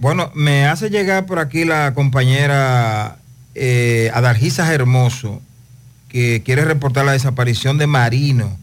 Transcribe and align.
bueno, 0.00 0.30
me 0.34 0.66
hace 0.66 0.90
llegar 0.90 1.26
por 1.26 1.38
aquí 1.38 1.64
la 1.64 1.94
compañera 1.94 3.18
eh, 3.54 4.10
Adalgisa 4.14 4.72
Hermoso, 4.72 5.42
que 6.08 6.42
quiere 6.44 6.64
reportar 6.64 7.04
la 7.04 7.12
desaparición 7.12 7.78
de 7.78 7.86
Marino, 7.86 8.56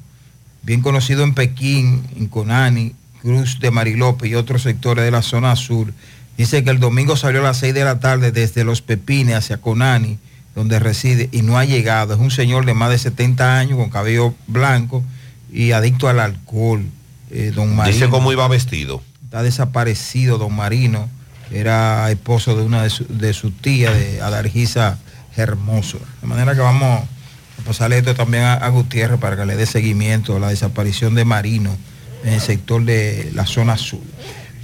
bien 0.63 0.82
conocido 0.82 1.24
en 1.24 1.34
Pekín, 1.34 2.04
en 2.18 2.28
Conani, 2.28 2.94
Cruz 3.21 3.60
de 3.60 3.71
Marilope 3.71 4.28
y 4.28 4.36
otros 4.36 4.63
sectores 4.63 5.04
de 5.04 5.12
la 5.12 5.21
zona 5.21 5.56
sur. 5.56 5.94
Dice 6.38 6.63
que 6.63 6.70
el 6.70 6.79
domingo 6.79 7.16
salió 7.16 7.39
a 7.41 7.43
las 7.43 7.57
6 7.57 7.73
de 7.73 7.83
la 7.83 7.99
tarde 7.99 8.31
desde 8.31 8.63
Los 8.63 8.81
Pepines 8.81 9.36
hacia 9.36 9.57
Conani, 9.57 10.17
donde 10.54 10.79
reside, 10.79 11.29
y 11.31 11.41
no 11.41 11.57
ha 11.57 11.65
llegado. 11.65 12.13
Es 12.13 12.20
un 12.20 12.31
señor 12.31 12.65
de 12.65 12.73
más 12.73 12.89
de 12.89 12.97
70 12.97 13.57
años, 13.57 13.77
con 13.77 13.89
cabello 13.89 14.33
blanco 14.47 15.04
y 15.52 15.71
adicto 15.71 16.07
al 16.07 16.20
alcohol. 16.20 16.86
Eh, 17.31 17.52
don 17.55 17.75
Marino. 17.75 17.93
Dice 17.93 18.09
cómo 18.09 18.31
iba 18.31 18.47
vestido. 18.47 19.02
Está 19.23 19.43
desaparecido, 19.43 20.38
don 20.38 20.55
Marino. 20.55 21.09
Era 21.52 22.09
esposo 22.12 22.55
de 22.55 22.64
una 22.64 22.84
de, 22.84 22.89
su- 22.89 23.05
sus 23.34 23.55
tías, 23.62 23.94
de 23.94 24.22
Adargisa 24.22 24.98
Hermoso. 25.38 25.99
De 26.21 26.27
manera 26.27 26.54
que 26.55 26.62
vamos 26.62 27.02
a 27.02 27.63
pasarle 27.66 27.98
esto 27.99 28.16
también 28.16 28.44
a, 28.44 28.54
a 28.55 28.70
Gutiérrez 28.70 29.20
para 29.20 29.35
que 29.38 29.45
le 29.45 29.55
dé 29.55 29.66
seguimiento 29.66 30.35
a 30.35 30.40
la 30.40 30.49
desaparición 30.49 31.13
de 31.16 31.26
Marino 31.26 31.76
en 32.23 32.34
el 32.34 32.41
sector 32.41 32.84
de 32.84 33.31
la 33.34 33.45
zona 33.45 33.77
sur. 33.77 34.02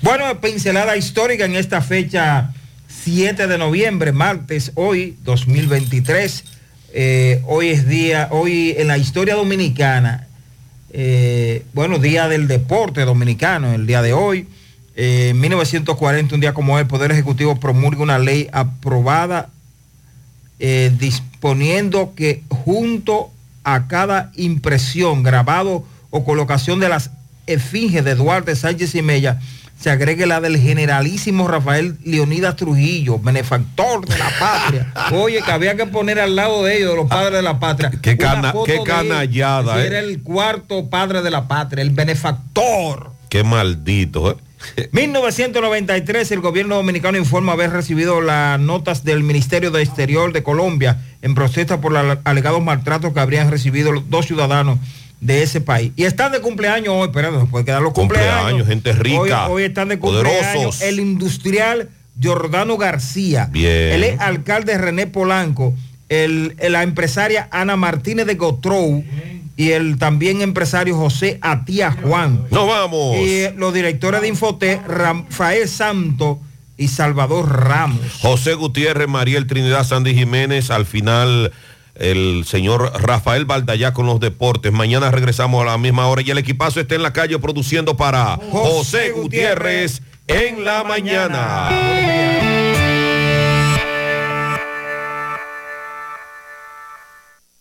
Bueno, 0.02 0.42
pincelada 0.42 0.98
histórica 0.98 1.46
en 1.46 1.56
esta 1.56 1.82
fecha 1.82 2.52
7 3.04 3.48
de 3.48 3.58
noviembre, 3.58 4.12
martes, 4.12 4.72
hoy, 4.76 5.18
2023. 5.24 6.44
Eh, 6.94 7.42
hoy 7.48 7.70
es 7.70 7.88
día, 7.88 8.28
hoy 8.32 8.74
en 8.78 8.88
la 8.88 8.98
historia 8.98 9.36
dominicana, 9.36 10.28
eh, 10.92 11.64
bueno, 11.74 12.00
día 12.00 12.28
del 12.28 12.48
deporte 12.48 13.02
dominicano, 13.06 13.74
el 13.74 13.86
día 13.88 14.02
de 14.02 14.14
hoy. 14.14 14.48
Eh, 15.04 15.30
en 15.30 15.40
1940, 15.40 16.36
un 16.36 16.42
día 16.42 16.54
como 16.54 16.76
hoy, 16.76 16.82
el 16.82 16.88
Poder 16.88 17.12
Ejecutivo 17.12 17.60
promulga 17.60 18.04
una 18.04 18.20
ley 18.20 18.48
aprobada 18.52 19.50
eh, 20.60 20.92
disponiendo 21.00 22.14
que 22.16 22.44
junto 22.50 23.32
a 23.64 23.88
cada 23.88 24.32
impresión, 24.36 25.24
grabado 25.24 25.84
o 26.12 26.24
colocación 26.24 26.80
de 26.80 26.90
las 26.90 27.10
esfinges 27.48 28.06
de 28.06 28.14
Duarte 28.14 28.56
Sánchez 28.56 28.94
y 28.94 29.02
Mella, 29.02 29.40
se 29.80 29.90
agregue 29.90 30.28
la 30.28 30.40
del 30.40 30.60
generalísimo 30.60 31.48
Rafael 31.48 31.98
Leonidas 32.06 32.56
Trujillo, 32.56 33.18
benefactor 33.18 34.06
de 34.08 34.20
la 34.20 34.30
patria. 34.40 34.94
Oye, 35.14 35.42
que 35.42 35.52
había 35.52 35.76
que 35.76 35.88
poner 35.88 36.20
al 36.20 36.36
lado 36.36 36.64
de 36.64 36.78
ellos, 36.78 36.92
de 36.92 36.96
los 36.98 37.10
padres 37.10 37.34
de 37.34 37.42
la 37.42 37.60
patria. 37.60 37.90
Qué 37.90 38.12
una 38.20 38.34
cana- 38.34 38.54
qué 38.68 38.76
él, 38.76 38.84
canallada, 38.86 39.74
que 39.74 39.82
eh. 39.82 39.88
Era 39.88 39.98
el 39.98 40.22
cuarto 40.22 40.92
padre 40.92 41.24
de 41.24 41.32
la 41.32 41.48
patria, 41.48 41.82
el 41.82 41.90
benefactor. 41.90 43.14
Qué 43.30 43.44
maldito, 43.44 44.30
¿eh? 44.30 44.36
1993 44.92 46.32
el 46.32 46.40
gobierno 46.42 46.76
dominicano 46.76 47.18
informa 47.18 47.54
haber 47.54 47.72
recibido 47.72 48.22
las 48.22 48.60
notas 48.60 49.04
del 49.04 49.24
Ministerio 49.24 49.72
de 49.72 49.82
Exterior 49.84 50.34
de 50.34 50.44
Colombia 50.44 50.98
en 51.22 51.36
protesta 51.36 51.82
por 51.82 51.92
los 51.92 52.18
alegados 52.24 52.62
maltratos 52.64 53.14
que 53.14 53.20
habrían 53.20 53.50
recibido 53.52 53.92
los 53.92 54.10
dos 54.10 54.26
ciudadanos 54.28 54.80
de 55.20 55.44
ese 55.44 55.62
país. 55.62 55.92
Y 55.96 56.04
están 56.04 56.32
de 56.32 56.40
cumpleaños 56.42 56.94
hoy, 56.96 57.10
pero 57.14 57.32
no 57.32 57.42
se 57.42 57.46
puede 57.48 57.66
quedar 57.66 57.82
los 57.82 57.94
cumpleaños. 57.94 58.34
Cumpleaños, 58.36 58.68
gente 58.68 58.94
rica, 58.94 59.48
Hoy, 59.48 59.54
hoy 59.54 59.64
están 59.64 59.90
de 59.90 60.00
cumpleaños 60.00 60.46
poderosos. 60.52 60.82
el 60.82 61.00
industrial 61.00 61.90
Giordano 62.20 62.78
García. 62.78 63.48
Bien. 63.52 64.04
Es 64.04 64.20
alcalde 64.20 64.78
René 64.78 65.08
Polanco, 65.08 65.74
el, 66.10 66.56
la 66.70 66.84
empresaria 66.84 67.48
Ana 67.52 67.78
Martínez 67.78 68.26
de 68.26 68.36
Gotrou 68.36 69.04
y 69.56 69.72
el 69.72 69.98
también 69.98 70.42
empresario 70.42 70.96
José 70.96 71.38
Atía 71.42 71.92
Juan. 71.92 72.46
Nos 72.52 72.68
vamos. 72.68 73.18
Y 73.18 73.50
los 73.56 73.74
directores 73.74 74.22
de 74.22 74.28
Infoté, 74.28 74.82
Rafael 74.88 75.68
Santo 75.68 76.40
y 76.78 76.88
Salvador 76.88 77.64
Ramos. 77.68 78.00
José 78.22 78.56
Gutiérrez, 78.56 79.08
Mariel 79.08 79.48
Trinidad, 79.48 79.86
Sandy 79.86 80.14
Jiménez, 80.16 80.72
al 80.72 80.86
final 80.86 81.52
el 81.96 82.46
señor 82.46 82.92
Rafael 83.02 83.46
Valdallá 83.46 83.94
con 83.94 84.06
los 84.06 84.20
deportes. 84.20 84.72
Mañana 84.72 85.12
regresamos 85.12 85.62
a 85.62 85.66
la 85.66 85.78
misma 85.78 86.08
hora 86.08 86.22
y 86.22 86.32
el 86.32 86.38
equipazo 86.38 86.80
está 86.80 86.96
en 86.96 87.04
la 87.04 87.14
calle 87.14 87.38
produciendo 87.40 87.96
para 87.96 88.40
José, 88.52 89.12
Gutiérrez 89.12 90.02
en 90.28 90.64
la 90.66 90.84
mañana. 90.84 91.70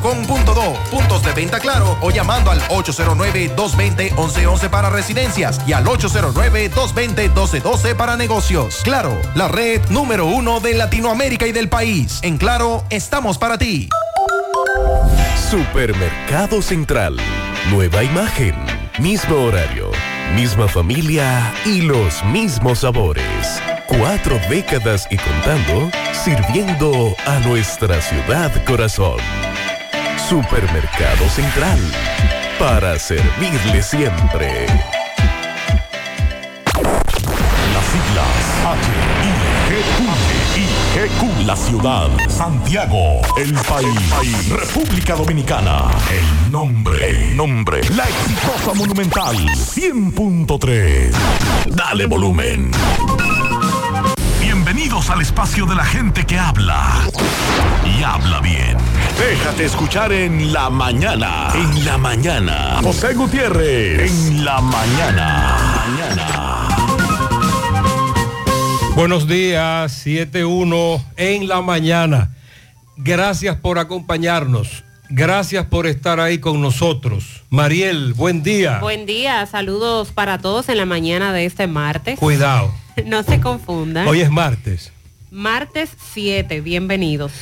claro.com.do, 0.00 0.72
puntos 0.90 1.22
de 1.22 1.32
venta 1.32 1.60
claro 1.60 1.96
o 2.00 2.10
llamando 2.10 2.50
al 2.50 2.60
809-220-1111 2.62 4.68
para 4.68 4.90
residencias 4.90 5.60
y 5.66 5.72
al 5.72 5.84
809-220-1212 5.84 7.94
para 7.94 8.16
negocios. 8.16 8.80
Claro, 8.82 9.16
la 9.34 9.46
red 9.48 9.80
número 9.90 10.26
uno 10.26 10.58
de 10.60 10.74
Latinoamérica 10.74 11.46
y 11.46 11.52
del 11.52 11.68
país. 11.68 12.18
En 12.22 12.38
Claro, 12.38 12.84
estamos 12.90 13.38
para 13.38 13.58
ti. 13.58 13.88
Supermercado 15.50 16.62
Central. 16.62 17.16
Nueva 17.70 18.02
imagen. 18.02 18.54
Mismo 18.98 19.36
horario. 19.36 19.90
Misma 20.34 20.66
familia 20.68 21.52
y 21.66 21.82
los 21.82 22.24
mismos 22.24 22.78
sabores. 22.80 23.60
Cuatro 23.86 24.40
décadas 24.48 25.06
y 25.10 25.16
contando, 25.16 25.90
sirviendo 26.12 27.14
a 27.26 27.38
nuestra 27.40 28.00
ciudad 28.00 28.50
corazón. 28.64 29.18
Supermercado 30.28 31.28
Central. 31.28 31.78
Para 32.58 32.98
servirle 32.98 33.82
siempre. 33.82 34.66
Las 37.72 37.84
siglas 37.86 38.50
H-I-G-Q. 39.70 41.44
La 41.46 41.56
ciudad. 41.56 42.08
Santiago. 42.28 43.20
El 43.36 43.54
país. 43.54 44.48
República 44.48 45.16
Dominicana. 45.16 45.90
El 46.10 46.52
nombre. 46.52 47.10
El 47.10 47.36
nombre. 47.36 47.80
La 47.96 48.04
exitosa 48.08 48.74
monumental. 48.74 49.36
100.3. 49.36 51.12
Dale 51.66 52.06
volumen. 52.06 52.70
Bienvenidos 55.00 55.10
al 55.10 55.22
espacio 55.22 55.66
de 55.66 55.74
la 55.76 55.84
gente 55.84 56.26
que 56.26 56.38
habla. 56.38 57.08
Y 57.86 58.02
habla 58.02 58.40
bien. 58.40 58.76
Déjate 59.18 59.64
escuchar 59.64 60.12
en 60.12 60.52
la 60.52 60.68
mañana. 60.68 61.48
En 61.54 61.86
la 61.86 61.96
mañana. 61.96 62.80
José 62.82 63.14
Gutiérrez. 63.14 64.10
En 64.10 64.44
la 64.44 64.60
mañana. 64.60 65.56
Mañana. 65.88 66.68
Buenos 68.94 69.26
días, 69.26 70.06
7.1 70.06 71.02
en 71.16 71.48
la 71.48 71.62
mañana. 71.62 72.36
Gracias 72.98 73.56
por 73.56 73.78
acompañarnos. 73.78 74.84
Gracias 75.08 75.64
por 75.66 75.86
estar 75.86 76.20
ahí 76.20 76.38
con 76.38 76.60
nosotros. 76.60 77.42
Mariel, 77.48 78.12
buen 78.12 78.42
día. 78.42 78.80
Buen 78.80 79.06
día, 79.06 79.46
saludos 79.46 80.12
para 80.12 80.38
todos 80.38 80.68
en 80.68 80.76
la 80.76 80.84
mañana 80.84 81.32
de 81.32 81.46
este 81.46 81.66
martes. 81.66 82.18
Cuidado. 82.18 82.70
No 83.06 83.22
se 83.22 83.40
confundan. 83.40 84.06
Hoy 84.06 84.20
es 84.20 84.30
martes. 84.30 84.92
Martes 85.30 85.90
7, 86.12 86.60
bienvenidos. 86.60 87.32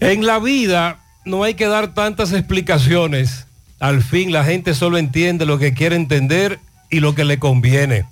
En 0.00 0.26
la 0.26 0.38
vida 0.38 0.98
no 1.24 1.42
hay 1.42 1.54
que 1.54 1.66
dar 1.66 1.94
tantas 1.94 2.32
explicaciones. 2.32 3.46
Al 3.80 4.02
fin 4.02 4.32
la 4.32 4.44
gente 4.44 4.74
solo 4.74 4.98
entiende 4.98 5.46
lo 5.46 5.58
que 5.58 5.74
quiere 5.74 5.96
entender 5.96 6.58
y 6.90 7.00
lo 7.00 7.14
que 7.14 7.24
le 7.24 7.38
conviene. 7.38 8.04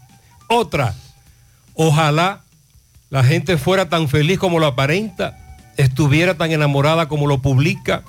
Otra, 0.48 0.94
ojalá 1.74 2.42
la 3.10 3.22
gente 3.22 3.58
fuera 3.58 3.88
tan 3.88 4.08
feliz 4.08 4.38
como 4.38 4.58
lo 4.58 4.66
aparenta, 4.66 5.38
estuviera 5.76 6.34
tan 6.34 6.50
enamorada 6.52 7.08
como 7.08 7.26
lo 7.26 7.42
publica 7.42 8.02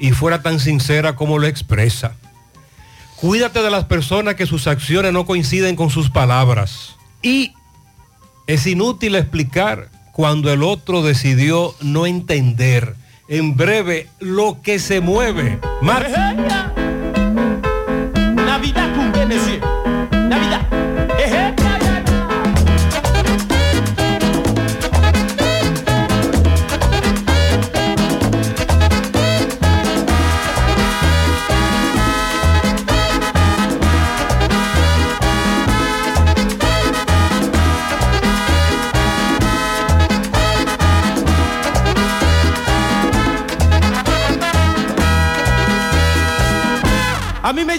y 0.00 0.10
fuera 0.10 0.42
tan 0.42 0.58
sincera 0.58 1.14
como 1.14 1.38
lo 1.38 1.46
expresa. 1.46 2.14
Cuídate 3.16 3.62
de 3.62 3.70
las 3.70 3.84
personas 3.84 4.34
que 4.34 4.46
sus 4.46 4.66
acciones 4.66 5.12
no 5.12 5.26
coinciden 5.26 5.76
con 5.76 5.90
sus 5.90 6.10
palabras. 6.10 6.96
Y 7.22 7.52
es 8.48 8.66
inútil 8.66 9.14
explicar 9.14 9.90
cuando 10.10 10.50
el 10.50 10.62
otro 10.64 11.02
decidió 11.02 11.74
no 11.82 12.06
entender. 12.06 12.96
En 13.28 13.56
breve, 13.56 14.08
lo 14.20 14.62
que 14.62 14.78
se 14.78 15.00
mueve. 15.02 15.60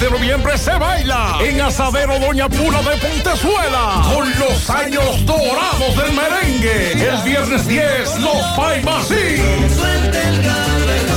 de 0.00 0.10
noviembre 0.10 0.56
se 0.58 0.72
baila 0.72 1.38
en 1.40 1.60
Asadero 1.60 2.18
Doña 2.18 2.48
Pura 2.48 2.82
de 2.82 2.96
Pontezuela 2.96 4.02
con 4.12 4.28
los 4.38 4.70
años 4.70 5.24
dorados 5.26 5.96
del 5.96 6.12
merengue. 6.12 6.92
El 6.92 7.22
viernes 7.22 7.66
10, 7.66 8.20
los 8.20 8.42
Paimasí. 8.56 9.42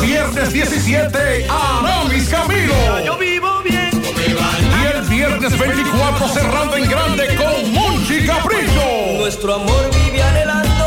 Viernes 0.01 0.53
17, 0.53 1.47
Aramis 1.49 2.29
Camilo. 2.29 2.99
Yo 3.05 3.17
vivo 3.17 3.61
bien. 3.63 3.89
Y 3.93 4.97
el 4.97 5.01
viernes 5.03 5.57
24 5.57 6.27
cerrando 6.27 6.75
en 6.75 6.89
grande 6.89 7.35
con 7.35 7.73
Monchi 7.73 8.25
Capricho. 8.25 9.17
Nuestro 9.17 9.55
amor 9.55 9.89
vive 9.93 10.21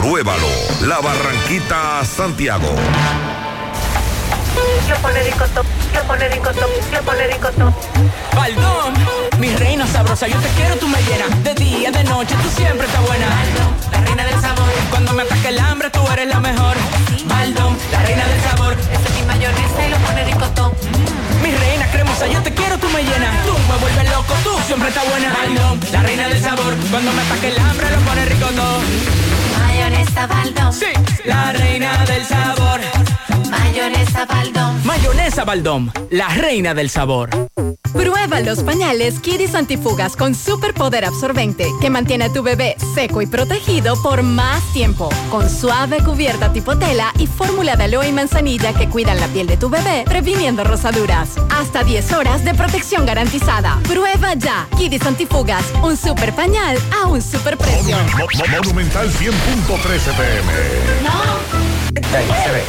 Compruébalo. 0.00 0.48
La 0.86 0.98
Barranquita 1.00 2.02
Santiago. 2.06 2.74
Yo 4.88 4.96
pone 5.02 5.22
ricotop, 5.22 5.66
yo 5.94 6.02
pone 6.04 6.28
ricotop, 6.30 6.70
yo 6.90 7.02
pone 7.02 7.26
ricotop. 7.26 7.74
Baldón, 8.34 8.94
mi 9.38 9.54
reina 9.56 9.86
sabrosa, 9.86 10.26
yo 10.26 10.40
te 10.40 10.48
quiero, 10.56 10.76
tú 10.76 10.88
me 10.88 11.02
llenas. 11.02 11.44
De 11.44 11.54
día, 11.54 11.90
de 11.90 12.02
noche, 12.04 12.34
tú 12.42 12.48
siempre 12.48 12.86
estás 12.86 13.06
buena. 13.06 13.26
Baldón, 13.28 13.74
la 13.92 14.00
reina 14.00 14.24
del 14.24 14.40
sabor. 14.40 14.70
Cuando 14.88 15.12
me 15.12 15.22
ataque 15.22 15.48
el 15.48 15.58
hambre, 15.58 15.90
tú 15.90 16.00
eres 16.10 16.28
la 16.28 16.40
mejor. 16.40 16.76
Baldón, 17.26 17.76
la 17.92 18.02
reina 18.02 18.24
del 18.26 18.40
sabor. 18.40 18.72
Ese 18.72 19.06
es 19.06 19.14
mi 19.20 19.22
mayonesa 19.26 19.86
y 19.86 19.90
lo 19.90 19.98
pone 19.98 20.24
ricotop. 20.24 20.72
Mi 21.42 21.54
reina 21.54 21.86
cremosa, 21.92 22.26
yo 22.26 22.42
te 22.42 22.54
quiero, 22.54 22.78
tú 22.78 22.88
me 22.88 23.02
llenas. 23.02 23.44
Tú 23.44 23.52
me 23.52 23.76
vuelves 23.76 24.10
loco, 24.10 24.34
tú 24.44 24.58
siempre 24.66 24.88
estás 24.88 25.06
buena. 25.10 25.30
Baldón, 25.30 25.78
la 25.92 26.02
reina 26.02 26.26
del 26.28 26.40
sabor. 26.40 26.74
Cuando 26.90 27.12
me 27.12 27.20
ataque 27.20 27.48
el 27.48 27.58
hambre, 27.58 27.90
lo 27.90 27.98
pone 27.98 28.24
rico 28.24 28.46
todo. 28.46 28.80
Mayonesa 29.80 30.26
Baldón. 30.26 30.72
Sí, 30.74 30.84
la 31.24 31.52
reina 31.52 32.04
del 32.04 32.26
sabor. 32.26 32.80
Mayonesa 33.50 34.26
Baldón. 34.26 34.86
Mayonesa 34.86 35.44
Baldón, 35.44 35.92
la 36.10 36.28
reina 36.28 36.74
del 36.74 36.90
sabor. 36.90 37.30
Prueba 37.92 38.40
los 38.40 38.62
pañales 38.62 39.18
Kidis 39.18 39.54
Antifugas 39.54 40.14
con 40.14 40.34
superpoder 40.34 41.04
absorbente 41.04 41.66
que 41.80 41.90
mantiene 41.90 42.26
a 42.26 42.32
tu 42.32 42.42
bebé 42.42 42.76
seco 42.94 43.20
y 43.20 43.26
protegido 43.26 44.00
por 44.00 44.22
más 44.22 44.62
tiempo. 44.72 45.08
Con 45.30 45.50
suave 45.50 45.98
cubierta 46.04 46.52
tipo 46.52 46.78
tela 46.78 47.12
y 47.18 47.26
fórmula 47.26 47.74
de 47.76 47.84
aloe 47.84 48.08
y 48.08 48.12
manzanilla 48.12 48.72
que 48.74 48.88
cuidan 48.88 49.18
la 49.18 49.26
piel 49.28 49.46
de 49.46 49.56
tu 49.56 49.68
bebé, 49.68 50.04
previniendo 50.06 50.62
rosaduras. 50.62 51.30
Hasta 51.50 51.82
10 51.82 52.12
horas 52.12 52.44
de 52.44 52.54
protección 52.54 53.06
garantizada. 53.06 53.80
Prueba 53.88 54.34
ya. 54.34 54.68
Kidis 54.78 55.04
Antifugas, 55.06 55.64
un 55.82 55.96
super 55.96 56.32
pañal 56.34 56.78
a 57.02 57.08
un 57.08 57.20
super 57.20 57.56
precio. 57.56 57.96
113 59.70 60.12
pm. 60.14 60.52
No. 61.04 61.12
Ahí 62.16 62.26
se 62.42 62.50
ve. 62.50 62.62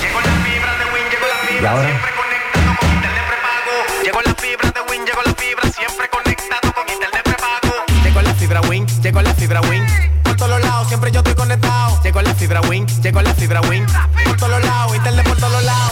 Llegó 0.00 0.20
la 0.22 0.32
fibra 0.40 0.72
de 0.78 0.84
Win, 0.94 1.04
llegó 1.10 1.26
la 1.28 1.36
fibra. 1.46 1.76
Siempre 1.84 2.10
conectado 2.16 2.72
con 2.80 2.90
internet 2.90 3.24
prepago. 3.28 3.74
Llegó 4.02 4.22
la 4.22 4.34
fibra 4.34 4.70
de 4.70 4.80
Win, 4.90 5.04
llegó 5.04 5.22
la 5.22 5.34
fibra. 5.34 5.70
Siempre 5.70 6.08
conectado 6.08 6.72
con 6.72 6.88
internet 6.88 7.22
prepago. 7.22 7.84
Llegó 8.02 8.22
la 8.22 8.34
fibra 8.34 8.60
Win, 8.62 8.86
llegó 9.02 9.20
la 9.20 9.34
fibra 9.34 9.60
Win. 9.60 9.86
Por 10.22 10.36
todos 10.36 10.60
lados, 10.62 10.88
siempre 10.88 11.12
yo 11.12 11.18
estoy 11.18 11.34
conectado. 11.34 12.00
Llegó 12.02 12.22
la 12.22 12.34
fibra 12.34 12.62
Win, 12.62 12.86
llegó 13.02 13.20
la 13.20 13.34
fibra 13.34 13.60
Win. 13.68 13.84
Por 14.24 14.36
todos 14.38 14.64
lados, 14.64 14.96
internet 14.96 15.28
por 15.28 15.36
todos 15.36 15.62
lados 15.62 15.91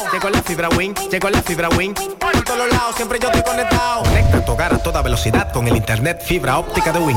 fibra 0.51 0.69
Wing, 0.71 0.95
llegó 1.13 1.31
la 1.31 1.43
fibra 1.43 1.69
Wing. 1.69 1.95
Por 1.95 2.43
todos 2.43 2.69
lados, 2.69 2.97
siempre 2.97 3.21
yo 3.21 3.29
estoy 3.29 3.43
conectado. 3.43 4.03
Conecta 4.03 4.45
tu 4.45 4.53
hogar 4.53 4.75
a 4.75 4.79
toda 4.79 5.01
velocidad 5.01 5.53
con 5.53 5.69
el 5.69 5.77
internet 5.77 6.21
fibra 6.25 6.59
óptica 6.59 6.93
de 6.93 6.99
Wing. 6.99 7.17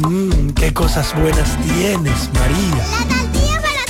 Mmm, 0.09 0.51
qué 0.51 0.75
cosas 0.75 1.15
buenas 1.15 1.57
tienes, 1.63 2.29
María. 2.35 2.85
La 2.91 2.99
tortilla 3.07 3.63
para 3.63 3.81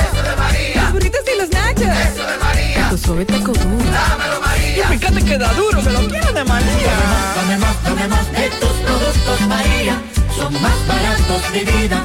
Eso 0.00 0.22
de 0.22 0.36
María. 0.36 0.82
Los 0.82 0.92
burritos 0.92 1.20
y 1.32 1.38
los 1.38 1.48
nachos. 1.50 1.82
Eso 1.82 2.26
de 2.26 2.36
María. 2.38 2.88
Tu 2.90 2.98
suave 2.98 3.24
taco 3.24 3.52
duro. 3.52 3.90
Dámelo, 3.90 4.40
María. 4.40 4.78
Y 4.78 4.82
fíjate 4.98 5.24
que 5.24 5.38
da 5.38 5.52
duro, 5.54 5.80
que 5.82 5.90
lo 5.90 6.06
quiero 6.08 6.32
de 6.32 6.44
María. 6.44 6.92
Dame 7.36 7.56
más, 7.58 7.82
dame 7.84 8.08
más 8.08 8.32
de 8.32 8.50
tus 8.60 8.70
productos, 8.70 9.40
María. 9.48 10.02
Son 10.36 10.52
más 10.60 10.86
baratos 10.86 11.52
de 11.52 11.64
vida 11.64 12.04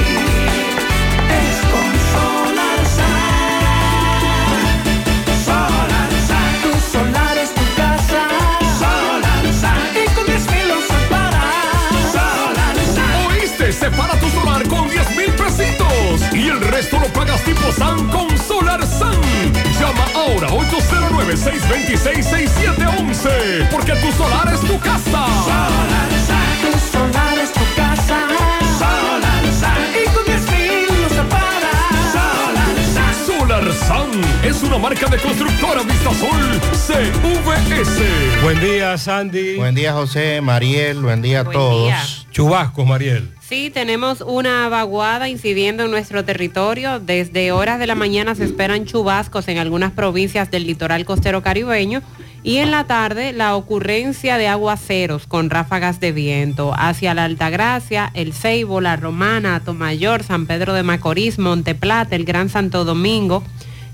día, 38.61 38.97
Sandy. 38.97 39.55
Buen 39.55 39.75
día, 39.75 39.93
José, 39.93 40.39
Mariel, 40.41 41.01
buen 41.01 41.21
día 41.21 41.39
a 41.39 41.43
Buen 41.43 41.57
todos. 41.57 41.85
día. 41.85 42.03
Chubascos, 42.31 42.85
Mariel. 42.85 43.31
Sí, 43.41 43.69
tenemos 43.73 44.21
una 44.21 44.69
vaguada 44.69 45.27
incidiendo 45.27 45.83
en 45.83 45.91
nuestro 45.91 46.23
territorio. 46.23 46.99
Desde 46.99 47.51
horas 47.51 47.79
de 47.79 47.87
la 47.87 47.95
mañana 47.95 48.35
se 48.35 48.45
esperan 48.45 48.85
chubascos 48.85 49.47
en 49.47 49.57
algunas 49.57 49.91
provincias 49.91 50.49
del 50.51 50.65
litoral 50.67 51.03
costero 51.03 51.41
caribeño 51.41 52.01
y 52.43 52.57
en 52.57 52.71
la 52.71 52.85
tarde 52.85 53.33
la 53.33 53.55
ocurrencia 53.55 54.37
de 54.37 54.47
aguaceros 54.47 55.27
con 55.27 55.49
ráfagas 55.49 55.99
de 55.99 56.11
viento 56.13 56.73
hacia 56.75 57.13
la 57.13 57.25
Altagracia, 57.25 58.09
El 58.13 58.31
Ceibo, 58.33 58.79
La 58.79 58.95
Romana, 58.95 59.55
Atomayor, 59.55 60.23
San 60.23 60.45
Pedro 60.45 60.73
de 60.73 60.83
Macorís, 60.83 61.37
Monteplata, 61.37 62.15
el 62.15 62.23
Gran 62.23 62.47
Santo 62.49 62.85
Domingo, 62.85 63.43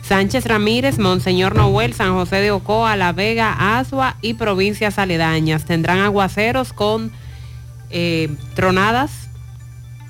Sánchez 0.08 0.46
Ramírez, 0.46 1.00
Monseñor 1.00 1.56
Noel, 1.56 1.94
San 1.94 2.14
José 2.14 2.38
de 2.38 2.52
Ocoa, 2.52 2.96
La 2.96 3.12
Vega, 3.12 3.78
Asua 3.78 4.16
y 4.22 4.36
provincias 4.36 5.00
aledañas. 5.00 5.66
Tendrán 5.66 6.00
aguaceros 6.00 6.72
con 6.72 7.12
eh, 7.90 8.34
tronadas 8.56 9.28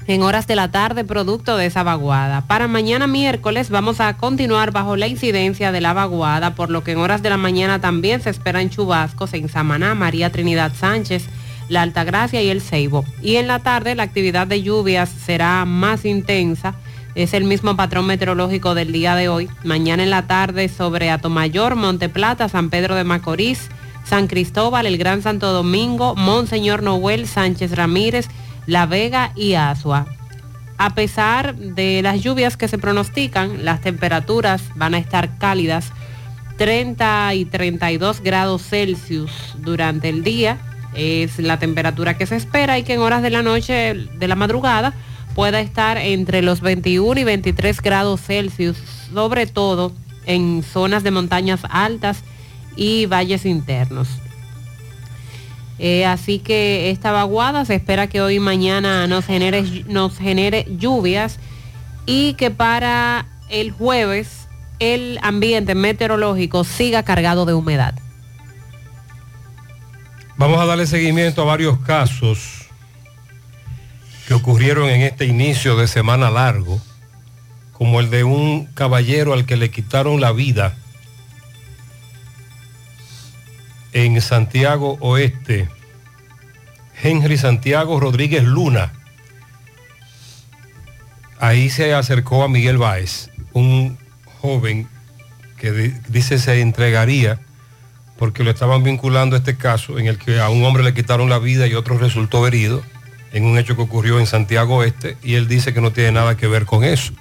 en 0.05 0.21
horas 0.21 0.45
de 0.45 0.55
la 0.55 0.69
tarde 0.69 1.03
producto 1.03 1.57
de 1.57 1.65
esa 1.65 1.81
vaguada. 1.81 2.41
Para 2.45 2.67
mañana 2.67 3.07
miércoles 3.07 3.71
vamos 3.71 3.99
a 3.99 4.15
continuar 4.17 4.69
bajo 4.69 4.97
la 4.97 5.07
incidencia 5.07 5.71
de 5.71 5.81
la 5.81 5.93
vaguada, 5.93 6.53
por 6.53 6.69
lo 6.69 6.83
que 6.83 6.91
en 6.91 6.99
horas 6.99 7.23
de 7.23 7.31
la 7.31 7.37
mañana 7.37 7.81
también 7.81 8.21
se 8.21 8.29
esperan 8.29 8.69
chubascos 8.69 9.33
en 9.33 9.49
Samaná, 9.49 9.95
María 9.95 10.31
Trinidad 10.31 10.73
Sánchez, 10.75 11.27
La 11.69 11.81
Altagracia 11.81 12.39
y 12.43 12.49
El 12.49 12.61
Ceibo. 12.61 13.03
Y 13.23 13.37
en 13.37 13.47
la 13.47 13.59
tarde 13.59 13.95
la 13.95 14.03
actividad 14.03 14.45
de 14.45 14.61
lluvias 14.61 15.09
será 15.09 15.65
más 15.65 16.05
intensa. 16.05 16.75
Es 17.17 17.33
el 17.33 17.45
mismo 17.45 17.75
patrón 17.75 18.05
meteorológico 18.05 18.75
del 18.75 18.91
día 18.91 19.15
de 19.15 19.27
hoy. 19.27 19.49
Mañana 19.63 20.03
en 20.03 20.11
la 20.11 20.27
tarde 20.27 20.69
sobre 20.69 21.09
Atomayor, 21.09 21.73
Monteplata, 21.75 22.47
San 22.47 22.69
Pedro 22.69 22.93
de 22.93 23.03
Macorís, 23.03 23.69
San 24.03 24.27
Cristóbal, 24.27 24.85
el 24.85 24.99
Gran 24.99 25.23
Santo 25.23 25.51
Domingo, 25.51 26.13
Monseñor 26.15 26.83
Noel, 26.83 27.25
Sánchez 27.27 27.75
Ramírez, 27.75 28.27
La 28.67 28.85
Vega 28.85 29.31
y 29.35 29.55
Asua. 29.55 30.05
A 30.77 30.93
pesar 30.93 31.55
de 31.55 32.03
las 32.03 32.21
lluvias 32.21 32.55
que 32.55 32.67
se 32.67 32.77
pronostican, 32.77 33.65
las 33.65 33.81
temperaturas 33.81 34.61
van 34.75 34.93
a 34.93 34.99
estar 34.99 35.39
cálidas, 35.39 35.91
30 36.57 37.33
y 37.33 37.45
32 37.45 38.21
grados 38.21 38.61
Celsius 38.61 39.55
durante 39.57 40.09
el 40.09 40.23
día. 40.23 40.59
Es 40.93 41.39
la 41.39 41.57
temperatura 41.57 42.15
que 42.15 42.27
se 42.27 42.35
espera 42.35 42.77
y 42.77 42.83
que 42.83 42.93
en 42.93 42.99
horas 42.99 43.23
de 43.23 43.31
la 43.31 43.41
noche, 43.41 43.95
de 43.95 44.27
la 44.27 44.35
madrugada, 44.35 44.93
pueda 45.37 45.59
estar 45.59 45.99
entre 45.99 46.41
los 46.41 46.61
21 46.61 47.19
y 47.19 47.23
23 47.23 47.79
grados 47.81 48.21
Celsius, 48.21 48.75
sobre 49.13 49.45
todo 49.45 49.93
en 50.25 50.63
zonas 50.63 51.03
de 51.03 51.11
montañas 51.11 51.59
altas 51.69 52.23
y 52.75 53.05
valles 53.05 53.45
internos. 53.45 54.07
Eh, 55.77 56.07
así 56.07 56.39
que 56.39 56.89
esta 56.89 57.11
vaguada 57.11 57.65
se 57.65 57.75
espera 57.75 58.07
que 58.07 58.19
hoy 58.19 58.37
y 58.37 58.39
mañana 58.39 59.05
nos 59.05 59.25
genere, 59.25 59.61
nos 59.85 60.17
genere 60.17 60.65
lluvias 60.75 61.37
y 62.07 62.33
que 62.33 62.49
para 62.49 63.27
el 63.47 63.69
jueves 63.69 64.47
el 64.79 65.19
ambiente 65.21 65.75
meteorológico 65.75 66.63
siga 66.63 67.03
cargado 67.03 67.45
de 67.45 67.53
humedad. 67.53 67.93
Vamos 70.35 70.59
a 70.59 70.65
darle 70.65 70.87
seguimiento 70.87 71.43
a 71.43 71.45
varios 71.45 71.77
casos 71.77 72.66
que 74.27 74.33
ocurrieron 74.33 74.89
en 74.89 75.01
este 75.01 75.25
inicio 75.25 75.77
de 75.77 75.87
semana 75.87 76.29
largo, 76.29 76.81
como 77.71 77.99
el 78.01 78.09
de 78.09 78.23
un 78.25 78.65
caballero 78.65 79.31
al 79.33 79.45
que 79.45 79.55
le 79.55 79.71
quitaron 79.71 80.19
la 80.19 80.31
vida 80.33 80.75
en 83.93 84.19
Santiago 84.21 84.97
Oeste, 84.99 85.69
Henry 87.01 87.37
Santiago 87.37 87.99
Rodríguez 87.99 88.43
Luna. 88.43 88.91
Ahí 91.39 91.69
se 91.69 91.93
acercó 91.93 92.43
a 92.43 92.49
Miguel 92.49 92.77
Báez, 92.77 93.29
un 93.53 93.97
joven 94.41 94.87
que 95.57 95.71
di- 95.71 95.93
dice 96.09 96.37
se 96.37 96.59
entregaría 96.61 97.39
porque 98.17 98.43
lo 98.43 98.49
estaban 98.51 98.83
vinculando 98.83 99.35
a 99.35 99.39
este 99.39 99.55
caso 99.57 99.99
en 99.99 100.07
el 100.07 100.17
que 100.17 100.39
a 100.39 100.49
un 100.49 100.63
hombre 100.65 100.83
le 100.83 100.93
quitaron 100.93 101.29
la 101.29 101.37
vida 101.39 101.67
y 101.67 101.75
otro 101.75 101.97
resultó 101.97 102.45
herido 102.47 102.83
en 103.33 103.45
un 103.45 103.57
hecho 103.57 103.75
que 103.75 103.81
ocurrió 103.81 104.19
en 104.19 104.27
Santiago 104.27 104.77
Oeste 104.77 105.17
y 105.23 105.35
él 105.35 105.47
dice 105.47 105.73
que 105.73 105.81
no 105.81 105.91
tiene 105.91 106.11
nada 106.11 106.37
que 106.37 106.47
ver 106.47 106.65
con 106.65 106.83
eso 106.83 107.13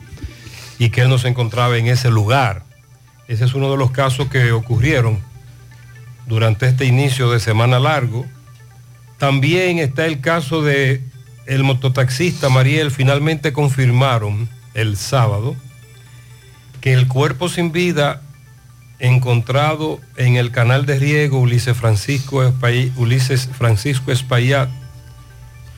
y 0.78 0.90
que 0.90 1.02
él 1.02 1.08
no 1.08 1.18
se 1.18 1.28
encontraba 1.28 1.76
en 1.78 1.86
ese 1.86 2.10
lugar. 2.10 2.62
Ese 3.28 3.44
es 3.44 3.54
uno 3.54 3.70
de 3.70 3.76
los 3.76 3.90
casos 3.90 4.28
que 4.28 4.52
ocurrieron 4.52 5.18
durante 6.26 6.66
este 6.66 6.84
inicio 6.84 7.30
de 7.30 7.40
semana 7.40 7.78
largo. 7.78 8.26
También 9.18 9.78
está 9.78 10.06
el 10.06 10.20
caso 10.20 10.62
de 10.62 11.02
el 11.46 11.64
mototaxista 11.64 12.48
Mariel, 12.48 12.90
finalmente 12.90 13.52
confirmaron 13.52 14.48
el 14.74 14.96
sábado 14.96 15.56
que 16.80 16.92
el 16.92 17.08
cuerpo 17.08 17.48
sin 17.48 17.72
vida 17.72 18.22
encontrado 18.98 20.00
en 20.16 20.36
el 20.36 20.50
canal 20.50 20.86
de 20.86 20.98
riego 20.98 21.38
Ulises 21.38 21.76
Francisco, 21.76 22.42
Espaillat, 22.42 22.96
Ulises 22.96 23.48
Francisco 23.56 24.12
Espaillat 24.12 24.68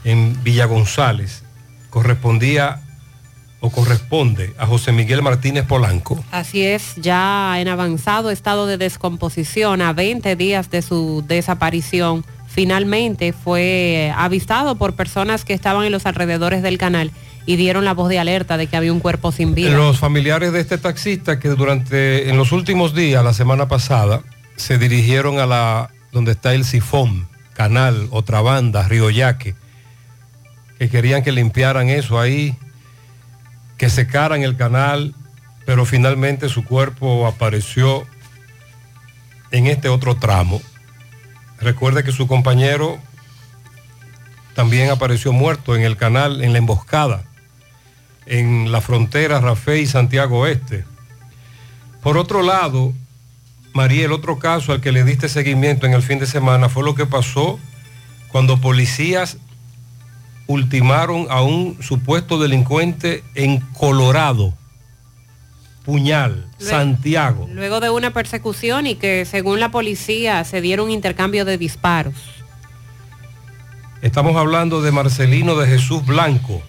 en 0.05 0.43
Villa 0.43 0.67
González 0.67 1.43
correspondía 1.90 2.81
o 3.61 3.71
corresponde 3.71 4.55
a 4.59 4.67
José 4.67 4.93
Miguel 4.93 5.23
Martínez 5.23 5.64
Polanco. 5.67 6.23
Así 6.31 6.64
es, 6.64 6.95
ya 6.97 7.61
en 7.61 7.69
avanzado 7.69 8.31
estado 8.31 8.67
de 8.67 8.78
descomposición, 8.78 9.83
a 9.83 9.93
20 9.93 10.37
días 10.37 10.71
de 10.71 10.83
su 10.83 11.25
desaparición, 11.26 12.25
finalmente 12.47 13.33
fue 13.33 14.12
avistado 14.17 14.76
por 14.76 14.95
personas 14.95 15.45
que 15.45 15.55
estaban 15.55 15.85
en 15.85 15.93
los 15.93 16.07
alrededores 16.07 16.62
del 16.62 16.78
canal 16.78 17.11
y 17.47 17.57
dieron 17.57 17.85
la 17.85 17.95
voz 17.95 18.09
de 18.11 18.19
alerta 18.19 18.57
de 18.57 18.67
que 18.67 18.76
había 18.76 18.93
un 18.93 19.00
cuerpo 19.00 19.33
sin 19.33 19.55
vida. 19.55 19.71
Los 19.71 19.99
familiares 19.99 20.52
de 20.52 20.61
este 20.61 20.78
taxista 20.78 21.40
que 21.40 21.49
durante 21.49 22.28
en 22.28 22.37
los 22.37 22.52
últimos 22.52 22.95
días, 22.95 23.25
la 23.25 23.35
semana 23.35 23.69
pasada, 23.69 24.23
se 24.57 24.78
dirigieron 24.78 25.38
a 25.38 25.47
la 25.47 25.90
donde 26.12 26.33
está 26.33 26.55
el 26.55 26.64
sifón, 26.64 27.28
canal, 27.55 28.09
otra 28.11 28.40
banda, 28.40 28.87
Río 28.87 29.11
Yaque, 29.11 29.55
que 30.78 30.88
querían 30.88 31.23
que 31.23 31.32
limpiaran 31.32 31.88
eso 31.88 32.20
ahí, 32.20 32.56
que 33.76 33.90
secaran 33.90 34.42
el 34.42 34.56
canal, 34.56 35.14
pero 35.66 35.85
finalmente 35.85 36.49
su 36.49 36.64
cuerpo 36.64 37.26
apareció 37.26 38.06
en 39.50 39.66
este 39.66 39.88
otro 39.88 40.16
tramo. 40.16 40.62
Recuerde 41.61 42.04
que 42.04 42.12
su 42.12 42.26
compañero 42.26 42.99
también 44.54 44.90
apareció 44.90 45.32
muerto 45.32 45.76
en 45.76 45.82
el 45.82 45.97
canal, 45.97 46.42
en 46.42 46.52
la 46.52 46.58
emboscada, 46.58 47.25
en 48.26 48.70
la 48.70 48.80
frontera 48.80 49.40
Rafael 49.40 49.82
y 49.82 49.87
Santiago 49.87 50.40
Oeste. 50.40 50.85
Por 52.02 52.16
otro 52.16 52.42
lado, 52.42 52.92
María, 53.73 54.04
el 54.04 54.12
otro 54.12 54.38
caso 54.38 54.73
al 54.73 54.80
que 54.80 54.92
le 54.92 55.04
diste 55.04 55.28
seguimiento 55.28 55.87
en 55.87 55.92
el 55.92 56.02
fin 56.02 56.18
de 56.18 56.26
semana 56.26 56.68
fue 56.68 56.85
lo 56.85 56.94
que 56.94 57.06
pasó 57.06 57.58
cuando 58.28 58.61
policías 58.61 59.38
ultimaron 60.49 61.26
a 61.31 61.43
un 61.43 61.78
supuesto 61.81 62.38
delincuente 62.40 63.23
en 63.37 63.61
Colorado, 63.78 64.55
Puñal, 65.85 66.47
Luego- 66.59 66.71
Santiago. 66.76 67.49
Luego 67.52 67.81
de 67.81 67.90
una 67.90 68.12
persecución 68.12 68.87
y 68.87 68.97
que 68.97 69.25
según 69.25 69.61
la 69.61 69.71
policía 69.71 70.43
se 70.45 70.61
dieron 70.61 70.90
intercambio 70.90 71.45
de 71.45 71.57
disparos. 71.59 72.14
Estamos 74.02 74.37
hablando 74.37 74.81
de 74.83 74.90
Marcelino 74.93 75.55
de 75.57 75.67
Jesús 75.67 76.05
Blanco, 76.07 76.62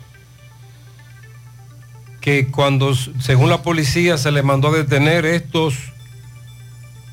que 2.21 2.47
cuando, 2.47 2.93
según 2.95 3.49
la 3.49 3.61
policía, 3.61 4.17
se 4.17 4.31
le 4.31 4.43
mandó 4.43 4.69
a 4.69 4.71
detener, 4.77 5.25
estos 5.25 5.75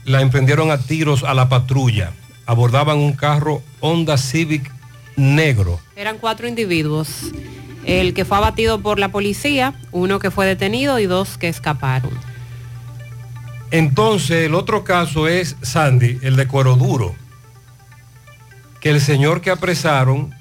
la 0.05 0.21
emprendieron 0.21 0.71
a 0.71 0.79
tiros 0.79 1.23
a 1.23 1.35
la 1.35 1.49
patrulla. 1.49 2.13
Abordaban 2.47 2.99
un 2.99 3.13
carro 3.13 3.63
Honda 3.81 4.17
Civic 4.19 4.73
negro. 5.17 5.81
Eran 5.97 6.19
cuatro 6.19 6.47
individuos. 6.47 7.33
El 7.85 8.15
que 8.15 8.25
fue 8.25 8.37
abatido 8.37 8.81
por 8.81 8.99
la 8.99 9.11
policía, 9.11 9.75
uno 9.93 10.19
que 10.19 10.31
fue 10.31 10.47
detenido 10.47 10.99
y 10.99 11.07
dos 11.07 11.39
que 11.39 11.49
escaparon. 11.49 12.11
Entonces, 13.71 14.47
el 14.47 14.55
otro 14.55 14.85
caso 14.85 15.29
es 15.29 15.57
Sandy, 15.63 16.19
el 16.23 16.37
de 16.37 16.47
Cuero 16.47 16.77
Duro, 16.77 17.15
que 18.81 18.91
el 18.91 19.01
señor 19.01 19.41
que 19.41 19.51
apresaron, 19.51 20.35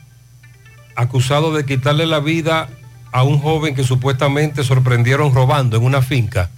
acusado 0.95 1.53
de 1.53 1.65
quitarle 1.65 2.05
la 2.05 2.19
vida 2.19 2.69
a 3.11 3.23
un 3.23 3.39
joven 3.39 3.75
que 3.75 3.83
supuestamente 3.83 4.63
sorprendieron 4.63 5.33
robando 5.33 5.77
en 5.77 5.83
una 5.83 6.01
finca, 6.01 6.51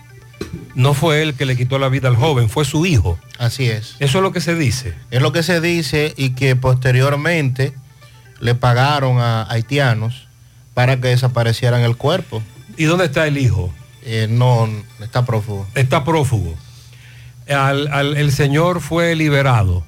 no 0.76 0.94
fue 0.94 1.22
él 1.22 1.34
que 1.34 1.46
le 1.46 1.58
quitó 1.58 1.80
la 1.80 1.90
vida 1.90 2.08
al 2.08 2.16
joven, 2.16 2.50
fue 2.50 2.64
su 2.64 2.86
hijo. 2.86 3.18
Así 3.40 3.66
es. 3.66 3.96
Eso 4.00 4.20
es 4.20 4.22
lo 4.22 4.32
que 4.32 4.42
se 4.42 4.56
dice. 4.56 4.94
Es 5.10 5.22
lo 5.22 5.32
que 5.32 5.44
se 5.44 5.60
dice 5.60 6.14
y 6.18 6.32
que 6.32 6.56
posteriormente 6.56 7.74
le 8.40 8.56
pagaron 8.56 9.20
a 9.20 9.50
haitianos 9.52 10.28
para 10.74 10.98
que 11.00 11.08
desaparecieran 11.10 11.82
el 11.82 11.96
cuerpo. 11.98 12.42
¿Y 12.78 12.84
dónde 12.86 13.06
está 13.06 13.26
el 13.28 13.38
hijo? 13.38 13.74
Eh, 14.04 14.28
no, 14.30 14.70
está 15.02 15.26
prófugo. 15.26 15.68
Está 15.76 16.04
prófugo. 16.04 16.56
Al- 17.50 17.88
al- 17.88 18.18
el 18.18 18.32
señor 18.32 18.82
fue 18.82 19.16
liberado. 19.16 19.86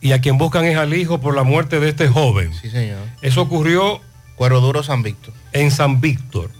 Y 0.00 0.12
a 0.12 0.20
quien 0.20 0.36
buscan 0.38 0.64
es 0.64 0.76
al 0.76 0.92
hijo 0.94 1.20
por 1.20 1.34
la 1.34 1.42
muerte 1.42 1.80
de 1.80 1.88
este 1.88 2.08
joven. 2.08 2.52
Sí, 2.54 2.70
señor. 2.70 2.98
Eso 3.22 3.42
ocurrió 3.42 4.00
Cuero 4.36 4.60
Duro 4.60 4.82
San 4.82 5.02
Víctor. 5.02 5.32
en 5.52 5.70
San 5.70 6.00
Víctor. 6.00 6.50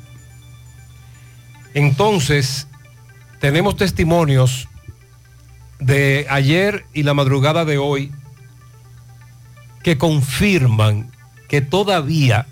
Entonces, 1.75 2.67
tenemos 3.41 3.77
testimonios 3.77 4.69
de 5.79 6.27
ayer 6.31 6.87
y 6.95 7.03
la 7.03 7.13
madrugada 7.15 7.65
de 7.65 7.77
hoy 7.79 8.13
que 9.87 9.99
confirman 9.99 11.12
que 11.46 11.61
todavía 11.61 12.49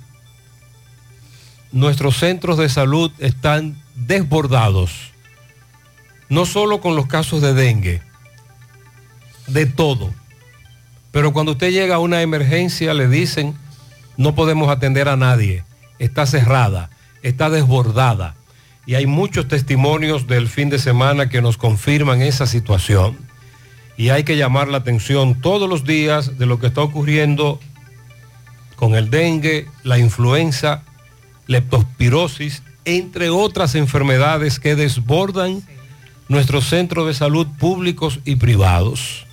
nuestros 1.73 2.17
centros 2.17 2.59
de 2.59 2.69
salud 2.69 3.11
están 3.19 3.77
desbordados, 3.97 5.11
no 6.29 6.47
solo 6.47 6.81
con 6.81 6.95
los 6.95 7.09
casos 7.09 7.43
de 7.43 7.53
dengue, 7.53 8.03
de 9.49 9.67
todo. 9.67 10.15
Pero 11.11 11.33
cuando 11.33 11.51
usted 11.51 11.73
llega 11.73 11.97
a 11.97 11.99
una 11.99 12.23
emergencia 12.23 12.95
le 12.95 13.09
dicen, 13.09 13.57
no 14.17 14.37
podemos 14.37 14.69
atender 14.69 15.09
a 15.09 15.17
nadie, 15.17 15.65
está 15.99 16.27
cerrada, 16.27 16.89
está 17.23 17.51
desbordada. 17.51 18.37
Y 18.87 18.95
hay 18.95 19.07
muchos 19.07 19.49
testimonios 19.49 20.29
del 20.29 20.47
fin 20.47 20.71
de 20.71 20.79
semana 20.79 21.29
que 21.29 21.43
nos 21.43 21.57
confirman 21.57 22.23
esa 22.23 22.47
situación. 22.47 23.19
Y 23.97 24.09
hay 24.09 24.25
que 24.25 24.37
llamar 24.37 24.69
la 24.69 24.79
atención 24.79 25.41
todos 25.41 25.69
los 25.69 25.85
días 25.85 26.39
de 26.39 26.47
lo 26.47 26.59
que 26.59 26.67
está 26.67 26.83
ocurriendo 26.83 27.61
con 28.77 28.95
el 28.95 29.11
dengue, 29.11 29.69
la 29.83 29.99
influenza, 29.99 30.83
leptospirosis, 31.47 32.63
entre 32.85 33.31
otras 33.31 33.75
enfermedades 33.75 34.59
que 34.59 34.75
desbordan 34.75 35.63
nuestros 36.29 36.69
centros 36.69 37.07
de 37.07 37.15
salud 37.15 37.47
públicos 37.59 38.21
y 38.25 38.37
privados. 38.37 39.27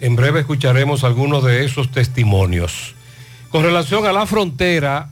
En 0.00 0.16
breve 0.16 0.40
escucharemos 0.40 1.04
algunos 1.04 1.44
de 1.44 1.64
esos 1.64 1.90
testimonios. 1.90 2.94
Con 3.50 3.62
relación 3.62 4.06
a 4.06 4.12
la 4.12 4.26
frontera, 4.26 5.10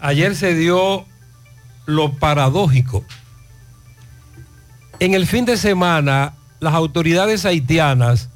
ayer 0.00 0.36
se 0.36 0.54
dio 0.54 1.06
lo 1.86 2.12
paradójico. 2.12 3.04
En 5.00 5.14
el 5.14 5.26
fin 5.26 5.44
de 5.44 5.56
semana, 5.56 6.34
las 6.64 6.74
autoridades 6.74 7.44
haitianas 7.44 8.30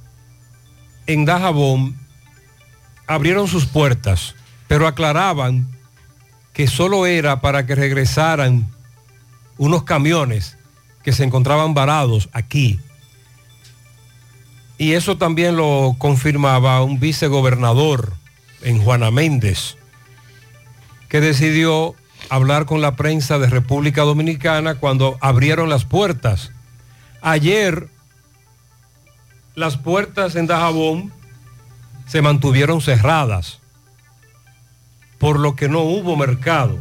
en 1.06 1.24
Dajabón 1.24 1.98
abrieron 3.06 3.48
sus 3.48 3.64
puertas, 3.66 4.34
pero 4.68 4.86
aclaraban 4.86 5.66
que 6.52 6.66
solo 6.66 7.06
era 7.06 7.40
para 7.40 7.64
que 7.64 7.74
regresaran 7.74 8.68
unos 9.56 9.84
camiones 9.84 10.58
que 11.02 11.12
se 11.12 11.24
encontraban 11.24 11.72
varados 11.72 12.28
aquí. 12.32 12.78
Y 14.76 14.92
eso 14.92 15.16
también 15.16 15.56
lo 15.56 15.96
confirmaba 15.98 16.82
un 16.84 17.00
vicegobernador 17.00 18.12
en 18.62 18.78
Juana 18.82 19.10
Méndez, 19.10 19.78
que 21.08 21.20
decidió 21.22 21.94
hablar 22.28 22.66
con 22.66 22.82
la 22.82 22.94
prensa 22.94 23.38
de 23.38 23.48
República 23.48 24.02
Dominicana 24.02 24.74
cuando 24.74 25.16
abrieron 25.22 25.70
las 25.70 25.86
puertas. 25.86 26.52
Ayer 27.22 27.88
las 29.58 29.76
puertas 29.76 30.36
en 30.36 30.46
Dajabón 30.46 31.12
se 32.06 32.22
mantuvieron 32.22 32.80
cerradas, 32.80 33.58
por 35.18 35.40
lo 35.40 35.56
que 35.56 35.68
no 35.68 35.80
hubo 35.80 36.16
mercado. 36.16 36.78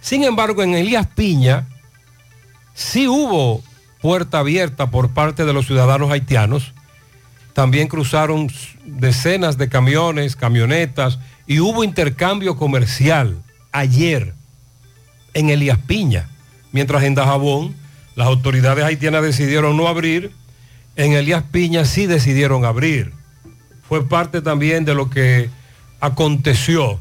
Sin 0.00 0.24
embargo, 0.24 0.62
en 0.62 0.74
Elías 0.74 1.06
Piña 1.06 1.66
sí 2.72 3.06
hubo 3.06 3.62
puerta 4.00 4.38
abierta 4.38 4.90
por 4.90 5.10
parte 5.10 5.44
de 5.44 5.52
los 5.52 5.66
ciudadanos 5.66 6.10
haitianos. 6.10 6.72
También 7.52 7.88
cruzaron 7.88 8.50
decenas 8.86 9.58
de 9.58 9.68
camiones, 9.68 10.34
camionetas 10.34 11.18
y 11.46 11.60
hubo 11.60 11.84
intercambio 11.84 12.56
comercial 12.56 13.42
ayer 13.70 14.32
en 15.34 15.50
Elías 15.50 15.78
Piña. 15.78 16.26
Mientras 16.72 17.02
en 17.02 17.14
Dajabón 17.14 17.74
las 18.14 18.28
autoridades 18.28 18.84
haitianas 18.84 19.22
decidieron 19.22 19.76
no 19.76 19.88
abrir, 19.88 20.32
en 20.98 21.12
Elías 21.12 21.44
Piña 21.44 21.84
sí 21.84 22.06
decidieron 22.06 22.64
abrir. 22.64 23.12
Fue 23.88 24.06
parte 24.06 24.42
también 24.42 24.84
de 24.84 24.94
lo 24.94 25.08
que 25.08 25.48
aconteció 26.00 26.98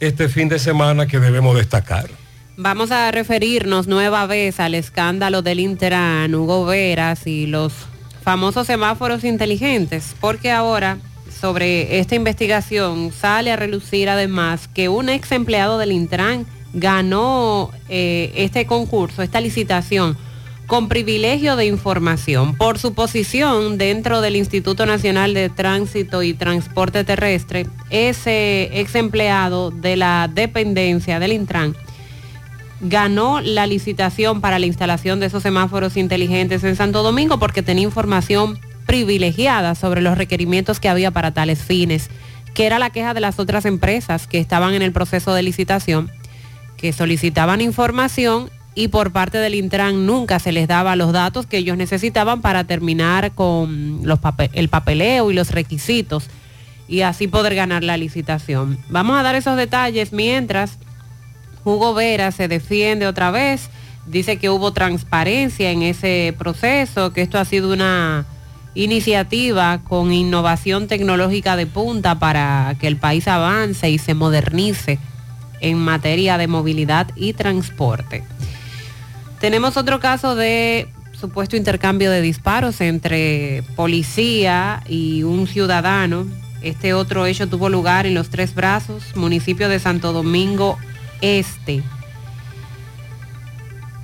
este 0.00 0.30
fin 0.30 0.48
de 0.48 0.58
semana 0.58 1.06
que 1.06 1.20
debemos 1.20 1.54
destacar. 1.54 2.08
Vamos 2.56 2.90
a 2.90 3.10
referirnos 3.10 3.86
nueva 3.86 4.26
vez 4.26 4.60
al 4.60 4.74
escándalo 4.74 5.42
del 5.42 5.60
Interán, 5.60 6.34
Hugo 6.34 6.64
Veras 6.64 7.26
y 7.26 7.46
los 7.46 7.74
famosos 8.22 8.66
semáforos 8.66 9.24
inteligentes, 9.24 10.14
porque 10.18 10.50
ahora 10.50 10.98
sobre 11.38 11.98
esta 11.98 12.14
investigación 12.14 13.12
sale 13.12 13.52
a 13.52 13.56
relucir 13.56 14.08
además 14.08 14.68
que 14.68 14.88
un 14.88 15.10
ex 15.10 15.32
empleado 15.32 15.76
del 15.76 15.92
Intran 15.92 16.46
ganó 16.72 17.70
eh, 17.90 18.32
este 18.36 18.64
concurso, 18.64 19.22
esta 19.22 19.40
licitación, 19.40 20.16
con 20.66 20.88
privilegio 20.88 21.56
de 21.56 21.66
información 21.66 22.54
por 22.56 22.78
su 22.78 22.94
posición 22.94 23.78
dentro 23.78 24.20
del 24.20 24.36
Instituto 24.36 24.86
Nacional 24.86 25.34
de 25.34 25.48
Tránsito 25.48 26.22
y 26.22 26.34
Transporte 26.34 27.04
Terrestre. 27.04 27.66
Ese 27.90 28.70
ex 28.80 28.94
empleado 28.94 29.70
de 29.70 29.96
la 29.96 30.30
dependencia 30.32 31.18
del 31.18 31.32
Intran 31.32 31.76
ganó 32.80 33.40
la 33.40 33.66
licitación 33.66 34.40
para 34.40 34.58
la 34.58 34.66
instalación 34.66 35.20
de 35.20 35.26
esos 35.26 35.42
semáforos 35.42 35.96
inteligentes 35.96 36.64
en 36.64 36.76
Santo 36.76 37.02
Domingo 37.02 37.38
porque 37.38 37.62
tenía 37.62 37.84
información 37.84 38.58
privilegiada 38.86 39.74
sobre 39.74 40.02
los 40.02 40.18
requerimientos 40.18 40.80
que 40.80 40.88
había 40.88 41.12
para 41.12 41.32
tales 41.32 41.62
fines, 41.62 42.10
que 42.54 42.66
era 42.66 42.78
la 42.78 42.90
queja 42.90 43.14
de 43.14 43.20
las 43.20 43.38
otras 43.38 43.64
empresas 43.64 44.26
que 44.26 44.38
estaban 44.38 44.74
en 44.74 44.82
el 44.82 44.92
proceso 44.92 45.32
de 45.32 45.42
licitación, 45.42 46.10
que 46.76 46.92
solicitaban 46.92 47.60
información 47.60 48.50
y 48.74 48.88
por 48.88 49.12
parte 49.12 49.38
del 49.38 49.54
Intran 49.54 50.06
nunca 50.06 50.38
se 50.38 50.52
les 50.52 50.66
daba 50.66 50.96
los 50.96 51.12
datos 51.12 51.46
que 51.46 51.58
ellos 51.58 51.76
necesitaban 51.76 52.40
para 52.40 52.64
terminar 52.64 53.32
con 53.32 54.02
el 54.52 54.68
papeleo 54.68 55.30
y 55.30 55.34
los 55.34 55.50
requisitos 55.50 56.28
y 56.88 57.02
así 57.02 57.28
poder 57.28 57.54
ganar 57.54 57.82
la 57.84 57.96
licitación. 57.96 58.78
Vamos 58.88 59.18
a 59.18 59.22
dar 59.22 59.34
esos 59.34 59.56
detalles 59.56 60.12
mientras 60.12 60.78
Hugo 61.64 61.94
Vera 61.94 62.32
se 62.32 62.48
defiende 62.48 63.06
otra 63.06 63.30
vez, 63.30 63.68
dice 64.06 64.36
que 64.36 64.50
hubo 64.50 64.72
transparencia 64.72 65.70
en 65.70 65.82
ese 65.82 66.34
proceso, 66.36 67.12
que 67.12 67.22
esto 67.22 67.38
ha 67.38 67.44
sido 67.44 67.72
una 67.72 68.26
iniciativa 68.74 69.82
con 69.84 70.12
innovación 70.12 70.88
tecnológica 70.88 71.56
de 71.56 71.66
punta 71.66 72.18
para 72.18 72.74
que 72.80 72.88
el 72.88 72.96
país 72.96 73.28
avance 73.28 73.90
y 73.90 73.98
se 73.98 74.14
modernice 74.14 74.98
en 75.60 75.78
materia 75.78 76.38
de 76.38 76.48
movilidad 76.48 77.08
y 77.14 77.34
transporte. 77.34 78.24
Tenemos 79.42 79.76
otro 79.76 79.98
caso 79.98 80.36
de 80.36 80.86
supuesto 81.10 81.56
intercambio 81.56 82.12
de 82.12 82.20
disparos 82.20 82.80
entre 82.80 83.64
policía 83.74 84.84
y 84.88 85.24
un 85.24 85.48
ciudadano. 85.48 86.28
Este 86.62 86.94
otro 86.94 87.26
hecho 87.26 87.48
tuvo 87.48 87.68
lugar 87.68 88.06
en 88.06 88.14
Los 88.14 88.30
Tres 88.30 88.54
Brazos, 88.54 89.02
municipio 89.16 89.68
de 89.68 89.80
Santo 89.80 90.12
Domingo 90.12 90.78
Este. 91.22 91.82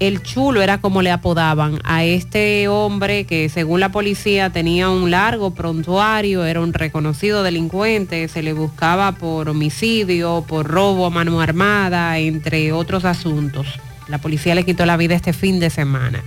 El 0.01 0.24
chulo 0.24 0.61
era 0.61 0.81
como 0.81 1.03
le 1.03 1.12
apodaban 1.12 1.79
a 1.85 2.03
este 2.03 2.66
hombre 2.66 3.24
que 3.24 3.48
según 3.48 3.79
la 3.79 3.92
policía 3.92 4.51
tenía 4.51 4.90
un 4.90 5.12
largo 5.12 5.53
prontuario, 5.53 6.46
era 6.46 6.61
un 6.61 6.72
reconocido 6.72 7.44
delincuente, 7.44 8.27
se 8.27 8.42
le 8.42 8.55
buscaba 8.55 9.12
por 9.12 9.48
homicidio, 9.48 10.44
por 10.48 10.66
robo 10.66 11.07
a 11.07 11.11
mano 11.11 11.40
armada, 11.40 12.18
entre 12.18 12.72
otros 12.72 13.05
asuntos. 13.05 13.68
La 14.09 14.18
policía 14.18 14.55
le 14.55 14.64
quitó 14.64 14.87
la 14.87 14.97
vida 14.97 15.14
este 15.14 15.33
fin 15.33 15.61
de 15.61 15.71
semana. 15.71 16.23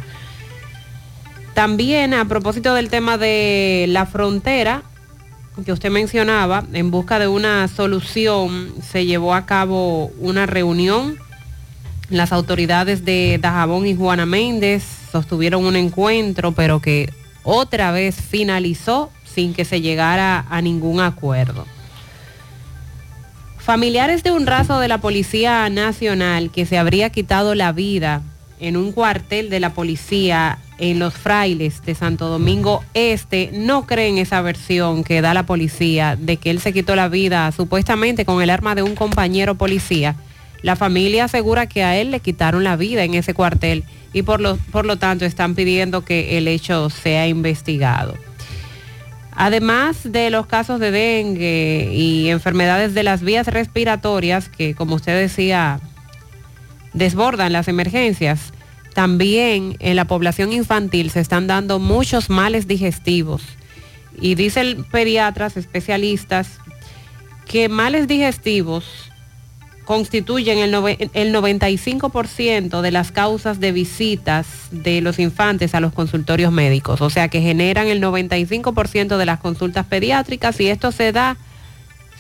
También 1.54 2.14
a 2.14 2.26
propósito 2.26 2.74
del 2.74 2.90
tema 2.90 3.18
de 3.18 3.86
la 3.90 4.06
frontera 4.06 4.84
que 5.66 5.72
usted 5.74 5.92
mencionaba, 5.92 6.64
en 6.74 6.92
busca 6.92 7.20
de 7.20 7.28
una 7.28 7.68
solución 7.68 8.74
se 8.82 9.06
llevó 9.06 9.36
a 9.36 9.46
cabo 9.46 10.08
una 10.20 10.46
reunión. 10.46 11.18
Las 12.10 12.32
autoridades 12.32 13.06
de 13.06 13.38
Dajabón 13.40 13.86
y 13.86 13.96
Juana 13.96 14.26
Méndez 14.26 14.84
sostuvieron 15.12 15.66
un 15.66 15.76
encuentro, 15.76 16.54
pero 16.54 16.80
que 16.80 17.14
otra 17.44 17.92
vez 17.92 18.16
finalizó 18.16 19.12
sin 19.24 19.54
que 19.54 19.66
se 19.66 19.82
llegara 19.82 20.46
a 20.50 20.62
ningún 20.62 21.00
acuerdo. 21.00 21.66
Familiares 23.64 24.24
de 24.24 24.32
un 24.32 24.48
raso 24.48 24.80
de 24.80 24.88
la 24.88 24.98
Policía 24.98 25.70
Nacional 25.70 26.50
que 26.50 26.66
se 26.66 26.80
habría 26.80 27.12
quitado 27.12 27.54
la 27.54 27.72
vida 27.72 28.24
en 28.60 28.76
un 28.76 28.92
cuartel 28.92 29.52
de 29.52 29.60
la 29.60 29.70
policía 29.76 30.58
en 30.80 30.98
Los 30.98 31.14
Frailes 31.14 31.84
de 31.84 31.94
Santo 31.94 32.28
Domingo 32.28 32.84
Este 32.96 33.52
no 33.54 33.86
creen 33.86 34.18
esa 34.18 34.42
versión 34.42 35.04
que 35.04 35.22
da 35.22 35.36
la 35.36 35.46
policía 35.46 36.18
de 36.20 36.38
que 36.38 36.50
él 36.50 36.60
se 36.60 36.74
quitó 36.74 36.96
la 36.96 37.08
vida 37.08 37.52
supuestamente 37.52 38.26
con 38.26 38.42
el 38.42 38.50
arma 38.50 38.74
de 38.74 38.82
un 38.82 38.96
compañero 38.96 39.54
policía. 39.54 40.16
La 40.64 40.76
familia 40.76 41.26
asegura 41.26 41.68
que 41.68 41.84
a 41.84 41.96
él 41.98 42.10
le 42.10 42.20
quitaron 42.20 42.64
la 42.64 42.76
vida 42.76 43.04
en 43.04 43.14
ese 43.14 43.36
cuartel 43.36 43.84
y 44.12 44.24
por 44.24 44.42
lo, 44.42 44.58
por 44.72 44.88
lo 44.88 44.98
tanto 44.98 45.24
están 45.24 45.54
pidiendo 45.54 46.04
que 46.04 46.40
el 46.40 46.48
hecho 46.48 46.90
sea 46.90 47.28
investigado. 47.28 48.16
Además 49.34 50.12
de 50.12 50.30
los 50.30 50.46
casos 50.46 50.80
de 50.80 50.92
dengue 50.92 51.92
y 51.94 52.30
enfermedades 52.30 52.94
de 52.94 53.04
las 53.04 53.22
vías 53.22 53.48
respiratorias, 53.48 54.50
que 54.50 54.76
como 54.76 54.96
usted 54.96 55.18
decía, 55.20 55.80
desbordan 56.94 57.54
las 57.54 57.68
emergencias, 57.68 58.54
también 58.94 59.78
en 59.80 59.96
la 59.96 60.06
población 60.06 60.52
infantil 60.52 61.12
se 61.12 61.22
están 61.22 61.48
dando 61.48 61.80
muchos 61.80 62.30
males 62.30 62.68
digestivos. 62.68 63.42
Y 64.20 64.36
dicen 64.36 64.84
pediatras 64.92 65.56
especialistas 65.56 66.60
que 67.48 67.70
males 67.70 68.08
digestivos 68.08 69.11
constituyen 69.92 70.58
el, 70.60 70.74
nove- 70.74 71.10
el 71.14 71.36
95% 71.36 72.80
de 72.80 72.92
las 72.92 73.12
causas 73.12 73.60
de 73.60 73.74
visitas 73.74 74.48
de 74.72 75.02
los 75.02 75.20
infantes 75.20 75.76
a 75.76 75.82
los 75.82 75.92
consultorios 75.92 76.50
médicos, 76.54 77.02
o 77.02 77.10
sea 77.10 77.28
que 77.28 77.42
generan 77.42 77.88
el 77.88 78.02
95% 78.02 79.18
de 79.18 79.26
las 79.26 79.42
consultas 79.42 79.86
pediátricas 79.86 80.58
y 80.62 80.68
esto 80.70 80.94
se 80.94 81.12
da 81.12 81.36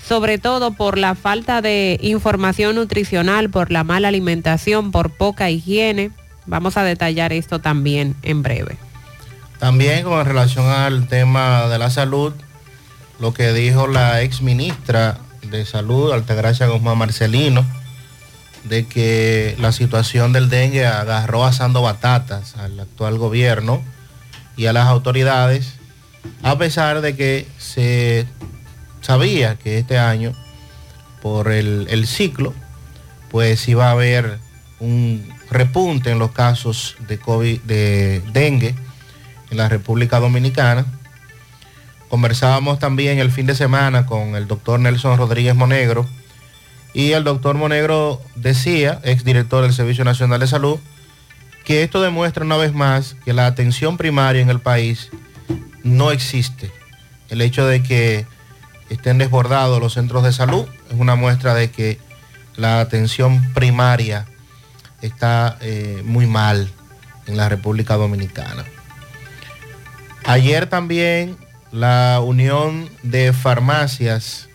sobre 0.05 0.38
todo 0.38 0.71
por 0.73 0.97
la 0.97 1.15
falta 1.15 1.62
de 1.62 1.97
información 2.01 2.75
nutricional, 2.75 3.49
por 3.49 3.71
la 3.71 3.86
mala 3.86 4.10
alimentación, 4.10 4.91
por 4.91 5.10
poca 5.12 5.49
higiene. 5.49 6.12
Vamos 6.47 6.75
a 6.75 6.84
detallar 6.84 7.31
esto 7.31 7.60
también 7.60 8.17
en 8.21 8.43
breve. 8.43 8.75
También 9.60 10.03
con 10.03 10.25
relación 10.25 10.65
al 10.65 11.07
tema 11.07 11.67
de 11.69 11.77
la 11.77 11.89
salud, 11.89 12.34
lo 13.21 13.34
que 13.34 13.53
dijo 13.53 13.88
la 13.88 14.21
ex 14.23 14.41
ministra 14.41 15.19
de 15.51 15.65
Salud, 15.65 16.11
Altagracia 16.11 16.67
Guzmán 16.67 16.97
Marcelino, 16.97 17.65
de 18.63 18.87
que 18.87 19.55
la 19.59 19.71
situación 19.71 20.33
del 20.33 20.49
dengue 20.49 20.87
agarró 20.87 21.45
asando 21.45 21.81
batatas 21.81 22.55
al 22.57 22.79
actual 22.79 23.17
gobierno 23.17 23.83
y 24.55 24.65
a 24.67 24.73
las 24.73 24.87
autoridades, 24.87 25.73
a 26.41 26.57
pesar 26.57 27.01
de 27.01 27.15
que 27.15 27.47
se 27.57 28.25
sabía 29.01 29.55
que 29.55 29.77
este 29.77 29.97
año, 29.97 30.33
por 31.21 31.51
el, 31.51 32.07
ciclo, 32.07 32.53
pues 33.29 33.67
iba 33.67 33.89
a 33.89 33.91
haber 33.91 34.39
un 34.79 35.27
repunte 35.49 36.11
en 36.11 36.19
los 36.19 36.31
casos 36.31 36.95
de 37.07 37.19
COVID, 37.19 37.61
de 37.61 38.21
dengue 38.31 38.75
en 39.49 39.57
la 39.57 39.69
República 39.69 40.19
Dominicana. 40.19 40.85
Conversábamos 42.12 42.78
también 42.78 43.19
el 43.19 43.32
fin 43.32 43.45
de 43.45 43.56
semana 43.56 44.06
con 44.06 44.36
el 44.36 44.45
doctor 44.45 44.78
Nelson 44.82 45.17
Rodríguez 45.17 45.56
Monegro 45.56 46.06
y 46.93 47.13
el 47.13 47.24
doctor 47.24 47.56
Monegro 47.56 48.21
decía, 48.36 49.00
exdirector 49.06 49.63
del 49.63 49.71
Servicio 49.71 50.04
Nacional 50.04 50.41
de 50.41 50.47
Salud, 50.47 50.78
que 51.63 51.84
esto 51.84 52.02
demuestra 52.02 52.43
una 52.43 52.58
vez 52.58 52.74
más 52.74 53.15
que 53.24 53.32
la 53.32 53.47
atención 53.47 53.95
primaria 53.95 54.41
en 54.41 54.50
el 54.50 54.60
país 54.60 55.10
no 55.86 56.12
existe. 56.12 56.69
El 57.30 57.39
hecho 57.39 57.65
de 57.65 57.82
que 57.82 58.26
estén 58.89 59.17
desbordados 59.17 59.80
los 59.80 59.93
centros 59.93 60.21
de 60.21 60.34
salud 60.34 60.65
es 60.89 61.00
una 61.00 61.15
muestra 61.15 61.54
de 61.54 61.71
que 61.71 61.97
la 62.58 62.82
atención 62.82 63.54
primaria 63.54 64.26
está 65.02 65.58
eh, 65.62 66.02
muy 66.04 66.28
mal 66.28 66.69
en 67.26 67.38
la 67.38 67.47
República 67.47 67.95
Dominicana. 67.95 68.65
Ayer 70.26 70.67
también 70.67 71.38
la 71.71 72.19
Unión 72.21 72.89
de 73.03 73.34
Farmacias 73.34 74.49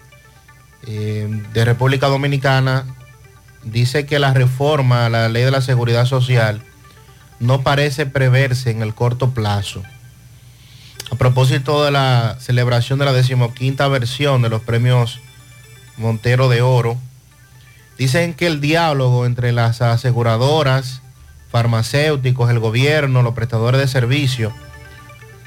eh, 0.87 1.29
de 1.53 1.65
República 1.65 2.09
Dominicana 2.09 2.85
dice 3.65 4.07
que 4.07 4.19
la 4.19 4.35
reforma 4.35 5.07
a 5.07 5.09
la 5.09 5.29
ley 5.29 5.43
de 5.43 5.51
la 5.51 5.63
seguridad 5.63 6.07
social 6.07 6.63
no 7.41 7.63
parece 7.63 8.07
preverse 8.07 8.71
en 8.71 8.83
el 8.83 8.95
corto 8.95 9.31
plazo. 9.31 9.83
A 11.11 11.17
propósito 11.17 11.85
de 11.85 11.91
la 11.91 12.37
celebración 12.41 12.99
de 12.99 13.05
la 13.05 13.13
decimoquinta 13.13 13.89
versión 13.89 14.43
de 14.43 14.49
los 14.49 14.63
premios 14.63 15.21
Montero 15.97 16.49
de 16.49 16.63
Oro, 16.63 16.97
dicen 17.97 18.35
que 18.35 18.47
el 18.47 18.61
diálogo 18.61 19.25
entre 19.25 19.53
las 19.53 19.81
aseguradoras, 19.81 21.01
farmacéuticos, 21.51 22.51
el 22.51 22.59
gobierno, 22.59 23.23
los 23.23 23.35
prestadores 23.35 23.81
de 23.81 23.89
servicios, 23.89 24.53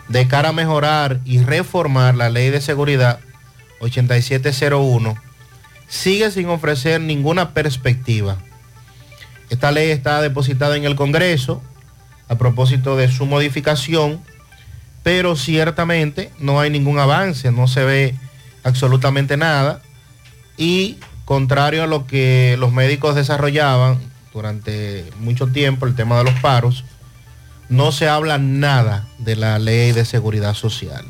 de 0.10 0.28
cara 0.28 0.50
a 0.50 0.54
mejorar 0.54 1.20
y 1.24 1.40
reformar 1.40 2.16
la 2.16 2.30
ley 2.30 2.50
de 2.50 2.62
seguridad 2.62 3.20
8701, 3.80 5.16
sigue 5.88 6.32
sin 6.32 6.50
ofrecer 6.50 7.00
ninguna 7.00 7.54
perspectiva. 7.54 8.38
Esta 9.50 9.72
ley 9.72 9.90
está 9.90 10.22
depositada 10.22 10.76
en 10.76 10.84
el 10.84 10.96
Congreso 10.96 11.62
a 12.28 12.38
propósito 12.38 12.96
de 12.96 13.12
su 13.12 13.26
modificación, 13.26 14.22
pero 15.04 15.36
ciertamente 15.36 16.32
no 16.40 16.60
hay 16.60 16.70
ningún 16.70 17.00
avance, 17.00 17.52
no 17.52 17.68
se 17.68 17.84
ve 17.84 18.16
absolutamente 18.64 19.38
nada 19.38 19.82
y 20.58 20.98
contrario 21.26 21.84
a 21.84 21.88
lo 21.88 22.06
que 22.06 22.58
los 22.60 22.74
médicos 22.74 23.16
desarrollaban 23.16 24.00
durante 24.34 25.06
mucho 25.20 25.48
tiempo, 25.48 25.86
el 25.86 25.96
tema 25.96 26.18
de 26.18 26.26
los 26.26 26.34
paros, 26.42 26.84
no 27.70 27.92
se 27.92 28.10
habla 28.10 28.38
nada 28.38 29.08
de 29.20 29.36
la 29.36 29.60
ley 29.60 29.92
de 29.92 30.04
seguridad 30.06 30.56
social. 30.56 31.06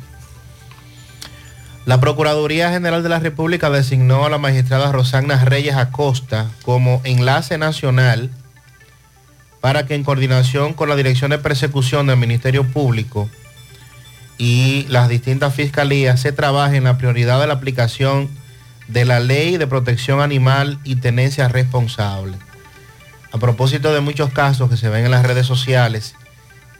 La 1.85 1.99
Procuraduría 1.99 2.69
General 2.69 3.01
de 3.01 3.09
la 3.09 3.19
República 3.19 3.69
designó 3.69 4.25
a 4.25 4.29
la 4.29 4.37
magistrada 4.37 4.91
Rosana 4.91 5.43
Reyes 5.43 5.75
Acosta 5.75 6.51
como 6.63 7.01
enlace 7.03 7.57
nacional 7.57 8.29
para 9.61 9.85
que 9.85 9.95
en 9.95 10.03
coordinación 10.03 10.73
con 10.73 10.89
la 10.89 10.95
Dirección 10.95 11.31
de 11.31 11.39
Persecución 11.39 12.07
del 12.07 12.17
Ministerio 12.17 12.63
Público 12.65 13.29
y 14.37 14.85
las 14.89 15.09
distintas 15.09 15.55
fiscalías 15.55 16.19
se 16.21 16.31
trabaje 16.31 16.77
en 16.77 16.83
la 16.83 16.97
prioridad 16.97 17.41
de 17.41 17.47
la 17.47 17.55
aplicación 17.55 18.29
de 18.87 19.05
la 19.05 19.19
ley 19.19 19.57
de 19.57 19.67
protección 19.67 20.21
animal 20.21 20.79
y 20.83 20.97
tenencia 20.97 21.47
responsable. 21.47 22.37
A 23.31 23.37
propósito 23.37 23.93
de 23.93 24.01
muchos 24.01 24.31
casos 24.31 24.69
que 24.69 24.77
se 24.77 24.89
ven 24.89 25.05
en 25.05 25.11
las 25.11 25.25
redes 25.25 25.45
sociales 25.45 26.15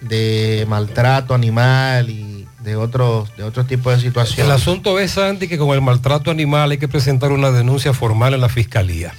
de 0.02 0.66
maltrato 0.68 1.34
animal 1.34 2.10
y 2.10 2.48
de 2.62 2.76
otros 2.76 3.36
de 3.38 3.44
otros 3.44 3.68
tipos 3.68 3.92
de 3.94 3.96
El 3.96 4.02
situaciones. 4.02 4.54
asunto 4.54 5.00
es, 5.00 5.12
Sandy, 5.12 5.48
que 5.48 5.58
con 5.58 5.70
el 5.70 5.82
maltrato 5.82 6.32
animal 6.32 6.72
hay 6.72 6.78
que 6.78 6.88
presentar 6.88 7.32
una 7.32 7.52
denuncia 7.52 7.94
formal 7.94 8.34
en 8.34 8.42
la 8.42 8.50
fiscalía. 8.50 9.14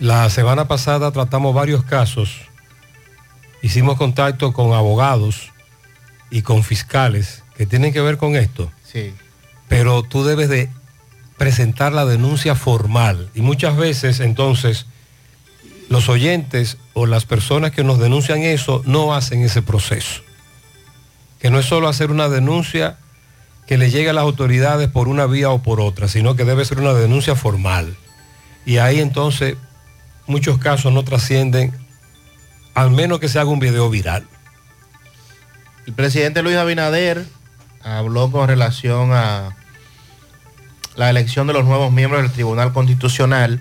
La 0.00 0.28
semana 0.30 0.66
pasada 0.66 1.10
tratamos 1.12 1.54
varios 1.54 1.84
casos, 1.84 2.36
hicimos 3.62 3.96
contacto 3.96 4.52
con 4.52 4.72
abogados 4.72 5.50
y 6.30 6.42
con 6.42 6.62
fiscales 6.62 7.42
que 7.56 7.66
tienen 7.66 7.92
que 7.92 8.00
ver 8.00 8.16
con 8.16 8.36
esto. 8.36 8.70
Sí. 8.90 9.14
Pero 9.68 10.02
tú 10.02 10.24
debes 10.24 10.48
de 10.48 10.70
presentar 11.36 11.92
la 11.92 12.04
denuncia 12.04 12.54
formal 12.54 13.30
y 13.34 13.40
muchas 13.40 13.76
veces 13.76 14.20
entonces 14.20 14.86
los 15.88 16.08
oyentes 16.08 16.78
o 16.92 17.06
las 17.06 17.24
personas 17.26 17.70
que 17.70 17.84
nos 17.84 17.98
denuncian 17.98 18.40
eso 18.40 18.82
no 18.86 19.14
hacen 19.14 19.42
ese 19.42 19.62
proceso. 19.62 20.22
Que 21.38 21.50
no 21.50 21.58
es 21.58 21.66
solo 21.66 21.88
hacer 21.88 22.10
una 22.10 22.28
denuncia 22.28 22.98
que 23.66 23.78
le 23.78 23.90
llegue 23.90 24.10
a 24.10 24.12
las 24.12 24.22
autoridades 24.22 24.88
por 24.88 25.08
una 25.08 25.26
vía 25.26 25.50
o 25.50 25.62
por 25.62 25.80
otra, 25.80 26.08
sino 26.08 26.36
que 26.36 26.44
debe 26.44 26.64
ser 26.64 26.78
una 26.78 26.92
denuncia 26.92 27.34
formal. 27.34 27.96
Y 28.66 28.78
ahí 28.78 29.00
entonces 29.00 29.56
muchos 30.26 30.58
casos 30.58 30.92
no 30.92 31.04
trascienden, 31.04 31.72
al 32.74 32.90
menos 32.90 33.20
que 33.20 33.28
se 33.28 33.38
haga 33.38 33.50
un 33.50 33.60
video 33.60 33.90
viral. 33.90 34.26
El 35.86 35.92
presidente 35.92 36.42
Luis 36.42 36.56
Abinader 36.56 37.26
habló 37.82 38.30
con 38.30 38.48
relación 38.48 39.12
a 39.12 39.56
la 40.96 41.10
elección 41.10 41.46
de 41.46 41.52
los 41.52 41.64
nuevos 41.64 41.92
miembros 41.92 42.22
del 42.22 42.32
Tribunal 42.32 42.72
Constitucional. 42.72 43.60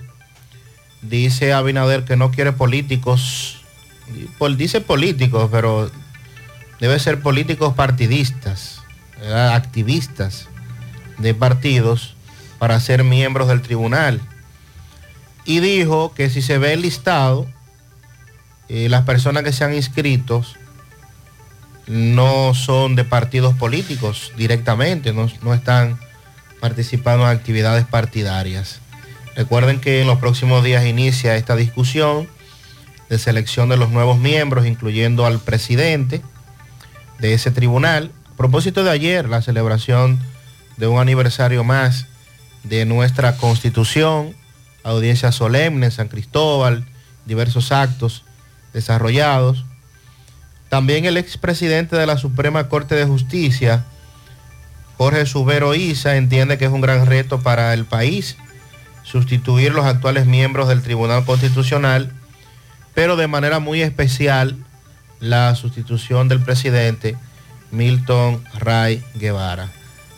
Dice 1.03 1.53
Abinader 1.53 2.05
que 2.05 2.15
no 2.15 2.31
quiere 2.31 2.53
políticos, 2.53 3.61
pol- 4.37 4.57
dice 4.57 4.81
políticos, 4.81 5.49
pero 5.51 5.91
debe 6.79 6.97
ser 6.99 7.21
políticos 7.21 7.73
partidistas, 7.75 8.81
activistas 9.51 10.47
de 11.17 11.33
partidos 11.33 12.15
para 12.57 12.79
ser 12.79 13.03
miembros 13.03 13.47
del 13.49 13.61
tribunal. 13.61 14.21
Y 15.45 15.59
dijo 15.59 16.13
que 16.13 16.29
si 16.29 16.41
se 16.41 16.57
ve 16.57 16.73
el 16.73 16.81
listado, 16.81 17.47
eh, 18.69 18.87
las 18.89 19.03
personas 19.03 19.43
que 19.43 19.51
se 19.51 19.65
han 19.65 19.73
inscrito 19.73 20.43
no 21.87 22.53
son 22.53 22.95
de 22.95 23.03
partidos 23.03 23.53
políticos 23.55 24.31
directamente, 24.37 25.11
no, 25.11 25.29
no 25.41 25.53
están 25.53 25.99
participando 26.61 27.25
en 27.29 27.37
actividades 27.37 27.85
partidarias. 27.85 28.79
Recuerden 29.35 29.79
que 29.79 30.01
en 30.01 30.07
los 30.07 30.19
próximos 30.19 30.63
días 30.63 30.85
inicia 30.85 31.35
esta 31.35 31.55
discusión 31.55 32.27
de 33.09 33.17
selección 33.17 33.69
de 33.69 33.77
los 33.77 33.89
nuevos 33.89 34.19
miembros, 34.19 34.65
incluyendo 34.65 35.25
al 35.25 35.39
presidente 35.39 36.21
de 37.19 37.33
ese 37.33 37.51
tribunal. 37.51 38.11
A 38.31 38.35
propósito 38.37 38.83
de 38.83 38.91
ayer, 38.91 39.27
la 39.27 39.41
celebración 39.41 40.19
de 40.77 40.87
un 40.87 40.99
aniversario 40.99 41.63
más 41.63 42.07
de 42.63 42.85
nuestra 42.85 43.37
constitución, 43.37 44.35
audiencia 44.83 45.31
solemne 45.31 45.87
en 45.87 45.91
San 45.91 46.07
Cristóbal, 46.07 46.85
diversos 47.25 47.71
actos 47.71 48.23
desarrollados. 48.73 49.65
También 50.69 51.05
el 51.05 51.17
expresidente 51.17 51.95
de 51.95 52.05
la 52.05 52.17
Suprema 52.17 52.69
Corte 52.69 52.95
de 52.95 53.05
Justicia, 53.05 53.83
Jorge 54.97 55.25
Subero 55.25 55.75
Isa, 55.75 56.17
entiende 56.17 56.57
que 56.57 56.65
es 56.65 56.71
un 56.71 56.81
gran 56.81 57.05
reto 57.05 57.41
para 57.41 57.73
el 57.73 57.85
país 57.85 58.37
sustituir 59.03 59.73
los 59.73 59.85
actuales 59.85 60.25
miembros 60.25 60.67
del 60.67 60.81
Tribunal 60.81 61.25
Constitucional, 61.25 62.11
pero 62.93 63.15
de 63.15 63.27
manera 63.27 63.59
muy 63.59 63.81
especial 63.81 64.57
la 65.19 65.55
sustitución 65.55 66.27
del 66.27 66.41
presidente 66.41 67.15
Milton 67.71 68.43
Ray 68.55 69.03
Guevara. 69.15 69.69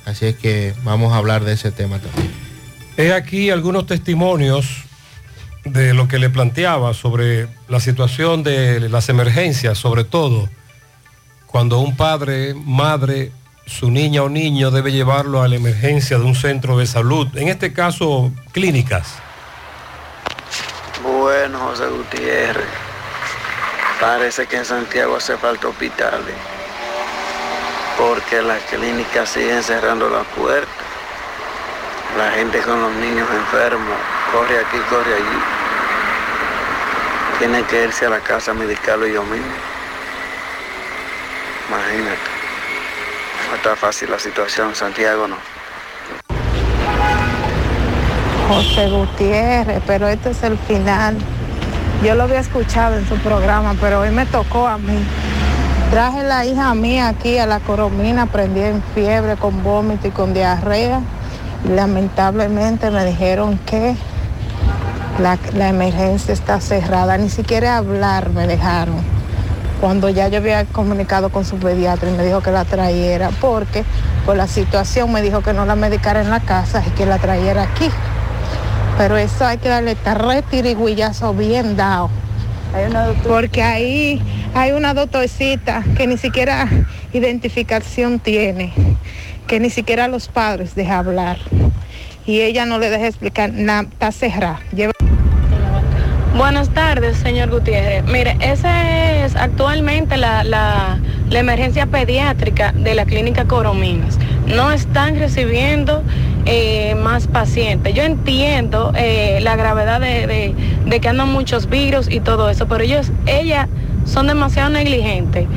Así 0.06 0.28
es 0.28 0.36
que 0.36 0.74
vamos 0.84 1.14
a 1.14 1.18
hablar 1.18 1.44
de 1.44 1.54
ese 1.54 1.72
tema 1.72 2.00
también. 2.00 2.32
He 2.98 3.12
aquí 3.12 3.50
algunos 3.50 3.88
testimonios 3.88 4.84
de 5.64 5.94
lo 5.94 6.08
que 6.08 6.20
le 6.20 6.30
planteaba 6.30 6.94
sobre 6.94 7.48
la 7.68 7.80
situación 7.80 8.44
de 8.44 8.88
las 8.90 9.10
emergencias, 9.10 9.78
sobre 9.78 10.04
todo 10.04 10.48
cuando 11.48 11.80
un 11.80 11.96
padre, 11.96 12.54
madre, 12.54 13.32
su 13.66 13.90
niña 13.92 14.24
o 14.24 14.30
niño 14.30 14.72
debe 14.72 14.92
llevarlo 14.92 15.42
a 15.42 15.48
la 15.48 15.56
emergencia 15.56 16.18
de 16.18 16.24
un 16.24 16.36
centro 16.36 16.78
de 16.78 16.86
salud, 16.86 17.28
en 17.36 17.48
este 17.50 17.74
caso 17.74 18.32
clínicas. 18.52 19.16
Bueno, 21.04 21.60
José 21.60 21.88
Gutiérrez, 21.88 22.66
parece 24.00 24.48
que 24.48 24.58
en 24.58 24.66
Santiago 24.66 25.16
hace 25.18 25.38
falta 25.38 25.68
hospitales, 25.68 26.36
porque 27.98 28.42
las 28.42 28.62
clínicas 28.64 29.30
siguen 29.30 29.64
cerrando 29.64 30.10
las 30.10 30.26
puertas. 30.28 30.86
La 32.18 32.32
gente 32.32 32.60
con 32.62 32.82
los 32.82 32.94
niños 32.94 33.28
enfermos 33.30 33.98
corre 34.32 34.60
aquí, 34.60 34.78
corre 34.90 35.16
allí. 35.16 35.40
Tiene 37.40 37.64
que 37.64 37.84
irse 37.84 38.06
a 38.06 38.10
la 38.10 38.20
casa 38.22 38.52
a 38.52 38.54
medicarlo 38.54 39.06
yo 39.06 39.22
mismo. 39.24 39.54
Imagínate. 41.68 42.35
Está 43.54 43.76
fácil 43.76 44.10
la 44.10 44.20
situación, 44.20 44.76
Santiago 44.76 45.28
no. 45.28 45.36
José 48.48 48.90
Gutiérrez, 48.90 49.82
pero 49.86 50.08
este 50.08 50.32
es 50.32 50.44
el 50.44 50.58
final. 50.58 51.18
Yo 52.04 52.16
lo 52.16 52.24
había 52.24 52.40
escuchado 52.40 52.98
en 52.98 53.08
su 53.08 53.18
programa, 53.18 53.76
pero 53.80 54.02
hoy 54.02 54.12
me 54.12 54.26
tocó 54.26 54.68
a 54.68 54.78
mí. 54.78 55.04
Traje 55.90 56.24
la 56.24 56.46
hija 56.46 56.74
mía 56.76 57.08
aquí 57.08 57.38
a 57.38 57.46
la 57.46 57.60
coromina, 57.60 58.26
prendí 58.28 58.62
en 58.62 58.84
fiebre, 58.94 59.36
con 59.36 59.64
vómito 59.64 60.08
y 60.08 60.12
con 60.12 60.34
diarrea. 60.34 61.02
Lamentablemente 61.70 62.92
me 62.92 63.06
dijeron 63.06 63.58
que 63.66 63.96
la 65.20 65.70
emergencia 65.70 66.34
está 66.34 66.60
cerrada. 66.62 67.18
Ni 67.18 67.30
siquiera 67.30 67.78
hablar 67.78 68.30
me 68.30 68.46
dejaron. 68.46 69.15
Cuando 69.82 70.10
ya 70.10 70.28
yo 70.30 70.38
había 70.38 70.66
comunicado 70.66 71.30
con 71.30 71.46
su 71.46 71.58
pediatra 71.58 72.10
y 72.10 72.14
me 72.14 72.24
dijo 72.24 72.42
que 72.42 72.52
la 72.52 72.66
trayera, 72.66 73.30
porque 73.42 73.84
por 74.26 74.36
la 74.36 74.48
situación 74.48 75.12
me 75.12 75.22
dijo 75.22 75.42
que 75.42 75.54
no 75.54 75.66
la 75.66 75.76
medicara 75.76 76.22
en 76.22 76.30
la 76.30 76.40
casa 76.40 76.84
y 76.86 76.90
que 76.92 77.06
la 77.06 77.18
trayera 77.20 77.64
aquí. 77.64 77.90
Pero 78.98 79.18
eso 79.18 79.46
hay 79.46 79.58
que 79.58 79.68
darle 79.70 79.96
retiriguillazo 79.96 81.34
bien 81.34 81.76
dado. 81.76 82.10
Porque 83.28 83.62
ahí 83.64 84.22
hay 84.54 84.72
una 84.72 84.94
doctorcita 84.94 85.84
que 85.98 86.08
ni 86.08 86.18
siquiera 86.18 86.68
identificación 87.14 88.20
tiene, 88.20 88.74
que 89.48 89.60
ni 89.60 89.70
siquiera 89.70 90.08
los 90.08 90.30
padres 90.30 90.76
deja 90.76 90.98
hablar. 91.00 91.38
Y 92.26 92.42
ella 92.42 92.66
no 92.66 92.80
le 92.80 92.90
deja 92.90 93.08
explicar 93.08 93.52
nada, 93.54 93.84
está 93.84 94.12
cerrada. 94.12 94.60
Lleva- 94.74 94.94
Buenas 96.36 96.70
tardes, 96.70 97.18
señor 97.18 97.50
Gutiérrez. 97.50 98.04
Mire, 98.06 98.36
esa 98.42 99.24
es 99.26 99.36
actualmente 99.36 100.18
la, 100.18 100.44
la- 100.44 101.00
emergencia 101.32 101.86
pediátrica 101.86 102.72
de 102.74 102.94
la 102.96 103.06
clínica 103.06 103.46
Corominas. 103.46 104.18
No 104.48 104.72
están 104.72 105.18
recibiendo 105.20 106.02
eh, 106.46 106.96
más 106.96 107.28
pacientes. 107.28 107.94
Yo 107.94 108.04
entiendo 108.04 108.94
eh, 108.96 109.40
la 109.42 109.56
gravedad 109.58 110.00
de, 110.00 110.28
de- 110.28 110.56
de 110.86 111.00
que 111.00 111.08
andan 111.10 111.32
muchos 111.32 111.70
virus 111.70 112.10
y 112.10 112.20
todo 112.22 112.50
eso, 112.50 112.68
pero 112.68 112.84
ellos, 112.84 113.12
ellas 113.26 113.68
son 114.06 114.28
demasiado 114.28 114.70
negligentes. 114.70 115.48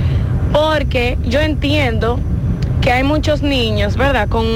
Porque 0.53 1.17
yo 1.25 1.41
entiendo 1.41 2.19
que 2.81 2.91
hay 2.93 3.03
muchos 3.05 3.43
niños, 3.43 3.97
¿verdad? 3.97 4.29
Con 4.29 4.47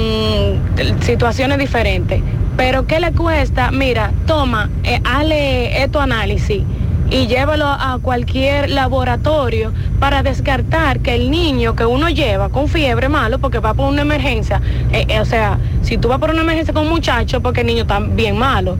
situaciones 1.01 1.57
diferentes. 1.57 2.21
Pero 2.55 2.85
¿qué 2.85 2.99
le 2.99 3.11
cuesta? 3.11 3.71
Mira, 3.71 4.11
toma, 4.27 4.69
eh, 4.83 5.01
hazle 5.03 5.83
esto 5.83 5.99
análisis 5.99 6.63
y 7.09 7.27
llévalo 7.27 7.67
a 7.67 7.99
cualquier 8.01 8.69
laboratorio 8.69 9.71
para 9.99 10.23
descartar 10.23 10.99
que 10.99 11.15
el 11.15 11.31
niño 11.31 11.75
que 11.75 11.85
uno 11.85 12.09
lleva 12.09 12.49
con 12.49 12.67
fiebre 12.67 13.09
malo 13.09 13.39
porque 13.39 13.59
va 13.59 13.73
por 13.73 13.89
una 13.89 14.01
emergencia, 14.01 14.61
eh, 14.91 15.05
eh, 15.07 15.19
o 15.19 15.25
sea, 15.25 15.57
si 15.81 15.97
tú 15.97 16.07
vas 16.07 16.19
por 16.19 16.31
una 16.31 16.41
emergencia 16.41 16.73
con 16.73 16.83
un 16.83 16.89
muchacho 16.89 17.41
porque 17.41 17.61
el 17.61 17.67
niño 17.67 17.83
está 17.83 17.99
bien 17.99 18.37
malo, 18.37 18.77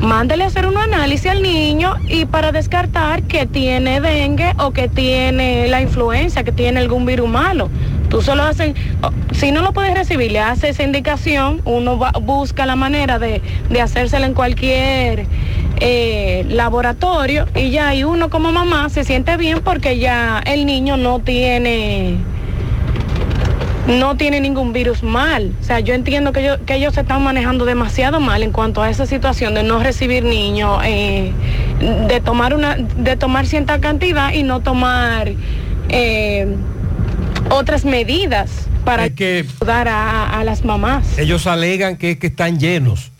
mándale 0.00 0.44
a 0.44 0.48
hacer 0.48 0.66
un 0.66 0.76
análisis 0.76 1.30
al 1.30 1.42
niño 1.42 1.94
y 2.08 2.24
para 2.24 2.50
descartar 2.50 3.22
que 3.22 3.46
tiene 3.46 4.00
dengue 4.00 4.54
o 4.58 4.72
que 4.72 4.88
tiene 4.88 5.68
la 5.68 5.80
influenza, 5.80 6.42
que 6.42 6.52
tiene 6.52 6.80
algún 6.80 7.06
virus 7.06 7.28
malo. 7.28 7.68
Tú 8.12 8.20
solo 8.20 8.42
hacen, 8.42 8.74
o- 9.02 9.10
si 9.34 9.52
no 9.52 9.62
lo 9.62 9.72
puedes 9.72 9.94
recibir, 9.94 10.30
le 10.32 10.38
hace 10.40 10.68
esa 10.68 10.82
indicación, 10.82 11.62
uno 11.64 11.96
busca 12.20 12.66
la 12.66 12.76
manera 12.76 13.18
de, 13.18 13.40
de 13.70 13.80
hacérsela 13.80 14.26
en 14.26 14.34
cualquier 14.34 15.24
eh, 15.80 16.44
laboratorio 16.46 17.46
y 17.54 17.70
ya, 17.70 17.94
y 17.94 18.04
uno 18.04 18.28
como 18.28 18.52
mamá 18.52 18.90
se 18.90 19.04
siente 19.04 19.38
bien 19.38 19.62
porque 19.64 19.98
ya 19.98 20.42
el 20.44 20.66
niño 20.66 20.98
no 20.98 21.20
tiene 21.20 22.18
no 23.88 24.16
tiene 24.18 24.40
ningún 24.40 24.74
virus 24.74 25.02
mal. 25.02 25.52
O 25.60 25.64
sea, 25.64 25.80
yo 25.80 25.94
entiendo 25.94 26.32
que 26.32 26.40
ellos, 26.40 26.58
que 26.66 26.74
ellos 26.74 26.94
se 26.94 27.00
están 27.00 27.24
manejando 27.24 27.64
demasiado 27.64 28.20
mal 28.20 28.42
en 28.42 28.52
cuanto 28.52 28.82
a 28.82 28.90
esa 28.90 29.06
situación 29.06 29.54
de 29.54 29.62
no 29.62 29.78
recibir 29.82 30.22
niños, 30.22 30.80
eh, 30.84 31.32
de 32.08 32.20
tomar 32.20 32.54
una, 32.54 32.76
de 32.76 33.16
tomar 33.16 33.46
cierta 33.46 33.80
cantidad 33.80 34.34
y 34.34 34.42
no 34.42 34.60
tomar 34.60 35.32
eh, 35.88 36.46
otras 37.52 37.84
medidas 37.84 38.50
para 38.84 39.04
ayudar 39.04 39.88
a, 39.88 40.38
a 40.40 40.44
las 40.44 40.64
mamás. 40.64 41.18
Ellos 41.18 41.46
alegan 41.46 41.96
que 41.96 42.12
es 42.12 42.18
que 42.18 42.28
están 42.28 42.58
llenos. 42.58 43.10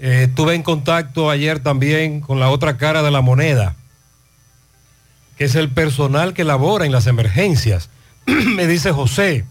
Eh, 0.00 0.24
estuve 0.28 0.54
en 0.54 0.62
contacto 0.62 1.30
ayer 1.30 1.60
también 1.60 2.20
con 2.20 2.40
la 2.40 2.50
otra 2.50 2.76
cara 2.76 3.02
de 3.02 3.10
la 3.10 3.20
moneda, 3.20 3.74
que 5.38 5.44
es 5.44 5.54
el 5.54 5.68
personal 5.70 6.34
que 6.34 6.44
labora 6.44 6.84
en 6.86 6.92
las 6.92 7.06
emergencias. 7.06 7.88
Me 8.26 8.66
dice 8.66 8.92
José, 8.92 9.44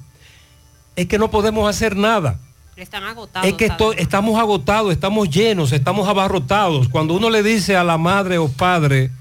es 0.95 1.07
que 1.07 1.17
no 1.17 1.31
podemos 1.31 1.69
hacer 1.69 1.95
nada. 1.95 2.37
Están 2.75 3.03
agotados. 3.03 3.47
Es 3.47 3.53
que 3.55 3.65
esto- 3.65 3.93
estamos 3.93 4.39
agotados, 4.39 4.91
estamos 4.91 5.29
llenos, 5.29 5.71
estamos 5.71 6.07
abarrotados. 6.07 6.89
Cuando 6.89 7.13
uno 7.13 7.29
le 7.29 7.43
dice 7.43 7.75
a 7.77 7.83
la 7.83 7.97
madre 7.97 8.37
o 8.37 8.47
padre 8.49 9.11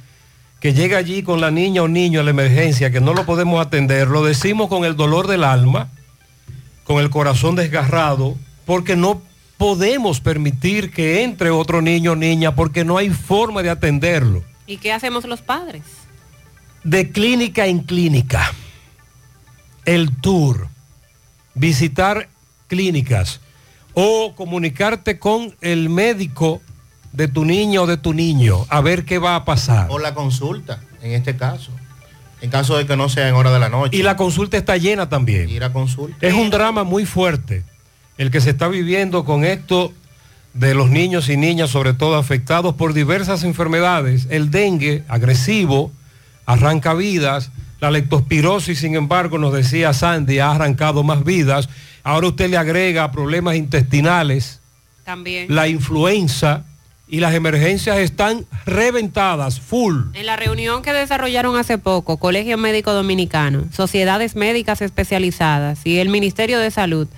que 0.60 0.74
llega 0.74 0.98
allí 0.98 1.22
con 1.22 1.40
la 1.40 1.50
niña 1.50 1.82
o 1.82 1.88
niño 1.88 2.20
a 2.20 2.22
la 2.22 2.30
emergencia, 2.30 2.90
que 2.90 3.00
no 3.00 3.14
lo 3.14 3.24
podemos 3.24 3.64
atender, 3.64 4.08
lo 4.08 4.22
decimos 4.22 4.68
con 4.68 4.84
el 4.84 4.94
dolor 4.94 5.26
del 5.26 5.42
alma, 5.42 5.88
con 6.84 6.98
el 7.02 7.08
corazón 7.08 7.56
desgarrado, 7.56 8.36
porque 8.66 8.94
no 8.94 9.22
podemos 9.56 10.20
permitir 10.20 10.92
que 10.92 11.22
entre 11.22 11.50
otro 11.50 11.80
niño 11.80 12.12
o 12.12 12.16
niña, 12.16 12.54
porque 12.54 12.84
no 12.84 12.98
hay 12.98 13.08
forma 13.08 13.62
de 13.62 13.70
atenderlo. 13.70 14.44
¿Y 14.66 14.76
qué 14.76 14.92
hacemos 14.92 15.24
los 15.24 15.40
padres? 15.40 15.82
De 16.84 17.10
clínica 17.10 17.66
en 17.66 17.80
clínica, 17.80 18.52
el 19.86 20.14
tour, 20.20 20.68
visitar 21.54 22.28
clínicas 22.68 23.40
o 23.94 24.34
comunicarte 24.36 25.18
con 25.18 25.54
el 25.62 25.88
médico 25.88 26.60
de 27.12 27.28
tu 27.28 27.44
niño 27.44 27.82
o 27.82 27.86
de 27.86 27.96
tu 27.96 28.12
niño 28.14 28.66
a 28.68 28.80
ver 28.80 29.04
qué 29.04 29.18
va 29.18 29.36
a 29.36 29.44
pasar. 29.44 29.88
O 29.90 29.98
la 29.98 30.14
consulta, 30.14 30.80
en 31.02 31.12
este 31.12 31.36
caso. 31.36 31.72
En 32.40 32.50
caso 32.50 32.76
de 32.78 32.86
que 32.86 32.96
no 32.96 33.08
sea 33.08 33.28
en 33.28 33.34
hora 33.34 33.52
de 33.52 33.58
la 33.58 33.68
noche. 33.68 33.96
Y 33.96 34.02
la 34.02 34.16
consulta 34.16 34.56
está 34.56 34.76
llena 34.76 35.08
también. 35.08 35.48
Ir 35.48 35.62
a 35.62 35.72
consulta. 35.72 36.26
Es 36.26 36.32
un 36.34 36.50
drama 36.50 36.84
muy 36.84 37.04
fuerte 37.04 37.64
el 38.16 38.30
que 38.30 38.40
se 38.40 38.50
está 38.50 38.68
viviendo 38.68 39.24
con 39.24 39.44
esto 39.44 39.92
de 40.54 40.74
los 40.74 40.90
niños 40.90 41.28
y 41.28 41.36
niñas, 41.36 41.70
sobre 41.70 41.94
todo 41.94 42.16
afectados 42.16 42.74
por 42.74 42.92
diversas 42.92 43.44
enfermedades. 43.44 44.26
El 44.30 44.50
dengue 44.50 45.04
agresivo 45.08 45.92
arranca 46.46 46.94
vidas. 46.94 47.50
La 47.80 47.90
leptospirosis, 47.90 48.78
sin 48.78 48.94
embargo, 48.94 49.38
nos 49.38 49.52
decía 49.54 49.92
Sandy, 49.92 50.38
ha 50.38 50.52
arrancado 50.52 51.02
más 51.02 51.24
vidas. 51.24 51.68
Ahora 52.02 52.28
usted 52.28 52.50
le 52.50 52.56
agrega 52.58 53.10
problemas 53.10 53.56
intestinales, 53.56 54.60
También. 55.04 55.46
la 55.54 55.68
influenza 55.68 56.64
y 57.10 57.18
las 57.18 57.34
emergencias 57.34 57.98
están 57.98 58.46
reventadas, 58.64 59.60
full. 59.60 59.96
En 60.14 60.26
la 60.26 60.36
reunión 60.36 60.82
que 60.82 60.92
desarrollaron 60.92 61.56
hace 61.56 61.76
poco, 61.76 62.18
Colegio 62.18 62.56
Médico 62.56 62.92
Dominicano, 62.92 63.64
sociedades 63.72 64.36
médicas 64.36 64.80
especializadas 64.80 65.84
y 65.84 65.98
el 65.98 66.08
Ministerio 66.08 66.60
de 66.60 66.70
Salud, 66.70 67.08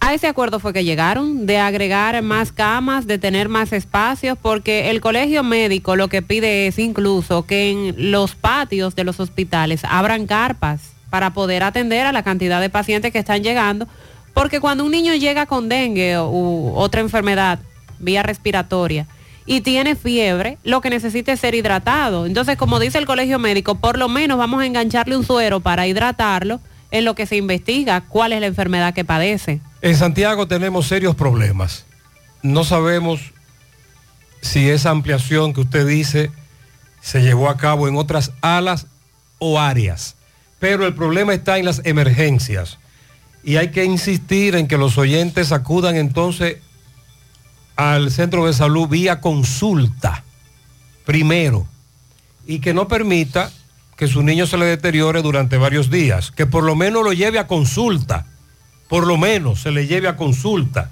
a 0.00 0.14
ese 0.14 0.28
acuerdo 0.28 0.60
fue 0.60 0.72
que 0.72 0.84
llegaron 0.84 1.46
de 1.46 1.58
agregar 1.58 2.20
más 2.22 2.52
camas, 2.52 3.06
de 3.06 3.18
tener 3.18 3.50
más 3.50 3.72
espacios, 3.72 4.38
porque 4.40 4.90
el 4.90 5.00
colegio 5.02 5.42
médico 5.42 5.94
lo 5.94 6.08
que 6.08 6.22
pide 6.22 6.66
es 6.66 6.78
incluso 6.78 7.44
que 7.44 7.70
en 7.70 8.10
los 8.10 8.34
patios 8.34 8.94
de 8.94 9.04
los 9.04 9.20
hospitales 9.20 9.82
abran 9.84 10.26
carpas 10.26 10.92
para 11.10 11.34
poder 11.34 11.62
atender 11.62 12.06
a 12.06 12.12
la 12.12 12.22
cantidad 12.22 12.60
de 12.60 12.70
pacientes 12.70 13.12
que 13.12 13.18
están 13.18 13.42
llegando, 13.42 13.88
porque 14.32 14.60
cuando 14.60 14.84
un 14.84 14.90
niño 14.90 15.14
llega 15.14 15.44
con 15.44 15.68
dengue 15.68 16.18
u 16.18 16.72
otra 16.76 17.00
enfermedad 17.00 17.58
vía 17.98 18.22
respiratoria 18.22 19.06
y 19.46 19.60
tiene 19.60 19.94
fiebre, 19.94 20.58
lo 20.64 20.80
que 20.80 20.90
necesita 20.90 21.32
es 21.32 21.40
ser 21.40 21.54
hidratado. 21.54 22.26
Entonces, 22.26 22.56
como 22.56 22.80
dice 22.80 22.98
el 22.98 23.06
colegio 23.06 23.38
médico, 23.38 23.76
por 23.76 23.96
lo 23.96 24.08
menos 24.08 24.38
vamos 24.38 24.60
a 24.60 24.66
engancharle 24.66 25.16
un 25.16 25.24
suero 25.24 25.60
para 25.60 25.86
hidratarlo 25.86 26.60
en 26.90 27.04
lo 27.04 27.14
que 27.14 27.26
se 27.26 27.36
investiga 27.36 28.00
cuál 28.02 28.32
es 28.32 28.40
la 28.40 28.46
enfermedad 28.46 28.92
que 28.92 29.04
padece. 29.04 29.60
En 29.82 29.96
Santiago 29.96 30.48
tenemos 30.48 30.88
serios 30.88 31.14
problemas. 31.14 31.86
No 32.42 32.64
sabemos 32.64 33.20
si 34.42 34.68
esa 34.68 34.90
ampliación 34.90 35.54
que 35.54 35.60
usted 35.60 35.86
dice 35.86 36.30
se 37.00 37.22
llevó 37.22 37.48
a 37.48 37.56
cabo 37.56 37.86
en 37.86 37.96
otras 37.96 38.32
alas 38.40 38.86
o 39.38 39.60
áreas. 39.60 40.16
Pero 40.58 40.86
el 40.86 40.94
problema 40.94 41.34
está 41.34 41.58
en 41.58 41.64
las 41.64 41.82
emergencias. 41.84 42.78
Y 43.44 43.56
hay 43.56 43.70
que 43.70 43.84
insistir 43.84 44.56
en 44.56 44.66
que 44.66 44.76
los 44.76 44.98
oyentes 44.98 45.52
acudan 45.52 45.94
entonces 45.94 46.56
al 47.76 48.10
centro 48.10 48.46
de 48.46 48.52
salud 48.52 48.88
vía 48.88 49.20
consulta 49.20 50.24
primero 51.04 51.66
y 52.46 52.58
que 52.60 52.74
no 52.74 52.88
permita 52.88 53.50
que 53.96 54.08
su 54.08 54.22
niño 54.22 54.46
se 54.46 54.58
le 54.58 54.66
deteriore 54.66 55.22
durante 55.22 55.56
varios 55.56 55.90
días, 55.90 56.30
que 56.30 56.46
por 56.46 56.64
lo 56.64 56.74
menos 56.74 57.02
lo 57.02 57.12
lleve 57.12 57.38
a 57.38 57.46
consulta, 57.46 58.26
por 58.88 59.06
lo 59.06 59.16
menos 59.16 59.60
se 59.60 59.70
le 59.70 59.86
lleve 59.86 60.08
a 60.08 60.16
consulta. 60.16 60.90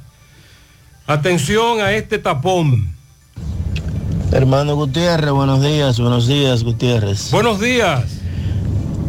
Atención 1.07 1.81
a 1.81 1.93
este 1.93 2.19
tapón. 2.19 2.95
Hermano 4.33 4.75
Gutiérrez, 4.75 5.31
buenos 5.31 5.63
días, 5.63 6.01
buenos 6.01 6.27
días 6.27 6.65
Gutiérrez. 6.65 7.31
Buenos 7.31 7.61
días. 7.61 8.05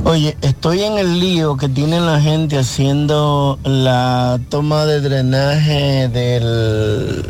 Oye, 0.03 0.38
estoy 0.41 0.83
en 0.83 0.97
el 0.99 1.19
lío 1.19 1.57
que 1.57 1.67
tiene 1.67 1.99
la 1.99 2.21
gente 2.21 2.59
haciendo 2.59 3.57
la 3.63 4.39
toma 4.49 4.85
de 4.85 5.01
drenaje 5.01 6.09
del 6.09 7.25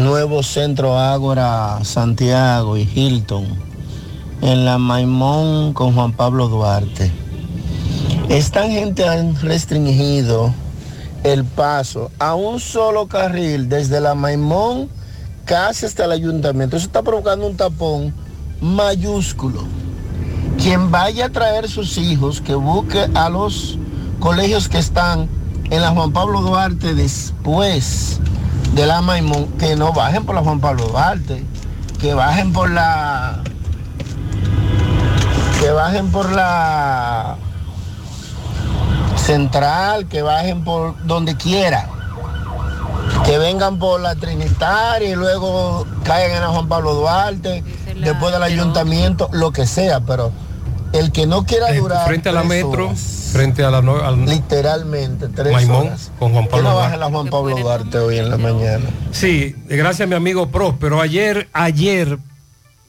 nuevo 0.00 0.42
centro 0.42 0.98
Ágora 0.98 1.78
Santiago 1.84 2.76
y 2.78 2.88
Hilton 2.94 3.46
en 4.40 4.64
la 4.64 4.78
Maimón 4.78 5.74
con 5.74 5.94
Juan 5.94 6.12
Pablo 6.12 6.48
Duarte. 6.48 7.12
Esta 8.28 8.68
gente 8.68 9.06
han 9.06 9.38
restringido 9.40 10.54
el 11.24 11.44
paso 11.44 12.10
a 12.18 12.34
un 12.34 12.58
solo 12.58 13.06
carril 13.06 13.68
desde 13.68 14.00
la 14.00 14.14
Maimón 14.14 14.88
casi 15.44 15.84
hasta 15.84 16.06
el 16.06 16.12
ayuntamiento. 16.12 16.76
Eso 16.76 16.86
está 16.86 17.02
provocando 17.02 17.46
un 17.46 17.56
tapón 17.56 18.14
mayúsculo. 18.60 19.64
Quien 20.58 20.90
vaya 20.90 21.26
a 21.26 21.30
traer 21.30 21.68
sus 21.68 21.98
hijos, 21.98 22.40
que 22.40 22.54
busque 22.54 23.06
a 23.14 23.28
los 23.28 23.78
colegios 24.20 24.68
que 24.68 24.78
están 24.78 25.28
en 25.70 25.82
la 25.82 25.90
Juan 25.90 26.12
Pablo 26.12 26.40
Duarte 26.40 26.94
después 26.94 28.20
de 28.72 28.86
la 28.86 29.02
Maimón, 29.02 29.48
que 29.58 29.76
no 29.76 29.92
bajen 29.92 30.24
por 30.24 30.34
la 30.34 30.42
Juan 30.42 30.60
Pablo 30.60 30.86
Duarte, 30.88 31.44
que 32.00 32.14
bajen 32.14 32.52
por 32.52 32.70
la 32.70 33.42
que 35.60 35.70
bajen 35.70 36.10
por 36.10 36.32
la 36.32 37.36
central, 39.16 40.08
que 40.08 40.22
bajen 40.22 40.64
por 40.64 40.96
donde 41.06 41.36
quiera, 41.36 41.88
que 43.24 43.38
vengan 43.38 43.78
por 43.78 44.00
la 44.00 44.16
Trinitaria 44.16 45.10
y 45.10 45.14
luego 45.14 45.86
caigan 46.02 46.38
en 46.38 46.42
la 46.42 46.48
Juan 46.48 46.68
Pablo 46.68 46.94
Duarte, 46.94 47.62
después 48.02 48.32
del 48.32 48.42
ayuntamiento, 48.42 49.28
lo 49.32 49.52
que 49.52 49.66
sea, 49.66 50.00
pero 50.00 50.32
el 50.92 51.10
que 51.12 51.26
no 51.26 51.44
quiera 51.44 51.72
durar 51.72 52.02
Eh, 52.04 52.08
Frente 52.08 52.28
a 52.28 52.32
la 52.32 52.42
metro, 52.44 52.88
horas, 52.88 53.30
frente 53.32 53.64
a 53.64 53.70
la 53.70 53.80
no- 53.82 53.96
al 54.04 54.24
literalmente 54.26 55.28
tres 55.28 55.52
Maimón 55.52 55.86
horas. 55.88 56.10
con 56.18 56.32
Juan 56.32 56.46
Pablo 56.48 56.68
no 56.68 56.74
Duarte. 56.74 56.98
Juan 56.98 57.28
Pablo 57.30 57.56
Duarte 57.56 57.98
hoy 57.98 58.18
en 58.18 58.28
la 58.30 58.36
mañana. 58.36 58.84
Sí, 59.10 59.54
gracias 59.68 60.02
a 60.02 60.06
mi 60.08 60.14
amigo 60.14 60.50
Próspero. 60.50 61.00
Ayer, 61.00 61.48
ayer, 61.52 62.18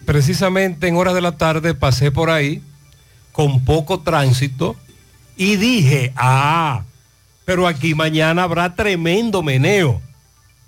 precisamente 0.06 0.88
en 0.88 0.98
horas 0.98 1.14
de 1.14 1.22
la 1.22 1.34
tarde, 1.38 1.74
pasé 1.74 2.12
por 2.12 2.30
ahí 2.30 2.62
con 3.32 3.64
poco 3.66 4.02
tránsito 4.02 4.76
y 5.38 5.56
dije, 5.56 6.14
ah, 6.16 6.84
pero 7.46 7.68
aquí 7.68 7.96
mañana 7.96 8.44
habrá 8.44 8.76
tremendo 8.76 9.42
meneo. 9.44 10.02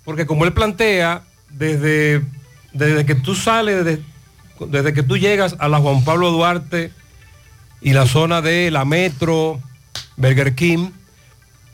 Porque 0.03 0.25
como 0.25 0.45
él 0.45 0.53
plantea, 0.53 1.23
desde, 1.49 2.21
desde 2.73 3.05
que 3.05 3.15
tú 3.15 3.35
sales 3.35 3.83
de 3.85 4.01
desde 4.69 4.93
que 4.93 5.03
tú 5.03 5.17
llegas 5.17 5.55
a 5.59 5.67
la 5.67 5.79
Juan 5.79 6.03
Pablo 6.05 6.31
Duarte 6.31 6.91
y 7.81 7.93
la 7.93 8.05
zona 8.05 8.41
de 8.41 8.71
la 8.71 8.85
Metro, 8.85 9.59
Burger 10.17 10.55
King, 10.55 10.89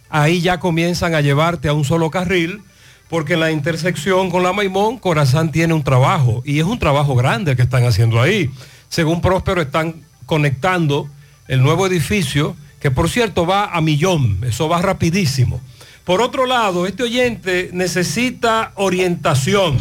ahí 0.10 0.41
ya 0.41 0.60
comienzan 0.60 1.16
a 1.16 1.22
llevarte 1.22 1.68
a 1.68 1.74
un 1.74 1.86
solo 1.86 2.10
carril, 2.10 2.62
porque 3.10 3.34
en 3.34 3.41
la 3.41 3.52
intersección 3.52 4.30
con 4.30 4.43
la 4.43 4.54
Maimón, 4.54 4.97
Corazán 4.97 5.52
tiene 5.52 5.74
un 5.74 5.84
trabajo, 5.84 6.41
y 6.45 6.60
es 6.60 6.66
un 6.66 6.80
trabajo 6.80 7.16
grande 7.16 7.52
el 7.52 7.58
que 7.58 7.64
están 7.64 7.86
haciendo 7.86 8.22
ahí. 8.22 8.49
Según 8.89 9.22
Próspero, 9.22 9.62
están 9.62 10.02
conectando 10.26 11.10
el 11.47 11.62
nuevo 11.62 11.88
edificio, 11.88 12.56
que 12.80 12.91
por 12.91 13.10
cierto 13.10 13.45
va 13.45 13.66
a 13.66 13.82
millón, 13.82 14.39
eso 14.43 14.68
va 14.68 14.82
rapidísimo. 14.82 15.62
Por 16.06 16.20
otro 16.20 16.47
lado, 16.47 16.88
este 16.88 17.04
oyente 17.04 17.70
necesita 17.74 18.72
orientación. 18.74 19.78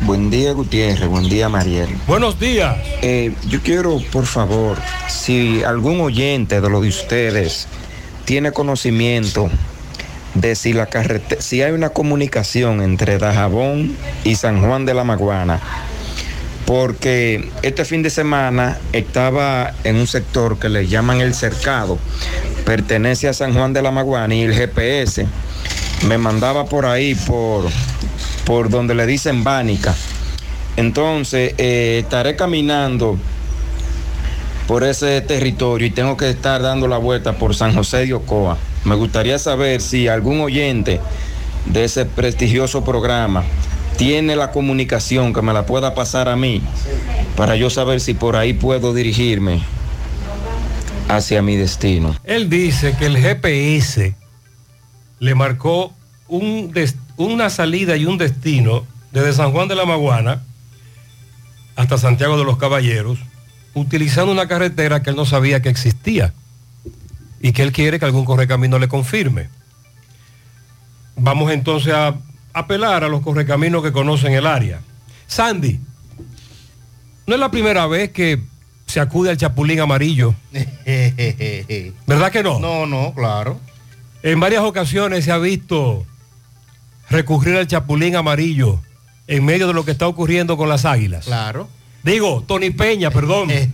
Buen 0.00 0.30
día 0.30 0.52
Gutiérrez, 0.52 1.06
buen 1.06 1.28
día 1.28 1.50
Mariel. 1.50 1.90
Buenos 2.06 2.40
días. 2.40 2.74
Eh, 3.02 3.34
yo 3.48 3.60
quiero, 3.60 4.00
por 4.10 4.24
favor, 4.24 4.78
si 5.08 5.62
algún 5.62 6.00
oyente 6.00 6.62
de 6.62 6.70
lo 6.70 6.80
de 6.80 6.88
ustedes 6.88 7.68
tiene 8.24 8.50
conocimiento 8.52 9.50
de 10.32 10.54
si 10.54 10.72
la 10.72 10.88
si 11.38 11.60
hay 11.60 11.72
una 11.72 11.90
comunicación 11.90 12.80
entre 12.80 13.18
Dajabón 13.18 13.94
y 14.24 14.36
San 14.36 14.62
Juan 14.62 14.86
de 14.86 14.94
la 14.94 15.04
Maguana, 15.04 15.60
porque 16.64 17.50
este 17.62 17.84
fin 17.84 18.02
de 18.02 18.08
semana 18.08 18.78
estaba 18.94 19.74
en 19.84 19.96
un 19.96 20.06
sector 20.06 20.58
que 20.58 20.70
le 20.70 20.86
llaman 20.86 21.20
el 21.20 21.34
cercado, 21.34 21.98
pertenece 22.64 23.28
a 23.28 23.34
San 23.34 23.52
Juan 23.52 23.74
de 23.74 23.82
la 23.82 23.90
Maguana 23.90 24.34
y 24.34 24.42
el 24.42 24.54
GPS 24.54 25.26
me 26.06 26.18
mandaba 26.18 26.66
por 26.66 26.86
ahí, 26.86 27.14
por, 27.14 27.66
por 28.44 28.70
donde 28.70 28.94
le 28.94 29.06
dicen 29.06 29.44
Bánica. 29.44 29.94
Entonces, 30.76 31.54
eh, 31.58 32.00
estaré 32.02 32.36
caminando 32.36 33.18
por 34.68 34.84
ese 34.84 35.20
territorio 35.22 35.86
y 35.86 35.90
tengo 35.90 36.16
que 36.16 36.30
estar 36.30 36.62
dando 36.62 36.86
la 36.88 36.98
vuelta 36.98 37.32
por 37.38 37.54
San 37.54 37.74
José 37.74 38.06
de 38.06 38.14
Ocoa. 38.14 38.58
Me 38.84 38.94
gustaría 38.94 39.38
saber 39.38 39.80
si 39.80 40.08
algún 40.08 40.40
oyente 40.40 41.00
de 41.66 41.84
ese 41.84 42.04
prestigioso 42.04 42.84
programa 42.84 43.44
tiene 43.96 44.36
la 44.36 44.52
comunicación 44.52 45.32
que 45.32 45.42
me 45.42 45.52
la 45.52 45.66
pueda 45.66 45.94
pasar 45.94 46.28
a 46.28 46.36
mí 46.36 46.62
para 47.36 47.56
yo 47.56 47.70
saber 47.70 48.00
si 48.00 48.14
por 48.14 48.36
ahí 48.36 48.52
puedo 48.52 48.94
dirigirme 48.94 49.62
hacia 51.08 51.42
mi 51.42 51.56
destino. 51.56 52.14
Él 52.22 52.48
dice 52.48 52.94
que 52.98 53.06
el 53.06 53.16
GPS 53.16 54.14
le 55.20 55.34
marcó 55.34 55.92
un 56.28 56.70
des- 56.72 56.96
una 57.16 57.50
salida 57.50 57.96
y 57.96 58.04
un 58.06 58.18
destino 58.18 58.84
desde 59.12 59.32
San 59.32 59.52
Juan 59.52 59.68
de 59.68 59.74
la 59.74 59.84
Maguana 59.86 60.42
hasta 61.76 61.96
Santiago 61.98 62.36
de 62.38 62.44
los 62.44 62.58
Caballeros, 62.58 63.18
utilizando 63.74 64.32
una 64.32 64.48
carretera 64.48 65.02
que 65.02 65.10
él 65.10 65.16
no 65.16 65.24
sabía 65.26 65.62
que 65.62 65.68
existía 65.68 66.32
y 67.40 67.52
que 67.52 67.62
él 67.62 67.72
quiere 67.72 67.98
que 67.98 68.04
algún 68.04 68.24
correcamino 68.24 68.78
le 68.78 68.88
confirme. 68.88 69.48
Vamos 71.16 71.50
entonces 71.52 71.92
a 71.94 72.14
apelar 72.52 73.04
a 73.04 73.08
los 73.08 73.20
correcaminos 73.22 73.82
que 73.82 73.92
conocen 73.92 74.32
el 74.32 74.46
área. 74.46 74.80
Sandy, 75.26 75.80
no 77.26 77.34
es 77.34 77.40
la 77.40 77.50
primera 77.50 77.86
vez 77.86 78.10
que 78.10 78.40
se 78.86 79.00
acude 79.00 79.30
al 79.30 79.36
chapulín 79.36 79.80
amarillo. 79.80 80.34
¿Verdad 82.06 82.32
que 82.32 82.42
no? 82.42 82.58
No, 82.58 82.86
no, 82.86 83.12
claro. 83.14 83.60
En 84.22 84.40
varias 84.40 84.62
ocasiones 84.62 85.24
se 85.24 85.32
ha 85.32 85.38
visto 85.38 86.04
recurrir 87.10 87.56
al 87.56 87.66
chapulín 87.66 88.16
amarillo 88.16 88.80
en 89.26 89.44
medio 89.44 89.66
de 89.66 89.74
lo 89.74 89.84
que 89.84 89.90
está 89.92 90.06
ocurriendo 90.06 90.56
con 90.56 90.68
las 90.68 90.84
águilas. 90.84 91.26
Claro. 91.26 91.68
Digo, 92.02 92.44
Tony 92.46 92.70
Peña, 92.70 93.10
perdón. 93.10 93.48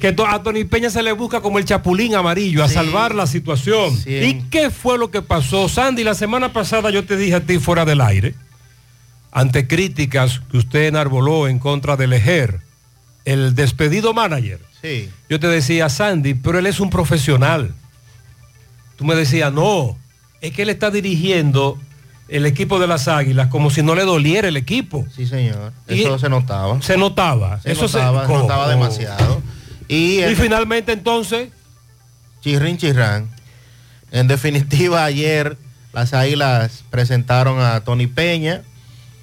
que 0.00 0.12
to- 0.14 0.26
a 0.26 0.42
Tony 0.42 0.64
Peña 0.64 0.90
se 0.90 1.02
le 1.02 1.12
busca 1.12 1.40
como 1.40 1.58
el 1.58 1.64
chapulín 1.64 2.14
amarillo, 2.14 2.64
a 2.64 2.68
Sí. 2.68 2.74
salvar 2.74 3.14
la 3.14 3.26
situación. 3.26 3.96
Sí. 3.96 4.10
¿Y 4.14 4.42
qué 4.50 4.70
fue 4.70 4.98
lo 4.98 5.10
que 5.10 5.22
pasó? 5.22 5.68
Sandy, 5.68 6.04
la 6.04 6.14
semana 6.14 6.52
pasada 6.52 6.90
yo 6.90 7.04
te 7.04 7.16
dije 7.16 7.36
a 7.36 7.40
ti 7.40 7.58
fuera 7.58 7.84
del 7.84 8.00
aire, 8.00 8.34
ante 9.32 9.66
críticas 9.66 10.40
que 10.50 10.58
usted 10.58 10.86
enarboló 10.86 11.48
en 11.48 11.58
contra 11.58 11.96
del 11.96 12.12
EGER, 12.12 12.60
el 13.24 13.54
despedido 13.54 14.14
manager. 14.14 14.60
Sí. 14.82 15.08
Yo 15.28 15.40
te 15.40 15.46
decía, 15.48 15.88
Sandy, 15.88 16.34
pero 16.34 16.58
él 16.58 16.66
es 16.66 16.80
un 16.80 16.90
profesional. 16.90 17.74
Tú 18.96 19.04
me 19.04 19.14
decías, 19.14 19.52
no, 19.52 19.96
es 20.40 20.52
que 20.52 20.62
él 20.62 20.68
está 20.70 20.90
dirigiendo 20.90 21.78
el 22.28 22.46
equipo 22.46 22.78
de 22.78 22.86
las 22.86 23.06
Águilas 23.08 23.48
como 23.48 23.70
si 23.70 23.82
no 23.82 23.94
le 23.94 24.04
doliera 24.04 24.48
el 24.48 24.56
equipo. 24.56 25.06
Sí, 25.14 25.26
señor. 25.26 25.72
Y- 25.88 26.02
Eso 26.02 26.18
se 26.18 26.28
notaba. 26.28 26.80
Se 26.82 26.96
notaba. 26.96 27.60
Se 27.60 27.72
Eso 27.72 27.82
notaba, 27.82 28.22
se 28.22 28.26
se 28.32 28.38
notaba 28.38 28.68
demasiado. 28.68 29.42
Y, 29.88 30.16
Y 30.18 30.22
en- 30.22 30.36
finalmente 30.36 30.92
entonces, 30.92 31.48
Chirrin 32.42 32.78
Chirrán. 32.78 33.28
En 34.12 34.28
definitiva, 34.28 35.04
ayer 35.04 35.56
las 35.92 36.14
águilas 36.14 36.84
presentaron 36.90 37.60
a 37.60 37.80
Tony 37.80 38.06
Peña. 38.06 38.62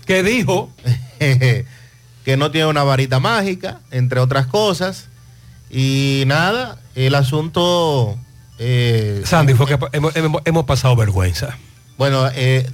que 0.05 0.23
dijo 0.23 0.69
que 1.19 2.37
no 2.37 2.51
tiene 2.51 2.67
una 2.67 2.83
varita 2.83 3.19
mágica, 3.19 3.79
entre 3.91 4.19
otras 4.19 4.45
cosas. 4.47 5.07
Y 5.69 6.23
nada, 6.27 6.79
el 6.95 7.15
asunto. 7.15 8.17
Eh, 8.63 9.21
Sandy, 9.25 9.55
fue 9.55 9.65
que 9.65 9.79
hemos, 9.93 10.15
hemos- 10.15 10.41
hemos 10.45 10.65
pasado 10.65 10.95
vergüenza. 10.95 11.57
Bueno, 11.97 12.29
eh, 12.35 12.69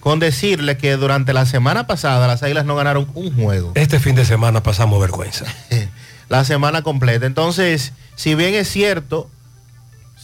con 0.00 0.18
decirle 0.18 0.76
que 0.76 0.96
durante 0.96 1.32
la 1.32 1.46
semana 1.46 1.86
pasada 1.86 2.26
las 2.26 2.42
águilas 2.42 2.64
no 2.64 2.74
ganaron 2.74 3.06
un 3.14 3.32
juego. 3.34 3.70
Este 3.76 4.00
fin 4.00 4.16
de 4.16 4.24
semana 4.24 4.62
pasamos 4.64 5.00
vergüenza. 5.00 5.44
la 6.28 6.44
semana 6.44 6.82
completa. 6.82 7.24
Entonces, 7.26 7.92
si 8.16 8.34
bien 8.34 8.54
es 8.54 8.68
cierto, 8.68 9.30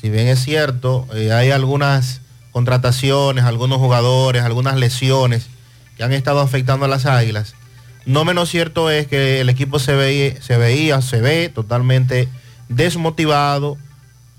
si 0.00 0.10
bien 0.10 0.26
es 0.26 0.40
cierto, 0.42 1.06
eh, 1.14 1.32
hay 1.32 1.52
algunas 1.52 2.20
contrataciones, 2.50 3.44
algunos 3.44 3.78
jugadores, 3.78 4.42
algunas 4.42 4.76
lesiones 4.76 5.46
que 5.96 6.02
han 6.02 6.12
estado 6.12 6.40
afectando 6.40 6.86
a 6.86 6.88
las 6.88 7.06
águilas, 7.06 7.54
no 8.04 8.24
menos 8.24 8.48
cierto 8.48 8.90
es 8.90 9.06
que 9.06 9.40
el 9.40 9.48
equipo 9.48 9.78
se 9.78 9.94
veía, 9.94 10.40
se 10.42 10.56
veía, 10.56 11.02
se 11.02 11.20
ve 11.20 11.50
totalmente 11.54 12.28
desmotivado, 12.68 13.76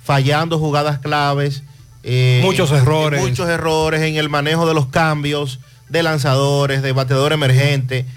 fallando 0.10 0.58
jugadas 0.58 0.98
claves. 0.98 1.62
eh, 2.02 2.42
Muchos 2.44 2.72
errores. 2.72 3.22
Muchos 3.22 3.48
errores 3.48 4.02
en 4.02 4.16
el 4.16 4.28
manejo 4.28 4.68
de 4.68 4.74
los 4.74 4.88
cambios, 4.88 5.60
de 5.88 6.02
lanzadores, 6.02 6.82
de 6.82 6.94
bateador 6.94 7.32
emergente. 7.32 8.08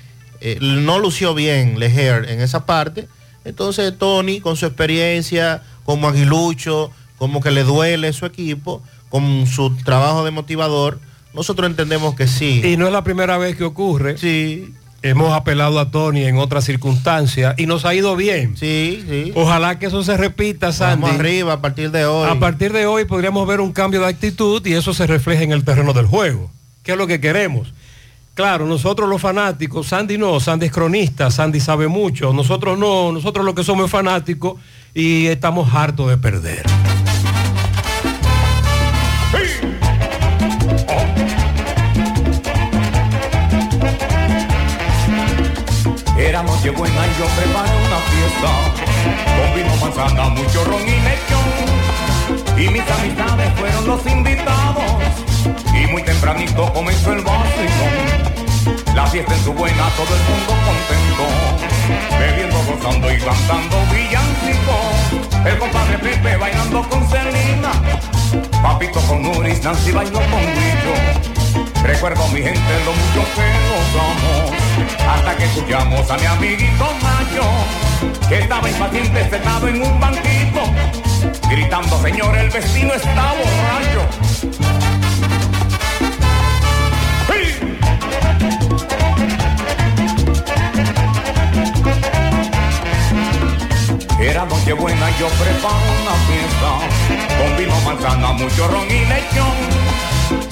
Eh, 0.40 0.56
no 0.62 0.98
lució 0.98 1.34
bien 1.34 1.78
Lejer 1.78 2.30
en 2.30 2.40
esa 2.40 2.64
parte. 2.64 3.08
Entonces 3.44 3.92
Tony, 3.98 4.40
con 4.40 4.56
su 4.56 4.64
experiencia 4.64 5.64
como 5.84 6.08
aguilucho, 6.08 6.90
como 7.18 7.42
que 7.42 7.50
le 7.50 7.62
duele 7.62 8.14
su 8.14 8.24
equipo, 8.24 8.82
con 9.10 9.46
su 9.46 9.76
trabajo 9.84 10.24
de 10.24 10.30
motivador, 10.30 10.98
nosotros 11.34 11.68
entendemos 11.68 12.14
que 12.14 12.26
sí. 12.26 12.62
Y 12.64 12.78
no 12.78 12.86
es 12.86 12.92
la 12.94 13.04
primera 13.04 13.36
vez 13.36 13.54
que 13.54 13.64
ocurre. 13.64 14.16
Sí. 14.16 14.72
Hemos 15.02 15.32
apelado 15.32 15.80
a 15.80 15.90
Tony 15.90 16.24
en 16.24 16.36
otras 16.36 16.64
circunstancias 16.64 17.54
y 17.58 17.66
nos 17.66 17.84
ha 17.84 17.94
ido 17.94 18.14
bien. 18.14 18.56
Sí, 18.56 19.04
sí. 19.08 19.32
Ojalá 19.34 19.78
que 19.78 19.86
eso 19.86 20.02
se 20.04 20.16
repita, 20.16 20.72
Sandy. 20.72 21.02
Vamos 21.02 21.18
arriba 21.18 21.52
a 21.54 21.60
partir 21.60 21.90
de 21.90 22.06
hoy. 22.06 22.30
A 22.30 22.38
partir 22.38 22.72
de 22.72 22.86
hoy 22.86 23.04
podríamos 23.04 23.46
ver 23.46 23.60
un 23.60 23.72
cambio 23.72 24.00
de 24.00 24.06
actitud 24.06 24.64
y 24.64 24.74
eso 24.74 24.94
se 24.94 25.06
refleja 25.06 25.42
en 25.42 25.52
el 25.52 25.64
terreno 25.64 25.92
del 25.92 26.06
juego. 26.06 26.50
¿Qué 26.84 26.92
es 26.92 26.98
lo 26.98 27.06
que 27.06 27.20
queremos? 27.20 27.72
Claro, 28.34 28.66
nosotros 28.66 29.08
los 29.08 29.20
fanáticos, 29.20 29.88
Sandy 29.88 30.16
no, 30.16 30.40
Sandy 30.40 30.66
es 30.66 30.72
cronista, 30.72 31.30
Sandy 31.30 31.60
sabe 31.60 31.86
mucho, 31.86 32.32
nosotros 32.32 32.78
no, 32.78 33.12
nosotros 33.12 33.44
lo 33.44 33.54
que 33.54 33.62
somos 33.62 33.90
fanáticos 33.90 34.54
y 34.94 35.26
estamos 35.26 35.74
hartos 35.74 36.08
de 36.08 36.16
perder. 36.16 36.62
Era 46.22 46.40
noche 46.44 46.70
buena 46.70 47.04
y 47.04 47.18
yo 47.18 47.26
preparé 47.34 47.76
una 47.84 47.98
fiesta. 48.06 48.50
Con 49.36 49.54
vino, 49.56 49.76
manzana, 49.80 50.28
mucho 50.28 50.64
ron 50.64 50.82
y 50.82 51.00
lechón 51.00 51.50
Y 52.56 52.68
mis 52.68 52.88
amistades 52.88 53.52
fueron 53.58 53.86
los 53.88 54.06
invitados. 54.06 54.84
Y 55.74 55.90
muy 55.90 56.00
tempranito 56.04 56.72
comenzó 56.72 57.12
el 57.12 57.22
vacilón. 57.22 58.94
La 58.94 59.04
fiesta 59.08 59.34
en 59.34 59.44
su 59.44 59.52
buena, 59.52 59.88
todo 59.96 60.14
el 60.14 60.22
mundo 60.22 60.54
contento. 60.64 61.62
Bebiendo, 62.20 62.56
gozando 62.70 63.12
y 63.12 63.18
cantando 63.18 63.76
villancicos 63.90 65.44
El 65.44 65.58
compadre 65.58 65.98
Pepe 65.98 66.36
bailando 66.36 66.88
con 66.88 67.04
Celina 67.08 67.72
Papito 68.62 69.00
con 69.00 69.22
Nuris, 69.22 69.62
Nancy 69.64 69.90
bailó 69.90 70.20
con 70.20 70.40
Guillo 70.40 71.41
Recuerdo 71.82 72.28
mi 72.28 72.42
gente 72.42 72.84
lo 72.84 72.92
mucho 72.92 73.22
que 73.34 73.46
nos 73.68 73.94
amamos. 74.00 74.52
Hasta 75.08 75.36
que 75.36 75.44
escuchamos 75.44 76.10
a 76.10 76.16
mi 76.16 76.26
amiguito 76.26 76.84
Mayo 77.02 77.44
Que 78.28 78.38
estaba 78.38 78.68
impaciente 78.68 79.28
sentado 79.28 79.68
en 79.68 79.82
un 79.82 80.00
banquito 80.00 80.62
Gritando 81.50 82.00
señor 82.00 82.36
el 82.38 82.50
vecino 82.50 82.94
está 82.94 83.34
borracho 83.34 84.62
Nochebuena 94.62 95.10
yo 95.18 95.28
preparo 95.28 95.76
una 96.02 96.14
fiesta 96.26 96.70
con 97.38 97.56
vino, 97.56 97.80
manzana, 97.80 98.32
mucho 98.32 98.68
ron 98.68 98.86
y 98.90 99.04
lechón. 99.06 99.81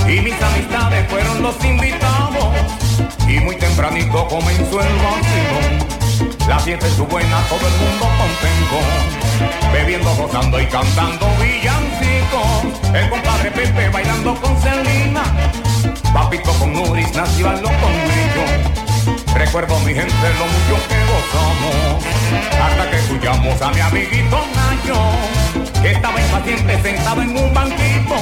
Y 0.09 0.21
mis 0.21 0.43
amistades 0.43 1.09
fueron 1.11 1.43
los 1.43 1.65
invitados 1.65 2.47
y 3.29 3.39
muy 3.41 3.57
tempranito 3.57 4.27
comenzó 4.29 4.81
el 4.81 4.95
vacilón. 4.97 5.91
La 6.49 6.59
fiesta 6.59 6.87
es 6.87 6.99
buena, 6.99 7.41
todo 7.49 7.61
el 7.67 7.75
mundo 7.75 8.09
contento, 8.19 9.73
bebiendo, 9.73 10.15
gozando 10.17 10.61
y 10.61 10.67
cantando 10.67 11.27
villancicos. 11.39 12.95
El 12.95 13.09
compadre 13.09 13.51
Pepe 13.53 13.89
bailando 13.89 14.35
con 14.35 14.61
Celina, 14.61 15.23
papito 16.13 16.53
con 16.55 16.73
Nuris, 16.73 17.15
nació 17.15 17.47
con 17.47 17.63
brillo. 17.63 18.90
Recuerdo 19.35 19.79
mi 19.81 19.95
gente 19.95 20.29
lo 20.39 20.47
mucho 20.47 20.89
que 20.89 20.99
gozamos. 21.05 22.05
Hasta 22.61 22.91
que 22.91 22.97
escuchamos 22.97 23.61
a 23.61 23.71
mi 23.71 23.81
amiguito 23.81 24.39
Nacho 24.55 25.01
Que 25.83 25.93
estaba 25.93 26.21
impaciente 26.21 26.81
sentado 26.83 27.23
en 27.23 27.37
un 27.37 27.53
banquito 27.53 28.15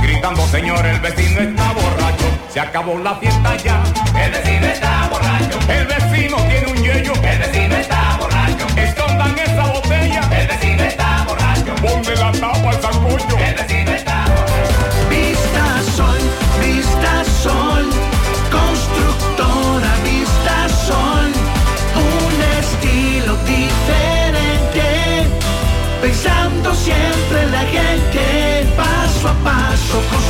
Gritando 0.00 0.46
señor 0.46 0.84
el 0.86 1.00
vecino 1.00 1.40
está 1.40 1.72
borracho. 1.72 2.24
Se 2.48 2.60
acabó 2.60 2.98
la 2.98 3.14
fiesta 3.16 3.56
ya. 3.56 3.82
El 4.18 4.30
vecino 4.30 4.66
está 4.66 5.08
borracho. 5.10 5.58
El 5.68 5.86
vecino 5.86 6.36
tiene 6.36 6.66
un 6.72 6.76
yello. 6.76 7.12
El 7.22 7.38
vecino 7.38 7.76
está 7.76 8.16
borracho. 8.18 8.66
Escondan 8.76 9.38
esa 9.38 9.66
botella. 9.66 10.20
El 10.32 10.46
vecino 10.48 10.82
está 10.84 11.24
borracho. 11.26 11.74
Ponle 11.76 12.16
la 12.16 12.32
tapa 12.32 12.70
al 12.70 12.82
sancocho. 12.82 13.38
El 13.38 13.54
vecino 13.54 13.90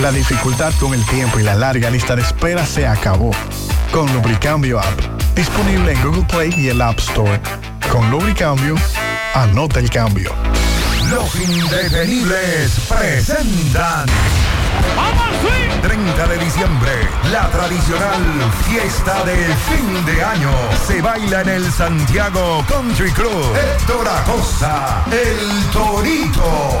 La 0.00 0.10
dificultad 0.10 0.72
con 0.80 0.92
el 0.92 1.04
tiempo 1.06 1.38
y 1.38 1.42
la 1.42 1.54
larga 1.54 1.88
lista 1.88 2.16
de 2.16 2.22
espera 2.22 2.66
se 2.66 2.86
acabó. 2.86 3.30
Con 3.92 4.12
Lubricambio 4.12 4.80
App, 4.80 5.00
disponible 5.34 5.92
en 5.92 6.02
Google 6.02 6.24
Play 6.24 6.52
y 6.56 6.68
el 6.68 6.82
App 6.82 6.98
Store. 6.98 7.40
Con 7.90 8.10
Lubricambio, 8.10 8.74
anota 9.34 9.78
el 9.78 9.88
cambio. 9.90 10.32
Los 11.10 11.34
indetenibles 11.36 12.72
presentan 12.88 14.06
30 15.82 16.26
de 16.26 16.38
diciembre, 16.38 16.92
la 17.30 17.48
tradicional 17.50 18.22
fiesta 18.66 19.24
de 19.24 19.36
fin 19.36 20.04
de 20.06 20.24
año. 20.24 20.50
Se 20.86 21.00
baila 21.00 21.42
en 21.42 21.48
el 21.48 21.72
Santiago 21.72 22.64
Country 22.68 23.10
Club. 23.12 23.54
Héctor 23.54 24.08
Acosta, 24.08 25.04
el 25.12 25.70
Torito. 25.70 26.80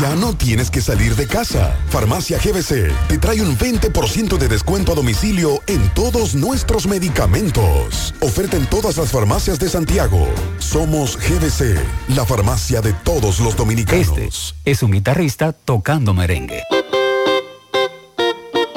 Ya 0.00 0.14
no 0.14 0.32
tienes 0.32 0.70
que 0.70 0.80
salir 0.80 1.16
de 1.16 1.26
casa. 1.26 1.76
Farmacia 1.88 2.38
GBC 2.38 2.92
te 3.08 3.18
trae 3.18 3.42
un 3.42 3.56
20% 3.58 4.36
de 4.36 4.48
descuento 4.48 4.92
a 4.92 4.94
domicilio 4.94 5.60
en 5.66 5.88
todos 5.94 6.36
nuestros 6.36 6.86
medicamentos. 6.86 8.14
Oferta 8.20 8.56
en 8.56 8.66
todas 8.66 8.96
las 8.96 9.10
farmacias 9.10 9.58
de 9.58 9.68
Santiago. 9.68 10.28
Somos 10.58 11.16
GBC, 11.16 11.78
la 12.14 12.24
farmacia 12.24 12.80
de 12.80 12.92
todos 12.92 13.40
los 13.40 13.56
dominicanos. 13.56 14.08
Este 14.08 14.70
es 14.70 14.82
un 14.84 14.92
guitarrista 14.92 15.52
tocando 15.52 16.14
merengue. 16.14 16.62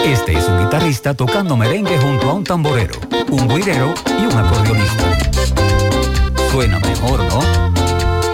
Este 0.04 0.36
es 0.36 0.48
un 0.48 0.64
guitarrista 0.64 1.14
tocando 1.14 1.56
merengue 1.56 2.00
junto 2.00 2.32
a 2.32 2.34
un 2.34 2.44
tamborero, 2.44 3.00
un 3.30 3.48
buidero 3.48 3.94
y 4.20 4.26
un 4.26 4.38
acordeonista. 4.38 5.18
Suena 6.52 6.80
mejor, 6.80 7.24
¿no? 7.26 7.71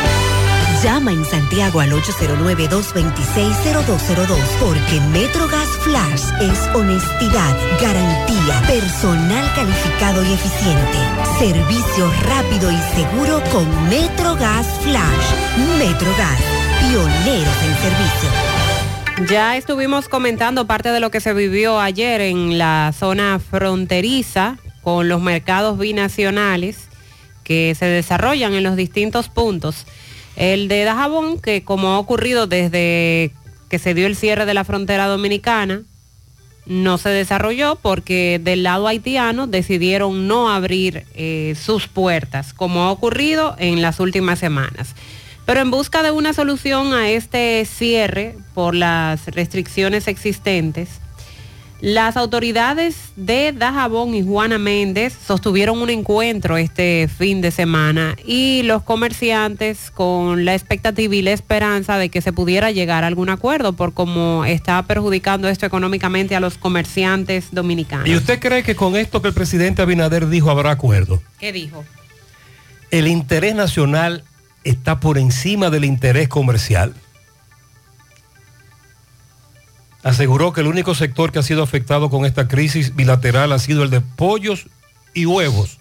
Llama 0.83 1.11
en 1.11 1.23
Santiago 1.23 1.79
al 1.79 1.91
809-226-0202 1.91 4.39
porque 4.59 4.99
MetroGas 5.11 5.69
Flash 5.83 6.23
es 6.41 6.57
honestidad, 6.73 7.55
garantía, 7.79 8.63
personal 8.65 9.45
calificado 9.53 10.23
y 10.23 10.33
eficiente, 10.33 10.97
servicio 11.37 12.11
rápido 12.23 12.71
y 12.71 12.77
seguro 12.95 13.43
con 13.51 13.69
MetroGas 13.89 14.65
Flash. 14.81 15.35
MetroGas, 15.77 16.41
pioneros 16.79 17.63
en 17.63 17.77
servicio. 17.77 18.31
Ya 19.29 19.57
estuvimos 19.57 20.09
comentando 20.09 20.65
parte 20.65 20.89
de 20.89 20.99
lo 20.99 21.11
que 21.11 21.21
se 21.21 21.35
vivió 21.35 21.79
ayer 21.79 22.21
en 22.21 22.57
la 22.57 22.91
zona 22.97 23.37
fronteriza 23.37 24.57
con 24.81 25.09
los 25.09 25.21
mercados 25.21 25.77
binacionales 25.77 26.89
que 27.43 27.75
se 27.75 27.85
desarrollan 27.85 28.53
en 28.53 28.63
los 28.63 28.75
distintos 28.75 29.29
puntos. 29.29 29.85
El 30.35 30.67
de 30.67 30.83
Dajabón, 30.83 31.39
que 31.39 31.63
como 31.63 31.89
ha 31.89 31.99
ocurrido 31.99 32.47
desde 32.47 33.31
que 33.69 33.79
se 33.79 33.93
dio 33.93 34.07
el 34.07 34.15
cierre 34.15 34.45
de 34.45 34.53
la 34.53 34.63
frontera 34.63 35.07
dominicana, 35.07 35.81
no 36.65 36.97
se 36.97 37.09
desarrolló 37.09 37.75
porque 37.75 38.39
del 38.41 38.63
lado 38.63 38.87
haitiano 38.87 39.47
decidieron 39.47 40.27
no 40.27 40.49
abrir 40.49 41.05
eh, 41.15 41.55
sus 41.61 41.87
puertas, 41.87 42.53
como 42.53 42.83
ha 42.83 42.91
ocurrido 42.91 43.55
en 43.57 43.81
las 43.81 43.99
últimas 43.99 44.39
semanas. 44.39 44.95
Pero 45.45 45.59
en 45.59 45.71
busca 45.71 46.03
de 46.03 46.11
una 46.11 46.33
solución 46.33 46.93
a 46.93 47.09
este 47.09 47.65
cierre 47.65 48.37
por 48.53 48.73
las 48.73 49.25
restricciones 49.27 50.07
existentes, 50.07 51.00
las 51.81 52.15
autoridades 52.15 53.11
de 53.15 53.53
Dajabón 53.53 54.13
y 54.13 54.23
Juana 54.23 54.59
Méndez 54.59 55.17
sostuvieron 55.25 55.81
un 55.81 55.89
encuentro 55.89 56.57
este 56.57 57.07
fin 57.07 57.41
de 57.41 57.49
semana 57.49 58.15
y 58.23 58.61
los 58.63 58.83
comerciantes 58.83 59.89
con 59.89 60.45
la 60.45 60.53
expectativa 60.53 61.15
y 61.15 61.23
la 61.23 61.31
esperanza 61.31 61.97
de 61.97 62.09
que 62.09 62.21
se 62.21 62.33
pudiera 62.33 62.69
llegar 62.69 63.03
a 63.03 63.07
algún 63.07 63.29
acuerdo 63.29 63.73
por 63.73 63.93
cómo 63.93 64.45
está 64.45 64.83
perjudicando 64.83 65.49
esto 65.49 65.65
económicamente 65.65 66.35
a 66.35 66.39
los 66.39 66.59
comerciantes 66.59 67.47
dominicanos. 67.51 68.07
¿Y 68.07 68.15
usted 68.15 68.39
cree 68.39 68.61
que 68.61 68.75
con 68.75 68.95
esto 68.95 69.23
que 69.23 69.29
el 69.29 69.33
presidente 69.33 69.81
Abinader 69.81 70.27
dijo 70.27 70.51
habrá 70.51 70.69
acuerdo? 70.69 71.21
¿Qué 71.39 71.51
dijo? 71.51 71.83
El 72.91 73.07
interés 73.07 73.55
nacional 73.55 74.23
está 74.63 74.99
por 74.99 75.17
encima 75.17 75.71
del 75.71 75.85
interés 75.85 76.27
comercial. 76.27 76.93
Aseguró 80.03 80.53
que 80.53 80.61
el 80.61 80.67
único 80.67 80.95
sector 80.95 81.31
que 81.31 81.39
ha 81.39 81.43
sido 81.43 81.63
afectado 81.63 82.09
con 82.09 82.25
esta 82.25 82.47
crisis 82.47 82.95
bilateral 82.95 83.51
ha 83.51 83.59
sido 83.59 83.83
el 83.83 83.89
de 83.89 84.01
pollos 84.01 84.67
y 85.13 85.25
huevos. 85.25 85.77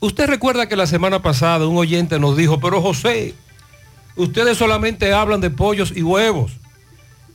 Usted 0.00 0.26
recuerda 0.26 0.68
que 0.68 0.76
la 0.76 0.86
semana 0.86 1.22
pasada 1.22 1.66
un 1.66 1.76
oyente 1.76 2.18
nos 2.18 2.36
dijo, 2.36 2.60
pero 2.60 2.82
José, 2.82 3.34
ustedes 4.14 4.58
solamente 4.58 5.12
hablan 5.12 5.40
de 5.40 5.50
pollos 5.50 5.92
y 5.94 6.02
huevos. 6.02 6.52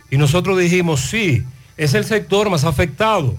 Y 0.10 0.18
nosotros 0.18 0.60
dijimos, 0.60 1.02
sí, 1.02 1.44
es 1.78 1.94
el 1.94 2.06
sector 2.06 2.50
más 2.50 2.64
afectado. 2.64 3.36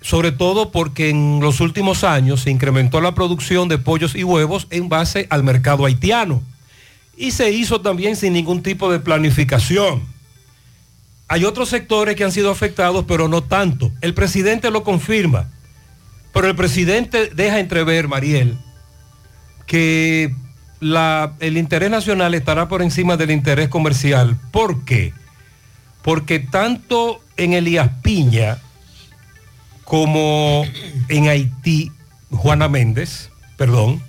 Sobre 0.00 0.32
todo 0.32 0.72
porque 0.72 1.10
en 1.10 1.38
los 1.40 1.60
últimos 1.60 2.02
años 2.02 2.40
se 2.40 2.50
incrementó 2.50 3.00
la 3.00 3.14
producción 3.14 3.68
de 3.68 3.78
pollos 3.78 4.16
y 4.16 4.24
huevos 4.24 4.66
en 4.70 4.88
base 4.88 5.26
al 5.30 5.44
mercado 5.44 5.84
haitiano. 5.84 6.42
Y 7.16 7.30
se 7.30 7.52
hizo 7.52 7.80
también 7.80 8.16
sin 8.16 8.32
ningún 8.32 8.62
tipo 8.62 8.90
de 8.90 8.98
planificación. 8.98 10.11
Hay 11.32 11.46
otros 11.46 11.70
sectores 11.70 12.14
que 12.14 12.24
han 12.24 12.30
sido 12.30 12.50
afectados, 12.50 13.06
pero 13.08 13.26
no 13.26 13.42
tanto. 13.42 13.90
El 14.02 14.12
presidente 14.12 14.70
lo 14.70 14.84
confirma. 14.84 15.48
Pero 16.34 16.46
el 16.46 16.54
presidente 16.54 17.30
deja 17.34 17.58
entrever, 17.58 18.06
Mariel, 18.06 18.58
que 19.64 20.34
el 21.40 21.56
interés 21.56 21.90
nacional 21.90 22.34
estará 22.34 22.68
por 22.68 22.82
encima 22.82 23.16
del 23.16 23.30
interés 23.30 23.70
comercial. 23.70 24.36
¿Por 24.50 24.84
qué? 24.84 25.14
Porque 26.02 26.38
tanto 26.38 27.22
en 27.38 27.54
Elías 27.54 27.88
Piña 28.02 28.58
como 29.84 30.66
en 31.08 31.28
Haití, 31.28 31.92
Juana 32.30 32.68
Méndez, 32.68 33.30
perdón, 33.56 34.02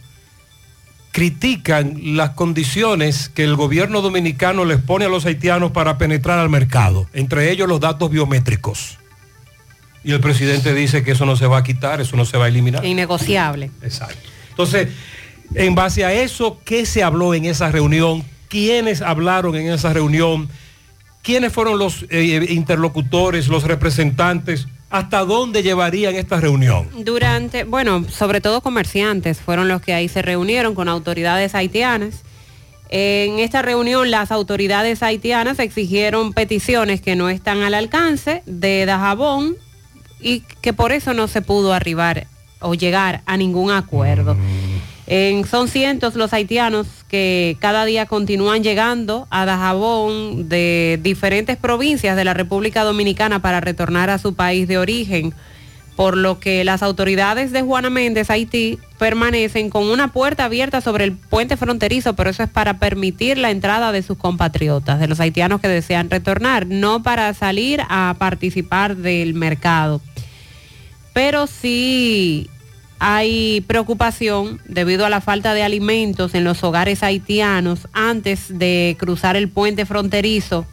critican 1.13 2.17
las 2.17 2.31
condiciones 2.31 3.29
que 3.29 3.43
el 3.43 3.55
gobierno 3.55 4.01
dominicano 4.01 4.65
les 4.65 4.81
pone 4.81 5.05
a 5.05 5.09
los 5.09 5.25
haitianos 5.27 5.71
para 5.71 5.99
penetrar 5.99 6.39
al 6.39 6.49
mercado, 6.49 7.07
entre 7.13 7.51
ellos 7.51 7.69
los 7.69 7.79
datos 7.79 8.09
biométricos. 8.09 8.97
Y 10.03 10.11
el 10.11 10.19
presidente 10.19 10.73
dice 10.73 11.03
que 11.03 11.11
eso 11.11 11.27
no 11.27 11.35
se 11.35 11.45
va 11.45 11.59
a 11.59 11.63
quitar, 11.63 12.01
eso 12.01 12.17
no 12.17 12.25
se 12.25 12.35
va 12.37 12.45
a 12.45 12.47
eliminar. 12.47 12.83
Innegociable. 12.83 13.69
Exacto. 13.83 14.17
Entonces, 14.49 14.89
en 15.53 15.75
base 15.75 16.03
a 16.03 16.11
eso, 16.11 16.59
¿qué 16.65 16.85
se 16.87 17.03
habló 17.03 17.35
en 17.35 17.45
esa 17.45 17.71
reunión? 17.71 18.23
¿Quiénes 18.49 19.03
hablaron 19.03 19.55
en 19.55 19.71
esa 19.71 19.93
reunión? 19.93 20.49
¿Quiénes 21.21 21.53
fueron 21.53 21.77
los 21.77 22.07
eh, 22.09 22.47
interlocutores, 22.49 23.49
los 23.49 23.65
representantes? 23.65 24.67
¿Hasta 24.93 25.25
dónde 25.25 25.63
llevarían 25.63 26.13
esta 26.13 26.39
reunión? 26.39 26.87
Durante, 27.03 27.63
bueno, 27.63 28.05
sobre 28.11 28.41
todo 28.41 28.61
comerciantes 28.61 29.39
fueron 29.39 29.67
los 29.67 29.81
que 29.81 29.95
ahí 29.95 30.07
se 30.07 30.21
reunieron 30.21 30.75
con 30.75 30.87
autoridades 30.87 31.55
haitianas. 31.55 32.21
En 32.89 33.39
esta 33.39 33.63
reunión 33.63 34.11
las 34.11 34.31
autoridades 34.31 35.01
haitianas 35.01 35.57
exigieron 35.57 36.31
peticiones 36.31 37.01
que 37.01 37.15
no 37.15 37.29
están 37.29 37.63
al 37.63 37.73
alcance 37.73 38.43
de 38.45 38.85
Dajabón 38.85 39.55
y 40.21 40.41
que 40.61 40.73
por 40.73 40.91
eso 40.91 41.15
no 41.15 41.27
se 41.27 41.41
pudo 41.41 41.73
arribar 41.73 42.27
o 42.59 42.75
llegar 42.75 43.23
a 43.25 43.35
ningún 43.35 43.71
acuerdo. 43.71 44.37
En, 45.05 45.45
son 45.45 45.67
cientos 45.67 46.15
los 46.15 46.31
haitianos 46.33 46.87
que 47.09 47.57
cada 47.59 47.83
día 47.85 48.05
continúan 48.05 48.63
llegando 48.63 49.27
a 49.29 49.45
Dajabón 49.45 50.47
de 50.47 50.99
diferentes 51.01 51.57
provincias 51.57 52.15
de 52.15 52.23
la 52.23 52.33
República 52.33 52.83
Dominicana 52.83 53.41
para 53.41 53.59
retornar 53.59 54.09
a 54.09 54.17
su 54.17 54.33
país 54.33 54.67
de 54.67 54.77
origen 54.77 55.33
por 55.95 56.17
lo 56.17 56.39
que 56.39 56.63
las 56.63 56.81
autoridades 56.81 57.51
de 57.51 57.61
Juana 57.61 57.89
Méndez, 57.89 58.29
Haití, 58.29 58.79
permanecen 58.97 59.69
con 59.69 59.83
una 59.83 60.11
puerta 60.11 60.45
abierta 60.45 60.81
sobre 60.81 61.03
el 61.03 61.13
puente 61.13 61.55
fronterizo, 61.55 62.15
pero 62.15 62.29
eso 62.29 62.43
es 62.43 62.49
para 62.49 62.79
permitir 62.79 63.37
la 63.37 63.51
entrada 63.51 63.91
de 63.91 64.01
sus 64.01 64.17
compatriotas, 64.17 64.99
de 64.99 65.07
los 65.07 65.19
haitianos 65.19 65.61
que 65.61 65.67
desean 65.67 66.09
retornar, 66.09 66.65
no 66.65 67.03
para 67.03 67.33
salir 67.33 67.81
a 67.89 68.15
participar 68.17 68.95
del 68.95 69.33
mercado. 69.35 70.01
Pero 71.13 71.45
sí 71.45 72.49
hay 72.99 73.61
preocupación 73.67 74.61
debido 74.65 75.05
a 75.05 75.09
la 75.09 75.21
falta 75.21 75.53
de 75.53 75.63
alimentos 75.63 76.35
en 76.35 76.43
los 76.43 76.63
hogares 76.63 77.03
haitianos 77.03 77.87
antes 77.93 78.57
de 78.57 78.95
cruzar 78.99 79.35
el 79.35 79.49
puente 79.49 79.85
fronterizo 79.85 80.65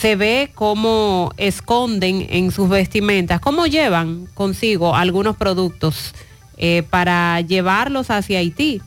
se 0.00 0.16
ve 0.16 0.50
cómo 0.54 1.32
esconden 1.36 2.26
en 2.28 2.50
sus 2.50 2.68
vestimentas, 2.68 3.40
cómo 3.40 3.66
llevan 3.66 4.26
consigo 4.34 4.94
algunos 4.94 5.36
productos 5.36 6.14
eh, 6.56 6.82
para 6.90 7.40
llevarlos 7.40 8.10
hacia 8.10 8.40
Haití. 8.40 8.82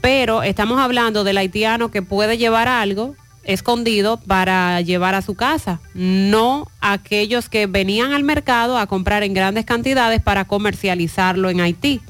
Pero 0.00 0.42
estamos 0.42 0.78
hablando 0.78 1.24
del 1.24 1.38
haitiano 1.38 1.90
que 1.90 2.02
puede 2.02 2.38
llevar 2.38 2.68
algo 2.68 3.16
escondido 3.48 4.18
para 4.18 4.80
llevar 4.82 5.16
a 5.16 5.22
su 5.22 5.34
casa, 5.34 5.80
no 5.94 6.68
aquellos 6.80 7.48
que 7.48 7.66
venían 7.66 8.12
al 8.12 8.22
mercado 8.22 8.78
a 8.78 8.86
comprar 8.86 9.24
en 9.24 9.34
grandes 9.34 9.64
cantidades 9.64 10.22
para 10.22 10.44
comercializarlo 10.44 11.50
en 11.50 11.60
Haití 11.60 12.00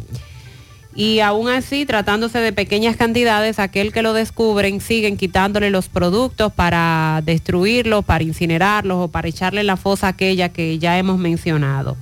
y 0.98 1.20
aún 1.20 1.48
así, 1.48 1.86
tratándose 1.86 2.40
de 2.40 2.52
pequeñas 2.52 2.96
cantidades, 2.96 3.60
aquel 3.60 3.92
que 3.92 4.02
lo 4.02 4.14
descubren 4.14 4.80
siguen 4.80 5.16
quitándole 5.16 5.70
los 5.70 5.88
productos 5.88 6.52
para 6.52 7.22
destruirlos, 7.24 8.04
para 8.04 8.24
incinerarlos 8.24 9.04
o 9.04 9.08
para 9.08 9.28
echarle 9.28 9.62
la 9.62 9.76
fosa 9.76 10.08
aquella 10.08 10.48
que 10.48 10.80
ya 10.80 10.98
hemos 10.98 11.16
mencionado. 11.16 11.96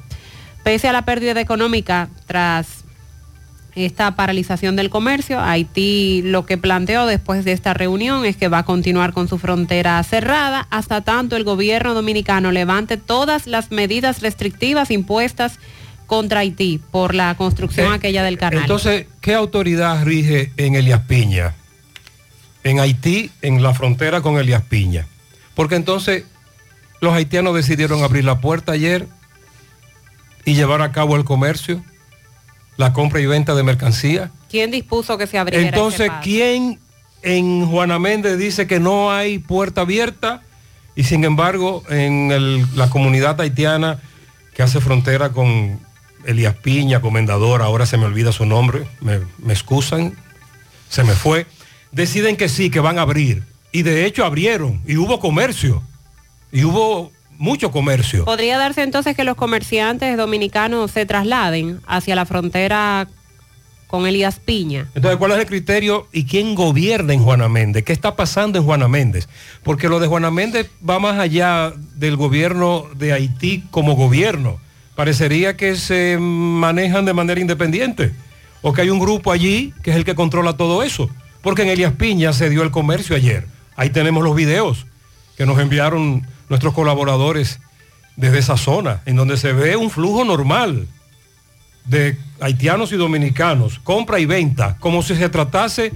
Pese 0.64 0.88
a 0.88 0.94
la 0.94 1.04
pérdida 1.04 1.38
económica 1.38 2.08
tras 2.26 2.85
esta 3.76 4.16
paralización 4.16 4.74
del 4.74 4.90
comercio, 4.90 5.38
Haití 5.40 6.22
lo 6.24 6.46
que 6.46 6.56
planteó 6.56 7.06
después 7.06 7.44
de 7.44 7.52
esta 7.52 7.74
reunión 7.74 8.24
es 8.24 8.36
que 8.36 8.48
va 8.48 8.58
a 8.58 8.64
continuar 8.64 9.12
con 9.12 9.28
su 9.28 9.38
frontera 9.38 10.02
cerrada 10.02 10.66
hasta 10.70 11.02
tanto 11.02 11.36
el 11.36 11.44
gobierno 11.44 11.92
dominicano 11.92 12.52
levante 12.52 12.96
todas 12.96 13.46
las 13.46 13.70
medidas 13.70 14.22
restrictivas 14.22 14.90
impuestas 14.90 15.58
contra 16.06 16.40
Haití 16.40 16.80
por 16.90 17.14
la 17.14 17.34
construcción 17.36 17.92
Eh, 17.92 17.96
aquella 17.96 18.22
del 18.22 18.38
canal. 18.38 18.60
Entonces, 18.60 19.06
¿qué 19.20 19.34
autoridad 19.34 20.04
rige 20.04 20.52
en 20.56 20.74
Elias 20.74 21.02
Piña? 21.06 21.54
En 22.64 22.80
Haití, 22.80 23.30
en 23.42 23.62
la 23.62 23.74
frontera 23.74 24.22
con 24.22 24.38
Elias 24.38 24.62
Piña. 24.62 25.06
Porque 25.54 25.76
entonces 25.76 26.24
los 27.00 27.12
haitianos 27.12 27.54
decidieron 27.54 28.02
abrir 28.02 28.24
la 28.24 28.40
puerta 28.40 28.72
ayer 28.72 29.06
y 30.44 30.54
llevar 30.54 30.80
a 30.80 30.92
cabo 30.92 31.16
el 31.16 31.24
comercio, 31.24 31.82
la 32.76 32.92
compra 32.92 33.20
y 33.20 33.26
venta 33.26 33.54
de 33.54 33.62
mercancía. 33.62 34.30
¿Quién 34.50 34.70
dispuso 34.70 35.16
que 35.18 35.26
se 35.26 35.38
abriera 35.38 35.66
Entonces? 35.66 36.10
¿quién 36.22 36.78
en 37.22 37.66
Juana 37.66 37.98
Méndez 37.98 38.38
dice 38.38 38.66
que 38.66 38.80
no 38.80 39.10
hay 39.10 39.38
puerta 39.38 39.82
abierta? 39.82 40.42
Y 40.94 41.04
sin 41.04 41.24
embargo, 41.24 41.82
en 41.90 42.30
el- 42.32 42.64
la 42.76 42.88
comunidad 42.90 43.40
haitiana 43.40 43.98
que 44.54 44.62
hace 44.62 44.80
frontera 44.80 45.30
con 45.32 45.78
Elías 46.24 46.54
Piña, 46.56 47.00
comendador, 47.00 47.62
ahora 47.62 47.86
se 47.86 47.98
me 47.98 48.04
olvida 48.06 48.32
su 48.32 48.46
nombre, 48.46 48.86
me, 49.00 49.20
me 49.38 49.52
excusan, 49.52 50.14
se 50.88 51.04
me 51.04 51.12
fue, 51.12 51.46
deciden 51.92 52.36
que 52.36 52.48
sí, 52.48 52.70
que 52.70 52.80
van 52.80 52.98
a 52.98 53.02
abrir. 53.02 53.42
Y 53.72 53.82
de 53.82 54.06
hecho 54.06 54.24
abrieron, 54.24 54.80
y 54.86 54.96
hubo 54.96 55.20
comercio, 55.20 55.82
y 56.50 56.64
hubo 56.64 57.12
mucho 57.38 57.70
comercio. 57.70 58.24
¿Podría 58.24 58.58
darse 58.58 58.82
entonces 58.82 59.16
que 59.16 59.24
los 59.24 59.36
comerciantes 59.36 60.16
dominicanos 60.16 60.90
se 60.90 61.06
trasladen 61.06 61.80
hacia 61.86 62.14
la 62.14 62.26
frontera 62.26 63.08
con 63.86 64.06
Elías 64.06 64.38
Piña? 64.38 64.88
Entonces, 64.94 65.18
¿cuál 65.18 65.32
es 65.32 65.38
el 65.38 65.46
criterio 65.46 66.08
y 66.12 66.24
quién 66.24 66.54
gobierna 66.54 67.12
en 67.12 67.22
Juana 67.22 67.48
Méndez? 67.48 67.84
¿Qué 67.84 67.92
está 67.92 68.16
pasando 68.16 68.58
en 68.58 68.64
Juana 68.64 68.88
Méndez? 68.88 69.28
Porque 69.62 69.88
lo 69.88 70.00
de 70.00 70.06
Juana 70.06 70.30
Méndez 70.30 70.70
va 70.88 70.98
más 70.98 71.18
allá 71.18 71.72
del 71.94 72.16
gobierno 72.16 72.86
de 72.96 73.12
Haití 73.12 73.64
como 73.70 73.94
gobierno. 73.94 74.58
Parecería 74.94 75.56
que 75.56 75.76
se 75.76 76.18
manejan 76.18 77.04
de 77.04 77.12
manera 77.12 77.40
independiente 77.40 78.12
o 78.62 78.72
que 78.72 78.82
hay 78.82 78.90
un 78.90 78.98
grupo 78.98 79.30
allí 79.30 79.74
que 79.82 79.90
es 79.90 79.96
el 79.96 80.04
que 80.04 80.14
controla 80.14 80.56
todo 80.56 80.82
eso. 80.82 81.10
Porque 81.42 81.62
en 81.62 81.68
Elías 81.68 81.92
Piña 81.92 82.32
se 82.32 82.50
dio 82.50 82.62
el 82.62 82.70
comercio 82.70 83.14
ayer. 83.14 83.46
Ahí 83.76 83.90
tenemos 83.90 84.24
los 84.24 84.34
videos 84.34 84.86
que 85.36 85.46
nos 85.46 85.58
enviaron 85.60 86.26
nuestros 86.48 86.74
colaboradores 86.74 87.60
desde 88.16 88.38
esa 88.38 88.56
zona, 88.56 89.02
en 89.06 89.16
donde 89.16 89.36
se 89.36 89.52
ve 89.52 89.76
un 89.76 89.90
flujo 89.90 90.24
normal 90.24 90.86
de 91.84 92.16
haitianos 92.40 92.92
y 92.92 92.96
dominicanos, 92.96 93.78
compra 93.78 94.18
y 94.18 94.26
venta, 94.26 94.76
como 94.80 95.02
si 95.02 95.14
se 95.14 95.28
tratase 95.28 95.92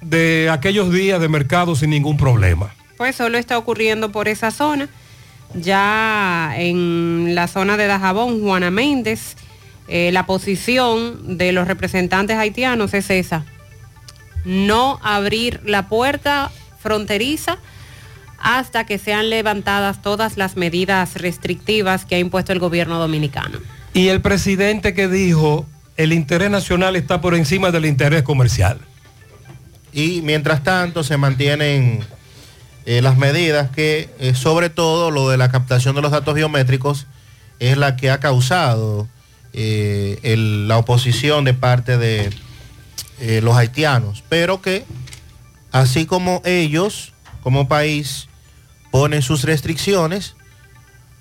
de 0.00 0.50
aquellos 0.50 0.92
días 0.92 1.20
de 1.20 1.28
mercado 1.28 1.74
sin 1.74 1.90
ningún 1.90 2.16
problema. 2.16 2.74
Pues 2.96 3.16
solo 3.16 3.38
está 3.38 3.58
ocurriendo 3.58 4.12
por 4.12 4.28
esa 4.28 4.50
zona. 4.50 4.88
Ya 5.54 6.54
en 6.56 7.34
la 7.34 7.48
zona 7.48 7.76
de 7.76 7.86
Dajabón, 7.86 8.40
Juana 8.40 8.70
Méndez, 8.70 9.36
eh, 9.88 10.10
la 10.12 10.26
posición 10.26 11.36
de 11.36 11.52
los 11.52 11.66
representantes 11.66 12.36
haitianos 12.36 12.94
es 12.94 13.10
esa. 13.10 13.44
No 14.44 15.00
abrir 15.02 15.60
la 15.64 15.88
puerta 15.88 16.50
fronteriza 16.78 17.58
hasta 18.44 18.84
que 18.84 18.98
sean 18.98 19.30
levantadas 19.30 20.02
todas 20.02 20.36
las 20.36 20.56
medidas 20.56 21.14
restrictivas 21.16 22.04
que 22.04 22.14
ha 22.16 22.18
impuesto 22.18 22.52
el 22.52 22.58
gobierno 22.58 22.98
dominicano. 22.98 23.58
Y 23.94 24.08
el 24.08 24.20
presidente 24.20 24.92
que 24.92 25.08
dijo, 25.08 25.66
el 25.96 26.12
interés 26.12 26.50
nacional 26.50 26.94
está 26.94 27.20
por 27.22 27.34
encima 27.34 27.70
del 27.70 27.86
interés 27.86 28.22
comercial. 28.22 28.78
Y 29.92 30.20
mientras 30.22 30.62
tanto 30.62 31.02
se 31.04 31.16
mantienen 31.16 32.00
eh, 32.84 33.00
las 33.00 33.16
medidas 33.16 33.70
que, 33.70 34.10
eh, 34.18 34.34
sobre 34.34 34.68
todo 34.68 35.10
lo 35.10 35.30
de 35.30 35.38
la 35.38 35.50
captación 35.50 35.94
de 35.94 36.02
los 36.02 36.10
datos 36.10 36.34
biométricos, 36.34 37.06
es 37.60 37.78
la 37.78 37.96
que 37.96 38.10
ha 38.10 38.20
causado 38.20 39.08
eh, 39.54 40.18
el- 40.22 40.68
la 40.68 40.76
oposición 40.78 41.44
de 41.44 41.54
parte 41.54 41.96
de 41.96 42.28
eh, 43.20 43.40
los 43.42 43.56
haitianos, 43.56 44.22
pero 44.28 44.60
que 44.60 44.84
así 45.72 46.04
como 46.04 46.42
ellos, 46.44 47.12
como 47.42 47.68
país, 47.68 48.26
ponen 48.94 49.22
sus 49.22 49.42
restricciones 49.42 50.36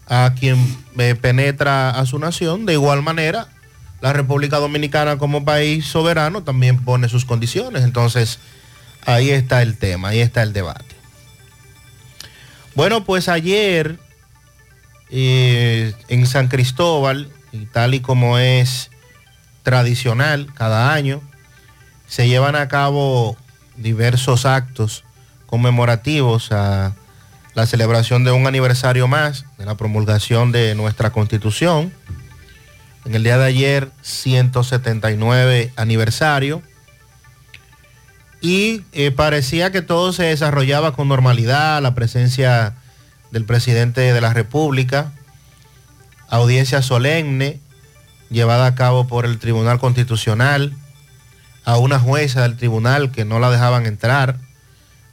a 0.08 0.36
quien 0.40 0.60
eh, 1.00 1.16
penetra 1.16 1.90
a 1.90 2.06
su 2.06 2.20
nación, 2.20 2.68
de 2.68 2.74
igual 2.74 3.02
manera, 3.02 3.48
la 4.00 4.14
República 4.14 4.60
Dominicana 4.60 5.18
como 5.18 5.44
país 5.44 5.84
soberano 5.84 6.44
también 6.44 6.86
pone 6.86 7.10
sus 7.10 7.26
condiciones. 7.26 7.84
Entonces, 7.84 8.38
ahí 9.08 9.32
está 9.32 9.64
el 9.64 9.76
tema, 9.76 10.10
ahí 10.10 10.20
está 10.20 10.44
el 10.44 10.54
debate. 10.54 10.96
Bueno, 12.76 13.06
pues 13.06 13.28
ayer 13.28 13.98
eh, 15.10 15.96
en 16.10 16.28
San 16.28 16.50
Cristóbal, 16.50 17.32
y 17.52 17.66
tal 17.66 17.96
y 17.96 18.02
como 18.02 18.38
es 18.38 18.92
tradicional 19.64 20.54
cada 20.54 20.94
año, 20.94 21.24
se 22.06 22.28
llevan 22.28 22.56
a 22.56 22.68
cabo 22.68 23.36
diversos 23.78 24.46
actos 24.46 25.04
conmemorativos 25.48 26.52
a 26.52 26.94
la 27.54 27.66
celebración 27.66 28.24
de 28.24 28.32
un 28.32 28.48
aniversario 28.48 29.08
más 29.08 29.46
de 29.58 29.66
la 29.66 29.76
promulgación 29.76 30.52
de 30.52 30.76
nuestra 30.76 31.12
constitución. 31.12 31.94
En 33.06 33.16
el 33.16 33.24
día 33.24 33.38
de 33.38 33.46
ayer, 33.46 33.92
179 34.02 35.72
aniversario. 35.76 36.62
Y 38.42 38.82
eh, 38.92 39.12
parecía 39.12 39.72
que 39.72 39.82
todo 39.82 40.14
se 40.14 40.24
desarrollaba 40.24 40.94
con 40.94 41.08
normalidad, 41.08 41.82
la 41.82 41.96
presencia 41.96 42.76
del 43.32 43.46
presidente 43.46 44.02
de 44.02 44.22
la 44.22 44.34
República, 44.34 45.12
audiencia 46.30 46.82
solemne 46.82 47.60
llevada 48.30 48.66
a 48.66 48.76
cabo 48.76 49.08
por 49.08 49.26
el 49.26 49.40
Tribunal 49.40 49.80
Constitucional, 49.80 50.74
a 51.66 51.78
una 51.78 52.00
jueza 52.00 52.42
del 52.42 52.58
tribunal 52.58 53.12
que 53.12 53.26
no 53.26 53.40
la 53.40 53.50
dejaban 53.50 53.86
entrar, 53.86 54.38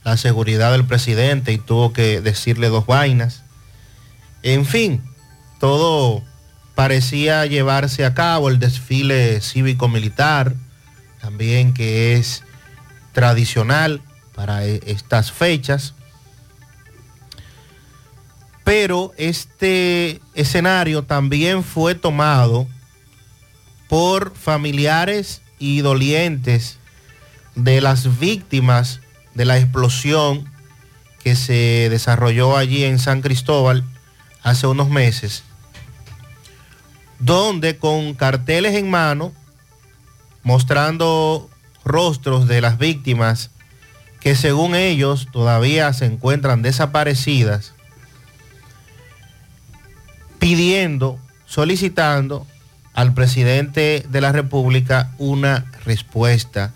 la 0.04 0.16
seguridad 0.16 0.72
del 0.72 0.86
presidente 0.86 1.52
y 1.52 1.58
tuvo 1.58 1.92
que 1.92 2.20
decirle 2.20 2.68
dos 2.68 2.86
vainas. 2.86 3.42
En 4.42 4.64
fin, 4.64 5.02
todo 5.58 6.22
parecía 6.74 7.44
llevarse 7.46 8.04
a 8.06 8.14
cabo, 8.14 8.48
el 8.48 8.58
desfile 8.58 9.40
cívico-militar, 9.40 10.54
también 11.20 11.74
que 11.74 12.14
es 12.14 12.42
tradicional 13.12 14.00
para 14.34 14.64
e- 14.64 14.80
estas 14.86 15.32
fechas. 15.32 15.94
Pero 18.64 19.12
este 19.18 20.20
escenario 20.34 21.02
también 21.02 21.64
fue 21.64 21.94
tomado 21.94 22.66
por 23.88 24.34
familiares 24.34 25.42
y 25.58 25.80
dolientes 25.80 26.78
de 27.56 27.80
las 27.80 28.18
víctimas 28.18 29.00
de 29.34 29.44
la 29.44 29.58
explosión 29.58 30.50
que 31.22 31.36
se 31.36 31.88
desarrolló 31.90 32.56
allí 32.56 32.84
en 32.84 32.98
San 32.98 33.20
Cristóbal 33.20 33.84
hace 34.42 34.66
unos 34.66 34.88
meses 34.88 35.44
donde 37.20 37.76
con 37.76 38.14
carteles 38.14 38.74
en 38.74 38.90
mano, 38.90 39.32
mostrando 40.42 41.48
rostros 41.84 42.48
de 42.48 42.60
las 42.60 42.78
víctimas 42.78 43.50
que 44.20 44.34
según 44.34 44.74
ellos 44.74 45.28
todavía 45.30 45.92
se 45.92 46.06
encuentran 46.06 46.62
desaparecidas, 46.62 47.74
pidiendo, 50.38 51.18
solicitando 51.46 52.46
al 52.94 53.14
presidente 53.14 54.04
de 54.08 54.20
la 54.20 54.32
República 54.32 55.12
una 55.18 55.70
respuesta 55.84 56.72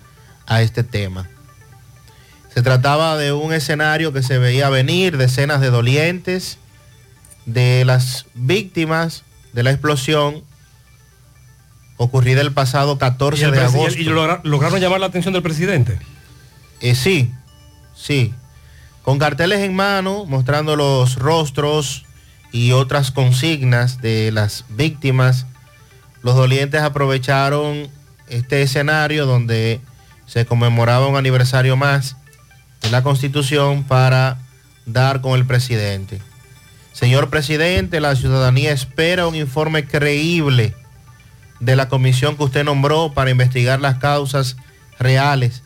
a 0.46 0.62
este 0.62 0.84
tema. 0.84 1.28
Se 2.54 2.62
trataba 2.62 3.16
de 3.16 3.32
un 3.32 3.52
escenario 3.52 4.12
que 4.12 4.22
se 4.22 4.38
veía 4.38 4.68
venir, 4.70 5.16
decenas 5.16 5.60
de 5.60 5.70
dolientes, 5.70 6.58
de 7.46 7.84
las 7.84 8.26
víctimas 8.34 9.24
de 9.52 9.62
la 9.64 9.70
explosión 9.70 10.42
ocurrida 11.96 12.40
el 12.40 12.52
pasado 12.52 12.98
14 12.98 13.42
¿Y, 13.42 13.44
el 13.44 13.50
de 13.52 13.60
agosto. 13.60 14.00
y 14.00 14.04
logra- 14.04 14.40
lograron 14.44 14.80
llamar 14.80 15.00
la 15.00 15.06
atención 15.06 15.32
del 15.34 15.42
presidente? 15.42 15.98
Eh, 16.80 16.94
sí, 16.94 17.30
sí. 17.94 18.32
Con 19.02 19.18
carteles 19.18 19.60
en 19.60 19.74
mano, 19.76 20.24
mostrando 20.24 20.76
los 20.76 21.16
rostros 21.16 22.04
y 22.52 22.72
otras 22.72 23.10
consignas 23.10 24.00
de 24.00 24.30
las 24.32 24.64
víctimas, 24.70 25.46
los 26.22 26.34
dolientes 26.36 26.80
aprovecharon 26.82 27.88
este 28.28 28.62
escenario 28.62 29.26
donde 29.26 29.80
se 30.26 30.46
conmemoraba 30.46 31.06
un 31.06 31.16
aniversario 31.16 31.76
más 31.76 32.16
de 32.84 32.90
la 32.90 33.02
Constitución 33.02 33.82
para 33.82 34.38
dar 34.86 35.20
con 35.20 35.38
el 35.38 35.46
presidente. 35.46 36.20
Señor 36.92 37.30
presidente, 37.30 38.00
la 38.00 38.14
ciudadanía 38.14 38.72
espera 38.72 39.26
un 39.26 39.34
informe 39.34 39.86
creíble 39.86 40.74
de 41.58 41.76
la 41.76 41.88
comisión 41.88 42.36
que 42.36 42.44
usted 42.44 42.64
nombró 42.64 43.12
para 43.12 43.30
investigar 43.30 43.80
las 43.80 43.98
causas 43.98 44.56
reales 44.98 45.62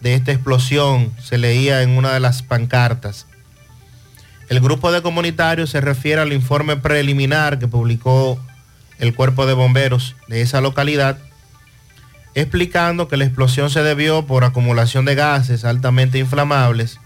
de 0.00 0.14
esta 0.14 0.30
explosión, 0.30 1.12
se 1.22 1.38
leía 1.38 1.82
en 1.82 1.90
una 1.90 2.12
de 2.12 2.20
las 2.20 2.42
pancartas. 2.42 3.26
El 4.48 4.60
grupo 4.60 4.92
de 4.92 5.02
comunitarios 5.02 5.70
se 5.70 5.80
refiere 5.80 6.20
al 6.20 6.32
informe 6.32 6.76
preliminar 6.76 7.58
que 7.58 7.66
publicó 7.66 8.38
el 8.98 9.14
cuerpo 9.14 9.46
de 9.46 9.54
bomberos 9.54 10.14
de 10.28 10.42
esa 10.42 10.60
localidad, 10.60 11.18
explicando 12.38 13.08
que 13.08 13.16
la 13.16 13.24
explosión 13.24 13.70
se 13.70 13.82
debió 13.82 14.26
por 14.26 14.44
acumulación 14.44 15.04
de 15.04 15.14
gases 15.14 15.64
altamente 15.64 16.18
inflamables 16.18 17.00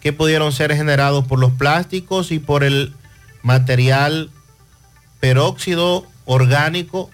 que 0.00 0.12
pudieron 0.12 0.52
ser 0.52 0.74
generados 0.74 1.26
por 1.26 1.38
los 1.38 1.52
plásticos 1.52 2.32
y 2.32 2.38
por 2.38 2.64
el 2.64 2.92
material 3.42 4.30
peróxido 5.20 6.06
orgánico 6.24 7.10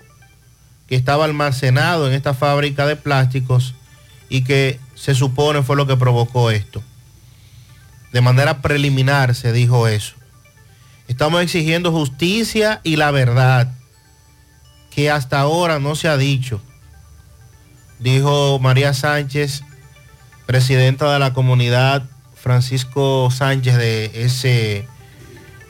que 0.89 0.97
estaba 0.97 1.27
almacenado 1.27 2.09
en 2.09 2.15
esta 2.15 2.33
fábrica 2.33 2.87
de 2.87 2.97
plásticos 2.97 3.75
y 4.31 4.43
que 4.43 4.81
se 4.95 5.15
supone 5.15 5.63
fue 5.63 5.77
lo 5.77 5.87
que 5.87 5.97
provocó 5.97 6.51
esto. 6.51 6.83
De 8.13 8.23
manera 8.23 8.63
preliminar 8.63 9.35
se 9.35 9.53
dijo 9.53 9.87
eso. 9.87 10.15
Estamos 11.09 11.43
exigiendo 11.43 11.93
justicia 11.93 12.81
y 12.85 12.97
la 12.97 13.11
verdad, 13.11 13.73
que 14.91 15.11
hasta 15.11 15.41
ahora 15.41 15.79
no 15.79 15.95
se 15.95 16.09
ha 16.09 16.17
dicho, 16.17 16.61
dijo 17.99 18.59
María 18.59 18.95
Sánchez, 18.95 19.63
presidenta 20.47 21.13
de 21.13 21.19
la 21.19 21.33
comunidad 21.33 22.05
Francisco 22.35 23.31
Sánchez 23.31 23.77
de 23.77 24.25
ese 24.25 24.87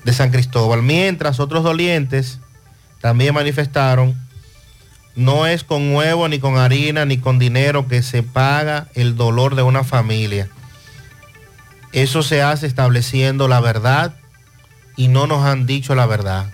de 0.04 0.12
San 0.12 0.30
Cristóbal. 0.30 0.82
Mientras 0.82 1.40
otros 1.40 1.64
dolientes 1.64 2.38
también 3.00 3.34
manifestaron, 3.34 4.16
no 5.14 5.46
es 5.46 5.64
con 5.64 5.94
huevo, 5.94 6.28
ni 6.28 6.38
con 6.38 6.58
harina, 6.58 7.04
ni 7.04 7.18
con 7.18 7.38
dinero 7.38 7.88
que 7.88 8.02
se 8.02 8.22
paga 8.22 8.88
el 8.94 9.16
dolor 9.16 9.56
de 9.56 9.62
una 9.62 9.82
familia. 9.82 10.48
Eso 11.92 12.22
se 12.22 12.42
hace 12.42 12.66
estableciendo 12.66 13.48
la 13.48 13.60
verdad 13.60 14.14
y 14.96 15.08
no 15.08 15.26
nos 15.26 15.44
han 15.44 15.66
dicho 15.66 15.94
la 15.94 16.06
verdad. 16.06 16.52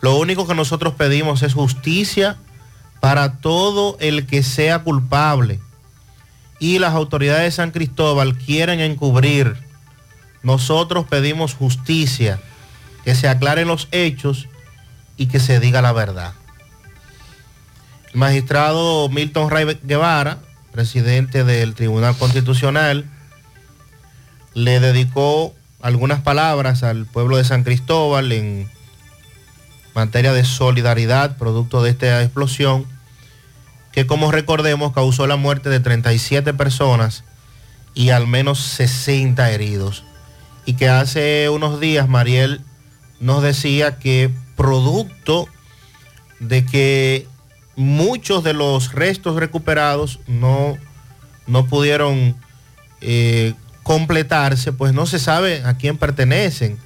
Lo 0.00 0.16
único 0.16 0.46
que 0.46 0.54
nosotros 0.54 0.94
pedimos 0.94 1.42
es 1.42 1.54
justicia 1.54 2.36
para 3.00 3.38
todo 3.38 3.96
el 4.00 4.26
que 4.26 4.42
sea 4.42 4.80
culpable. 4.80 5.60
Y 6.58 6.78
las 6.78 6.94
autoridades 6.94 7.42
de 7.44 7.50
San 7.50 7.70
Cristóbal 7.70 8.36
quieren 8.36 8.80
encubrir. 8.80 9.56
Nosotros 10.42 11.06
pedimos 11.08 11.54
justicia, 11.54 12.40
que 13.04 13.14
se 13.14 13.28
aclaren 13.28 13.68
los 13.68 13.88
hechos 13.92 14.48
y 15.16 15.26
que 15.26 15.40
se 15.40 15.60
diga 15.60 15.82
la 15.82 15.92
verdad. 15.92 16.32
El 18.12 18.20
magistrado 18.20 19.08
Milton 19.08 19.50
Ray 19.50 19.78
Guevara, 19.82 20.38
presidente 20.72 21.44
del 21.44 21.74
Tribunal 21.74 22.16
Constitucional, 22.16 23.04
le 24.54 24.80
dedicó 24.80 25.54
algunas 25.82 26.22
palabras 26.22 26.82
al 26.82 27.06
pueblo 27.06 27.36
de 27.36 27.44
San 27.44 27.62
Cristóbal 27.62 28.32
en 28.32 28.68
materia 29.96 30.34
de 30.34 30.44
solidaridad 30.44 31.38
producto 31.38 31.82
de 31.82 31.90
esta 31.90 32.22
explosión 32.22 32.86
que 33.92 34.06
como 34.06 34.30
recordemos 34.30 34.92
causó 34.92 35.26
la 35.26 35.36
muerte 35.36 35.70
de 35.70 35.80
37 35.80 36.52
personas 36.52 37.24
y 37.94 38.10
al 38.10 38.26
menos 38.26 38.60
60 38.60 39.50
heridos. 39.50 40.04
Y 40.66 40.74
que 40.74 40.90
hace 40.90 41.48
unos 41.48 41.80
días 41.80 42.10
Mariel 42.10 42.60
nos 43.20 43.42
decía 43.42 43.96
que 43.96 44.30
producto 44.54 45.48
de 46.40 46.66
que 46.66 47.26
muchos 47.74 48.44
de 48.44 48.52
los 48.52 48.92
restos 48.92 49.36
recuperados 49.36 50.20
no, 50.26 50.76
no 51.46 51.66
pudieron 51.68 52.36
eh, 53.00 53.54
completarse, 53.82 54.74
pues 54.74 54.92
no 54.92 55.06
se 55.06 55.18
sabe 55.18 55.62
a 55.64 55.78
quién 55.78 55.96
pertenecen. 55.96 56.76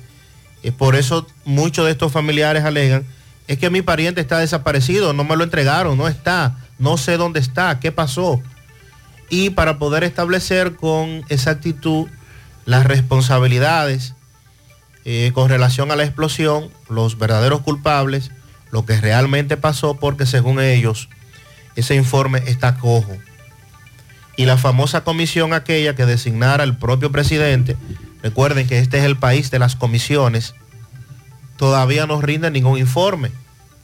Por 0.76 0.96
eso 0.96 1.26
muchos 1.44 1.86
de 1.86 1.92
estos 1.92 2.12
familiares 2.12 2.64
alegan, 2.64 3.04
es 3.48 3.58
que 3.58 3.70
mi 3.70 3.82
pariente 3.82 4.20
está 4.20 4.38
desaparecido, 4.38 5.12
no 5.12 5.24
me 5.24 5.36
lo 5.36 5.44
entregaron, 5.44 5.98
no 5.98 6.06
está, 6.06 6.58
no 6.78 6.96
sé 6.96 7.16
dónde 7.16 7.40
está, 7.40 7.80
qué 7.80 7.90
pasó. 7.92 8.40
Y 9.28 9.50
para 9.50 9.78
poder 9.78 10.04
establecer 10.04 10.76
con 10.76 11.24
exactitud 11.28 12.08
las 12.64 12.84
responsabilidades 12.84 14.14
eh, 15.04 15.32
con 15.32 15.48
relación 15.48 15.90
a 15.90 15.96
la 15.96 16.04
explosión, 16.04 16.70
los 16.90 17.18
verdaderos 17.18 17.62
culpables, 17.62 18.30
lo 18.70 18.84
que 18.84 19.00
realmente 19.00 19.56
pasó, 19.56 19.94
porque 19.94 20.26
según 20.26 20.60
ellos, 20.60 21.08
ese 21.74 21.94
informe 21.94 22.42
está 22.46 22.76
cojo. 22.76 23.16
Y 24.36 24.44
la 24.44 24.58
famosa 24.58 25.02
comisión 25.02 25.54
aquella 25.54 25.94
que 25.94 26.04
designara 26.04 26.64
el 26.64 26.76
propio 26.76 27.10
presidente, 27.10 27.76
recuerden 28.22 28.66
que 28.66 28.78
este 28.78 28.98
es 28.98 29.04
el 29.04 29.16
país 29.16 29.50
de 29.50 29.58
las 29.58 29.76
comisiones, 29.76 30.54
todavía 31.56 32.06
no 32.06 32.20
rinde 32.20 32.50
ningún 32.50 32.78
informe 32.78 33.30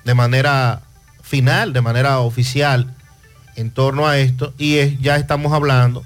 de 0.05 0.15
manera 0.15 0.83
final, 1.23 1.73
de 1.73 1.81
manera 1.83 2.21
oficial 2.21 2.95
en 3.57 3.71
torno 3.71 4.07
a 4.07 4.19
esto. 4.19 4.55
Y 4.59 4.77
es- 4.77 4.99
ya 5.01 5.17
estamos 5.17 5.53
hablando 5.53 6.05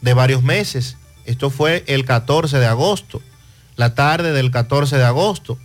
de 0.00 0.14
varios 0.14 0.42
meses. 0.42 0.96
Esto 1.24 1.50
fue 1.50 1.84
el 1.86 2.04
14 2.04 2.58
de 2.58 2.66
agosto, 2.66 3.22
la 3.76 3.94
tarde 3.94 4.32
del 4.32 4.50
14 4.50 4.96
de 4.96 5.04
agosto. 5.04 5.58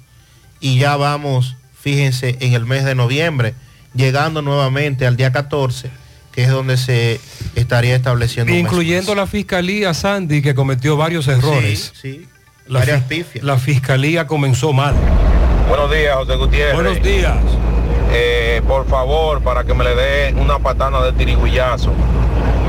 Y 0.59 0.77
ya 0.77 0.95
vamos, 0.95 1.55
fíjense, 1.79 2.37
en 2.39 2.53
el 2.53 2.65
mes 2.65 2.85
de 2.85 2.95
noviembre, 2.95 3.55
llegando 3.93 4.41
nuevamente 4.41 5.05
al 5.05 5.17
día 5.17 5.31
14, 5.31 5.89
que 6.35 6.43
es 6.43 6.49
donde 6.49 6.75
se 6.77 7.19
estaría 7.55 7.95
estableciendo 7.95 8.53
Incluyendo 8.53 9.15
la 9.15 9.25
fiscalía 9.25 9.93
Sandy, 9.93 10.41
que 10.41 10.53
cometió 10.53 10.97
varios 10.97 11.27
errores. 11.29 11.93
Sí, 11.99 12.13
sí. 12.19 12.27
La, 12.67 12.79
Varias 12.79 13.03
fi- 13.07 13.15
pifias. 13.23 13.45
la 13.45 13.57
fiscalía 13.57 14.27
comenzó 14.27 14.73
mal. 14.73 14.93
Buenos 15.69 15.89
días, 15.91 16.15
José 16.15 16.35
Gutiérrez. 16.35 16.73
Buenos 16.75 17.01
días. 17.01 17.37
Eh, 18.11 18.61
por 18.67 18.87
favor, 18.87 19.41
para 19.41 19.63
que 19.63 19.73
me 19.73 19.83
le 19.83 19.95
dé 19.95 20.33
una 20.39 20.59
patana 20.59 21.01
de 21.01 21.11
tirigullazo 21.13 21.91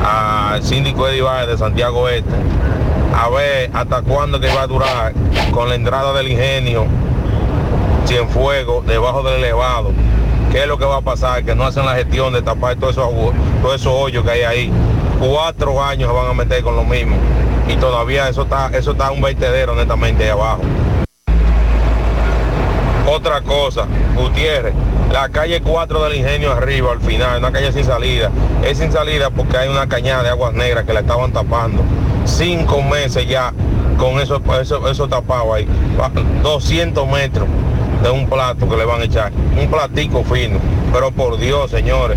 al 0.05 0.63
síndico 0.63 1.07
de 1.07 1.17
Ibaez 1.19 1.49
de 1.49 1.59
Santiago 1.59 2.09
Este. 2.09 2.31
A 3.15 3.29
ver 3.31 3.71
hasta 3.73 4.03
cuándo 4.03 4.39
que 4.39 4.49
va 4.49 4.63
a 4.63 4.67
durar 4.67 5.15
con 5.51 5.69
la 5.69 5.75
entrada 5.75 6.13
del 6.13 6.29
ingenio 6.31 6.87
Cienfuegos 8.07 8.87
debajo 8.87 9.23
del 9.23 9.43
elevado. 9.43 9.93
¿Qué 10.57 10.63
es 10.63 10.69
lo 10.69 10.79
que 10.79 10.87
va 10.87 10.97
a 10.97 11.01
pasar? 11.03 11.45
Que 11.45 11.55
no 11.55 11.65
hacen 11.65 11.85
la 11.85 11.97
gestión 11.97 12.33
de 12.33 12.41
tapar 12.41 12.77
todos 12.77 12.93
esos, 12.97 13.11
todos 13.61 13.75
esos 13.75 13.93
hoyos 13.93 14.25
que 14.25 14.31
hay 14.31 14.41
ahí. 14.41 14.73
Cuatro 15.21 15.85
años 15.85 16.09
se 16.09 16.17
van 16.17 16.31
a 16.31 16.33
meter 16.33 16.63
con 16.63 16.75
lo 16.75 16.83
mismo. 16.83 17.15
Y 17.69 17.77
todavía 17.77 18.27
eso 18.31 18.45
está, 18.45 18.69
eso 18.69 18.93
está 18.93 19.11
un 19.11 19.21
vertedero 19.21 19.75
netamente 19.75 20.25
ahí 20.25 20.31
abajo. 20.31 20.63
Otra 23.07 23.43
cosa, 23.43 23.87
Gutiérrez, 24.17 24.73
la 25.13 25.29
calle 25.29 25.61
4 25.61 26.03
del 26.05 26.17
ingenio 26.17 26.53
arriba, 26.53 26.93
al 26.93 27.03
final, 27.03 27.39
una 27.39 27.53
calle 27.53 27.71
sin 27.71 27.85
salida. 27.85 28.31
Es 28.65 28.79
sin 28.79 28.91
salida 28.91 29.29
porque 29.29 29.59
hay 29.59 29.69
una 29.69 29.87
cañada 29.87 30.23
de 30.23 30.31
aguas 30.31 30.55
negras 30.55 30.87
que 30.87 30.95
la 30.95 31.01
estaban 31.01 31.33
tapando. 31.35 31.83
Cinco 32.25 32.81
meses 32.81 33.29
ya 33.29 33.53
con 33.99 34.19
eso, 34.21 34.41
eso, 34.59 34.89
eso 34.89 35.07
tapado 35.07 35.53
ahí. 35.53 35.69
Va- 36.01 36.11
200 36.43 37.07
metros. 37.07 37.47
De 38.03 38.11
un 38.11 38.29
plato 38.29 38.69
que 38.69 38.77
le 38.77 38.85
van 38.85 39.01
a 39.01 39.05
echar, 39.05 39.33
un 39.59 39.69
platico 39.69 40.23
fino. 40.25 40.59
Pero 40.93 41.11
por 41.11 41.39
Dios, 41.39 41.71
señores, 41.71 42.17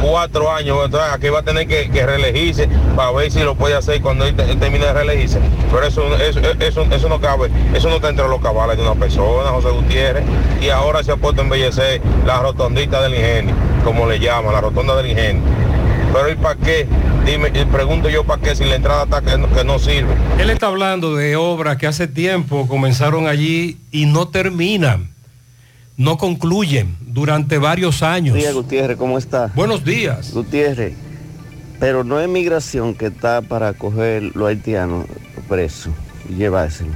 cuatro 0.00 0.50
años, 0.52 0.78
entonces 0.84 1.10
aquí 1.12 1.28
va 1.28 1.40
a 1.40 1.42
tener 1.42 1.66
que, 1.66 1.90
que 1.90 2.06
reelegirse 2.06 2.68
para 2.96 3.10
ver 3.12 3.30
si 3.30 3.40
lo 3.40 3.54
puede 3.56 3.74
hacer 3.74 4.00
cuando 4.00 4.24
él, 4.24 4.34
te- 4.34 4.50
él 4.50 4.58
termine 4.58 4.86
de 4.86 4.92
reelegirse. 4.92 5.40
Pero 5.72 5.84
eso, 5.86 6.16
eso, 6.16 6.40
eso, 6.60 6.86
eso 6.90 7.08
no 7.08 7.20
cabe, 7.20 7.50
eso 7.74 7.88
no 7.88 7.96
está 7.96 8.08
entre 8.08 8.28
los 8.28 8.40
cabales 8.40 8.76
de 8.76 8.82
una 8.84 8.94
persona, 8.94 9.50
José 9.50 9.70
Gutiérrez. 9.70 10.24
Y 10.62 10.70
ahora 10.70 11.02
se 11.02 11.12
ha 11.12 11.16
puesto 11.16 11.40
a 11.40 11.44
embellecer 11.44 12.00
la 12.26 12.40
rotondita 12.40 13.02
del 13.02 13.14
ingenio, 13.14 13.54
como 13.84 14.06
le 14.06 14.18
llaman, 14.18 14.52
la 14.52 14.60
rotonda 14.60 14.96
del 14.96 15.10
ingenio. 15.10 15.42
Pero 16.12 16.30
¿y 16.30 16.36
para 16.36 16.54
qué? 16.56 16.86
Dime, 17.28 17.52
y 17.52 17.62
pregunto 17.66 18.08
yo 18.08 18.24
para 18.24 18.40
qué 18.40 18.56
si 18.56 18.64
la 18.64 18.76
entrada 18.76 19.04
está 19.04 19.20
que 19.20 19.36
no, 19.36 19.52
que 19.52 19.62
no 19.62 19.78
sirve. 19.78 20.14
Él 20.38 20.48
está 20.48 20.68
hablando 20.68 21.14
de 21.14 21.36
obras 21.36 21.76
que 21.76 21.86
hace 21.86 22.08
tiempo 22.08 22.66
comenzaron 22.66 23.26
allí 23.26 23.76
y 23.90 24.06
no 24.06 24.28
terminan, 24.28 25.10
no 25.98 26.16
concluyen 26.16 26.96
durante 27.02 27.58
varios 27.58 28.02
años. 28.02 28.32
Buenos 28.32 28.44
días, 28.44 28.54
Gutiérrez, 28.54 28.96
¿cómo 28.96 29.18
está? 29.18 29.52
Buenos 29.54 29.84
días. 29.84 30.32
Gutiérrez, 30.32 30.94
pero 31.78 32.02
no 32.02 32.18
es 32.18 32.30
migración 32.30 32.94
que 32.94 33.08
está 33.08 33.42
para 33.42 33.74
coger 33.74 34.34
los 34.34 34.48
haitianos 34.48 35.04
presos 35.50 35.92
y 36.30 36.36
llevárselo. 36.36 36.94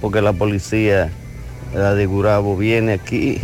Porque 0.00 0.22
la 0.22 0.32
policía, 0.32 1.12
la 1.74 1.94
de 1.94 2.06
Gurabo, 2.06 2.56
viene 2.56 2.94
aquí, 2.94 3.42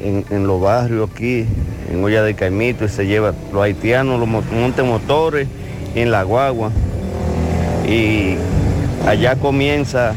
en, 0.00 0.46
los 0.46 0.60
barrios 0.60 1.10
aquí, 1.10 1.44
en 1.90 2.02
Olla 2.04 2.22
de 2.22 2.34
Caimito, 2.34 2.84
y 2.84 2.88
se 2.88 3.06
lleva 3.06 3.34
los 3.52 3.62
haitianos, 3.62 4.18
los 4.20 4.28
mo- 4.28 4.42
montes 4.52 4.84
motores 4.84 5.48
en 5.94 6.10
la 6.10 6.22
guagua. 6.22 6.70
Y 7.88 8.36
allá 9.06 9.36
comienza 9.36 10.12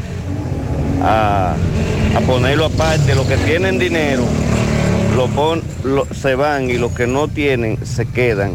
a, 1.03 1.55
a 2.15 2.19
ponerlo 2.21 2.65
aparte, 2.65 3.15
los 3.15 3.25
que 3.25 3.37
tienen 3.37 3.79
dinero 3.79 4.23
lo 5.15 5.27
pon, 5.27 5.61
se 6.13 6.35
van 6.35 6.69
y 6.69 6.77
los 6.77 6.91
que 6.93 7.05
no 7.05 7.27
tienen 7.27 7.85
se 7.85 8.05
quedan. 8.05 8.53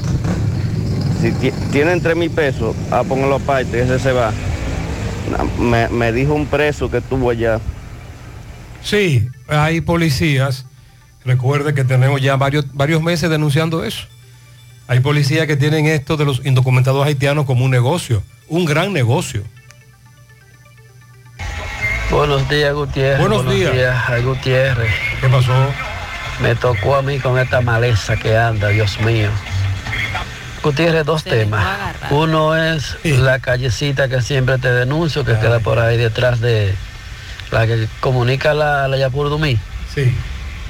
Si 1.20 1.30
ti- 1.32 1.52
tienen 1.72 2.00
tres 2.00 2.16
mil 2.16 2.30
pesos, 2.30 2.74
a 2.90 3.02
ponerlo 3.04 3.36
aparte, 3.36 3.82
ese 3.82 3.98
se 3.98 4.12
va. 4.12 4.32
Me, 5.58 5.88
me 5.88 6.12
dijo 6.12 6.34
un 6.34 6.46
preso 6.46 6.90
que 6.90 6.98
estuvo 6.98 7.30
allá. 7.30 7.58
Sí, 8.82 9.28
hay 9.48 9.80
policías. 9.80 10.64
Recuerde 11.26 11.74
que 11.74 11.82
tenemos 11.82 12.22
ya 12.22 12.36
varios, 12.36 12.72
varios 12.72 13.02
meses 13.02 13.28
denunciando 13.28 13.82
eso. 13.82 14.06
Hay 14.86 15.00
policías 15.00 15.48
que 15.48 15.56
tienen 15.56 15.86
esto 15.86 16.16
de 16.16 16.24
los 16.24 16.46
indocumentados 16.46 17.04
haitianos 17.04 17.46
como 17.46 17.64
un 17.64 17.72
negocio, 17.72 18.22
un 18.48 18.64
gran 18.64 18.92
negocio. 18.92 19.42
Buenos 22.12 22.48
días, 22.48 22.72
Gutiérrez. 22.72 23.18
Buenos 23.18 23.50
días. 23.52 24.04
Ay, 24.08 24.22
Gutiérrez. 24.22 24.92
¿Qué 25.20 25.28
pasó? 25.28 25.52
Me 26.40 26.54
tocó 26.54 26.94
a 26.94 27.02
mí 27.02 27.18
con 27.18 27.36
esta 27.40 27.60
maleza 27.60 28.16
que 28.16 28.38
anda, 28.38 28.68
Dios 28.68 29.00
mío. 29.00 29.30
Gutiérrez, 30.62 31.04
dos 31.04 31.24
temas. 31.24 31.66
Uno 32.10 32.54
es 32.54 32.96
la 33.04 33.40
callecita 33.40 34.08
que 34.08 34.22
siempre 34.22 34.58
te 34.58 34.70
denuncio, 34.70 35.24
que 35.24 35.36
queda 35.38 35.58
por 35.58 35.80
ahí 35.80 35.96
detrás 35.96 36.40
de 36.40 36.72
la 37.50 37.66
que 37.66 37.88
comunica 37.98 38.54
la, 38.54 38.86
la 38.86 38.96
Yapur 38.96 39.28
Dumí. 39.28 39.58
Sí. 39.92 40.14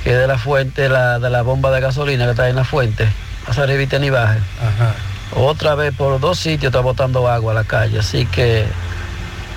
Que 0.06 0.12
es 0.12 0.18
de 0.18 0.28
la 0.28 0.38
fuente, 0.38 0.88
la, 0.88 1.18
de 1.18 1.30
la 1.30 1.42
bomba 1.42 1.72
de 1.72 1.80
gasolina 1.80 2.26
que 2.26 2.30
está 2.30 2.48
en 2.48 2.54
la 2.54 2.62
fuente. 2.62 3.08
Hasta 3.48 3.64
arribita 3.64 3.98
ni 3.98 4.08
baje. 4.08 4.38
Ajá. 4.60 4.94
Otra 5.34 5.74
vez 5.74 5.92
por 5.92 6.20
dos 6.20 6.38
sitios 6.38 6.70
está 6.70 6.78
botando 6.78 7.28
agua 7.28 7.50
a 7.50 7.54
la 7.56 7.64
calle, 7.64 7.98
así 7.98 8.24
que 8.26 8.66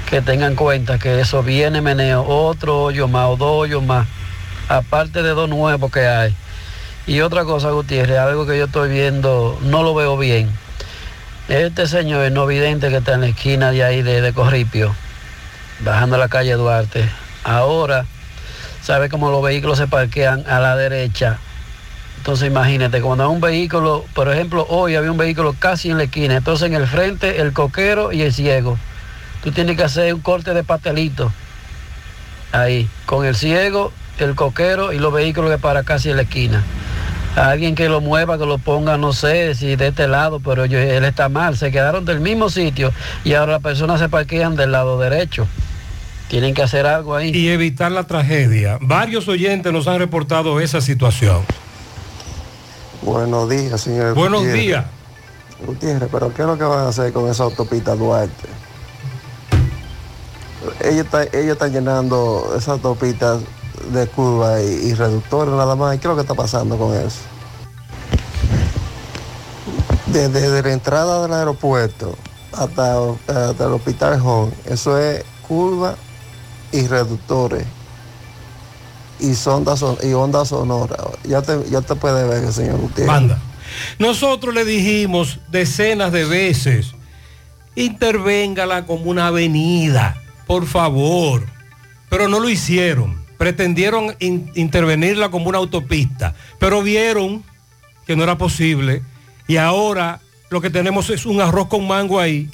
que 0.09 0.23
tengan 0.23 0.55
cuenta 0.55 0.97
que 0.97 1.19
eso 1.19 1.43
viene 1.43 1.81
meneo, 1.81 2.25
otro 2.27 2.81
hoyo 2.81 3.07
más 3.07 3.27
o 3.27 3.37
dos 3.37 3.51
hoyos 3.51 3.83
más, 3.83 4.07
aparte 4.67 5.21
de 5.21 5.29
dos 5.29 5.47
nuevos 5.47 5.91
que 5.91 6.07
hay. 6.07 6.35
Y 7.05 7.21
otra 7.21 7.43
cosa, 7.43 7.69
Gutiérrez, 7.69 8.17
algo 8.17 8.47
que 8.47 8.57
yo 8.57 8.65
estoy 8.65 8.89
viendo, 8.89 9.59
no 9.61 9.83
lo 9.83 9.93
veo 9.93 10.17
bien. 10.17 10.49
Este 11.47 11.87
señor, 11.87 12.25
el 12.25 12.33
no 12.33 12.47
vidente 12.47 12.89
que 12.89 12.97
está 12.97 13.13
en 13.13 13.21
la 13.21 13.27
esquina 13.27 13.69
de 13.69 13.83
ahí 13.83 14.01
de, 14.01 14.21
de 14.21 14.33
Corripio, 14.33 14.95
bajando 15.81 16.17
la 16.17 16.27
calle 16.27 16.53
Duarte, 16.53 17.07
ahora 17.43 18.05
sabe 18.81 19.09
cómo 19.09 19.29
los 19.31 19.43
vehículos 19.43 19.77
se 19.77 19.87
parquean 19.87 20.43
a 20.47 20.59
la 20.59 20.75
derecha. 20.75 21.39
Entonces 22.17 22.47
imagínate, 22.47 23.01
cuando 23.01 23.23
hay 23.23 23.29
un 23.29 23.41
vehículo, 23.41 24.05
por 24.13 24.29
ejemplo, 24.29 24.65
hoy 24.69 24.95
había 24.95 25.11
un 25.11 25.17
vehículo 25.17 25.55
casi 25.57 25.89
en 25.89 25.97
la 25.97 26.03
esquina, 26.03 26.35
entonces 26.37 26.67
en 26.67 26.73
el 26.75 26.85
frente 26.85 27.41
el 27.41 27.53
coquero 27.53 28.11
y 28.11 28.21
el 28.21 28.33
ciego. 28.33 28.77
Tú 29.43 29.51
tienes 29.51 29.77
que 29.77 29.83
hacer 29.83 30.13
un 30.13 30.19
corte 30.19 30.53
de 30.53 30.63
pastelito 30.63 31.31
ahí, 32.51 32.89
con 33.05 33.25
el 33.25 33.35
ciego, 33.35 33.93
el 34.17 34.35
coquero 34.35 34.91
y 34.91 34.99
los 34.99 35.13
vehículos 35.13 35.49
que 35.49 35.57
para 35.57 35.83
casi 35.83 36.09
en 36.09 36.17
la 36.17 36.23
esquina. 36.23 36.63
Alguien 37.35 37.75
que 37.75 37.87
lo 37.87 38.01
mueva, 38.01 38.37
que 38.37 38.45
lo 38.45 38.57
ponga, 38.57 38.97
no 38.97 39.13
sé 39.13 39.55
si 39.55 39.75
de 39.75 39.87
este 39.87 40.07
lado, 40.07 40.39
pero 40.39 40.65
él 40.65 41.05
está 41.05 41.29
mal. 41.29 41.55
Se 41.55 41.71
quedaron 41.71 42.03
del 42.03 42.19
mismo 42.19 42.49
sitio 42.49 42.91
y 43.23 43.33
ahora 43.35 43.53
las 43.53 43.61
personas 43.61 43.99
se 43.99 44.09
parquean 44.09 44.55
del 44.55 44.71
lado 44.71 44.99
derecho. 44.99 45.47
Tienen 46.29 46.53
que 46.53 46.61
hacer 46.61 46.85
algo 46.85 47.15
ahí. 47.15 47.31
Y 47.35 47.49
evitar 47.49 47.91
la 47.91 48.03
tragedia. 48.05 48.77
Varios 48.81 49.27
oyentes 49.27 49.73
nos 49.73 49.87
han 49.87 49.97
reportado 49.99 50.59
esa 50.59 50.79
situación. 50.79 51.41
Buenos 53.01 53.49
días, 53.49 53.81
señor. 53.81 54.13
Buenos 54.13 54.41
Gutiérrez. 54.41 54.61
días. 54.63 54.85
Gutiérrez, 55.65 56.09
pero 56.11 56.33
¿qué 56.33 56.43
es 56.43 56.47
lo 56.47 56.57
que 56.57 56.63
van 56.65 56.79
a 56.85 56.89
hacer 56.89 57.11
con 57.11 57.29
esa 57.29 57.43
autopista 57.43 57.95
Duarte? 57.95 58.47
Ellos, 60.81 61.05
está- 61.05 61.23
ellos 61.23 61.53
están 61.53 61.71
llenando 61.71 62.53
esas 62.55 62.69
autopistas 62.69 63.39
de 63.91 64.05
curva 64.07 64.61
y, 64.61 64.65
y 64.89 64.93
reductores 64.93 65.53
nada 65.53 65.75
más. 65.75 65.95
¿Y 65.95 65.97
qué 65.99 66.07
es 66.07 66.09
lo 66.09 66.15
que 66.15 66.21
está 66.21 66.35
pasando 66.35 66.77
con 66.77 66.93
eso? 66.95 67.17
Desde, 70.07 70.29
desde 70.41 70.61
la 70.61 70.73
entrada 70.73 71.21
del 71.23 71.33
aeropuerto 71.33 72.15
hasta, 72.51 72.97
hasta 73.27 73.65
el 73.65 73.73
hospital 73.73 74.19
Home, 74.23 74.51
eso 74.65 74.97
es 74.99 75.23
curva 75.47 75.95
y 76.71 76.87
reductores 76.87 77.65
y 79.19 79.35
sonda 79.35 79.75
son, 79.75 79.97
y 80.03 80.13
onda 80.13 80.45
sonora. 80.45 80.95
Ya 81.23 81.41
te, 81.41 81.57
ya 81.69 81.81
te 81.81 81.95
puede 81.95 82.25
ver, 82.27 82.51
señor 82.53 82.77
Gutiérrez. 82.79 83.07
Manda. 83.07 83.39
Nosotros 83.99 84.53
le 84.55 84.63
dijimos 84.65 85.39
decenas 85.49 86.11
de 86.11 86.23
veces, 86.25 86.93
intervéngala 87.75 88.85
como 88.85 89.03
una 89.09 89.27
avenida, 89.27 90.15
por 90.47 90.65
favor. 90.65 91.45
Pero 92.09 92.27
no 92.27 92.39
lo 92.39 92.49
hicieron. 92.49 93.19
Pretendieron 93.37 94.15
in- 94.19 94.51
intervenirla 94.55 95.29
como 95.29 95.47
una 95.49 95.59
autopista, 95.59 96.33
pero 96.59 96.81
vieron 96.81 97.43
que 98.05 98.15
no 98.15 98.23
era 98.23 98.37
posible. 98.37 99.01
Y 99.47 99.57
ahora 99.57 100.19
lo 100.49 100.61
que 100.61 100.69
tenemos 100.69 101.09
es 101.09 101.25
un 101.25 101.39
arroz 101.39 101.67
con 101.67 101.87
mango 101.87 102.19
ahí, 102.19 102.49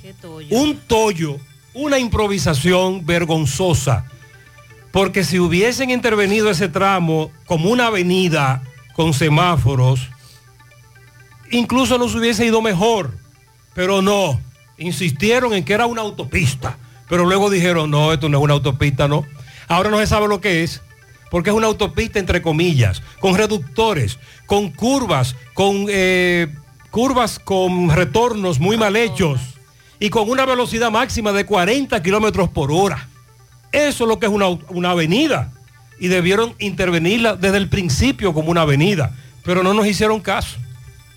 un 0.51 0.77
tollo, 0.87 1.37
una 1.75 1.99
improvisación 1.99 3.05
vergonzosa. 3.05 4.05
Porque 4.91 5.23
si 5.23 5.39
hubiesen 5.39 5.89
intervenido 5.89 6.49
ese 6.49 6.69
tramo 6.69 7.31
como 7.45 7.69
una 7.69 7.87
avenida 7.87 8.63
con 8.95 9.13
semáforos, 9.13 10.09
incluso 11.51 11.97
nos 11.97 12.15
hubiese 12.15 12.45
ido 12.45 12.61
mejor. 12.61 13.11
Pero 13.73 14.01
no, 14.01 14.39
insistieron 14.77 15.53
en 15.53 15.65
que 15.65 15.73
era 15.73 15.85
una 15.85 16.01
autopista. 16.01 16.77
Pero 17.09 17.25
luego 17.25 17.49
dijeron, 17.49 17.91
no, 17.91 18.13
esto 18.13 18.29
no 18.29 18.37
es 18.37 18.43
una 18.43 18.53
autopista, 18.53 19.07
no. 19.07 19.25
Ahora 19.67 19.89
no 19.89 19.99
se 19.99 20.07
sabe 20.07 20.29
lo 20.29 20.39
que 20.39 20.63
es, 20.63 20.81
porque 21.29 21.49
es 21.49 21.55
una 21.55 21.67
autopista 21.67 22.19
entre 22.19 22.41
comillas, 22.41 23.03
con 23.19 23.35
reductores, 23.35 24.17
con 24.45 24.71
curvas, 24.71 25.35
con 25.53 25.87
eh, 25.89 26.47
curvas 26.89 27.37
con 27.37 27.89
retornos 27.89 28.59
muy 28.59 28.77
mal 28.77 28.95
hechos 28.95 29.54
y 29.99 30.09
con 30.09 30.29
una 30.29 30.45
velocidad 30.45 30.91
máxima 30.91 31.31
de 31.31 31.45
40 31.45 32.01
kilómetros 32.01 32.49
por 32.49 32.71
hora. 32.71 33.07
Eso 33.71 34.03
es 34.03 34.07
lo 34.07 34.19
que 34.19 34.25
es 34.25 34.31
una, 34.31 34.47
una 34.69 34.91
avenida. 34.91 35.51
Y 35.99 36.07
debieron 36.07 36.55
intervenirla 36.59 37.35
desde 37.35 37.57
el 37.57 37.69
principio 37.69 38.33
como 38.33 38.51
una 38.51 38.61
avenida. 38.61 39.15
Pero 39.43 39.63
no 39.63 39.73
nos 39.73 39.87
hicieron 39.87 40.19
caso. 40.19 40.57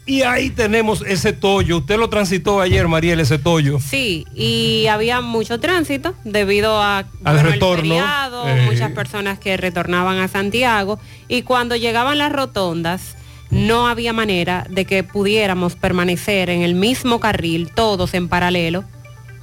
Y 0.08 0.22
ahí 0.22 0.48
tenemos 0.48 1.02
ese 1.06 1.34
tollo. 1.34 1.78
Usted 1.78 1.98
lo 1.98 2.08
transitó 2.08 2.62
ayer, 2.62 2.88
Mariel, 2.88 3.20
ese 3.20 3.38
tollo. 3.38 3.78
Sí, 3.78 4.24
y 4.34 4.86
había 4.86 5.20
mucho 5.20 5.60
tránsito 5.60 6.14
debido 6.24 6.80
a 6.80 7.00
Al 7.00 7.08
bueno, 7.22 7.42
retorno, 7.42 7.82
feriado, 7.82 8.48
eh. 8.48 8.62
muchas 8.64 8.92
personas 8.92 9.38
que 9.38 9.58
retornaban 9.58 10.16
a 10.16 10.26
Santiago 10.28 10.98
y 11.28 11.42
cuando 11.42 11.76
llegaban 11.76 12.16
las 12.16 12.32
rotondas 12.32 13.17
no 13.50 13.88
había 13.88 14.12
manera 14.12 14.66
de 14.68 14.84
que 14.84 15.02
pudiéramos 15.04 15.74
permanecer 15.76 16.50
en 16.50 16.62
el 16.62 16.74
mismo 16.74 17.18
carril, 17.20 17.70
todos 17.74 18.14
en 18.14 18.28
paralelo, 18.28 18.84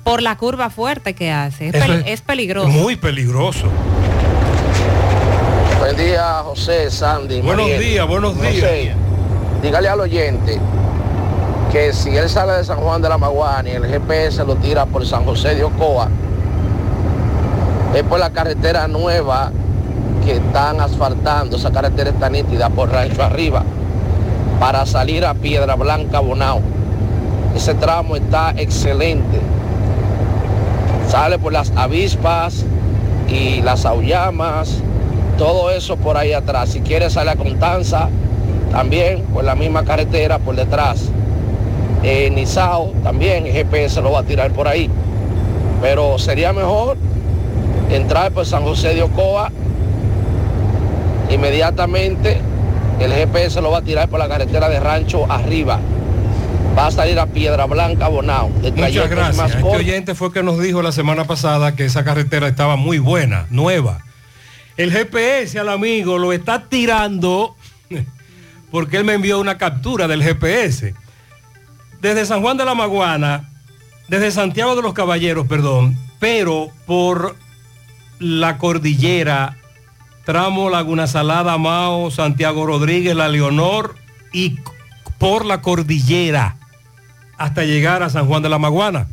por 0.04 0.22
la 0.22 0.38
curva 0.38 0.70
fuerte 0.70 1.14
que 1.16 1.32
hace. 1.32 1.70
Es, 1.70 1.74
peli- 1.74 2.18
peligroso. 2.26 2.68
Muy 2.70 2.96
peligroso. 2.96 3.66
Buen 5.80 5.98
día, 5.98 6.42
José, 6.44 6.90
Sandy. 6.90 7.42
Buenos 7.42 7.68
Mariel. 7.68 7.80
días, 7.84 8.08
buenos 8.08 8.34
José, 8.36 8.52
días. 8.82 8.98
dígale 9.62 9.88
al 9.90 10.00
oyente 10.00 10.60
que 11.72 11.94
si 11.94 12.16
él 12.16 12.30
sale 12.30 12.54
de 12.54 12.64
San 12.64 12.78
Juan 12.78 13.02
de 13.02 13.10
la 13.10 13.18
Maguana 13.18 13.70
y 13.70 13.74
el 13.74 13.86
GPS 13.86 14.44
lo 14.46 14.56
tira 14.56 14.86
por 14.86 15.06
San 15.06 15.26
José 15.26 15.56
de 15.56 15.64
Ocoa, 15.64 16.10
es 17.94 18.04
por 18.04 18.20
la 18.20 18.30
carretera 18.32 18.88
nueva 18.88 19.52
que 20.24 20.34
están 20.34 20.80
asfaltando, 20.80 21.58
esa 21.58 21.72
carretera 21.72 22.10
está 22.12 22.30
nítida 22.30 22.70
por 22.70 22.90
Rancho 22.92 23.22
Arriba, 23.24 23.64
para 24.60 24.86
salir 24.86 25.26
a 25.26 25.34
Piedra 25.34 25.76
Blanca 25.76 26.20
Bonao. 26.20 26.62
Ese 27.56 27.74
tramo 27.74 28.16
está 28.16 28.54
excelente. 28.58 29.40
Sale 31.08 31.40
por 31.40 31.54
las 31.54 31.72
avispas 31.76 32.66
y 33.30 33.62
las 33.62 33.86
aullamas, 33.86 34.80
todo 35.38 35.72
eso 35.72 35.98
por 35.98 36.18
ahí 36.18 36.34
atrás. 36.34 36.70
Si 36.70 36.82
quiere 36.82 37.10
sale 37.10 37.32
a 37.32 37.36
Contanza, 37.36 38.10
también 38.72 39.22
por 39.34 39.44
la 39.44 39.56
misma 39.56 39.84
carretera 39.84 40.40
por 40.40 40.56
detrás. 40.56 41.10
Eh, 42.04 42.30
Nizao 42.30 42.92
también, 43.04 43.46
el 43.46 43.54
GPS 43.54 44.02
lo 44.02 44.12
va 44.12 44.20
a 44.20 44.24
tirar 44.24 44.52
por 44.52 44.68
ahí. 44.68 44.90
Pero 45.82 46.18
sería 46.18 46.54
mejor 46.54 46.98
entrar 47.90 48.32
por 48.32 48.46
San 48.46 48.64
José 48.64 48.96
de 48.96 49.04
Ocoa, 49.04 49.52
inmediatamente 51.30 52.40
el 53.00 53.12
GPS 53.12 53.62
lo 53.62 53.72
va 53.72 53.80
a 53.80 53.82
tirar 53.82 54.10
por 54.10 54.20
la 54.20 54.28
carretera 54.28 54.70
de 54.70 54.80
Rancho 54.80 55.30
arriba. 55.32 55.80
Va 56.78 56.88
a 56.88 56.92
salir 56.92 57.18
a 57.20 57.28
Piedra 57.28 57.66
Blanca 57.66 58.08
Bonao. 58.08 58.50
Muchas 58.50 59.10
gracias. 59.10 59.38
más 59.38 59.56
Este 59.56 59.64
oyente 59.64 60.16
fue 60.16 60.34
que 60.34 60.44
nos 60.44 60.60
dijo 60.60 60.82
la 60.82 60.92
semana 60.92 61.26
pasada 61.26 61.76
que 61.76 61.86
esa 61.86 62.04
carretera 62.04 62.48
estaba 62.48 62.76
muy 62.76 63.00
buena, 63.00 63.48
nueva. 63.50 64.04
El 64.78 64.92
GPS 64.92 65.58
al 65.58 65.70
amigo 65.70 66.18
lo 66.18 66.34
está 66.34 66.68
tirando 66.68 67.56
porque 68.72 68.98
él 68.98 69.06
me 69.06 69.14
envió 69.14 69.40
una 69.40 69.58
captura 69.58 70.08
del 70.08 70.22
GPS. 70.22 70.94
Desde 72.02 72.26
San 72.26 72.42
Juan 72.42 72.58
de 72.58 72.66
la 72.66 72.76
Maguana, 72.76 73.50
desde 74.10 74.32
Santiago 74.32 74.76
de 74.76 74.82
los 74.82 74.94
Caballeros, 74.94 75.48
perdón, 75.48 75.98
pero 76.20 76.70
por 76.86 77.36
la 78.20 78.58
cordillera, 78.58 79.58
tramo 80.26 80.70
Laguna 80.70 81.08
Salada, 81.08 81.58
Mao, 81.58 82.12
Santiago 82.12 82.66
Rodríguez, 82.66 83.16
La 83.16 83.30
Leonor 83.30 83.96
y 84.34 84.60
por 85.18 85.46
la 85.46 85.62
cordillera 85.62 86.58
hasta 87.38 87.64
llegar 87.64 88.04
a 88.04 88.10
San 88.10 88.28
Juan 88.28 88.42
de 88.42 88.50
la 88.50 88.60
Maguana. 88.60 89.08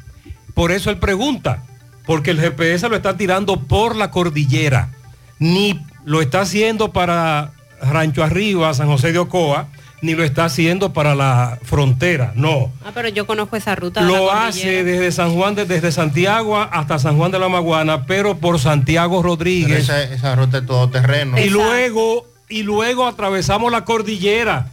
Por 0.55 0.73
eso 0.73 0.91
él 0.91 0.99
pregunta, 0.99 1.63
porque 2.07 2.31
el 2.31 2.41
GPS 2.41 2.89
lo 2.89 2.97
está 2.97 3.17
tirando 3.17 3.57
por 3.61 3.97
la 3.97 4.11
cordillera, 4.11 4.91
ni 5.39 5.81
lo 6.05 6.21
está 6.21 6.41
haciendo 6.43 6.93
para 6.93 7.53
Rancho 7.81 8.23
Arriba, 8.23 8.75
San 8.75 8.89
José 8.89 9.13
de 9.13 9.19
Ocoa, 9.19 9.69
ni 10.03 10.15
lo 10.15 10.25
está 10.25 10.45
haciendo 10.45 10.93
para 10.93 11.15
la 11.15 11.59
frontera, 11.63 12.33
no. 12.35 12.71
Ah, 12.85 12.91
pero 12.93 13.09
yo 13.09 13.27
conozco 13.27 13.57
esa 13.57 13.75
ruta. 13.75 14.03
Lo 14.03 14.31
hace 14.33 14.85
desde 14.85 15.11
San 15.13 15.33
Juan, 15.35 15.55
de- 15.55 15.65
desde 15.65 15.91
Santiago 15.93 16.59
hasta 16.59 16.99
San 16.99 17.17
Juan 17.17 17.31
de 17.31 17.39
la 17.39 17.49
Maguana, 17.49 18.05
pero 18.05 18.37
por 18.37 18.59
Santiago 18.59 19.23
Rodríguez. 19.23 19.85
esa, 19.85 20.03
esa 20.03 20.35
ruta 20.35 20.59
es 20.59 20.67
todo 20.67 20.91
terreno. 20.91 21.39
Y 21.41 21.49
luego, 21.49 22.27
y 22.49 22.63
luego 22.65 23.07
atravesamos 23.07 23.71
la 23.73 23.85
cordillera 23.85 24.67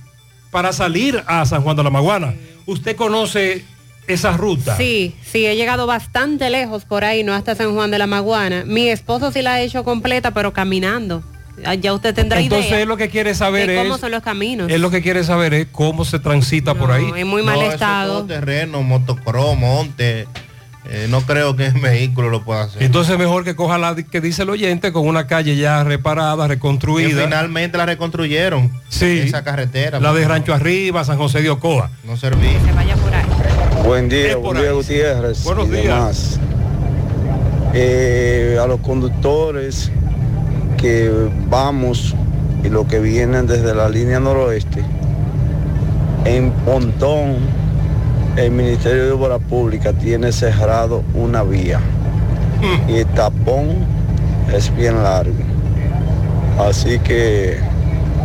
para 0.52 0.74
salir 0.74 1.24
a 1.28 1.46
San 1.46 1.62
Juan 1.62 1.78
de 1.78 1.84
la 1.84 1.90
Maguana. 1.92 2.34
¿Usted 2.66 2.96
conoce 2.96 3.64
esa 4.08 4.36
ruta? 4.36 4.76
Sí, 4.78 5.16
sí, 5.24 5.46
he 5.46 5.56
llegado 5.56 5.86
bastante 5.86 6.50
lejos 6.50 6.86
por 6.86 7.06
ahí, 7.06 7.24
no 7.24 7.34
hasta 7.36 7.54
San 7.54 7.76
Juan 7.76 7.92
de 7.92 8.00
la 8.00 8.08
Maguana. 8.08 8.64
Mi 8.66 8.90
esposo 8.90 9.32
sí 9.32 9.44
la 9.44 9.54
ha 9.54 9.62
hecho 9.62 9.84
completa, 9.84 10.32
pero 10.32 10.54
caminando. 10.54 11.24
Ah, 11.66 11.76
Ya 11.76 11.94
usted 11.94 12.14
tendrá 12.14 12.40
Entonces 12.40 12.68
idea 12.70 12.82
él 12.82 12.88
lo 12.90 12.98
que 12.98 13.10
quiere 13.10 13.34
saber 13.36 13.68
de 13.70 13.76
cómo 13.78 13.96
es, 13.96 14.02
son 14.02 14.12
los 14.12 14.24
caminos. 14.24 14.70
él 14.72 14.82
lo 14.82 14.90
que 14.92 15.02
quiere 15.02 15.24
saber 15.24 15.54
es 15.54 15.68
cómo 15.72 16.06
se 16.06 16.20
transita 16.20 16.74
por 16.76 16.92
ahí. 16.92 17.12
en 17.16 17.28
muy 17.28 17.44
mal 17.44 17.56
No, 17.56 17.62
eso 17.62 17.70
es 17.70 17.74
estado. 17.76 18.14
todo 18.20 18.26
terreno, 18.28 18.82
motocross, 18.84 19.58
monte. 19.58 20.28
Eh, 20.92 21.08
no 21.10 21.22
creo 21.22 21.56
que 21.56 21.66
el 21.68 21.74
vehículo 21.80 22.30
lo 22.30 22.44
pueda 22.44 22.64
hacer. 22.64 22.82
Entonces 22.82 23.18
mejor 23.20 23.44
que 23.44 23.56
coja 23.56 23.78
la 23.78 23.96
que 23.96 24.22
dice 24.22 24.42
el 24.44 24.50
oyente 24.50 24.92
con 24.92 25.08
una 25.08 25.28
calle 25.28 25.56
ya 25.56 25.84
reparada, 25.84 26.48
reconstruida. 26.48 27.24
finalmente 27.24 27.78
la 27.78 27.86
reconstruyeron. 27.86 28.72
Sí. 28.88 29.20
Esa 29.26 29.44
carretera. 29.44 30.00
La 30.00 30.14
de 30.14 30.28
Rancho 30.28 30.54
Arriba, 30.54 31.04
San 31.04 31.18
José 31.18 31.42
de 31.42 31.50
Ocoa. 31.50 31.92
No 32.06 32.18
servía. 32.18 32.60
Se 32.66 32.72
vaya 32.72 32.96
por 32.96 33.14
ahí. 33.14 33.26
Buen 33.86 34.10
día, 34.10 34.32
Es 34.32 34.36
buen 34.38 34.58
día 34.58 34.70
ahí. 34.70 34.76
Gutiérrez. 34.76 35.44
Buenos 35.44 35.68
y 35.68 35.72
días. 35.72 35.84
demás. 35.86 36.40
Eh, 37.74 38.58
a 38.62 38.66
los 38.66 38.80
conductores 38.80 39.92
que 40.82 41.30
vamos 41.50 42.16
y 42.64 42.70
los 42.70 42.88
que 42.88 43.00
vienen 43.00 43.48
desde 43.48 43.76
la 43.76 43.90
línea 43.90 44.20
noroeste, 44.20 44.84
en 46.26 46.52
Pontón, 46.52 47.38
el 48.38 48.52
Ministerio 48.52 49.06
de 49.06 49.12
Obras 49.12 49.40
Públicas 49.50 49.94
tiene 50.00 50.32
cerrado 50.32 51.04
una 51.14 51.44
vía. 51.44 51.80
Y 52.88 52.98
el 52.98 53.06
tapón 53.08 53.86
es 54.54 54.74
bien 54.76 55.02
largo. 55.04 55.34
Así 56.60 57.00
que 57.00 57.58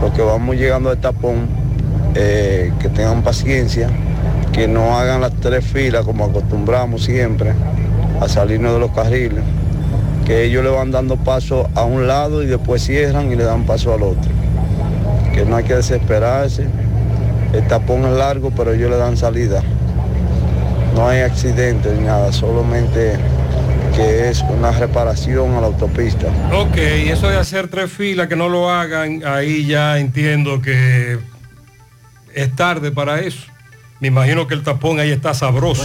los 0.00 0.12
que 0.12 0.22
vamos 0.22 0.56
llegando 0.56 0.90
al 0.90 0.98
tapón, 0.98 1.48
eh, 2.14 2.72
que 2.80 2.88
tengan 2.88 3.22
paciencia, 3.22 3.88
que 4.52 4.68
no 4.68 4.96
hagan 4.96 5.20
las 5.20 5.32
tres 5.34 5.64
filas 5.64 6.04
como 6.04 6.24
acostumbramos 6.24 7.04
siempre 7.04 7.52
a 8.20 8.28
salirnos 8.28 8.74
de 8.74 8.80
los 8.80 8.90
carriles, 8.92 9.42
que 10.24 10.44
ellos 10.44 10.64
le 10.64 10.70
van 10.70 10.90
dando 10.90 11.16
paso 11.16 11.68
a 11.74 11.84
un 11.84 12.06
lado 12.06 12.42
y 12.42 12.46
después 12.46 12.82
cierran 12.82 13.30
y 13.30 13.36
le 13.36 13.44
dan 13.44 13.64
paso 13.64 13.92
al 13.92 14.02
otro. 14.02 14.30
Que 15.34 15.44
no 15.44 15.56
hay 15.56 15.64
que 15.64 15.74
desesperarse, 15.74 16.66
el 17.52 17.66
tapón 17.66 18.04
es 18.04 18.16
largo 18.16 18.50
pero 18.56 18.72
ellos 18.72 18.90
le 18.90 18.96
dan 18.96 19.16
salida. 19.16 19.62
No 20.94 21.08
hay 21.08 21.20
accidentes 21.20 21.92
ni 21.98 22.04
nada, 22.04 22.32
solamente 22.32 23.18
que 23.96 24.28
es 24.28 24.42
una 24.42 24.72
reparación 24.72 25.54
a 25.54 25.60
la 25.60 25.66
autopista. 25.68 26.26
Ok, 26.52 26.76
eso 26.76 27.28
de 27.28 27.36
hacer 27.36 27.68
tres 27.68 27.90
filas, 27.92 28.28
que 28.28 28.36
no 28.36 28.48
lo 28.48 28.70
hagan, 28.70 29.22
ahí 29.24 29.66
ya 29.66 29.98
entiendo 29.98 30.60
que 30.60 31.18
es 32.34 32.56
tarde 32.56 32.90
para 32.90 33.20
eso. 33.20 33.42
Me 34.00 34.08
imagino 34.08 34.46
que 34.46 34.54
el 34.54 34.62
tapón 34.62 34.98
ahí 34.98 35.10
está 35.10 35.34
sabroso. 35.34 35.84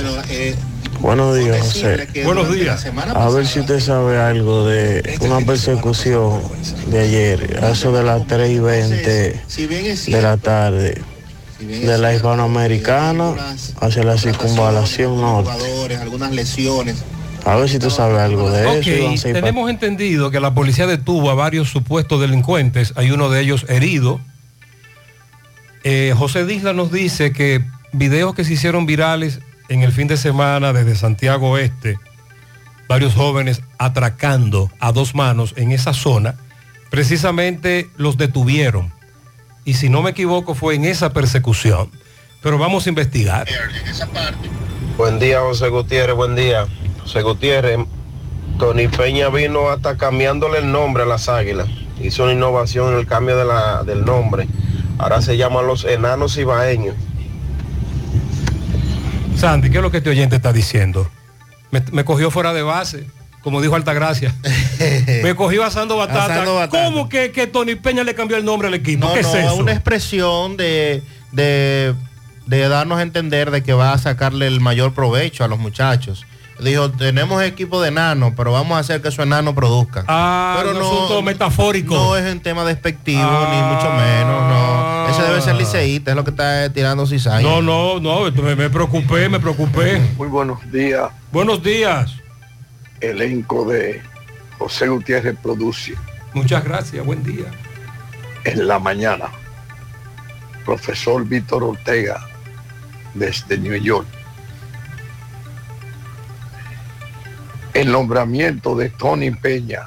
Buenos 1.00 1.38
días, 1.38 1.60
José. 1.62 2.08
Buenos 2.26 2.54
días. 2.54 2.86
A 3.16 3.30
ver 3.30 3.48
si 3.48 3.62
usted 3.62 3.80
sabe 3.80 4.18
algo 4.18 4.68
de 4.68 5.18
una 5.22 5.40
persecución 5.42 6.42
de 6.88 7.00
ayer, 7.00 7.60
a 7.64 7.70
eso 7.72 7.92
de 7.92 8.04
las 8.04 8.28
3 8.28 8.50
y 8.52 8.60
20 8.60 9.42
de 10.08 10.22
la 10.22 10.38
tarde, 10.38 11.02
de 11.60 11.98
la 11.98 12.14
hispanoamericana 12.14 13.34
hacia 13.80 14.04
la 14.04 14.18
circunvalación 14.18 15.20
norte. 15.22 15.96
algunas 15.96 16.32
lesiones. 16.32 16.98
A 17.46 17.56
ver 17.56 17.70
si 17.70 17.80
tú 17.80 17.90
sabes 17.90 18.20
algo 18.20 18.52
de 18.52 18.66
Ok, 18.66 18.88
eso. 19.14 19.30
tenemos 19.32 19.70
entendido 19.70 20.30
que 20.30 20.42
la 20.42 20.54
policía 20.54 20.86
detuvo 20.88 21.32
a 21.32 21.36
varios 21.36 21.70
supuestos 21.70 22.20
delincuentes, 22.20 22.92
hay 22.98 23.12
uno 23.12 23.30
de 23.30 23.40
ellos 23.42 23.66
herido. 23.70 24.20
Eh, 25.86 26.14
José 26.18 26.46
Disla 26.46 26.74
nos 26.74 26.92
dice 26.92 27.32
que 27.32 27.64
videos 27.94 28.36
que 28.36 28.44
se 28.44 28.54
hicieron 28.54 28.86
virales 28.86 29.40
en 29.70 29.84
el 29.84 29.92
fin 29.92 30.08
de 30.08 30.18
semana 30.18 30.74
desde 30.74 30.96
Santiago 30.96 31.52
Oeste, 31.52 31.98
varios 32.88 33.14
jóvenes 33.14 33.62
atracando 33.78 34.72
a 34.80 34.92
dos 34.92 35.16
manos 35.16 35.54
en 35.56 35.72
esa 35.72 35.94
zona, 35.94 36.36
precisamente 36.90 37.90
los 37.96 38.18
detuvieron. 38.18 38.92
Y 39.64 39.76
si 39.76 39.90
no 39.90 40.02
me 40.02 40.10
equivoco 40.12 40.56
fue 40.56 40.76
en 40.76 40.86
esa 40.86 41.14
persecución. 41.14 41.92
Pero 42.42 42.58
vamos 42.58 42.86
a 42.86 42.90
investigar. 42.90 43.48
Buen 44.98 45.20
día, 45.20 45.42
José 45.42 45.70
Gutiérrez, 45.70 46.16
buen 46.16 46.36
día. 46.36 46.66
José 47.02 47.22
Gutiérrez, 47.22 47.80
Tony 48.58 48.88
Peña 48.88 49.30
vino 49.30 49.70
hasta 49.70 49.98
cambiándole 49.98 50.60
el 50.60 50.72
nombre 50.72 51.04
a 51.04 51.06
las 51.06 51.30
águilas. 51.30 51.68
Hizo 52.02 52.24
una 52.24 52.34
innovación 52.34 52.94
en 52.94 53.00
el 53.00 53.08
cambio 53.08 53.38
del 53.84 54.06
nombre. 54.06 54.48
Ahora 54.98 55.22
se 55.22 55.38
llaman 55.38 55.68
los 55.68 55.84
enanos 55.84 56.38
ibaeños. 56.38 56.96
Sandy, 59.40 59.70
¿qué 59.70 59.78
es 59.78 59.82
lo 59.82 59.90
que 59.90 59.98
este 59.98 60.10
oyente 60.10 60.36
está 60.36 60.52
diciendo? 60.52 61.10
Me, 61.72 61.82
me 61.94 62.04
cogió 62.04 62.30
fuera 62.30 62.52
de 62.54 62.62
base, 62.62 63.06
como 63.42 63.62
dijo 63.62 63.76
Altagracia. 63.76 64.36
me 65.24 65.34
cogió 65.34 65.64
asando 65.64 65.96
batata. 65.96 66.26
Asando 66.26 66.56
batata. 66.56 66.84
¿Cómo 66.84 67.08
que, 67.08 67.32
que 67.32 67.48
Tony 67.48 67.76
Peña 67.76 68.04
le 68.04 68.16
cambió 68.16 68.36
el 68.36 68.44
nombre 68.44 68.68
al 68.68 68.74
equipo? 68.74 69.08
No, 69.08 69.14
¿Qué 69.14 69.22
no, 69.22 69.30
es 69.30 69.46
eso? 69.46 69.56
una 69.56 69.72
expresión 69.72 70.58
de, 70.58 71.02
de, 71.32 71.94
de 72.48 72.68
darnos 72.68 73.00
a 73.00 73.02
entender 73.02 73.50
de 73.50 73.64
que 73.64 73.72
va 73.72 73.94
a 73.94 73.98
sacarle 73.98 74.46
el 74.46 74.60
mayor 74.60 74.94
provecho 74.94 75.46
a 75.46 75.48
los 75.48 75.58
muchachos. 75.58 76.26
Dijo, 76.60 76.92
tenemos 76.92 77.42
equipo 77.44 77.82
de 77.82 77.88
enanos, 77.90 78.34
pero 78.36 78.52
vamos 78.52 78.76
a 78.76 78.80
hacer 78.80 79.02
que 79.02 79.08
esos 79.08 79.26
enanos 79.26 79.54
produzcan. 79.54 80.04
Ah, 80.08 80.58
pero 80.60 80.72
un 80.76 80.82
asunto 80.82 81.22
metafórico. 81.22 81.96
No 81.96 82.18
es 82.18 82.26
en 82.26 82.42
tema 82.42 82.66
despectivo, 82.66 83.22
ni 83.22 83.62
mucho 83.62 83.90
menos, 83.94 84.44
no. 84.50 85.08
Ese 85.10 85.22
debe 85.24 85.42
ser 85.42 85.56
liceísta, 85.56 86.12
es 86.12 86.16
lo 86.18 86.24
que 86.24 86.32
está 86.32 86.72
tirando 86.72 87.06
cizaña. 87.08 87.42
No, 87.48 87.62
no, 87.62 88.00
no, 88.00 88.30
me, 88.32 88.56
me 88.56 88.70
preocupé, 88.70 89.30
me 89.30 89.40
preocupé. 89.40 90.00
Muy 90.18 90.28
buenos 90.28 90.60
días, 90.72 91.10
Buenos 91.32 91.64
días. 91.64 92.14
elenco 93.02 93.66
de 93.66 94.02
José 94.58 94.88
Gutiérrez 94.90 95.38
Produce 95.42 95.96
Muchas 96.34 96.64
gracias, 96.64 97.06
buen 97.06 97.24
día. 97.24 97.46
en 98.44 98.68
la 98.68 98.78
mañana. 98.80 99.26
Profesor 100.66 101.26
Víctor 101.26 101.64
Ortega 101.64 102.20
desde 103.14 103.58
New 103.58 103.76
York. 103.82 104.06
El 107.80 107.92
nombramiento 107.92 108.76
de 108.76 108.90
Tony 108.90 109.32
Peña 109.32 109.84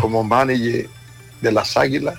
como 0.00 0.24
manager 0.24 0.88
de 1.40 1.52
las 1.52 1.76
Águilas 1.76 2.16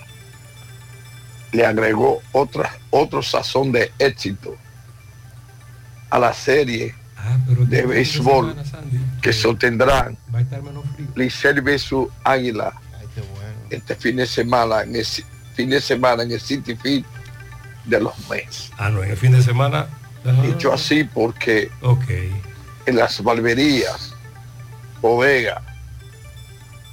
le 1.51 1.65
agregó 1.65 2.21
otra, 2.31 2.71
otro 2.91 3.21
sazón 3.21 3.71
de 3.73 3.91
éxito 3.99 4.55
a 6.09 6.19
la 6.19 6.33
serie 6.33 6.95
de 7.67 7.85
béisbol 7.85 8.55
que 9.21 9.33
sostendrán 9.33 10.17
Licey 11.15 11.59
versus 11.59 12.07
Águila 12.23 12.73
este 13.69 13.95
fin 13.95 14.15
de 14.17 14.25
semana 14.25 14.83
en 14.83 14.95
el 14.95 15.05
fin 15.55 15.69
de 15.71 15.81
semana 15.81 16.23
en 16.23 16.31
el 16.31 16.39
City 16.39 16.75
Field 16.75 17.05
de 17.85 17.99
los 17.99 18.13
meses. 18.29 18.71
Ah, 18.77 18.89
no, 18.89 19.03
en 19.03 19.11
el 19.11 19.17
fin 19.17 19.31
de 19.33 19.41
semana. 19.43 19.87
Ajá. 20.25 20.41
Dicho 20.41 20.71
así 20.73 21.03
porque 21.03 21.69
Ok. 21.81 22.05
en 22.85 22.95
las 22.95 23.21
barberías, 23.23 24.14
bodegas, 25.01 25.61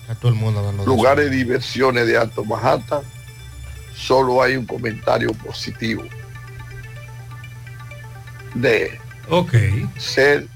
A 0.09 0.15
todo 0.15 0.31
el 0.33 0.39
mundo 0.39 0.73
lugares 0.85 1.31
de 1.31 1.37
diversiones 1.37 2.07
de 2.07 2.19
Alto 2.19 2.45
Manhattan, 2.45 3.03
solo 3.95 4.43
hay 4.43 4.57
un 4.57 4.67
comentario 4.67 5.33
positivo 5.35 6.03
de 8.55 8.99
Ok. 9.29 9.55
ser 9.99 10.47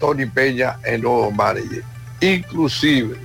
Tony 0.00 0.26
Peña 0.26 0.78
el 0.84 1.02
nuevo 1.02 1.30
manager. 1.30 1.82
Inclusive 2.20 3.16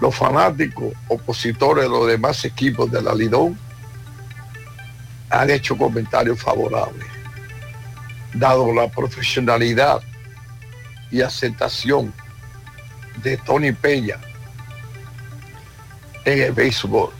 los 0.00 0.14
fanáticos 0.14 0.92
opositores 1.08 1.84
de 1.84 1.90
los 1.90 2.06
demás 2.08 2.44
equipos 2.44 2.90
de 2.90 3.00
la 3.02 3.14
Lidón 3.14 3.56
han 5.30 5.50
hecho 5.50 5.76
comentarios 5.76 6.40
favorables, 6.40 7.06
dado 8.34 8.72
la 8.74 8.88
profesionalidad 8.88 10.02
y 11.12 11.20
aceptación 11.20 12.12
de 13.22 13.36
Tony 13.36 13.72
Peña 13.72 14.18
en 16.24 16.42
el 16.42 16.52
béisbol. 16.52 17.10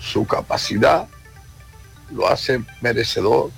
Su 0.00 0.26
capacidad 0.26 1.08
lo 2.10 2.28
hace 2.28 2.60
merecedor 2.80 3.50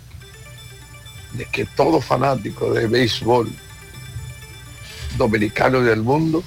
de 1.32 1.44
que 1.46 1.64
todo 1.64 2.00
fanático 2.00 2.72
de 2.72 2.86
béisbol 2.86 3.50
dominicano 5.16 5.80
del 5.80 6.02
mundo 6.02 6.42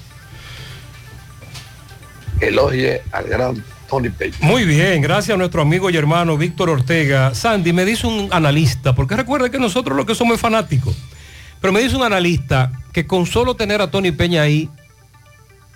elogie 2.40 3.02
al 3.12 3.26
gran 3.26 3.64
Tony 3.90 4.10
Peña. 4.10 4.38
Muy 4.42 4.66
bien, 4.66 5.02
gracias 5.02 5.36
a 5.36 5.38
nuestro 5.38 5.62
amigo 5.62 5.90
y 5.90 5.98
hermano 5.98 6.38
Víctor 6.38 6.70
Ortega. 6.70 7.34
Sandy, 7.36 7.74
me 7.74 7.86
dice 7.86 8.08
un 8.08 8.30
analista, 8.32 8.96
porque 8.96 9.16
recuerda 9.16 9.50
que 9.50 9.60
nosotros 9.60 9.96
lo 9.96 10.06
que 10.06 10.16
somos 10.16 10.36
es 10.36 10.42
fanáticos, 10.42 10.96
pero 11.62 11.72
me 11.72 11.82
dice 11.82 11.96
un 11.96 12.04
analista 12.04 12.72
que 12.92 13.06
con 13.08 13.26
solo 13.26 13.56
tener 13.56 13.82
a 13.82 13.92
Tony 13.92 14.12
Peña 14.12 14.42
ahí 14.42 14.70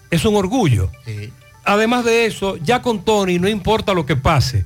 es 0.09 0.25
un 0.25 0.35
orgullo. 0.35 0.91
Además 1.63 2.03
de 2.03 2.25
eso, 2.25 2.57
ya 2.57 2.81
con 2.81 3.05
Tony 3.05 3.39
no 3.39 3.47
importa 3.47 3.93
lo 3.93 4.05
que 4.05 4.15
pase, 4.15 4.65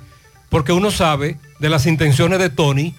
porque 0.49 0.71
uno 0.71 0.91
sabe 0.91 1.37
de 1.59 1.69
las 1.69 1.85
intenciones 1.85 2.39
de 2.39 2.49
Tony, 2.49 2.95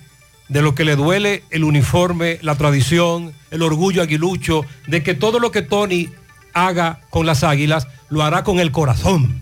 de 0.48 0.62
lo 0.62 0.74
que 0.74 0.84
le 0.84 0.96
duele 0.96 1.44
el 1.50 1.64
uniforme, 1.64 2.38
la 2.42 2.56
tradición, 2.56 3.32
el 3.50 3.62
orgullo 3.62 4.02
aguilucho, 4.02 4.64
de 4.86 5.02
que 5.02 5.14
todo 5.14 5.38
lo 5.38 5.50
que 5.50 5.62
Tony 5.62 6.10
haga 6.52 7.00
con 7.10 7.26
las 7.26 7.42
águilas 7.42 7.88
lo 8.08 8.22
hará 8.22 8.44
con 8.44 8.60
el 8.60 8.70
corazón. 8.70 9.40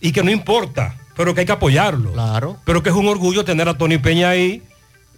Y 0.00 0.12
que 0.12 0.22
no 0.22 0.30
importa, 0.30 0.96
pero 1.16 1.34
que 1.34 1.40
hay 1.40 1.46
que 1.46 1.52
apoyarlo. 1.52 2.12
Claro. 2.12 2.58
Pero 2.64 2.82
que 2.82 2.90
es 2.90 2.94
un 2.94 3.08
orgullo 3.08 3.44
tener 3.44 3.68
a 3.68 3.78
Tony 3.78 3.98
Peña 3.98 4.30
ahí 4.30 4.62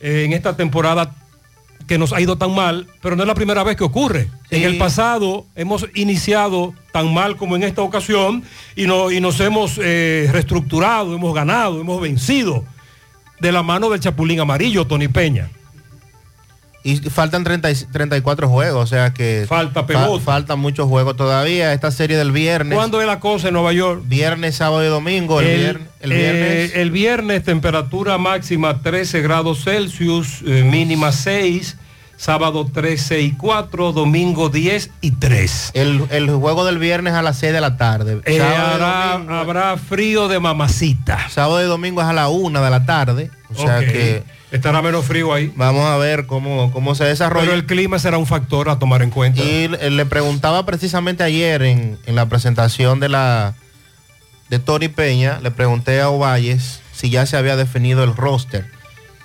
eh, 0.00 0.24
en 0.24 0.32
esta 0.32 0.56
temporada 0.56 1.14
que 1.90 1.98
nos 1.98 2.12
ha 2.12 2.20
ido 2.20 2.38
tan 2.38 2.54
mal, 2.54 2.86
pero 3.02 3.16
no 3.16 3.24
es 3.24 3.26
la 3.26 3.34
primera 3.34 3.64
vez 3.64 3.76
que 3.76 3.82
ocurre. 3.82 4.28
En 4.50 4.62
el 4.62 4.78
pasado 4.78 5.44
hemos 5.56 5.86
iniciado 5.96 6.72
tan 6.92 7.12
mal 7.12 7.36
como 7.36 7.56
en 7.56 7.64
esta 7.64 7.82
ocasión 7.82 8.44
y, 8.76 8.86
no- 8.86 9.10
y 9.10 9.20
nos 9.20 9.40
hemos 9.40 9.76
eh, 9.82 10.28
reestructurado, 10.30 11.12
hemos 11.16 11.34
ganado, 11.34 11.80
hemos 11.80 12.00
vencido 12.00 12.64
de 13.40 13.50
la 13.50 13.64
mano 13.64 13.90
del 13.90 13.98
Chapulín 13.98 14.38
Amarillo, 14.38 14.86
Tony 14.86 15.08
Peña. 15.08 15.50
Y 16.82 16.96
faltan 16.96 17.44
30 17.44 17.70
y- 17.70 17.74
34 17.74 18.48
juegos, 18.48 18.82
o 18.82 18.86
sea 18.86 19.12
que 19.12 19.44
Falta 19.46 19.86
pelota. 19.86 20.24
faltan 20.24 20.58
muchos 20.60 20.88
juegos 20.88 21.14
todavía. 21.16 21.74
Esta 21.74 21.90
serie 21.90 22.16
del 22.16 22.32
viernes. 22.32 22.74
¿Cuándo 22.76 23.00
es 23.02 23.06
la 23.06 23.20
cosa 23.20 23.48
en 23.48 23.54
Nueva 23.54 23.72
York? 23.74 24.02
Viernes, 24.06 24.56
sábado 24.56 24.82
y 24.82 24.88
domingo. 24.88 25.40
El, 25.40 25.46
viernes, 25.58 25.88
el 26.00 26.10
viernes. 26.12 26.42
eh, 26.74 26.80
el 26.82 26.90
viernes, 26.90 27.44
temperatura 27.44 28.16
máxima 28.16 28.80
13 28.80 29.20
grados 29.20 29.62
Celsius, 29.64 30.40
eh, 30.46 30.62
mínima 30.64 31.12
6, 31.12 31.76
sábado 32.16 32.66
13 32.72 33.20
y 33.20 33.32
4, 33.32 33.92
domingo 33.92 34.48
10 34.48 34.90
y 35.02 35.10
3. 35.10 35.72
El, 35.74 36.04
el 36.10 36.30
juego 36.30 36.64
del 36.64 36.78
viernes 36.78 37.12
a 37.12 37.20
las 37.20 37.38
6 37.38 37.52
de 37.52 37.60
la 37.60 37.76
tarde. 37.76 38.20
Eh, 38.24 38.40
hará- 38.40 39.12
domingo- 39.18 39.34
habrá 39.34 39.76
frío 39.76 40.28
de 40.28 40.40
mamacita. 40.40 41.28
sábado 41.28 41.60
y 41.62 41.66
domingo 41.66 42.00
es 42.00 42.06
a 42.06 42.12
la 42.14 42.28
1 42.28 42.62
de 42.62 42.70
la 42.70 42.86
tarde. 42.86 43.30
O 43.50 43.54
sea 43.54 43.80
Ok. 43.80 43.84
que 43.84 44.22
Estará 44.50 44.82
menos 44.82 45.04
frío 45.04 45.32
ahí. 45.32 45.52
vamos 45.54 45.86
a 45.86 45.96
ver 45.96 46.26
cómo, 46.26 46.72
cómo 46.72 46.94
se 46.94 47.04
desarrolla. 47.04 47.46
Pero 47.46 47.54
el 47.54 47.66
clima 47.66 47.98
será 47.98 48.18
un 48.18 48.26
factor 48.26 48.68
a 48.68 48.78
tomar 48.78 49.02
en 49.02 49.10
cuenta. 49.10 49.42
Y 49.42 49.68
le 49.68 49.90
le 49.90 50.06
preguntaba 50.06 50.66
precisamente 50.66 51.22
ayer 51.22 51.62
en, 51.62 51.98
en 52.06 52.14
la 52.16 52.26
presentación 52.26 52.98
de 52.98 53.08
la 53.08 53.54
de 54.50 54.58
Tony 54.58 54.88
Peña, 54.88 55.38
le 55.40 55.52
pregunté 55.52 56.00
a 56.00 56.10
Ovalles 56.10 56.80
si 56.92 57.08
ya 57.08 57.24
se 57.24 57.36
había 57.36 57.56
definido 57.56 58.02
el 58.02 58.16
roster 58.16 58.66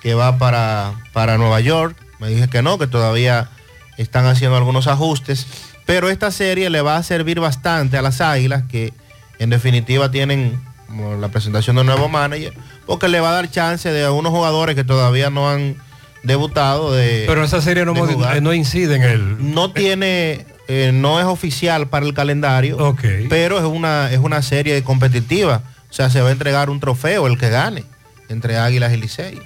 que 0.00 0.14
va 0.14 0.38
para, 0.38 0.94
para 1.12 1.36
Nueva 1.36 1.60
York. 1.60 1.96
Me 2.20 2.28
dije 2.28 2.48
que 2.48 2.62
no, 2.62 2.78
que 2.78 2.86
todavía 2.86 3.50
están 3.96 4.24
haciendo 4.26 4.56
algunos 4.56 4.86
ajustes. 4.86 5.46
Pero 5.84 6.08
esta 6.08 6.30
serie 6.30 6.70
le 6.70 6.80
va 6.80 6.96
a 6.96 7.02
servir 7.02 7.40
bastante 7.40 7.98
a 7.98 8.02
las 8.02 8.20
Águilas, 8.20 8.62
que 8.70 8.92
en 9.40 9.50
definitiva 9.50 10.12
tienen 10.12 10.60
como 10.96 11.16
la 11.16 11.28
presentación 11.28 11.76
de 11.76 11.80
un 11.82 11.86
nuevo 11.86 12.08
manager, 12.08 12.54
porque 12.86 13.08
le 13.08 13.20
va 13.20 13.30
a 13.30 13.32
dar 13.32 13.50
chance 13.50 13.90
de 13.90 14.04
a 14.04 14.12
unos 14.12 14.32
jugadores 14.32 14.74
que 14.74 14.84
todavía 14.84 15.30
no 15.30 15.50
han 15.50 15.76
debutado 16.22 16.92
de 16.92 17.24
Pero 17.26 17.44
esa 17.44 17.60
serie 17.60 17.84
no, 17.84 17.94
eh, 17.94 18.40
no 18.40 18.52
incide 18.52 18.96
en 18.96 19.02
el... 19.02 19.54
No 19.54 19.72
tiene, 19.72 20.46
eh, 20.68 20.90
no 20.92 21.20
es 21.20 21.26
oficial 21.26 21.88
para 21.88 22.06
el 22.06 22.14
calendario, 22.14 22.96
pero 23.28 23.58
es 23.58 23.64
una, 23.64 24.10
es 24.10 24.18
una 24.18 24.42
serie 24.42 24.82
competitiva. 24.82 25.62
O 25.90 25.92
sea, 25.92 26.10
se 26.10 26.20
va 26.20 26.30
a 26.30 26.32
entregar 26.32 26.70
un 26.70 26.80
trofeo 26.80 27.26
el 27.26 27.38
que 27.38 27.50
gane 27.50 27.84
entre 28.28 28.56
Águilas 28.56 28.92
y 28.92 28.96
Licey. 28.96 29.38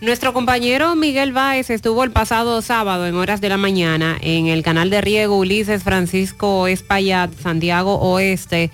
Nuestro 0.00 0.32
compañero 0.32 0.94
Miguel 0.96 1.32
Báez 1.32 1.70
estuvo 1.70 2.04
el 2.04 2.10
pasado 2.10 2.60
sábado 2.62 3.06
en 3.06 3.14
horas 3.14 3.40
de 3.40 3.48
la 3.48 3.56
mañana 3.56 4.16
en 4.20 4.46
el 4.46 4.62
canal 4.62 4.90
de 4.90 5.00
riego 5.00 5.38
Ulises 5.38 5.82
Francisco 5.82 6.66
Espaillat, 6.66 7.30
Santiago 7.40 7.94
Oeste, 7.96 8.70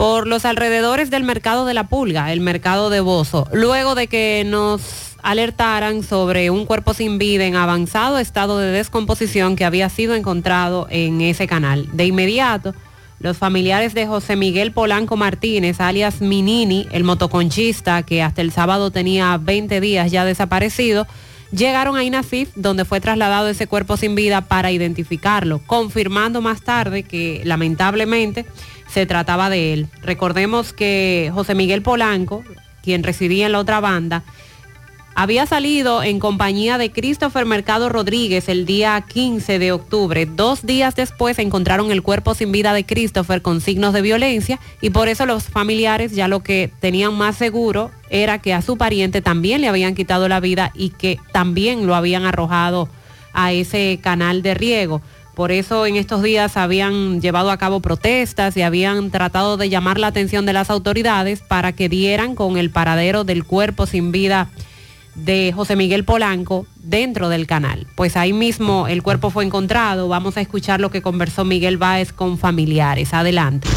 por 0.00 0.26
los 0.26 0.46
alrededores 0.46 1.10
del 1.10 1.24
mercado 1.24 1.66
de 1.66 1.74
la 1.74 1.88
pulga, 1.88 2.32
el 2.32 2.40
mercado 2.40 2.88
de 2.88 3.00
Bozo, 3.00 3.46
luego 3.52 3.94
de 3.94 4.06
que 4.06 4.44
nos 4.46 4.80
alertaran 5.22 6.02
sobre 6.02 6.48
un 6.48 6.64
cuerpo 6.64 6.94
sin 6.94 7.18
vida 7.18 7.44
en 7.44 7.54
avanzado 7.54 8.18
estado 8.18 8.58
de 8.58 8.70
descomposición 8.70 9.56
que 9.56 9.66
había 9.66 9.90
sido 9.90 10.14
encontrado 10.14 10.86
en 10.88 11.20
ese 11.20 11.46
canal. 11.46 11.86
De 11.92 12.06
inmediato, 12.06 12.74
los 13.18 13.36
familiares 13.36 13.92
de 13.92 14.06
José 14.06 14.36
Miguel 14.36 14.72
Polanco 14.72 15.18
Martínez, 15.18 15.82
alias 15.82 16.22
Minini, 16.22 16.88
el 16.92 17.04
motoconchista 17.04 18.02
que 18.02 18.22
hasta 18.22 18.40
el 18.40 18.52
sábado 18.52 18.90
tenía 18.90 19.36
20 19.36 19.82
días 19.82 20.10
ya 20.10 20.24
desaparecido, 20.24 21.06
llegaron 21.52 21.96
a 21.96 22.04
Inafif, 22.04 22.48
donde 22.54 22.86
fue 22.86 23.00
trasladado 23.02 23.48
ese 23.48 23.66
cuerpo 23.66 23.98
sin 23.98 24.14
vida 24.14 24.40
para 24.40 24.70
identificarlo, 24.70 25.60
confirmando 25.66 26.40
más 26.40 26.62
tarde 26.62 27.02
que 27.02 27.42
lamentablemente 27.44 28.46
se 28.92 29.06
trataba 29.06 29.50
de 29.50 29.72
él. 29.72 29.88
Recordemos 30.02 30.72
que 30.72 31.30
José 31.32 31.54
Miguel 31.54 31.82
Polanco, 31.82 32.44
quien 32.82 33.02
residía 33.02 33.46
en 33.46 33.52
la 33.52 33.58
otra 33.60 33.80
banda, 33.80 34.22
había 35.14 35.44
salido 35.44 36.02
en 36.02 36.18
compañía 36.18 36.78
de 36.78 36.92
Christopher 36.92 37.44
Mercado 37.44 37.88
Rodríguez 37.88 38.48
el 38.48 38.64
día 38.64 39.04
15 39.06 39.58
de 39.58 39.72
octubre. 39.72 40.24
Dos 40.24 40.64
días 40.64 40.94
después 40.94 41.38
encontraron 41.38 41.90
el 41.90 42.02
cuerpo 42.02 42.34
sin 42.34 42.52
vida 42.52 42.72
de 42.72 42.86
Christopher 42.86 43.42
con 43.42 43.60
signos 43.60 43.92
de 43.92 44.02
violencia 44.02 44.60
y 44.80 44.90
por 44.90 45.08
eso 45.08 45.26
los 45.26 45.44
familiares 45.44 46.12
ya 46.12 46.28
lo 46.28 46.42
que 46.42 46.70
tenían 46.80 47.14
más 47.14 47.36
seguro 47.36 47.90
era 48.08 48.38
que 48.38 48.54
a 48.54 48.62
su 48.62 48.78
pariente 48.78 49.20
también 49.20 49.60
le 49.60 49.68
habían 49.68 49.94
quitado 49.94 50.28
la 50.28 50.40
vida 50.40 50.70
y 50.74 50.90
que 50.90 51.18
también 51.32 51.86
lo 51.86 51.94
habían 51.94 52.24
arrojado 52.24 52.88
a 53.32 53.52
ese 53.52 53.98
canal 54.02 54.42
de 54.42 54.54
riego. 54.54 55.02
Por 55.34 55.52
eso 55.52 55.86
en 55.86 55.96
estos 55.96 56.22
días 56.22 56.56
habían 56.56 57.20
llevado 57.20 57.50
a 57.50 57.56
cabo 57.56 57.80
protestas 57.80 58.56
y 58.56 58.62
habían 58.62 59.10
tratado 59.10 59.56
de 59.56 59.68
llamar 59.68 59.98
la 59.98 60.08
atención 60.08 60.46
de 60.46 60.52
las 60.52 60.70
autoridades 60.70 61.40
para 61.40 61.72
que 61.72 61.88
dieran 61.88 62.34
con 62.34 62.56
el 62.56 62.70
paradero 62.70 63.24
del 63.24 63.44
cuerpo 63.44 63.86
sin 63.86 64.12
vida 64.12 64.50
de 65.14 65.52
José 65.54 65.76
Miguel 65.76 66.04
Polanco 66.04 66.66
dentro 66.76 67.28
del 67.28 67.46
canal. 67.46 67.86
Pues 67.94 68.16
ahí 68.16 68.32
mismo 68.32 68.88
el 68.88 69.02
cuerpo 69.02 69.30
fue 69.30 69.44
encontrado. 69.44 70.08
Vamos 70.08 70.36
a 70.36 70.40
escuchar 70.40 70.80
lo 70.80 70.90
que 70.90 71.02
conversó 71.02 71.44
Miguel 71.44 71.78
Báez 71.78 72.12
con 72.12 72.38
familiares. 72.38 73.14
Adelante. 73.14 73.68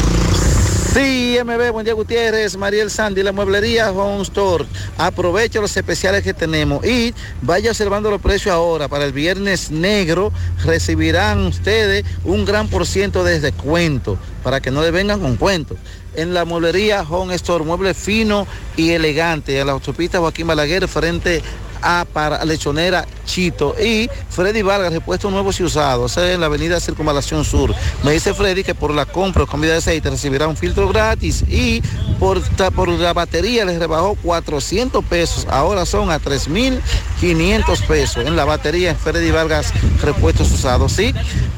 Sí, 0.94 1.36
MB, 1.42 1.72
buen 1.72 1.84
día 1.84 1.92
Gutiérrez, 1.92 2.56
Mariel 2.56 2.88
Sandy, 2.88 3.24
la 3.24 3.32
mueblería 3.32 3.90
Home 3.90 4.22
Store. 4.22 4.64
Aprovecha 4.96 5.60
los 5.60 5.76
especiales 5.76 6.22
que 6.22 6.32
tenemos 6.32 6.86
y 6.86 7.12
vaya 7.42 7.70
observando 7.70 8.12
los 8.12 8.20
precios 8.20 8.54
ahora. 8.54 8.86
Para 8.86 9.04
el 9.04 9.12
viernes 9.12 9.72
negro 9.72 10.32
recibirán 10.64 11.46
ustedes 11.46 12.04
un 12.22 12.44
gran 12.44 12.68
por 12.68 12.86
ciento 12.86 13.24
de 13.24 13.40
descuento 13.40 14.18
para 14.44 14.60
que 14.60 14.70
no 14.70 14.82
le 14.82 14.92
vengan 14.92 15.18
con 15.18 15.34
cuentos. 15.34 15.78
En 16.14 16.32
la 16.32 16.44
mueblería 16.44 17.02
Home 17.02 17.34
Store, 17.34 17.64
mueble 17.64 17.92
fino 17.92 18.46
y 18.76 18.90
elegante, 18.90 19.60
a 19.60 19.64
la 19.64 19.72
autopista 19.72 20.20
Joaquín 20.20 20.46
Balaguer 20.46 20.86
frente 20.86 21.42
a 21.84 22.06
para 22.10 22.44
Lechonera 22.44 23.06
Chito 23.26 23.74
y 23.78 24.08
Freddy 24.30 24.62
Vargas, 24.62 24.92
repuestos 24.92 25.30
nuevos 25.30 25.60
y 25.60 25.64
usados, 25.64 26.16
en 26.16 26.40
la 26.40 26.46
avenida 26.46 26.80
Circunvalación 26.80 27.44
Sur. 27.44 27.74
Me 28.02 28.12
dice 28.12 28.34
Freddy 28.34 28.64
que 28.64 28.74
por 28.74 28.92
la 28.92 29.06
compra 29.06 29.44
o 29.44 29.46
comida 29.46 29.72
de 29.72 29.78
aceite 29.78 30.10
recibirá 30.10 30.48
un 30.48 30.56
filtro 30.56 30.88
gratis 30.88 31.44
y 31.48 31.82
por, 32.18 32.40
la 32.88 33.12
batería 33.12 33.64
les 33.64 33.78
rebajó 33.78 34.16
400 34.22 35.04
pesos, 35.04 35.46
ahora 35.50 35.84
son 35.84 36.10
a 36.10 36.18
3.500 36.18 37.86
pesos 37.86 38.24
en 38.24 38.34
la 38.34 38.44
batería 38.44 38.94
Freddy 38.94 39.30
Vargas, 39.30 39.72
repuestos 40.02 40.50
usados, 40.50 40.92
¿sí? 40.92 41.14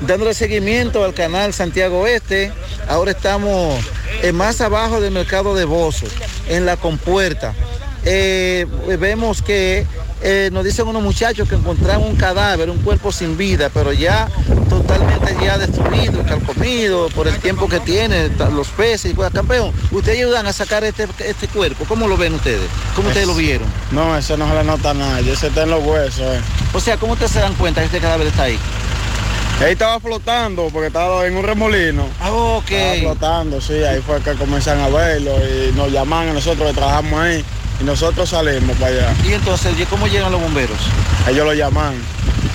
Dándole 0.06 0.34
seguimiento 0.34 1.04
al 1.04 1.14
canal 1.14 1.52
Santiago 1.52 2.00
Oeste, 2.00 2.52
ahora 2.88 3.12
estamos 3.12 3.78
eh, 4.22 4.32
más 4.32 4.60
abajo 4.60 5.00
del 5.00 5.12
mercado 5.12 5.54
de 5.54 5.64
Bozo, 5.64 6.06
en 6.48 6.66
la 6.66 6.76
compuerta. 6.76 7.54
Eh, 8.04 8.66
vemos 8.98 9.42
que 9.42 9.86
eh, 10.28 10.50
nos 10.52 10.64
dicen 10.64 10.88
unos 10.88 11.04
muchachos 11.04 11.48
que 11.48 11.54
encontraron 11.54 12.02
un 12.02 12.16
cadáver, 12.16 12.68
un 12.68 12.78
cuerpo 12.78 13.12
sin 13.12 13.36
vida, 13.36 13.70
pero 13.72 13.92
ya 13.92 14.28
totalmente 14.68 15.36
ya 15.40 15.56
destruido, 15.56 16.20
calcomido 16.24 17.08
por 17.10 17.28
el 17.28 17.38
tiempo 17.38 17.68
que 17.68 17.78
tiene, 17.78 18.28
los 18.52 18.66
peces. 18.70 19.12
Pues, 19.14 19.30
campeón, 19.30 19.72
¿ustedes 19.92 20.18
ayudan 20.18 20.48
a 20.48 20.52
sacar 20.52 20.82
este, 20.82 21.06
este 21.20 21.46
cuerpo? 21.46 21.84
¿Cómo 21.86 22.08
lo 22.08 22.16
ven 22.16 22.34
ustedes? 22.34 22.68
¿Cómo 22.96 23.06
ustedes 23.06 23.28
lo 23.28 23.36
vieron? 23.36 23.68
No, 23.92 24.16
eso 24.18 24.36
no 24.36 24.48
se 24.48 24.54
le 24.54 24.64
nota 24.64 24.94
nada, 24.94 25.20
ese 25.20 25.46
está 25.46 25.62
en 25.62 25.70
los 25.70 25.84
huesos. 25.84 26.18
Eh. 26.18 26.40
O 26.72 26.80
sea, 26.80 26.96
¿cómo 26.96 27.12
ustedes 27.12 27.30
se 27.30 27.38
dan 27.38 27.54
cuenta 27.54 27.82
que 27.82 27.86
este 27.86 28.00
cadáver 28.00 28.26
está 28.26 28.42
ahí? 28.42 28.58
Ahí 29.60 29.72
estaba 29.72 29.98
flotando 29.98 30.68
porque 30.70 30.88
estaba 30.88 31.26
en 31.26 31.34
un 31.34 31.42
remolino. 31.42 32.06
Ah, 32.20 32.30
ok. 32.30 32.70
Estaba 32.70 33.14
flotando, 33.14 33.60
sí, 33.60 33.72
ahí 33.72 34.02
fue 34.02 34.20
que 34.20 34.34
comenzaron 34.34 34.82
a 34.84 34.88
verlo 34.88 35.32
y 35.38 35.72
nos 35.72 35.90
llaman 35.90 36.28
a 36.28 36.32
nosotros 36.34 36.68
que 36.68 36.74
trabajamos 36.74 37.18
ahí 37.18 37.42
y 37.80 37.84
nosotros 37.84 38.28
salimos 38.28 38.76
para 38.76 38.92
allá. 38.92 39.14
¿Y 39.24 39.32
entonces 39.32 39.74
cómo 39.88 40.06
llegan 40.08 40.30
los 40.30 40.42
bomberos? 40.42 40.76
Ellos 41.26 41.46
lo 41.46 41.54
llaman. 41.54 41.94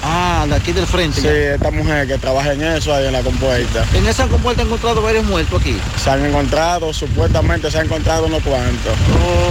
Ah, 0.03 0.45
de 0.48 0.56
aquí 0.56 0.73
del 0.73 0.86
frente. 0.86 1.22
Sí, 1.22 1.28
esta 1.28 1.72
mujer 1.72 2.07
que 2.07 2.18
trabaja 2.19 2.53
en 2.53 2.61
eso 2.61 2.94
ahí 2.94 3.07
en 3.07 3.14
la 3.14 3.22
compuerta. 3.22 3.84
¿En 3.94 4.07
esa 4.07 4.28
compuerta 4.28 4.61
han 4.61 4.68
encontrado 4.68 5.02
varios 5.02 5.26
muertos 5.26 5.60
aquí? 5.60 5.78
Se 6.03 6.10
han 6.11 6.23
encontrado, 6.23 6.94
supuestamente 6.94 7.69
se 7.72 7.80
han 7.80 7.86
encontrado 7.86 8.28
unos 8.28 8.44
cuantos. 8.44 8.94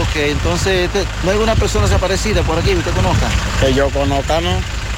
Ok, 0.01 0.17
entonces, 0.17 0.87
este, 0.87 1.05
¿no 1.25 1.31
hay 1.31 1.37
alguna 1.37 1.57
persona 1.57 1.87
desaparecida 1.87 2.43
por 2.43 2.59
aquí 2.59 2.71
que 2.71 2.79
usted 2.79 2.93
conozca? 2.93 3.27
Que 3.61 3.75
yo 3.75 3.91
conozca, 3.91 4.41
¿no? 4.41 4.51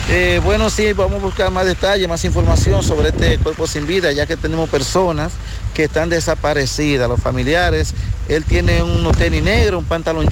Eh, 0.09 0.41
bueno, 0.45 0.69
sí, 0.69 0.93
vamos 0.93 1.21
a 1.21 1.25
buscar 1.25 1.51
más 1.51 1.65
detalles, 1.65 2.09
más 2.09 2.25
información 2.25 2.83
sobre 2.83 3.09
este 3.09 3.39
cuerpo 3.39 3.67
sin 3.67 3.87
vida, 3.87 4.13
ya 4.13 4.27
que 4.27 4.37
tenemos 4.37 4.69
personas 4.69 5.33
que 5.75 5.85
están 5.85 6.09
desaparecidas, 6.09 7.09
los 7.09 7.21
familiares. 7.21 7.95
Él 8.29 8.45
tiene 8.45 8.83
un 8.83 9.11
tenis 9.13 9.43
negro, 9.43 9.79
un 9.79 9.85
pantalón 9.85 10.29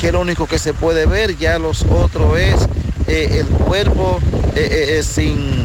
que 0.00 0.06
es 0.06 0.12
lo 0.12 0.20
único 0.20 0.46
que 0.46 0.58
se 0.58 0.74
puede 0.74 1.06
ver, 1.06 1.36
ya 1.36 1.58
los 1.58 1.82
otros 1.84 2.38
es 2.38 2.56
eh, 3.06 3.38
el 3.40 3.46
cuerpo 3.46 4.18
eh, 4.54 5.02
sin, 5.04 5.64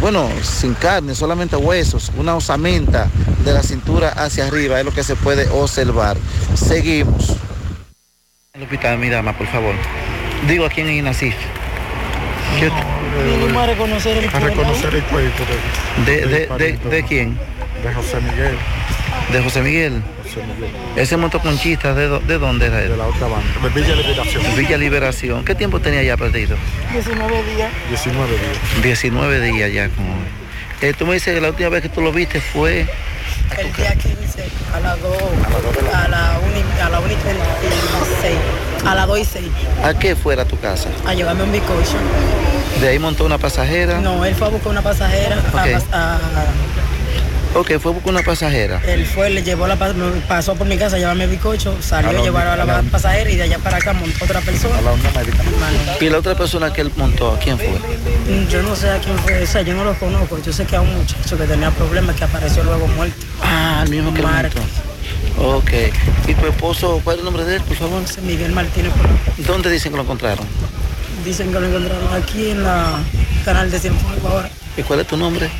bueno, 0.00 0.28
sin 0.42 0.74
carne, 0.74 1.14
solamente 1.14 1.56
huesos, 1.56 2.12
una 2.16 2.36
osamenta 2.36 3.08
de 3.44 3.52
la 3.52 3.62
cintura 3.62 4.10
hacia 4.10 4.46
arriba, 4.46 4.78
es 4.78 4.84
lo 4.84 4.92
que 4.92 5.02
se 5.02 5.16
puede 5.16 5.48
observar. 5.48 6.16
Seguimos. 6.54 7.32
El 8.52 8.62
hospital, 8.62 8.98
mira 8.98 9.22
más, 9.22 9.36
por 9.36 9.46
favor. 9.48 9.74
Digo 10.48 10.64
aquí 10.64 10.82
en 10.82 11.06
Inacif. 12.52 12.72
Vinimos 13.24 13.62
a 13.62 13.66
reconocer 13.66 14.16
el 14.18 14.28
A 14.32 14.40
reconocer 14.40 14.94
el 14.94 15.02
cuerpo 15.04 15.44
de, 16.04 16.26
de, 16.26 16.46
de, 16.46 16.76
de, 16.76 17.02
quién? 17.04 17.38
De 17.82 17.92
José 17.94 18.20
Miguel. 18.20 18.56
¿De 19.32 19.42
José 19.42 19.62
Miguel? 19.62 20.02
José 20.22 20.40
Miguel. 20.46 20.70
¿Ese 20.96 21.16
motoconchista 21.16 21.94
de, 21.94 22.08
de 22.20 22.38
dónde 22.38 22.66
era 22.66 22.82
él? 22.82 22.90
De 22.90 22.96
la 22.96 23.06
otra 23.06 23.26
banda, 23.26 23.48
de 23.62 23.68
Villa 23.70 23.96
Liberación. 23.96 24.56
Villa 24.56 24.78
Liberación. 24.78 25.44
¿Qué 25.44 25.54
tiempo 25.54 25.80
tenía 25.80 26.02
ya 26.02 26.16
perdido? 26.16 26.56
19 26.92 27.42
días. 27.54 27.70
19 27.88 28.30
días. 28.30 28.82
19 28.82 29.40
días 29.40 29.72
ya 29.72 29.88
con 29.88 30.06
eh, 30.82 30.92
tú 30.92 31.06
me 31.06 31.14
dices 31.14 31.34
que 31.34 31.40
la 31.40 31.48
última 31.48 31.70
vez 31.70 31.82
que 31.82 31.88
tú 31.88 32.02
lo 32.02 32.12
viste 32.12 32.38
fue 32.38 32.86
el 33.56 33.72
día 33.72 33.94
15 33.94 34.44
a 34.74 34.80
las 34.80 35.00
2 35.00 35.16
a 35.94 36.08
la 36.08 36.38
1 36.38 36.84
a 36.84 36.90
la 36.90 37.00
1 37.00 37.12
y 37.12 37.16
36 37.16 38.36
a 38.86 38.94
las 38.94 39.06
2 39.06 39.18
y 39.18 39.24
6 39.24 39.46
¿a 39.84 39.94
qué 39.94 40.16
fuera 40.16 40.44
tu 40.44 40.58
casa? 40.58 40.88
a 41.06 41.14
llevarme 41.14 41.42
un 41.44 41.52
bizcocho 41.52 41.96
¿de 42.80 42.88
ahí 42.88 42.98
montó 42.98 43.24
una 43.24 43.38
pasajera? 43.38 44.00
no, 44.00 44.24
él 44.24 44.34
fue 44.34 44.46
a 44.46 44.50
buscar 44.50 44.72
una 44.72 44.82
pasajera 44.82 45.36
okay. 45.52 45.74
a, 45.92 46.14
a, 46.14 46.18
Ok, 47.56 47.78
fue 47.80 47.90
a 47.90 47.94
buscar 47.94 48.12
una 48.12 48.22
pasajera. 48.22 48.82
Él 48.86 49.06
fue, 49.06 49.30
le 49.30 49.42
llevó 49.42 49.66
la 49.66 49.76
pasó 50.28 50.54
por 50.56 50.66
mi 50.66 50.76
casa 50.76 50.96
a 50.96 50.98
llevarme 50.98 51.26
bizcocho, 51.26 51.74
salió 51.80 52.10
a, 52.10 52.22
llevar 52.22 52.46
a 52.46 52.56
la, 52.56 52.82
pasajera 52.82 53.30
y 53.30 53.36
de 53.36 53.44
allá 53.44 53.58
para 53.58 53.78
acá 53.78 53.94
montó 53.94 54.26
otra 54.26 54.42
persona. 54.42 54.76
A 54.76 54.82
la 54.82 54.92
onda 54.92 55.10
médica. 55.12 55.42
¿Y 55.98 56.10
la 56.10 56.18
otra 56.18 56.34
persona 56.34 56.70
que 56.70 56.82
él 56.82 56.92
montó, 56.96 57.32
a 57.32 57.38
quién 57.38 57.56
fue? 57.56 57.80
Yo 58.50 58.62
no 58.62 58.76
sé 58.76 58.90
a 58.90 58.98
quién 58.98 59.16
fue, 59.20 59.42
o 59.42 59.46
sea, 59.46 59.62
yo 59.62 59.72
no 59.72 59.84
lo 59.84 59.94
conozco. 59.98 60.38
Yo 60.42 60.52
sé 60.52 60.66
que 60.66 60.76
a 60.76 60.82
un 60.82 60.94
muchacho 60.94 61.38
que 61.38 61.44
tenía 61.44 61.70
problemas 61.70 62.14
que 62.16 62.24
apareció 62.24 62.62
luego 62.62 62.86
muerto. 62.88 63.16
Ah, 63.42 63.80
el 63.84 63.90
mismo 63.90 64.12
que 64.12 64.20
Marco. 64.20 64.60
Ok. 65.38 65.70
¿Y 66.28 66.34
tu 66.34 66.46
esposo, 66.46 67.00
cuál 67.04 67.16
es 67.16 67.20
el 67.20 67.24
nombre 67.24 67.44
de 67.44 67.56
él, 67.56 67.62
por 67.62 67.76
favor? 67.76 68.02
Miguel 68.22 68.52
Martínez. 68.52 68.92
¿Dónde 69.38 69.70
dicen 69.70 69.92
que 69.92 69.96
lo 69.96 70.02
encontraron? 70.02 70.46
Dicen 71.24 71.52
que 71.52 71.60
lo 71.60 71.66
encontraron 71.66 72.14
aquí 72.14 72.50
en 72.50 72.62
la 72.62 72.98
canal 73.44 73.70
de 73.70 73.78
Cienfuegos 73.78 74.30
ahora. 74.30 74.50
¿Y 74.76 74.82
cuál 74.82 75.00
es 75.00 75.06
tu 75.06 75.16
nombre? 75.16 75.50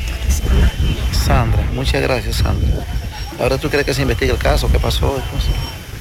Sandra, 1.11 1.61
muchas 1.73 2.01
gracias 2.01 2.37
Sandra. 2.37 2.85
Ahora 3.39 3.57
tú 3.57 3.69
crees 3.69 3.85
que 3.85 3.93
se 3.93 4.01
investigue 4.01 4.31
el 4.31 4.37
caso, 4.37 4.69
qué 4.71 4.79
pasó. 4.79 5.21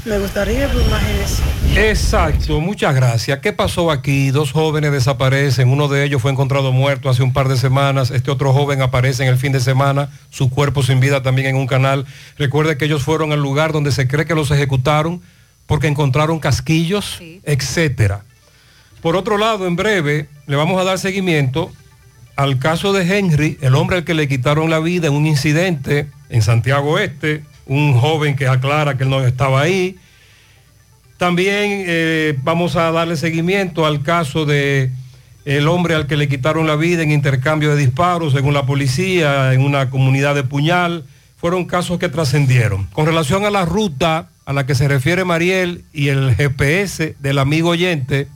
Me 0.07 0.21
gustaría, 0.21 0.69
pues 0.71 0.87
imagínese. 0.87 1.43
Exacto, 1.91 2.61
muchas 2.61 2.95
gracias. 2.95 3.41
¿Qué 3.41 3.53
pasó 3.53 3.91
aquí? 3.91 4.31
Dos 4.31 4.53
jóvenes 4.53 4.93
desaparecen, 4.93 5.69
uno 5.69 5.89
de 5.89 6.05
ellos 6.05 6.23
fue 6.23 6.31
encontrado 6.31 6.71
muerto 6.71 7.11
hace 7.11 7.25
un 7.25 7.33
par 7.33 7.49
de 7.49 7.57
semanas, 7.57 8.13
este 8.13 8.31
otro 8.31 8.53
joven 8.53 8.83
aparece 8.83 9.25
en 9.25 9.29
el 9.29 9.37
fin 9.37 9.51
de 9.51 9.59
semana, 9.59 10.09
su 10.31 10.49
cuerpo 10.49 10.85
sin 10.85 11.01
vida 11.01 11.25
también 11.25 11.49
en 11.49 11.57
un 11.57 11.67
canal. 11.67 12.07
Recuerde 12.39 12.79
que 12.79 12.85
ellos 12.85 13.03
fueron 13.03 13.33
al 13.33 13.41
lugar 13.41 13.73
donde 13.73 13.91
se 13.91 14.07
cree 14.07 14.27
que 14.27 14.37
los 14.37 14.53
ejecutaron 14.53 15.23
porque 15.67 15.89
encontraron 15.89 16.39
casquillos, 16.39 17.17
sí. 17.19 17.41
etcétera. 17.43 18.23
Por 19.03 19.17
otro 19.17 19.39
lado, 19.39 19.67
en 19.67 19.75
breve 19.75 20.29
le 20.47 20.55
vamos 20.55 20.81
a 20.81 20.85
dar 20.85 21.01
seguimiento 21.01 21.73
al 22.37 22.61
caso 22.61 22.93
de 22.93 23.19
Henry, 23.19 23.59
el 23.61 23.75
hombre 23.75 23.97
al 23.97 24.05
que 24.05 24.15
le 24.15 24.29
quitaron 24.29 24.71
la 24.71 24.79
vida 24.79 25.09
en 25.09 25.15
un 25.15 25.27
incidente 25.27 26.07
en 26.29 26.43
Santiago 26.43 26.99
Este, 27.01 27.43
un 27.67 27.95
joven 27.95 28.37
que 28.37 28.49
aclara 28.49 28.97
que 28.97 29.05
él 29.05 29.11
no 29.11 29.25
estaba 29.25 29.61
ahí. 29.61 29.97
También 31.19 31.85
eh, 31.87 32.39
vamos 32.43 32.77
a 32.77 32.91
darle 32.91 33.17
seguimiento 33.17 33.87
al 33.87 34.03
caso 34.03 34.45
de 34.45 34.91
el 35.45 35.69
hombre 35.69 35.95
al 35.95 36.07
que 36.07 36.17
le 36.17 36.29
quitaron 36.29 36.67
la 36.67 36.77
vida 36.77 37.03
en 37.03 37.13
intercambio 37.13 37.75
de 37.75 37.87
disparos, 37.87 38.33
según 38.33 38.53
la 38.53 38.67
policía, 38.67 39.53
en 39.53 39.63
una 39.63 39.91
comunidad 39.91 40.35
de 40.35 40.43
Puñal. 40.43 41.05
Fueron 41.37 41.67
casos 41.67 41.99
que 41.99 42.09
trascendieron. 42.09 42.87
Con 42.93 43.07
relación 43.07 43.45
a 43.45 43.51
la 43.51 43.65
ruta 43.65 44.29
a 44.45 44.53
la 44.53 44.67
que 44.67 44.75
se 44.75 44.89
refiere 44.89 45.25
Mariel 45.25 45.85
y 45.93 46.09
el 46.09 46.35
GPS 46.35 47.15
del 47.21 47.39
amigo 47.39 47.71
oyente, 47.71 48.29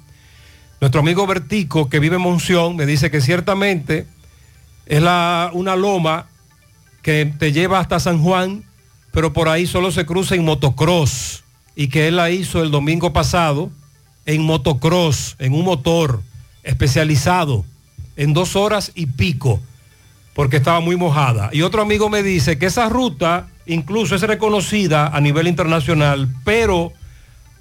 nuestro 0.80 1.00
amigo 1.00 1.26
Bertico, 1.26 1.88
que 1.88 1.98
vive 1.98 2.16
en 2.16 2.22
Monción, 2.22 2.76
me 2.76 2.86
dice 2.86 3.10
que 3.10 3.20
ciertamente 3.20 4.06
es 4.86 5.02
la, 5.02 5.50
una 5.52 5.76
loma 5.76 6.26
que 7.02 7.32
te 7.38 7.52
lleva 7.52 7.80
hasta 7.80 8.00
San 8.00 8.22
Juan, 8.22 8.64
pero 9.12 9.32
por 9.32 9.48
ahí 9.48 9.66
solo 9.66 9.90
se 9.90 10.06
cruza 10.06 10.34
en 10.34 10.44
motocross 10.44 11.42
y 11.74 11.88
que 11.88 12.08
él 12.08 12.16
la 12.16 12.30
hizo 12.30 12.62
el 12.62 12.70
domingo 12.70 13.12
pasado 13.12 13.70
en 14.26 14.42
motocross, 14.42 15.36
en 15.38 15.54
un 15.54 15.64
motor 15.64 16.22
especializado, 16.62 17.64
en 18.16 18.32
dos 18.32 18.54
horas 18.56 18.92
y 18.94 19.06
pico, 19.06 19.60
porque 20.34 20.58
estaba 20.58 20.80
muy 20.80 20.96
mojada. 20.96 21.50
Y 21.52 21.62
otro 21.62 21.82
amigo 21.82 22.08
me 22.08 22.22
dice 22.22 22.58
que 22.58 22.66
esa 22.66 22.88
ruta 22.88 23.48
incluso 23.66 24.14
es 24.14 24.22
reconocida 24.22 25.08
a 25.08 25.20
nivel 25.20 25.46
internacional, 25.46 26.28
pero 26.44 26.92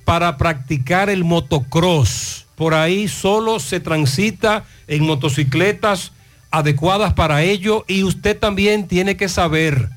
para 0.05 0.37
practicar 0.37 1.09
el 1.09 1.23
motocross 1.23 2.45
por 2.59 2.73
ahí 2.73 3.07
solo 3.07 3.59
se 3.59 3.79
transita 3.79 4.65
en 4.87 5.05
motocicletas 5.05 6.11
adecuadas 6.51 7.13
para 7.13 7.41
ello 7.41 7.85
y 7.87 8.03
usted 8.03 8.37
también 8.37 8.87
tiene 8.89 9.15
que 9.15 9.29
saber, 9.29 9.89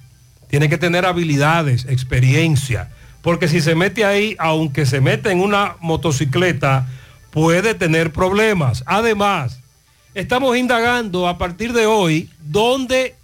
tiene 0.53 0.69
que 0.69 0.77
tener 0.77 1.07
habilidades, 1.07 1.87
experiencia, 1.87 2.91
porque 3.23 3.49
si 3.49 3.63
se 3.63 3.75
mete 3.75 4.05
ahí, 4.05 4.37
aunque 4.39 4.85
se 4.85 5.01
mete 5.01 5.31
en 5.31 5.41
una 5.41 5.77
motocicleta, 5.81 6.87
puede 7.31 7.73
tener 7.73 8.13
problemas. 8.13 8.85
Además, 8.85 9.61
estamos 10.13 10.55
indagando 10.59 11.27
a 11.27 11.39
partir 11.39 11.73
de 11.73 11.87
hoy 11.87 12.29
dónde 12.43 13.15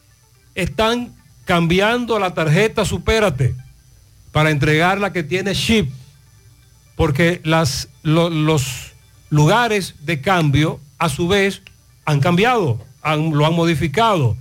están 0.55 1.15
cambiando 1.45 2.19
la 2.19 2.33
tarjeta 2.33 2.87
Supérate. 2.87 3.55
para 4.33 4.51
entregar 4.51 4.99
la 4.99 5.13
que 5.13 5.23
tiene 5.23 5.53
chip, 5.53 5.91
porque 6.97 7.43
los 7.45 8.93
lugares 9.29 9.97
de 10.01 10.23
cambio 10.23 10.81
a 10.97 11.11
su 11.11 11.29
vez 11.29 11.61
han 12.07 12.21
cambiado, 12.21 12.83
lo 13.05 13.45
han 13.45 13.55
modificado. 13.55 14.35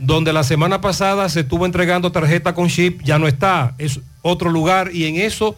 Donde 0.00 0.32
la 0.32 0.42
semana 0.42 0.80
pasada 0.80 1.28
se 1.28 1.40
estuvo 1.40 1.66
entregando 1.66 2.10
tarjeta 2.10 2.54
con 2.54 2.68
chip, 2.68 3.02
ya 3.02 3.18
no 3.18 3.28
está, 3.28 3.74
es 3.76 4.00
otro 4.22 4.50
lugar 4.50 4.90
y 4.94 5.04
en 5.04 5.16
eso, 5.16 5.54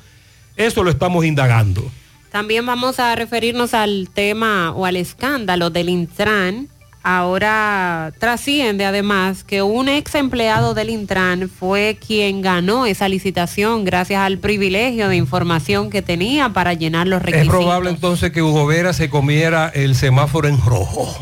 eso 0.57 0.83
lo 0.83 0.91
estamos 0.91 1.25
indagando. 1.25 1.89
También 2.33 2.67
vamos 2.67 2.99
a 2.99 3.15
referirnos 3.15 3.75
al 3.75 4.09
tema 4.13 4.73
o 4.73 4.87
al 4.87 4.97
escándalo 4.97 5.71
del 5.71 5.89
Intran. 5.89 6.69
Ahora 7.07 8.13
trasciende 8.19 8.87
además 8.87 9.45
que 9.45 9.61
un 9.61 9.91
ex 9.91 10.15
empleado 10.15 10.73
del 10.73 10.89
Intran 10.89 11.51
fue 11.51 11.99
quien 12.05 12.41
ganó 12.41 12.87
esa 12.87 13.11
licitación 13.11 13.85
gracias 13.85 14.23
al 14.23 14.39
privilegio 14.39 15.09
de 15.11 15.17
información 15.17 15.91
que 15.91 16.01
tenía 16.01 16.49
para 16.49 16.73
llenar 16.73 17.07
los 17.07 17.21
Es 17.21 17.27
requisitos. 17.27 17.55
probable 17.57 17.91
entonces 17.91 18.33
que 18.33 18.41
Hugo 18.41 18.65
Vera 18.67 18.95
se 18.95 19.11
comiera 19.11 19.69
el 19.75 19.95
semáforo 19.97 20.49
en 20.49 20.59
rojo. 20.65 21.15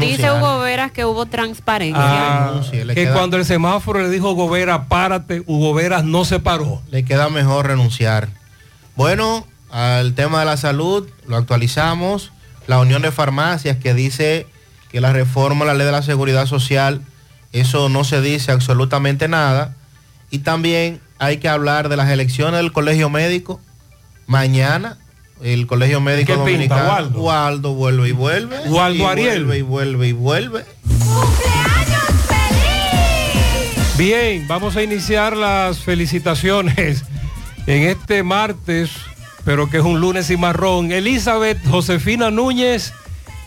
Dice 0.00 0.30
Hugo 0.32 0.60
Veras 0.60 0.90
que 0.90 1.04
hubo 1.04 1.26
transparencia. 1.26 2.02
Ah, 2.02 2.62
que 2.72 2.94
queda- 2.94 3.12
cuando 3.12 3.36
el 3.36 3.44
semáforo 3.44 4.00
le 4.00 4.08
dijo 4.08 4.28
a 4.28 4.32
Hugo 4.32 4.48
Vera, 4.48 4.88
párate, 4.88 5.42
Hugo 5.46 5.74
Veras 5.74 6.02
no 6.02 6.24
se 6.24 6.40
paró. 6.40 6.80
Le 6.90 7.04
queda 7.04 7.28
mejor 7.28 7.66
renunciar. 7.66 8.30
Bueno, 8.94 9.46
al 9.70 10.14
tema 10.14 10.40
de 10.40 10.46
la 10.46 10.56
salud, 10.56 11.06
lo 11.26 11.36
actualizamos. 11.36 12.32
La 12.66 12.80
Unión 12.80 13.02
de 13.02 13.12
Farmacias 13.12 13.76
que 13.76 13.92
dice 13.92 14.46
que 14.96 15.02
la 15.02 15.12
reforma 15.12 15.66
a 15.66 15.68
la 15.68 15.74
ley 15.74 15.84
de 15.84 15.92
la 15.92 16.00
seguridad 16.00 16.46
social, 16.46 17.02
eso 17.52 17.90
no 17.90 18.02
se 18.02 18.22
dice 18.22 18.50
absolutamente 18.50 19.28
nada. 19.28 19.76
Y 20.30 20.38
también 20.38 21.02
hay 21.18 21.36
que 21.36 21.50
hablar 21.50 21.90
de 21.90 21.98
las 21.98 22.08
elecciones 22.08 22.62
del 22.62 22.72
colegio 22.72 23.10
médico. 23.10 23.60
Mañana, 24.26 24.96
el 25.42 25.66
colegio 25.66 26.00
médico 26.00 26.28
¿Qué 26.28 26.32
pinta, 26.32 26.78
dominicano. 26.78 26.88
Waldo? 26.88 27.20
Waldo 27.20 27.74
vuelve 27.74 28.08
y 28.08 28.12
vuelve. 28.12 28.56
Waldo 28.70 29.04
y 29.04 29.06
Ariel. 29.06 29.44
Vuelve 29.44 29.58
y 29.58 29.62
vuelve 29.62 30.08
y 30.08 30.12
vuelve. 30.12 30.64
Bien, 33.98 34.48
vamos 34.48 34.76
a 34.76 34.82
iniciar 34.82 35.36
las 35.36 35.80
felicitaciones 35.80 37.04
en 37.66 37.82
este 37.82 38.22
martes, 38.22 38.92
pero 39.44 39.68
que 39.68 39.76
es 39.76 39.84
un 39.84 40.00
lunes 40.00 40.30
y 40.30 40.38
marrón. 40.38 40.90
Elizabeth 40.90 41.58
Josefina 41.68 42.30
Núñez 42.30 42.94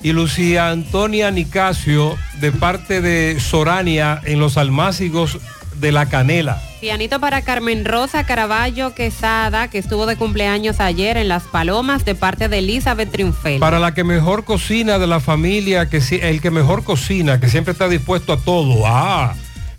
y 0.02 0.14
Lucía 0.14 0.70
Antonia 0.70 1.32
Nicasio 1.32 2.18
de 2.40 2.52
parte 2.52 3.02
de 3.02 3.40
Sorania 3.40 4.22
en 4.24 4.40
los 4.40 4.58
almácigos 4.58 5.38
de 5.80 5.92
la 5.92 6.08
Canela. 6.08 6.62
Pianito 6.82 7.20
para 7.20 7.42
Carmen 7.42 7.84
Rosa 7.84 8.24
Caraballo 8.26 8.96
Quesada, 8.96 9.68
que 9.68 9.78
estuvo 9.78 10.06
de 10.06 10.16
cumpleaños 10.16 10.80
ayer 10.80 11.18
en 11.18 11.28
Las 11.28 11.44
Palomas, 11.44 12.06
de 12.06 12.16
parte 12.16 12.48
de 12.48 12.60
Elizabeth 12.60 13.12
Triunfel. 13.12 13.60
Para 13.60 13.80
la 13.80 13.94
que 13.94 14.06
mejor 14.06 14.46
cocina 14.46 14.98
de 14.98 15.08
la 15.08 15.20
familia, 15.20 15.90
que 15.90 16.02
el 16.22 16.42
que 16.42 16.52
mejor 16.52 16.86
cocina, 16.86 17.40
que 17.40 17.50
siempre 17.50 17.74
está 17.74 17.90
dispuesto 17.90 18.32
a 18.32 18.38
todo. 18.38 18.86
Ah, 18.86 19.34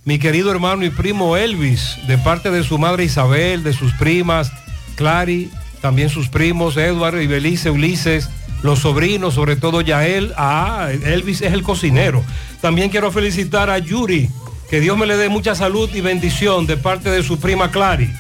mi 0.05 0.19
querido 0.19 0.51
hermano 0.51 0.85
y 0.85 0.91
primo 0.91 1.39
Elvis, 1.39 1.97
de 2.07 2.19
parte 2.19 2.51
de 2.51 2.65
su 2.65 2.79
madre 2.79 3.05
Isabel, 3.05 3.63
de 3.63 3.73
sus 3.73 3.95
primas, 3.95 4.53
Clary, 4.97 5.51
también 5.81 6.11
sus 6.11 6.29
primos, 6.29 6.77
Edward 6.77 7.21
y 7.21 7.27
Belice, 7.27 7.71
Ulises, 7.71 8.29
los 8.63 8.81
sobrinos, 8.81 9.35
sobre 9.35 9.57
todo 9.57 9.81
Yael. 9.81 10.33
Ah, 10.37 10.89
Elvis 11.05 11.43
es 11.43 11.53
el 11.53 11.63
cocinero. 11.63 12.25
También 12.61 12.91
quiero 12.91 13.11
felicitar 13.11 13.71
a 13.71 13.79
Yuri, 13.79 14.29
que 14.69 14.81
Dios 14.81 14.97
me 14.97 15.07
le 15.07 15.17
dé 15.17 15.29
mucha 15.29 15.55
salud 15.55 15.89
y 15.95 16.01
bendición 16.01 16.67
de 16.67 16.77
parte 16.77 17.11
de 17.11 17.23
su 17.23 17.41
prima 17.41 17.71
Clary. 17.71 18.11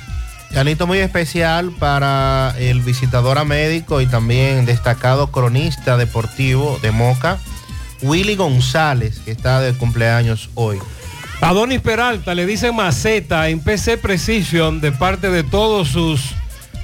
Janito 0.53 0.87
muy 0.87 0.99
especial 0.99 1.71
para 1.79 2.55
el 2.59 2.81
visitador 2.81 3.39
a 3.39 3.45
médico 3.45 4.01
y 4.01 4.07
también 4.07 4.67
destacado 4.67 5.31
cronista 5.31 5.97
deportivo 5.97 6.79
de 6.83 6.91
Moca, 6.91 7.39
Willy 8.03 8.35
González, 8.35 9.21
que 9.25 9.31
está 9.31 9.61
de 9.61 9.75
cumpleaños 9.75 10.51
hoy. 10.55 10.79
Adonis 11.41 11.81
Peralta 11.81 12.35
le 12.35 12.47
dice 12.47 12.73
maceta 12.73 13.49
en 13.49 13.61
PC 13.61 13.97
Precision 13.97 14.81
de 14.81 14.93
parte 14.93 15.31
de 15.31 15.45
todos 15.45 15.89
sus 15.89 16.35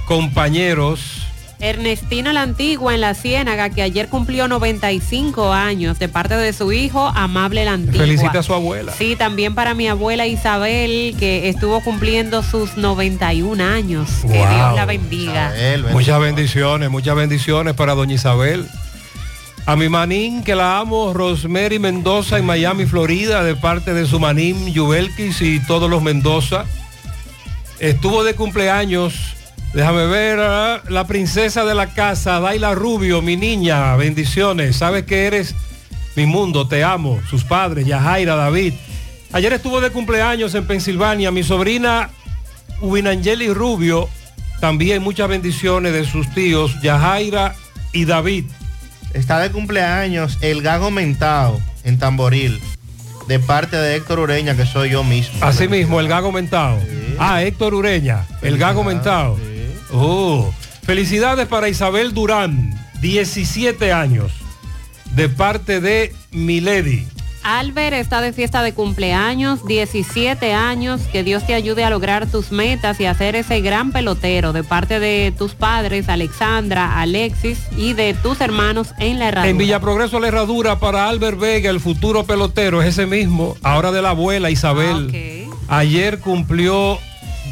compañeros. 0.05 1.26
Ernestina 1.59 2.33
la 2.33 2.43
Antigua 2.43 2.93
en 2.93 3.01
la 3.01 3.15
Ciénaga, 3.15 3.69
que 3.69 3.81
ayer 3.81 4.09
cumplió 4.09 4.47
95 4.47 5.53
años, 5.53 5.97
de 5.97 6.07
parte 6.07 6.35
de 6.37 6.53
su 6.53 6.71
hijo 6.71 7.07
Amable 7.15 7.65
la 7.65 7.73
Antigua. 7.73 8.05
Felicita 8.05 8.39
a 8.39 8.43
su 8.43 8.53
abuela. 8.53 8.93
Sí, 8.93 9.15
también 9.15 9.55
para 9.55 9.73
mi 9.73 9.87
abuela 9.87 10.27
Isabel, 10.27 11.15
que 11.17 11.49
estuvo 11.49 11.81
cumpliendo 11.81 12.43
sus 12.43 12.77
91 12.77 13.63
años. 13.63 14.09
Que. 14.21 14.37
Dios 14.37 14.75
la 14.75 14.85
bendiga. 14.85 15.53
Muchas 15.91 16.19
bendiciones, 16.19 16.89
muchas 16.91 17.15
bendiciones 17.15 17.73
para 17.73 17.95
doña 17.95 18.13
Isabel. 18.13 18.67
A 19.65 19.75
mi 19.75 19.89
manín, 19.89 20.43
que 20.43 20.55
la 20.55 20.77
amo, 20.77 21.11
Rosemary 21.13 21.77
Mendoza 21.77 22.37
en 22.37 22.45
Miami, 22.45 22.85
Florida, 22.85 23.43
de 23.43 23.55
parte 23.55 23.93
de 23.93 24.05
su 24.05 24.19
manín 24.19 24.71
Yubelkis 24.71 25.41
y 25.41 25.59
todos 25.59 25.89
los 25.89 26.01
Mendoza. 26.01 26.65
Estuvo 27.79 28.23
de 28.23 28.33
cumpleaños, 28.33 29.35
déjame 29.73 30.05
ver, 30.07 30.39
ah, 30.39 30.81
la 30.89 31.07
princesa 31.07 31.65
de 31.65 31.75
la 31.75 31.87
casa, 31.93 32.39
Daila 32.39 32.75
Rubio, 32.75 33.21
mi 33.21 33.37
niña, 33.37 33.95
bendiciones. 33.95 34.77
Sabes 34.77 35.05
que 35.05 35.25
eres 35.25 35.55
mi 36.15 36.25
mundo, 36.25 36.67
te 36.67 36.83
amo. 36.83 37.19
Sus 37.29 37.43
padres, 37.43 37.85
Yajaira, 37.85 38.35
David. 38.35 38.73
Ayer 39.33 39.53
estuvo 39.53 39.81
de 39.81 39.91
cumpleaños 39.91 40.55
en 40.55 40.65
Pensilvania, 40.65 41.31
mi 41.31 41.43
sobrina 41.43 42.09
Winangeli 42.81 43.53
Rubio, 43.53 44.09
también 44.59 45.03
muchas 45.03 45.27
bendiciones 45.29 45.93
de 45.93 46.05
sus 46.05 46.33
tíos, 46.33 46.79
Yajaira 46.81 47.55
y 47.93 48.05
David. 48.05 48.45
Está 49.13 49.39
de 49.39 49.51
cumpleaños 49.51 50.37
el 50.41 50.61
Gago 50.61 50.91
Mentao 50.91 51.59
en 51.83 51.97
Tamboril, 51.97 52.59
de 53.27 53.39
parte 53.39 53.77
de 53.77 53.95
Héctor 53.95 54.19
Ureña, 54.19 54.55
que 54.55 54.65
soy 54.65 54.91
yo 54.91 55.03
mismo. 55.03 55.37
Así 55.41 55.67
mismo, 55.67 55.99
el 55.99 56.07
Gago 56.07 56.31
Mentao. 56.31 56.79
Ah, 57.19 57.43
Héctor 57.43 57.73
Ureña, 57.73 58.25
el 58.41 58.57
Gago 58.57 58.83
Mentao. 58.83 59.37
Oh, 59.91 60.53
felicidades 60.83 61.47
para 61.47 61.69
Isabel 61.69 62.13
Durán, 62.13 62.73
17 63.01 63.91
años, 63.93 64.31
de 65.15 65.29
parte 65.29 65.79
de 65.79 66.13
Milady. 66.31 67.07
Albert 67.47 67.95
está 67.95 68.19
de 68.19 68.33
fiesta 68.33 68.61
de 68.61 68.73
cumpleaños, 68.73 69.65
17 69.65 70.53
años. 70.53 70.99
Que 71.13 71.23
Dios 71.23 71.47
te 71.47 71.53
ayude 71.53 71.85
a 71.85 71.89
lograr 71.89 72.27
tus 72.27 72.51
metas 72.51 72.99
y 72.99 73.05
a 73.05 73.13
ser 73.13 73.37
ese 73.37 73.61
gran 73.61 73.93
pelotero 73.93 74.51
de 74.51 74.65
parte 74.65 74.99
de 74.99 75.33
tus 75.37 75.53
padres, 75.53 76.09
Alexandra, 76.09 76.99
Alexis 76.99 77.59
y 77.77 77.93
de 77.93 78.13
tus 78.15 78.41
hermanos 78.41 78.89
en 78.99 79.17
la 79.17 79.29
herradura. 79.29 79.49
En 79.49 79.57
Villa 79.57 79.79
Progreso 79.79 80.19
la 80.19 80.27
herradura 80.27 80.79
para 80.79 81.07
Albert 81.07 81.39
Vega, 81.39 81.69
el 81.69 81.79
futuro 81.79 82.25
pelotero, 82.25 82.81
es 82.81 82.89
ese 82.89 83.05
mismo, 83.05 83.55
ahora 83.63 83.93
de 83.93 84.01
la 84.01 84.09
abuela 84.09 84.49
Isabel. 84.49 85.47
Ayer 85.69 86.19
cumplió 86.19 86.99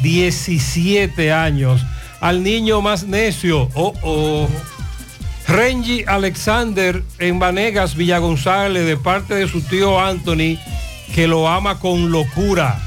17 0.02 1.32
años. 1.32 1.86
Al 2.20 2.42
niño 2.42 2.80
más 2.80 3.04
necio, 3.04 3.68
oh, 3.74 3.92
oh. 4.02 4.48
Renji 5.48 6.04
Alexander 6.06 7.02
en 7.18 7.38
Vanegas, 7.38 7.94
Villa 7.94 8.18
González, 8.18 8.84
de 8.84 8.96
parte 8.96 9.34
de 9.34 9.46
su 9.46 9.60
tío 9.60 10.00
Anthony, 10.00 10.58
que 11.14 11.28
lo 11.28 11.48
ama 11.48 11.78
con 11.78 12.10
locura. 12.10 12.80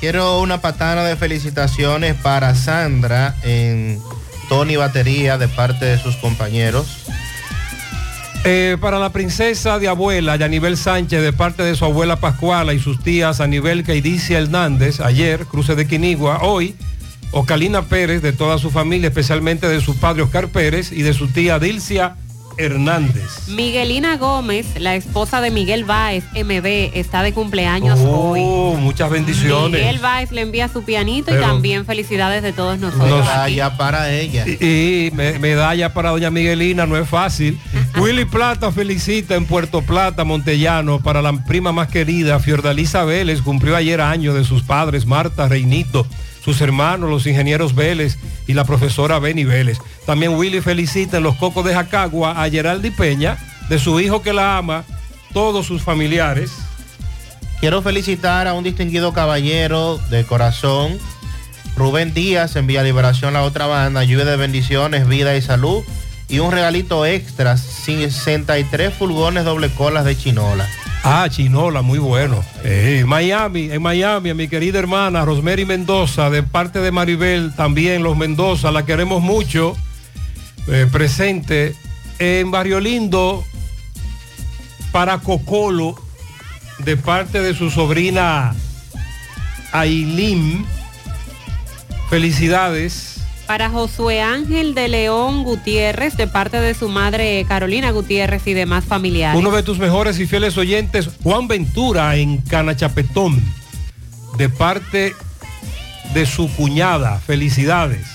Quiero 0.00 0.40
una 0.40 0.60
patana 0.60 1.04
de 1.04 1.16
felicitaciones 1.16 2.14
para 2.16 2.54
Sandra 2.54 3.34
en 3.42 4.00
Tony 4.48 4.76
Batería, 4.76 5.36
de 5.36 5.48
parte 5.48 5.84
de 5.84 5.98
sus 5.98 6.16
compañeros. 6.16 7.06
Eh, 8.44 8.76
para 8.80 8.98
la 8.98 9.10
princesa 9.10 9.78
de 9.78 9.88
abuela, 9.88 10.36
Yanibel 10.36 10.76
Sánchez, 10.76 11.20
de 11.20 11.32
parte 11.32 11.64
de 11.64 11.74
su 11.74 11.84
abuela 11.84 12.16
Pascuala 12.16 12.74
y 12.74 12.78
sus 12.78 13.02
tías 13.02 13.40
Anibel 13.40 13.82
Caidicia 13.82 14.38
Hernández, 14.38 15.00
ayer, 15.00 15.46
cruce 15.46 15.74
de 15.74 15.88
Quinigua, 15.88 16.38
hoy, 16.42 16.76
Ocalina 17.32 17.82
Pérez, 17.82 18.22
de 18.22 18.32
toda 18.32 18.58
su 18.58 18.70
familia, 18.70 19.08
especialmente 19.08 19.68
de 19.68 19.80
su 19.80 19.96
padre 19.96 20.22
Oscar 20.22 20.48
Pérez 20.48 20.92
y 20.92 21.02
de 21.02 21.12
su 21.12 21.28
tía 21.28 21.58
Dilcia 21.58 22.16
Hernández. 22.58 23.48
Miguelina 23.48 24.16
Gómez, 24.16 24.66
la 24.78 24.94
esposa 24.94 25.42
de 25.42 25.50
Miguel 25.50 25.84
Báez, 25.84 26.24
MB, 26.34 26.90
está 26.94 27.22
de 27.22 27.34
cumpleaños 27.34 27.98
hoy. 28.02 28.40
Oh, 28.42 28.74
muchas 28.76 29.10
bendiciones. 29.10 29.78
Miguel 29.82 29.98
Báez 29.98 30.32
le 30.32 30.40
envía 30.40 30.68
su 30.68 30.82
pianito 30.82 31.26
Pero- 31.26 31.42
y 31.42 31.44
también 31.44 31.84
felicidades 31.84 32.42
de 32.42 32.54
todos 32.54 32.78
nosotros. 32.78 33.10
Nos- 33.10 33.28
aquí. 33.28 33.58
para 33.76 34.10
ella. 34.10 34.46
Y, 34.48 35.08
y 35.08 35.10
me- 35.14 35.38
medalla 35.38 35.92
para 35.92 36.10
doña 36.10 36.30
Miguelina, 36.30 36.86
no 36.86 36.96
es 36.96 37.06
fácil. 37.06 37.58
Willy 38.00 38.24
Plata 38.24 38.72
felicita 38.72 39.34
en 39.34 39.44
Puerto 39.44 39.82
Plata, 39.82 40.24
Montellano, 40.24 41.00
para 41.00 41.20
la 41.20 41.32
prima 41.44 41.72
más 41.72 41.88
querida, 41.88 42.38
Fiordalisa 42.40 43.04
Vélez, 43.04 43.42
cumplió 43.42 43.76
ayer 43.76 44.00
año 44.00 44.32
de 44.32 44.44
sus 44.44 44.62
padres, 44.62 45.04
Marta, 45.04 45.46
Reinito, 45.46 46.06
sus 46.46 46.60
hermanos, 46.60 47.10
los 47.10 47.26
ingenieros 47.26 47.74
Vélez 47.74 48.18
y 48.46 48.54
la 48.54 48.64
profesora 48.64 49.18
Beni 49.18 49.42
Vélez. 49.42 49.78
También 50.06 50.34
Willy 50.34 50.60
felicita 50.60 51.16
en 51.16 51.24
los 51.24 51.34
Cocos 51.34 51.64
de 51.64 51.74
Jacagua 51.74 52.40
a 52.40 52.48
Geraldi 52.48 52.92
Peña, 52.92 53.36
de 53.68 53.80
su 53.80 53.98
hijo 53.98 54.22
que 54.22 54.32
la 54.32 54.56
ama, 54.56 54.84
todos 55.32 55.66
sus 55.66 55.82
familiares. 55.82 56.52
Quiero 57.58 57.82
felicitar 57.82 58.46
a 58.46 58.54
un 58.54 58.62
distinguido 58.62 59.12
caballero 59.12 59.98
de 60.08 60.22
corazón 60.22 61.00
Rubén 61.74 62.14
Díaz 62.14 62.54
en 62.54 62.68
Villa 62.68 62.84
Liberación, 62.84 63.34
la 63.34 63.42
otra 63.42 63.66
banda, 63.66 64.04
lluvia 64.04 64.24
de 64.24 64.36
bendiciones, 64.36 65.08
vida 65.08 65.34
y 65.34 65.42
salud. 65.42 65.82
Y 66.28 66.38
un 66.38 66.52
regalito 66.52 67.04
extra, 67.06 67.56
63 67.56 68.94
furgones 68.94 69.44
doble 69.44 69.68
colas 69.70 70.04
de 70.04 70.16
chinola. 70.16 70.68
Ah, 71.08 71.28
Chinola, 71.30 71.82
muy 71.82 72.00
bueno. 72.00 72.44
Eh, 72.64 73.04
Miami, 73.06 73.70
en 73.70 73.80
Miami, 73.80 74.30
a 74.30 74.34
mi 74.34 74.48
querida 74.48 74.80
hermana 74.80 75.24
Rosemary 75.24 75.64
Mendoza, 75.64 76.30
de 76.30 76.42
parte 76.42 76.80
de 76.80 76.90
Maribel, 76.90 77.54
también 77.54 78.02
los 78.02 78.16
Mendoza, 78.16 78.72
la 78.72 78.84
queremos 78.84 79.22
mucho, 79.22 79.76
eh, 80.66 80.88
presente. 80.90 81.76
En 82.18 82.50
Barrio 82.50 82.80
Lindo, 82.80 83.44
para 84.90 85.18
Cocolo, 85.18 85.94
de 86.80 86.96
parte 86.96 87.40
de 87.40 87.54
su 87.54 87.70
sobrina 87.70 88.52
Ailín. 89.70 90.66
Felicidades. 92.10 93.15
Para 93.46 93.70
Josué 93.70 94.20
Ángel 94.22 94.74
de 94.74 94.88
León 94.88 95.44
Gutiérrez, 95.44 96.16
de 96.16 96.26
parte 96.26 96.60
de 96.60 96.74
su 96.74 96.88
madre 96.88 97.44
Carolina 97.48 97.90
Gutiérrez 97.92 98.46
y 98.46 98.54
demás 98.54 98.84
familiares. 98.84 99.38
Uno 99.38 99.52
de 99.52 99.62
tus 99.62 99.78
mejores 99.78 100.18
y 100.18 100.26
fieles 100.26 100.58
oyentes, 100.58 101.08
Juan 101.22 101.46
Ventura, 101.46 102.16
en 102.16 102.38
Canachapetón, 102.38 103.40
de 104.36 104.48
parte 104.48 105.14
de 106.12 106.26
su 106.26 106.52
cuñada. 106.54 107.20
Felicidades. 107.20 108.06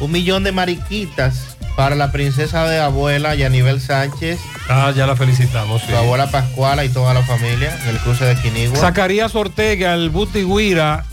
Un 0.00 0.12
millón 0.12 0.44
de 0.44 0.52
mariquitas 0.52 1.56
para 1.76 1.94
la 1.94 2.10
princesa 2.10 2.66
de 2.66 2.80
abuela 2.80 3.34
Yanibel 3.34 3.80
Sánchez. 3.80 4.40
Ah, 4.68 4.92
ya 4.96 5.06
la 5.06 5.14
felicitamos. 5.14 5.82
sí. 5.82 5.88
Su 5.90 5.96
abuela 5.96 6.30
Pascuala 6.30 6.84
y 6.84 6.88
toda 6.88 7.12
la 7.12 7.22
familia 7.22 7.78
en 7.82 7.90
el 7.90 7.98
cruce 7.98 8.24
de 8.24 8.36
Quinigua. 8.36 8.78
Zacarías 8.78 9.34
Ortega, 9.34 9.94
el 9.94 10.08
Butigüira, 10.10 11.04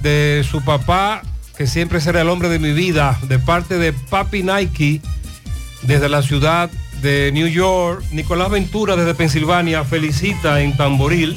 de 0.00 0.44
su 0.48 0.62
papá, 0.62 1.22
que 1.56 1.66
siempre 1.66 2.00
será 2.00 2.22
el 2.22 2.28
hombre 2.28 2.48
de 2.48 2.58
mi 2.58 2.72
vida, 2.72 3.18
de 3.28 3.38
parte 3.38 3.78
de 3.78 3.92
Papi 3.92 4.42
Nike, 4.42 5.00
desde 5.82 6.08
la 6.08 6.22
ciudad 6.22 6.70
de 7.02 7.30
New 7.32 7.48
York. 7.48 8.04
Nicolás 8.12 8.50
Ventura, 8.50 8.96
desde 8.96 9.14
Pensilvania, 9.14 9.84
felicita 9.84 10.60
en 10.60 10.76
Tamboril. 10.76 11.36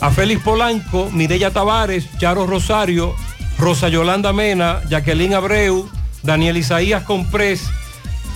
A 0.00 0.10
Félix 0.10 0.42
Polanco, 0.42 1.10
Mireya 1.10 1.50
Tavares, 1.50 2.06
Charo 2.18 2.46
Rosario, 2.46 3.14
Rosa 3.58 3.88
Yolanda 3.88 4.32
Mena, 4.32 4.82
Jacqueline 4.88 5.34
Abreu, 5.34 5.88
Daniel 6.22 6.56
Isaías 6.56 7.04
Comprés 7.04 7.62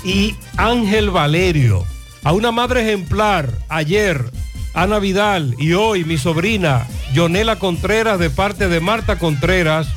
y 0.05 0.35
Ángel 0.57 1.11
Valerio. 1.11 1.85
A 2.25 2.33
una 2.33 2.53
madre 2.53 2.83
ejemplar, 2.83 3.53
ayer, 3.69 4.31
Ana 4.75 4.99
Vidal 4.99 5.55
y 5.59 5.73
hoy 5.75 6.05
mi 6.05 6.19
sobrina, 6.19 6.87
Yonela 7.13 7.57
Contreras, 7.57 8.19
de 8.19 8.31
parte 8.31 8.69
de 8.69 8.81
Marta 8.81 9.19
Contreras 9.19 9.89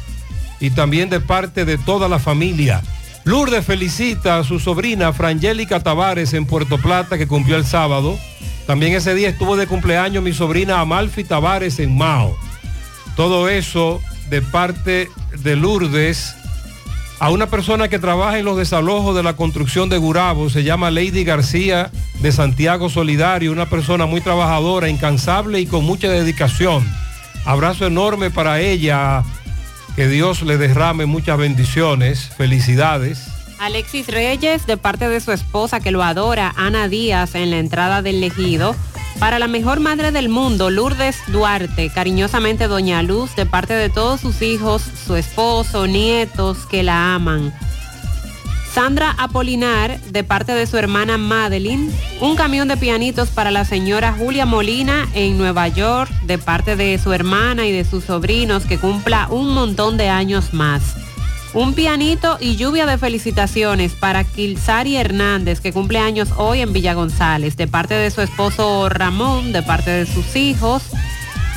y 0.62 0.70
también 0.70 1.10
de 1.10 1.20
parte 1.20 1.66
de 1.66 1.78
toda 1.78 2.08
la 2.08 2.20
familia. 2.20 2.82
Lourdes 3.26 3.66
felicita 3.66 4.38
a 4.38 4.44
su 4.44 4.60
sobrina 4.60 5.12
Frangélica 5.12 5.82
Tavares 5.82 6.34
en 6.34 6.46
Puerto 6.46 6.78
Plata 6.78 7.18
que 7.18 7.28
cumplió 7.28 7.58
el 7.58 7.66
sábado. 7.66 8.18
También 8.66 8.94
ese 8.94 9.14
día 9.14 9.30
estuvo 9.30 9.58
de 9.58 9.68
cumpleaños 9.68 10.24
mi 10.24 10.34
sobrina 10.34 10.80
Amalfi 10.80 11.24
Tavares 11.24 11.80
en 11.80 11.98
Mao. 11.98 12.38
Todo 13.16 13.50
eso 13.50 14.02
de 14.30 14.42
parte 14.42 15.10
de 15.44 15.56
Lourdes 15.56 16.36
a 17.22 17.30
una 17.30 17.46
persona 17.46 17.88
que 17.88 18.00
trabaja 18.00 18.40
en 18.40 18.46
los 18.46 18.58
desalojos 18.58 19.16
de 19.16 19.22
la 19.22 19.36
construcción 19.36 19.90
de 19.90 20.00
Gurabo, 20.00 20.50
se 20.50 20.64
llama 20.64 20.90
Lady 20.90 21.24
García 21.24 21.92
de 22.20 22.32
Santiago 22.32 22.90
Solidario, 22.90 23.52
una 23.52 23.70
persona 23.70 24.08
muy 24.08 24.22
trabajadora, 24.22 24.90
incansable 24.90 25.60
y 25.60 25.68
con 25.68 25.86
mucha 25.86 26.10
dedicación. 26.10 26.84
Abrazo 27.46 27.86
enorme 27.86 28.32
para 28.32 28.60
ella, 28.60 29.24
que 29.96 30.08
Dios 30.08 30.42
le 30.42 30.58
derrame 30.58 31.06
muchas 31.06 31.38
bendiciones, 31.38 32.30
felicidades. 32.38 33.28
Alexis 33.60 34.08
Reyes, 34.08 34.66
de 34.66 34.78
parte 34.78 35.08
de 35.08 35.20
su 35.20 35.32
esposa 35.32 35.80
que 35.80 35.92
lo 35.92 36.02
adora, 36.02 36.54
Ana 36.58 36.88
Díaz, 36.88 37.36
en 37.36 37.52
la 37.52 37.60
entrada 37.60 38.02
del 38.02 38.24
Ejido. 38.24 38.76
Para 39.20 39.38
la 39.38 39.48
mejor 39.48 39.80
madre 39.80 40.12
del 40.12 40.30
mundo, 40.30 40.72
Lourdes 40.72 41.18
Duarte, 41.28 41.92
cariñosamente 41.94 42.68
Doña 42.68 43.04
Luz, 43.04 43.36
de 43.36 43.46
parte 43.46 43.74
de 43.74 43.90
todos 43.90 44.22
sus 44.22 44.42
hijos, 44.42 44.82
su 45.06 45.16
esposo, 45.16 45.86
nietos 45.86 46.66
que 46.66 46.82
la 46.82 47.14
aman. 47.14 47.54
Sandra 48.74 49.12
Apolinar, 49.18 50.00
de 50.00 50.24
parte 50.24 50.54
de 50.54 50.66
su 50.66 50.78
hermana 50.78 51.18
Madeline, 51.18 51.92
un 52.22 52.38
camión 52.38 52.70
de 52.70 52.78
pianitos 52.78 53.30
para 53.30 53.52
la 53.52 53.66
señora 53.66 54.14
Julia 54.14 54.46
Molina 54.46 55.10
en 55.14 55.38
Nueva 55.38 55.68
York, 55.68 56.10
de 56.26 56.38
parte 56.38 56.78
de 56.78 56.98
su 56.98 57.12
hermana 57.12 57.66
y 57.66 57.74
de 57.74 57.84
sus 57.84 58.06
sobrinos, 58.06 58.66
que 58.66 58.78
cumpla 58.78 59.28
un 59.30 59.54
montón 59.54 59.98
de 59.98 60.08
años 60.08 60.54
más. 60.54 60.96
Un 61.54 61.74
pianito 61.74 62.38
y 62.40 62.56
lluvia 62.56 62.86
de 62.86 62.98
felicitaciones 62.98 63.92
para 63.92 64.24
Kilsari 64.24 64.96
Hernández, 64.96 65.60
que 65.60 65.74
cumple 65.74 66.00
años 66.00 66.30
hoy 66.38 66.62
en 66.62 66.72
Villa 66.72 66.94
González, 66.94 67.58
de 67.58 67.68
parte 67.68 67.94
de 67.94 68.10
su 68.10 68.22
esposo 68.22 68.88
Ramón, 68.88 69.52
de 69.52 69.64
parte 69.64 69.92
de 69.92 70.06
sus 70.06 70.38
hijos, 70.38 70.84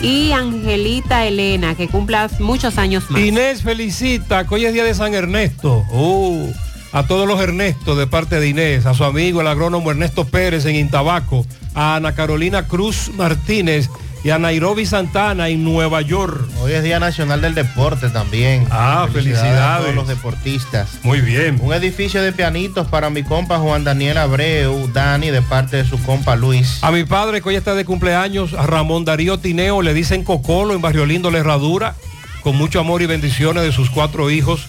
y 0.03 0.32
Angelita 0.32 1.24
Elena, 1.24 1.77
que 1.77 1.86
cumpla 1.86 2.28
muchos 2.41 2.77
años 2.77 3.09
más. 3.09 3.23
Inés 3.23 3.62
felicita, 3.62 4.45
que 4.49 4.55
hoy 4.57 4.65
es 4.65 4.74
día 4.74 4.82
de 4.82 4.95
San 4.95 5.15
Ernesto. 5.15 5.85
Uh, 5.93 6.53
a 6.95 7.03
todos 7.09 7.27
los 7.27 7.41
Ernestos 7.41 7.99
de 7.99 8.07
parte 8.07 8.39
de 8.39 8.49
Inés, 8.49 8.87
a 8.87 8.95
su 8.95 9.03
amigo 9.03 9.41
el 9.41 9.49
agrónomo 9.49 9.91
Ernesto 9.91 10.25
Pérez 10.25 10.65
en 10.65 10.77
Intabaco, 10.77 11.45
a 11.75 11.97
Ana 11.97 12.15
Carolina 12.15 12.69
Cruz 12.69 13.11
Martínez 13.16 13.91
y 14.23 14.31
a 14.31 14.39
Nairobi 14.39 14.87
Santana 14.87 15.49
en 15.49 15.65
Nueva 15.65 16.03
York. 16.03 16.49
Hoy 16.62 16.73
es 16.73 16.85
Día 16.85 17.01
Nacional 17.01 17.41
del 17.41 17.55
Deporte 17.55 18.11
también. 18.11 18.69
Ah, 18.71 19.09
felicidades. 19.12 19.61
a 19.61 19.79
todos 19.81 19.95
los 19.97 20.07
deportistas. 20.07 21.01
Muy 21.03 21.21
bien. 21.21 21.59
Un 21.61 21.75
edificio 21.75 22.23
de 22.23 22.31
pianitos 22.31 22.87
para 22.87 23.11
mi 23.11 23.25
compa 23.25 23.59
Juan 23.59 23.83
Daniel 23.83 24.19
Abreu, 24.19 24.89
Dani, 24.93 25.31
de 25.31 25.43
parte 25.43 25.79
de 25.79 25.85
su 25.85 26.01
compa 26.01 26.37
Luis. 26.37 26.79
A 26.83 26.93
mi 26.93 27.03
padre 27.03 27.43
que 27.43 27.49
hoy 27.49 27.57
está 27.57 27.75
de 27.75 27.85
cumpleaños, 27.85 28.55
a 28.55 28.69
Ramón 28.69 29.05
Darío 29.05 29.39
Tineo, 29.39 29.83
le 29.83 29.95
dicen 29.95 30.23
Cocolo 30.23 30.75
en 30.75 30.81
Barrio 30.81 31.07
Lindo, 31.07 31.33
La 31.33 31.39
Herradura, 31.39 31.97
con 32.45 32.55
mucho 32.57 32.79
amor 32.79 33.03
y 33.03 33.07
bendiciones 33.07 33.65
de 33.65 33.73
sus 33.73 33.91
cuatro 33.91 34.31
hijos 34.31 34.69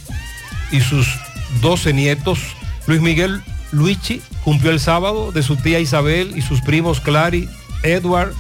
y 0.72 0.82
sus 0.82 1.08
12 1.62 1.94
nietos. 1.94 2.40
Luis 2.88 3.02
Miguel 3.02 3.42
Luigi 3.72 4.22
cumplió 4.44 4.72
el 4.72 4.80
sábado 4.80 5.32
de 5.32 5.44
su 5.44 5.56
tía 5.58 5.80
Isabel 5.80 6.34
y 6.38 6.42
sus 6.42 6.62
primos 6.62 7.00
Clary, 7.02 7.50
Edward 7.84 8.34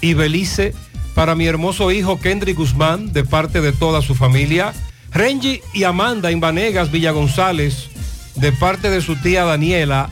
y 0.00 0.14
Belice. 0.14 0.74
Para 1.14 1.34
mi 1.34 1.46
hermoso 1.46 1.90
hijo 1.90 2.20
Kendrick 2.20 2.58
Guzmán, 2.58 3.12
de 3.12 3.24
parte 3.24 3.60
de 3.60 3.72
toda 3.72 4.02
su 4.02 4.14
familia. 4.14 4.74
Renji 5.10 5.62
y 5.72 5.84
Amanda 5.84 6.30
en 6.30 6.40
Vanegas, 6.40 6.90
Villa 6.90 7.10
González, 7.12 7.88
de 8.34 8.52
parte 8.52 8.90
de 8.90 9.00
su 9.00 9.16
tía 9.16 9.44
Daniela. 9.44 10.10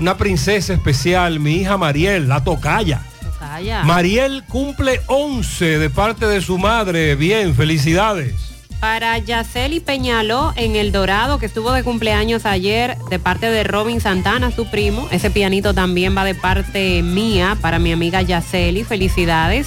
Una 0.00 0.16
princesa 0.16 0.72
especial, 0.72 1.38
mi 1.38 1.56
hija 1.56 1.76
Mariel, 1.76 2.28
la 2.28 2.42
tocaya. 2.42 3.02
Tocaya. 3.22 3.84
Mariel 3.84 4.42
cumple 4.48 5.00
11 5.06 5.78
de 5.78 5.90
parte 5.90 6.26
de 6.26 6.40
su 6.40 6.58
madre. 6.58 7.14
Bien, 7.14 7.54
felicidades. 7.54 8.49
Para 8.80 9.18
Yaceli 9.18 9.78
Peñaló 9.78 10.54
en 10.56 10.74
El 10.74 10.90
Dorado, 10.90 11.38
que 11.38 11.44
estuvo 11.44 11.70
de 11.72 11.84
cumpleaños 11.84 12.46
ayer, 12.46 12.96
de 13.10 13.18
parte 13.18 13.50
de 13.50 13.62
Robin 13.62 14.00
Santana, 14.00 14.50
su 14.50 14.66
primo. 14.70 15.06
Ese 15.10 15.30
pianito 15.30 15.74
también 15.74 16.16
va 16.16 16.24
de 16.24 16.34
parte 16.34 17.02
mía, 17.02 17.58
para 17.60 17.78
mi 17.78 17.92
amiga 17.92 18.22
Yaceli. 18.22 18.82
Felicidades. 18.84 19.66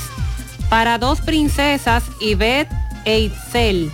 Para 0.68 0.98
dos 0.98 1.22
princesas, 1.22 2.04
Yvette 2.20 2.72
e 3.06 3.20
Itzel, 3.20 3.92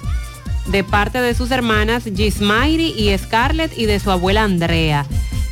de 0.67 0.85
parte 0.85 1.19
de 1.21 1.33
sus 1.33 1.51
hermanas 1.51 2.03
Gismairi 2.05 2.93
y 2.97 3.17
Scarlett 3.17 3.77
y 3.77 3.87
de 3.87 3.99
su 3.99 4.11
abuela 4.11 4.43
Andrea. 4.43 5.05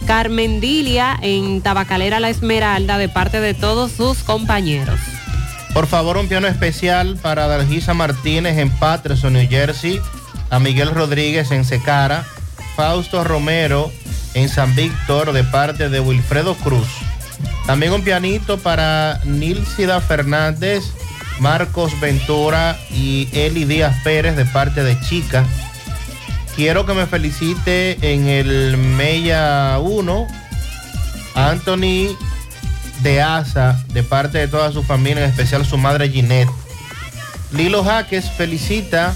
Carmen 0.06 0.62
Dilia 0.62 1.20
en 1.22 1.62
Tabacalera 1.62 2.22
La 2.22 2.30
Esmeralda, 2.30 2.98
de 2.98 3.10
parte 3.10 3.42
de 3.42 3.54
todos 3.54 3.92
sus 3.92 4.20
compañeros. 4.20 5.17
Por 5.78 5.86
favor, 5.86 6.18
un 6.18 6.28
piano 6.28 6.48
especial 6.48 7.20
para 7.22 7.46
Dalgisa 7.46 7.94
Martínez 7.94 8.58
en 8.58 8.72
Patterson, 8.72 9.34
New 9.34 9.48
Jersey, 9.48 10.02
a 10.50 10.58
Miguel 10.58 10.90
Rodríguez 10.90 11.52
en 11.52 11.66
Secara, 11.66 12.26
Fausto 12.76 13.24
Romero 13.24 13.92
en 14.34 14.50
San 14.50 14.74
Víctor 14.76 15.34
de 15.34 15.44
parte 15.44 15.90
de 15.90 16.00
Wilfredo 16.00 16.56
Cruz. 16.56 16.88
También 17.68 17.94
un 17.94 18.02
pianito 18.02 18.58
para 18.58 19.22
Nilcida 19.24 20.02
Fernández, 20.02 20.84
Marcos 21.40 22.00
Ventura 22.00 22.76
y 22.90 23.30
Eli 23.32 23.66
Díaz 23.66 24.02
Pérez 24.04 24.36
de 24.36 24.46
parte 24.46 24.84
de 24.84 25.00
Chica. 25.02 25.46
Quiero 26.56 26.88
que 26.88 26.96
me 26.96 27.06
felicite 27.06 28.00
en 28.02 28.26
el 28.28 28.78
Mella 28.78 29.78
1 29.78 30.28
Anthony 31.36 32.18
de 33.02 33.22
Asa 33.22 33.84
de 33.94 34.04
parte 34.04 34.38
de 34.38 34.48
toda 34.48 34.72
su 34.72 34.84
familia, 34.84 35.24
en 35.24 35.30
especial 35.30 35.66
su 35.66 35.78
madre 35.78 36.10
Ginette. 36.10 36.50
Lilo 37.52 37.84
Jaques 37.84 38.30
felicita 38.32 39.14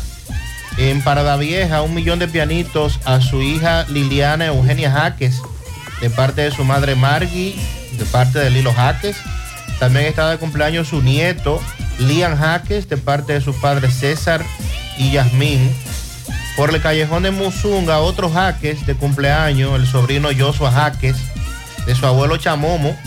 en 0.77 1.01
Parada 1.01 1.35
Vieja 1.37 1.81
un 1.81 1.93
millón 1.93 2.19
de 2.19 2.27
pianitos 2.27 2.99
a 3.05 3.19
su 3.21 3.41
hija 3.41 3.85
Liliana 3.89 4.47
Eugenia 4.47 4.91
Jaques 4.91 5.41
de 5.99 6.09
parte 6.09 6.41
de 6.41 6.51
su 6.51 6.63
madre 6.63 6.95
Margie, 6.95 7.55
de 7.97 8.05
parte 8.05 8.39
de 8.39 8.49
Lilo 8.49 8.73
Jaques. 8.73 9.17
También 9.79 10.05
está 10.05 10.29
de 10.29 10.37
cumpleaños 10.37 10.87
su 10.87 11.01
nieto 11.01 11.61
Lian 11.99 12.37
Jaques 12.37 12.89
de 12.89 12.97
parte 12.97 13.33
de 13.33 13.41
su 13.41 13.53
padre 13.59 13.91
César 13.91 14.43
y 14.97 15.11
Yasmín. 15.11 15.71
Por 16.55 16.73
el 16.73 16.81
callejón 16.81 17.23
de 17.23 17.31
Musunga, 17.31 17.99
otro 17.99 18.29
Jaques 18.29 18.85
de 18.85 18.95
cumpleaños, 18.95 19.79
el 19.79 19.87
sobrino 19.87 20.29
Joshua 20.37 20.71
Jaques, 20.71 21.15
de 21.85 21.95
su 21.95 22.05
abuelo 22.05 22.37
Chamomo. 22.37 22.97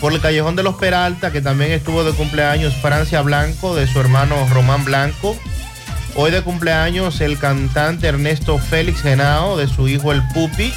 Por 0.00 0.12
el 0.12 0.20
callejón 0.20 0.54
de 0.54 0.62
los 0.62 0.76
Peralta, 0.76 1.32
que 1.32 1.40
también 1.40 1.72
estuvo 1.72 2.04
de 2.04 2.12
cumpleaños 2.12 2.74
Francia 2.76 3.20
Blanco, 3.22 3.74
de 3.74 3.88
su 3.88 3.98
hermano 3.98 4.36
Román 4.52 4.84
Blanco. 4.84 5.36
Hoy 6.14 6.30
de 6.30 6.42
cumpleaños 6.42 7.20
el 7.20 7.36
cantante 7.38 8.06
Ernesto 8.06 8.58
Félix 8.58 9.02
Genao, 9.02 9.56
de 9.56 9.66
su 9.66 9.88
hijo 9.88 10.12
el 10.12 10.22
Pupi. 10.28 10.72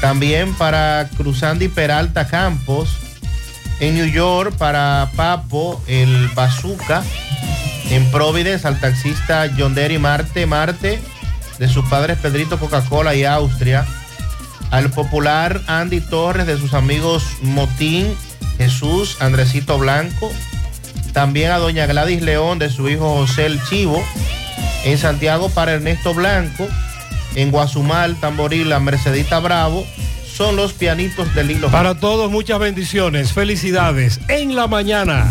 También 0.00 0.54
para 0.54 1.08
Cruzandi 1.16 1.68
Peralta 1.68 2.28
Campos. 2.28 2.96
En 3.80 3.94
New 3.94 4.06
York 4.06 4.54
para 4.56 5.10
Papo, 5.16 5.82
el 5.88 6.28
Bazooka. 6.34 7.02
En 7.90 8.08
Providence 8.10 8.66
al 8.66 8.78
taxista 8.78 9.50
John 9.58 9.74
Derry 9.74 9.98
Marte 9.98 10.46
Marte, 10.46 11.00
de 11.58 11.68
sus 11.68 11.84
padres 11.86 12.18
Pedrito 12.18 12.58
Coca-Cola 12.58 13.14
y 13.14 13.24
Austria. 13.24 13.86
Al 14.70 14.90
popular 14.90 15.60
Andy 15.66 16.00
Torres, 16.00 16.46
de 16.46 16.58
sus 16.58 16.74
amigos 16.74 17.24
Motín, 17.42 18.16
Jesús, 18.58 19.16
Andresito 19.20 19.78
Blanco. 19.78 20.30
También 21.12 21.50
a 21.50 21.58
doña 21.58 21.86
Gladys 21.86 22.22
León, 22.22 22.58
de 22.58 22.70
su 22.70 22.88
hijo 22.88 23.14
José 23.14 23.46
el 23.46 23.62
Chivo. 23.64 24.02
En 24.84 24.98
Santiago 24.98 25.48
para 25.48 25.72
Ernesto 25.72 26.14
Blanco. 26.14 26.66
En 27.34 27.50
Guazumal, 27.50 28.16
Tamboril, 28.20 28.68
la 28.68 28.80
Mercedita 28.80 29.40
Bravo. 29.40 29.86
Son 30.26 30.56
los 30.56 30.72
pianitos 30.72 31.34
del 31.34 31.50
hilo. 31.50 31.70
Para 31.70 31.98
todos, 31.98 32.30
muchas 32.30 32.58
bendiciones, 32.58 33.32
felicidades. 33.32 34.20
En 34.28 34.54
la 34.54 34.66
mañana. 34.66 35.26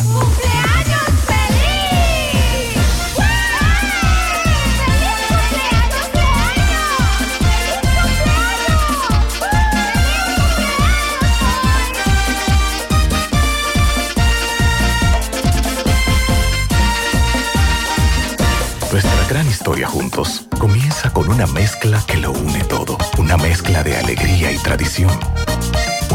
Comienza 20.57 21.11
con 21.11 21.27
una 21.27 21.45
mezcla 21.47 22.01
que 22.07 22.15
lo 22.15 22.31
une 22.31 22.63
todo. 22.63 22.97
Una 23.17 23.35
mezcla 23.35 23.83
de 23.83 23.97
alegría 23.97 24.51
y 24.51 24.57
tradición. 24.57 25.11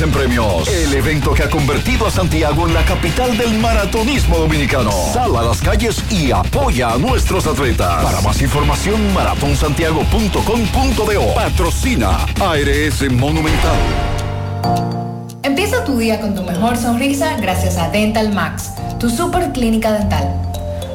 en 0.00 0.12
premios. 0.12 0.68
El 0.68 0.94
evento 0.94 1.32
que 1.32 1.42
ha 1.42 1.50
convertido 1.50 2.06
a 2.06 2.10
Santiago 2.10 2.68
en 2.68 2.74
la 2.74 2.84
capital 2.84 3.36
del 3.36 3.58
maratonismo 3.58 4.38
dominicano. 4.38 4.92
Sal 5.12 5.34
a 5.36 5.42
las 5.42 5.60
calles 5.60 6.04
y 6.10 6.30
apoya 6.30 6.92
a 6.92 6.98
nuestros 6.98 7.46
atletas. 7.46 8.04
Para 8.04 8.20
más 8.20 8.40
información, 8.40 9.12
maratonsantiago.com.do. 9.14 11.34
Patrocina 11.34 12.26
ARS 12.40 13.10
Monumental. 13.10 13.78
Empieza 15.42 15.84
tu 15.84 15.98
día 15.98 16.20
con 16.20 16.34
tu 16.34 16.42
mejor 16.42 16.76
sonrisa 16.76 17.36
gracias 17.40 17.76
a 17.76 17.88
Dental 17.88 18.32
Max, 18.32 18.70
tu 19.00 19.10
super 19.10 19.52
clínica 19.52 19.92
dental. 19.92 20.34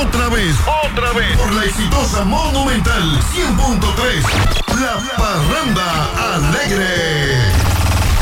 Otra 0.00 0.30
vez, 0.30 0.56
otra 0.82 1.12
vez, 1.12 1.36
por 1.36 1.52
la 1.52 1.64
exitosa 1.64 2.24
Monumental 2.24 3.20
100.3, 3.34 4.80
La 4.80 4.96
Parranda 5.14 6.36
Alegre. 6.36 7.36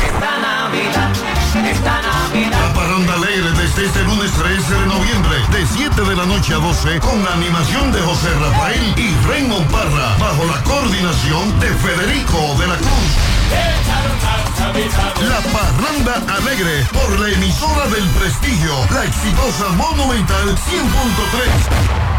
Esta 0.05 0.39
Navidad, 0.41 1.11
esta 1.71 2.01
Navidad. 2.01 2.59
La 2.67 2.73
Parranda 2.73 3.13
Alegre 3.13 3.51
desde 3.51 3.85
este 3.85 4.03
lunes 4.03 4.29
13 4.31 4.73
de 4.73 4.85
noviembre, 4.87 5.37
de 5.51 5.65
7 5.65 6.01
de 6.01 6.15
la 6.17 6.25
noche 6.25 6.53
a 6.53 6.57
12, 6.57 6.99
con 6.99 7.23
la 7.23 7.31
animación 7.31 7.93
de 7.93 8.01
José 8.01 8.27
Rafael 8.41 8.93
y 8.97 9.15
Raymond 9.27 9.71
Parra, 9.71 10.17
bajo 10.19 10.45
la 10.45 10.61
coordinación 10.63 11.59
de 11.61 11.67
Federico 11.67 12.55
de 12.59 12.67
la 12.67 12.75
Cruz. 12.75 13.28
La 15.21 15.41
Parranda 15.51 16.35
Alegre 16.35 16.85
por 16.93 17.19
la 17.19 17.29
emisora 17.29 17.87
del 17.87 18.07
prestigio, 18.09 18.73
la 18.91 19.03
exitosa 19.05 19.69
Monumental 19.69 20.55
100.3. 20.55 22.18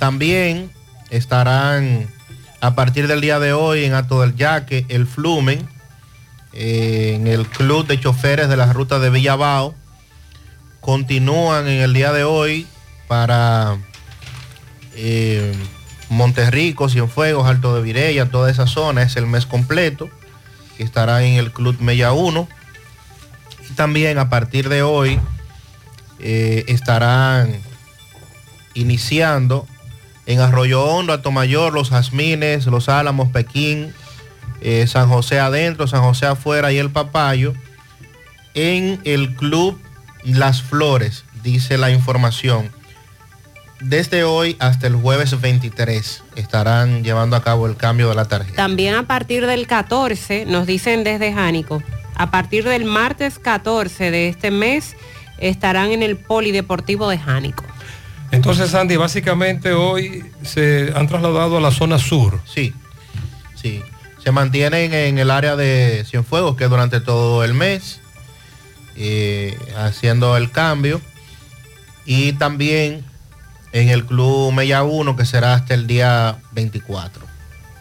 También 0.00 0.74
estarán 1.10 2.08
a 2.60 2.74
partir 2.74 3.06
del 3.06 3.20
día 3.20 3.38
de 3.38 3.52
hoy 3.52 3.84
en 3.84 3.94
Ato 3.94 4.20
del 4.20 4.34
Yaque, 4.36 4.86
el 4.88 5.06
Flumen, 5.06 5.68
en 6.52 7.26
el 7.26 7.46
Club 7.46 7.86
de 7.86 8.00
Choferes 8.00 8.48
de 8.48 8.56
la 8.56 8.72
Ruta 8.72 8.98
de 8.98 9.10
Villabao. 9.10 9.74
Continúan 10.80 11.68
en 11.68 11.82
el 11.82 11.92
día 11.92 12.12
de 12.12 12.24
hoy 12.24 12.66
para 13.08 13.76
eh, 14.94 15.52
Monterrico, 16.08 16.88
Cienfuegos, 16.88 17.46
Alto 17.46 17.74
de 17.74 17.82
Virella, 17.82 18.30
toda 18.30 18.50
esa 18.50 18.66
zona, 18.66 19.02
es 19.02 19.16
el 19.16 19.26
mes 19.26 19.46
completo, 19.46 20.08
que 20.76 20.84
estará 20.84 21.22
en 21.24 21.34
el 21.34 21.52
Club 21.52 21.76
Mella 21.80 22.12
1. 22.12 22.48
Y 23.68 23.72
también 23.74 24.18
a 24.18 24.30
partir 24.30 24.68
de 24.68 24.82
hoy 24.82 25.20
eh, 26.20 26.64
estarán 26.68 27.60
iniciando 28.74 29.66
en 30.26 30.40
Arroyo 30.40 30.84
Hondo, 30.84 31.12
Atomayor, 31.12 31.72
Los 31.72 31.90
Jazmines, 31.90 32.66
Los 32.66 32.88
Álamos, 32.88 33.30
Pekín, 33.30 33.94
eh, 34.60 34.86
San 34.86 35.08
José 35.08 35.38
adentro, 35.38 35.86
San 35.86 36.02
José 36.02 36.26
afuera 36.26 36.72
y 36.72 36.78
el 36.78 36.90
Papayo, 36.90 37.54
en 38.54 39.00
el 39.04 39.34
Club 39.34 39.80
Las 40.24 40.62
Flores, 40.62 41.24
dice 41.42 41.78
la 41.78 41.90
información. 41.90 42.70
Desde 43.80 44.24
hoy 44.24 44.56
hasta 44.58 44.86
el 44.86 44.96
jueves 44.96 45.38
23 45.38 46.24
estarán 46.34 47.04
llevando 47.04 47.36
a 47.36 47.42
cabo 47.42 47.66
el 47.66 47.76
cambio 47.76 48.08
de 48.08 48.14
la 48.14 48.24
tarjeta. 48.24 48.56
También 48.56 48.94
a 48.94 49.06
partir 49.06 49.46
del 49.46 49.66
14, 49.66 50.46
nos 50.46 50.66
dicen 50.66 51.04
desde 51.04 51.32
Jánico, 51.32 51.82
a 52.14 52.30
partir 52.30 52.64
del 52.64 52.86
martes 52.86 53.38
14 53.38 54.10
de 54.10 54.28
este 54.28 54.50
mes 54.50 54.96
estarán 55.38 55.90
en 55.92 56.02
el 56.02 56.16
Polideportivo 56.16 57.10
de 57.10 57.18
Jánico. 57.18 57.64
Entonces, 58.30 58.74
Andy, 58.74 58.96
básicamente 58.96 59.72
hoy 59.72 60.24
se 60.42 60.92
han 60.94 61.06
trasladado 61.06 61.58
a 61.58 61.60
la 61.60 61.70
zona 61.70 61.98
sur. 61.98 62.40
Sí, 62.44 62.74
sí. 63.54 63.82
Se 64.22 64.32
mantienen 64.32 64.92
en 64.92 65.18
el 65.18 65.30
área 65.30 65.54
de 65.54 66.04
Cienfuegos, 66.08 66.56
que 66.56 66.66
durante 66.66 67.00
todo 67.00 67.44
el 67.44 67.54
mes, 67.54 68.00
eh, 68.96 69.56
haciendo 69.76 70.36
el 70.36 70.50
cambio. 70.50 71.00
Y 72.04 72.32
también 72.32 73.04
en 73.72 73.88
el 73.88 74.04
Club 74.04 74.52
Mella 74.52 74.82
1, 74.82 75.16
que 75.16 75.24
será 75.24 75.54
hasta 75.54 75.74
el 75.74 75.86
día 75.86 76.38
24. 76.52 77.24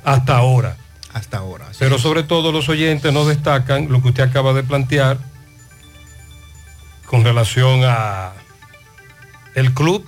Hasta 0.03 0.37
ahora. 0.37 0.77
Hasta 1.13 1.37
ahora. 1.37 1.65
Pero 1.79 1.95
es. 1.95 2.01
sobre 2.01 2.23
todo 2.23 2.51
los 2.51 2.69
oyentes 2.69 3.11
nos 3.11 3.27
destacan 3.27 3.91
lo 3.91 4.01
que 4.01 4.09
usted 4.09 4.23
acaba 4.23 4.53
de 4.53 4.63
plantear 4.63 5.17
con 7.05 7.23
relación 7.23 7.81
a 7.83 8.33
el 9.55 9.73
club 9.73 10.05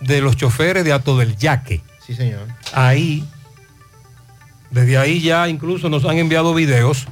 de 0.00 0.20
los 0.20 0.36
choferes 0.36 0.84
de 0.84 0.92
Ato 0.92 1.16
del 1.18 1.36
Yaque. 1.36 1.82
Sí, 2.04 2.14
señor. 2.14 2.46
Ahí, 2.72 3.24
desde 4.70 4.98
ahí 4.98 5.20
ya 5.20 5.48
incluso 5.48 5.88
nos 5.88 6.04
han 6.04 6.18
enviado 6.18 6.54
videos 6.54 7.06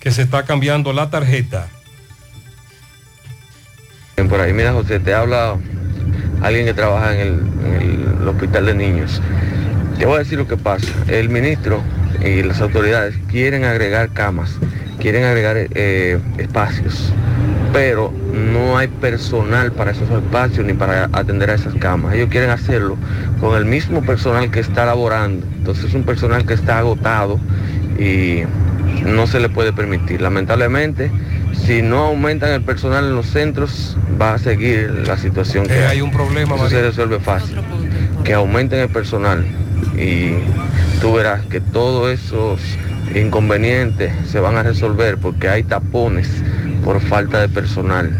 que 0.00 0.10
se 0.10 0.22
está 0.22 0.44
cambiando 0.44 0.92
la 0.92 1.10
tarjeta. 1.10 1.68
Bien, 4.16 4.28
Por 4.28 4.40
ahí, 4.40 4.52
mira 4.52 4.72
José, 4.72 4.98
te 4.98 5.14
habla 5.14 5.56
alguien 6.42 6.66
que 6.66 6.74
trabaja 6.74 7.14
en 7.14 7.20
el, 7.20 7.28
en 7.66 8.16
el 8.20 8.28
hospital 8.28 8.66
de 8.66 8.74
niños. 8.74 9.22
Te 9.98 10.06
voy 10.06 10.16
a 10.16 10.18
decir 10.18 10.38
lo 10.38 10.48
que 10.48 10.56
pasa. 10.56 10.88
El 11.06 11.28
ministro 11.28 11.82
y 12.24 12.42
las 12.42 12.60
autoridades 12.60 13.14
quieren 13.28 13.64
agregar 13.64 14.12
camas 14.12 14.58
quieren 15.02 15.24
agregar 15.24 15.56
eh, 15.58 16.20
espacios, 16.38 17.12
pero 17.72 18.12
no 18.32 18.76
hay 18.76 18.88
personal 18.88 19.72
para 19.72 19.92
esos 19.92 20.08
espacios 20.10 20.66
ni 20.66 20.74
para 20.74 21.08
atender 21.12 21.50
a 21.50 21.54
esas 21.54 21.74
camas. 21.74 22.14
Ellos 22.14 22.28
quieren 22.30 22.50
hacerlo 22.50 22.96
con 23.40 23.56
el 23.56 23.64
mismo 23.64 24.02
personal 24.02 24.50
que 24.50 24.60
está 24.60 24.84
laborando. 24.84 25.46
Entonces 25.56 25.86
es 25.86 25.94
un 25.94 26.04
personal 26.04 26.44
que 26.44 26.54
está 26.54 26.78
agotado 26.78 27.40
y 27.98 28.42
no 29.04 29.26
se 29.26 29.40
le 29.40 29.48
puede 29.48 29.72
permitir. 29.72 30.20
Lamentablemente, 30.20 31.10
si 31.54 31.82
no 31.82 32.04
aumentan 32.06 32.50
el 32.50 32.62
personal 32.62 33.04
en 33.04 33.14
los 33.14 33.26
centros, 33.26 33.96
va 34.20 34.34
a 34.34 34.38
seguir 34.38 34.90
la 35.06 35.16
situación 35.16 35.66
que 35.66 35.78
Eh, 35.78 35.86
hay 35.86 36.00
un 36.00 36.10
problema, 36.10 36.56
Eso 36.56 36.68
se 36.68 36.82
resuelve 36.82 37.20
fácil. 37.20 37.56
Que 38.24 38.34
aumenten 38.34 38.80
el 38.80 38.88
personal 38.88 39.44
y 39.96 40.32
tú 41.00 41.14
verás 41.14 41.44
que 41.46 41.60
todos 41.60 42.10
esos 42.12 42.60
inconvenientes 43.14 44.12
se 44.26 44.40
van 44.40 44.56
a 44.56 44.62
resolver 44.62 45.18
porque 45.18 45.48
hay 45.48 45.62
tapones 45.64 46.28
por 46.82 47.00
falta 47.00 47.40
de 47.40 47.48
personal. 47.48 48.10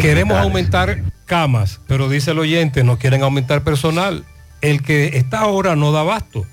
Queremos 0.00 0.36
aumentar 0.38 1.02
camas, 1.26 1.80
pero 1.86 2.08
dice 2.08 2.32
el 2.32 2.38
oyente, 2.38 2.84
no 2.84 2.98
quieren 2.98 3.22
aumentar 3.22 3.62
personal. 3.62 4.24
El 4.60 4.82
que 4.82 5.16
está 5.16 5.40
ahora 5.40 5.76
no 5.76 5.92
da 5.92 6.00
abasto. 6.00 6.46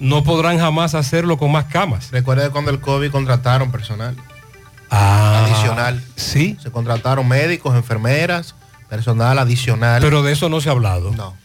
No 0.00 0.24
podrán 0.24 0.58
jamás 0.58 0.94
hacerlo 0.94 1.36
con 1.38 1.52
más 1.52 1.66
camas. 1.66 2.10
Recuerda 2.10 2.50
cuando 2.50 2.70
el 2.70 2.80
COVID 2.80 3.10
contrataron 3.10 3.70
personal 3.70 4.16
Ah, 4.90 5.44
adicional. 5.46 6.02
Sí. 6.16 6.56
Se 6.62 6.70
contrataron 6.70 7.26
médicos, 7.26 7.74
enfermeras, 7.74 8.54
personal 8.88 9.38
adicional. 9.38 10.00
Pero 10.02 10.22
de 10.22 10.32
eso 10.32 10.48
no 10.48 10.60
se 10.60 10.68
ha 10.68 10.72
hablado. 10.72 11.12
No. 11.12 11.36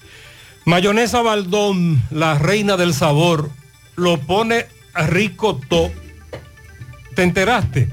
Mayonesa 0.65 1.21
Baldón, 1.21 2.01
la 2.11 2.35
reina 2.37 2.77
del 2.77 2.93
sabor, 2.93 3.49
lo 3.95 4.19
pone 4.19 4.67
rico 5.07 5.59
todo. 5.67 5.91
¿Te 7.15 7.23
enteraste? 7.23 7.89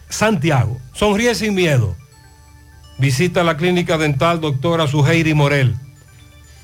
Santiago. 0.09 0.77
Sonríe 0.93 1.35
sin 1.35 1.55
miedo. 1.55 1.95
Visita 2.97 3.45
la 3.45 3.55
clínica 3.55 3.97
dental 3.97 4.41
doctora 4.41 4.87
Suheiri 4.87 5.33
Morel. 5.33 5.77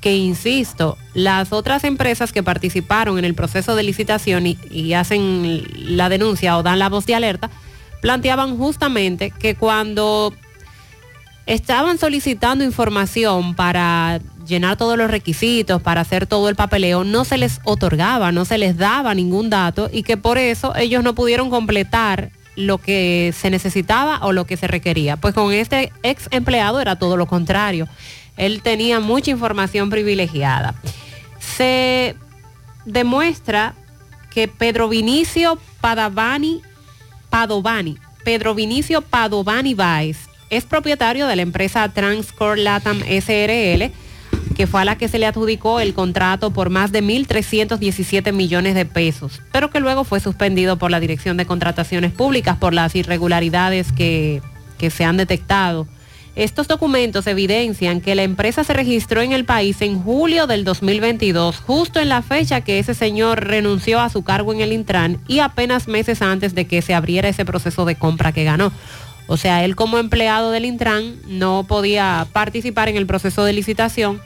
que, 0.02 0.16
insisto, 0.16 0.98
las 1.14 1.52
otras 1.52 1.84
empresas 1.84 2.32
que 2.32 2.44
participaron 2.44 3.20
en 3.20 3.26
el 3.26 3.36
proceso 3.36 3.76
de 3.76 3.84
licitación 3.84 4.48
y, 4.48 4.94
hacen 4.94 5.64
la 5.76 6.10
denuncia 6.10 6.58
o 6.58 6.64
dan 6.64 6.80
la 6.80 6.90
voz 6.90 7.06
de 7.06 7.16
alerta, 7.16 7.50
planteaban 8.02 8.58
justamente 8.58 9.32
que 9.32 9.56
cuando 9.56 10.34
estaban 11.46 11.98
solicitando 11.98 12.64
información 12.64 13.56
para 13.56 14.20
llenar 14.46 14.78
todos 14.78 14.98
los 14.98 15.10
requisitos, 15.10 15.82
para 15.82 16.02
hacer 16.02 16.28
todo 16.28 16.50
el 16.50 16.56
papeleo, 16.56 17.04
no 17.04 17.26
se 17.26 17.38
les 17.38 17.60
otorgaba, 17.64 18.32
no 18.32 18.46
se 18.46 18.58
les 18.58 18.78
daba 18.78 19.14
ningún 19.14 19.50
dato 19.50 19.90
y 19.92 20.04
que 20.04 20.18
por 20.18 20.38
eso 20.38 20.76
ellos 20.76 21.04
no 21.04 21.16
pudieron 21.16 21.50
completar 21.50 22.32
lo 22.56 22.78
que 22.78 23.34
se 23.38 23.50
necesitaba 23.50 24.20
o 24.22 24.34
lo 24.34 24.46
que 24.46 24.58
se 24.58 24.68
requería. 24.68 25.18
Pues 25.18 25.34
con 25.34 25.54
este 25.54 25.92
ex 26.04 26.28
empleado 26.32 26.82
era 26.82 26.98
todo 26.98 27.16
lo 27.16 27.26
contrario. 27.26 27.88
Él 28.38 28.62
tenía 28.62 29.00
mucha 29.00 29.32
información 29.32 29.90
privilegiada. 29.90 30.76
Se 31.40 32.16
demuestra 32.86 33.76
que 34.30 34.48
Pedro 34.48 34.90
Vinicio 34.90 35.58
Padavani, 35.82 36.62
Padovani, 37.30 37.98
Pedro 38.24 38.56
Vinicio 38.56 39.02
Padovani 39.02 39.74
Baez, 39.74 40.30
es 40.50 40.66
propietario 40.66 41.28
de 41.28 41.36
la 41.36 41.42
empresa 41.42 41.88
Transcore 41.90 42.62
Latam 42.62 43.00
SRL, 43.00 43.92
que 44.56 44.68
fue 44.68 44.82
a 44.82 44.86
la 44.86 44.98
que 44.98 45.08
se 45.08 45.20
le 45.20 45.26
adjudicó 45.26 45.80
el 45.80 45.94
contrato 45.94 46.52
por 46.52 46.70
más 46.70 46.92
de 46.92 47.04
1.317 47.04 48.34
millones 48.34 48.76
de 48.76 48.86
pesos, 48.86 49.42
pero 49.52 49.70
que 49.70 49.80
luego 49.80 50.04
fue 50.04 50.20
suspendido 50.20 50.78
por 50.78 50.92
la 50.92 51.00
Dirección 51.00 51.38
de 51.38 51.46
Contrataciones 51.46 52.12
Públicas 52.12 52.58
por 52.58 52.74
las 52.74 52.96
irregularidades 52.96 53.92
que, 53.92 54.42
que 54.78 54.90
se 54.90 55.06
han 55.06 55.18
detectado. 55.18 55.88
Estos 56.40 56.70
documentos 56.70 57.28
evidencian 57.28 58.00
que 58.00 58.16
la 58.16 58.24
empresa 58.24 58.64
se 58.64 58.72
registró 58.72 59.22
en 59.22 59.34
el 59.34 59.44
país 59.44 59.82
en 59.82 60.02
julio 60.02 60.48
del 60.48 60.64
2022, 60.64 61.58
justo 61.58 62.00
en 62.00 62.08
la 62.08 62.22
fecha 62.22 62.62
que 62.62 62.80
ese 62.80 62.94
señor 62.94 63.46
renunció 63.46 64.00
a 64.00 64.08
su 64.08 64.24
cargo 64.24 64.54
en 64.54 64.62
el 64.62 64.72
Intran 64.72 65.20
y 65.28 65.40
apenas 65.40 65.90
meses 65.90 66.22
antes 66.22 66.56
de 66.56 66.66
que 66.66 66.82
se 66.82 66.94
abriera 66.94 67.28
ese 67.28 67.44
proceso 67.44 67.84
de 67.84 67.96
compra 67.96 68.32
que 68.32 68.46
ganó. 68.46 68.72
O 69.28 69.36
sea, 69.36 69.66
él 69.66 69.76
como 69.76 69.98
empleado 69.98 70.52
del 70.52 70.64
Intran 70.64 71.16
no 71.28 71.66
podía 71.68 72.26
participar 72.32 72.88
en 72.88 72.96
el 72.96 73.06
proceso 73.06 73.44
de 73.44 73.52
licitación, 73.52 74.22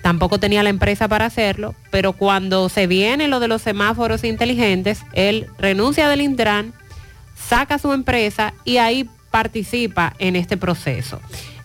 tampoco 0.00 0.38
tenía 0.38 0.62
la 0.62 0.70
empresa 0.70 1.08
para 1.08 1.26
hacerlo, 1.26 1.74
pero 1.90 2.12
cuando 2.12 2.68
se 2.68 2.86
viene 2.86 3.26
lo 3.26 3.40
de 3.40 3.48
los 3.48 3.62
semáforos 3.62 4.22
inteligentes, 4.22 5.02
él 5.12 5.48
renuncia 5.58 6.08
del 6.08 6.20
Intran, 6.20 6.72
saca 7.34 7.80
su 7.80 7.92
empresa 7.92 8.54
y 8.64 8.76
ahí 8.76 9.08
participa 9.32 10.14
en 10.20 10.36
este 10.36 10.56
proceso. 10.56 11.20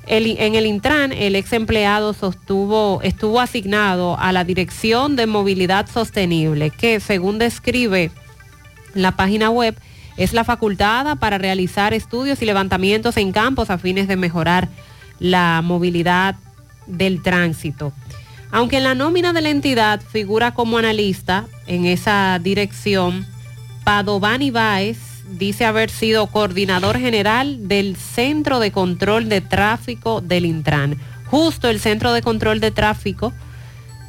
En 0.08 0.56
el 0.56 0.66
Intran, 0.66 1.12
el 1.12 1.36
ex 1.36 1.52
empleado 1.52 2.14
sostuvo, 2.14 3.02
estuvo 3.04 3.42
asignado 3.42 4.18
a 4.18 4.32
la 4.32 4.46
Dirección 4.46 5.18
de 5.18 5.28
Movilidad 5.28 5.88
Sostenible, 5.90 6.70
que 6.70 7.02
según 7.02 7.38
describe 7.38 8.10
la 8.94 9.18
página 9.18 9.50
web, 9.50 9.76
es 10.16 10.34
la 10.34 10.46
facultada 10.46 11.18
para 11.18 11.38
realizar 11.38 11.94
estudios 11.94 12.42
y 12.42 12.46
levantamientos 12.46 13.18
en 13.18 13.34
campos 13.34 13.70
a 13.70 13.78
fines 13.78 14.08
de 14.08 14.16
mejorar 14.16 14.70
la 15.20 15.62
movilidad 15.62 16.36
del 16.88 17.22
tránsito. 17.22 17.92
Aunque 18.50 18.78
en 18.78 18.86
la 18.86 18.96
nómina 18.96 19.34
de 19.34 19.42
la 19.42 19.50
entidad 19.50 20.00
figura 20.02 20.54
como 20.54 20.78
analista 20.78 21.46
en 21.68 21.86
esa 21.86 22.40
dirección, 22.42 23.28
Padovani 23.84 24.52
Báez 24.52 24.98
dice 25.30 25.66
haber 25.66 25.90
sido 25.90 26.28
coordinador 26.28 26.98
general 27.00 27.68
del 27.68 27.96
Centro 27.96 28.60
de 28.60 28.72
Control 28.72 29.30
de 29.30 29.42
Tráfico 29.42 30.22
del 30.22 30.46
Intran. 30.46 30.98
Justo 31.26 31.70
el 31.70 31.80
Centro 31.80 32.14
de 32.14 32.22
Control 32.22 32.60
de 32.60 32.72
Tráfico 32.72 33.34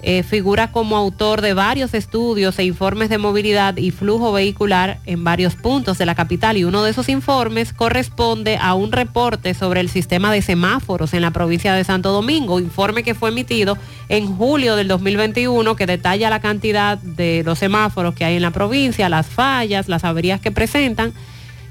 eh, 0.03 0.23
figura 0.23 0.71
como 0.71 0.97
autor 0.97 1.41
de 1.41 1.55
varios 1.55 1.93
estudios 1.93 2.59
e 2.59 2.65
informes 2.65 3.09
de 3.09 3.19
movilidad 3.19 3.77
y 3.77 3.91
flujo 3.91 4.33
vehicular 4.33 5.01
en 5.07 5.25
varios 5.25 5.57
puntos 5.57 5.99
de 5.99 6.07
la 6.07 6.15
capital 6.15 6.57
y 6.57 6.65
uno 6.65 6.85
de 6.85 6.93
esos 6.93 7.09
informes 7.09 7.73
corresponde 7.73 8.59
a 8.61 8.75
un 8.75 8.93
reporte 8.93 9.55
sobre 9.55 9.81
el 9.81 9.89
sistema 9.89 10.33
de 10.33 10.41
semáforos 10.41 11.15
en 11.15 11.23
la 11.23 11.33
provincia 11.33 11.75
de 11.75 11.83
Santo 11.83 12.13
Domingo, 12.13 12.61
informe 12.61 13.03
que 13.03 13.15
fue 13.15 13.31
emitido 13.31 13.77
en 14.09 14.37
julio 14.37 14.77
del 14.77 14.87
2021 14.87 15.75
que 15.75 15.87
detalla 15.87 16.31
la 16.31 16.41
cantidad 16.41 16.99
de 16.99 17.43
los 17.45 17.59
semáforos 17.59 18.15
que 18.15 18.25
hay 18.25 18.37
en 18.37 18.43
la 18.43 18.53
provincia, 18.53 19.09
las 19.09 19.27
fallas, 19.27 19.89
las 19.89 20.05
averías 20.05 20.41
que 20.41 20.53
presentan 20.53 21.13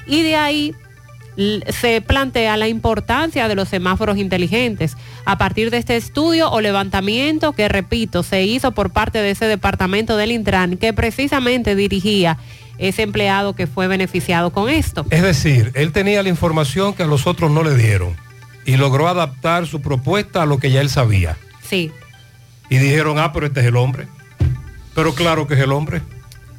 y 0.06 0.22
de 0.24 0.36
ahí 0.36 0.76
se 1.70 2.02
plantea 2.02 2.58
la 2.58 2.68
importancia 2.68 3.48
de 3.48 3.56
los 3.56 3.70
semáforos 3.70 4.18
inteligentes. 4.18 4.98
A 5.26 5.38
partir 5.38 5.70
de 5.70 5.78
este 5.78 5.96
estudio 5.96 6.50
o 6.50 6.62
levantamiento 6.62 7.54
que, 7.54 7.70
repito, 7.70 8.24
se 8.24 8.44
hizo 8.44 8.72
por 8.72 8.92
parte 8.92 9.20
de 9.20 9.32
ese 9.32 9.46
departamento 9.46 10.18
del 10.18 10.32
Intran, 10.32 10.78
que 10.78 10.94
precisamente 10.94 11.76
dirigía 11.76 12.38
ese 12.78 13.04
empleado 13.04 13.54
que 13.54 13.68
fue 13.68 13.88
beneficiado 13.88 14.52
con 14.52 14.70
esto. 14.70 15.06
Es 15.10 15.22
decir, 15.22 15.72
él 15.76 15.92
tenía 15.92 16.24
la 16.24 16.30
información 16.30 16.94
que 16.94 17.04
a 17.04 17.08
los 17.08 17.28
otros 17.28 17.52
no 17.52 17.64
le 17.64 17.76
dieron 17.76 18.16
y 18.66 18.78
logró 18.78 19.08
adaptar 19.08 19.66
su 19.66 19.82
propuesta 19.82 20.44
a 20.44 20.46
lo 20.46 20.60
que 20.60 20.72
ya 20.72 20.82
él 20.82 20.90
sabía. 20.90 21.38
Sí. 21.68 21.92
Y 22.70 22.78
dijeron, 22.78 23.18
ah, 23.20 23.32
pero 23.32 23.48
este 23.48 23.62
es 23.62 23.66
el 23.68 23.78
hombre. 23.78 24.08
Pero 24.94 25.14
claro 25.14 25.48
que 25.48 25.54
es 25.54 25.60
el 25.60 25.72
hombre. 25.72 26.02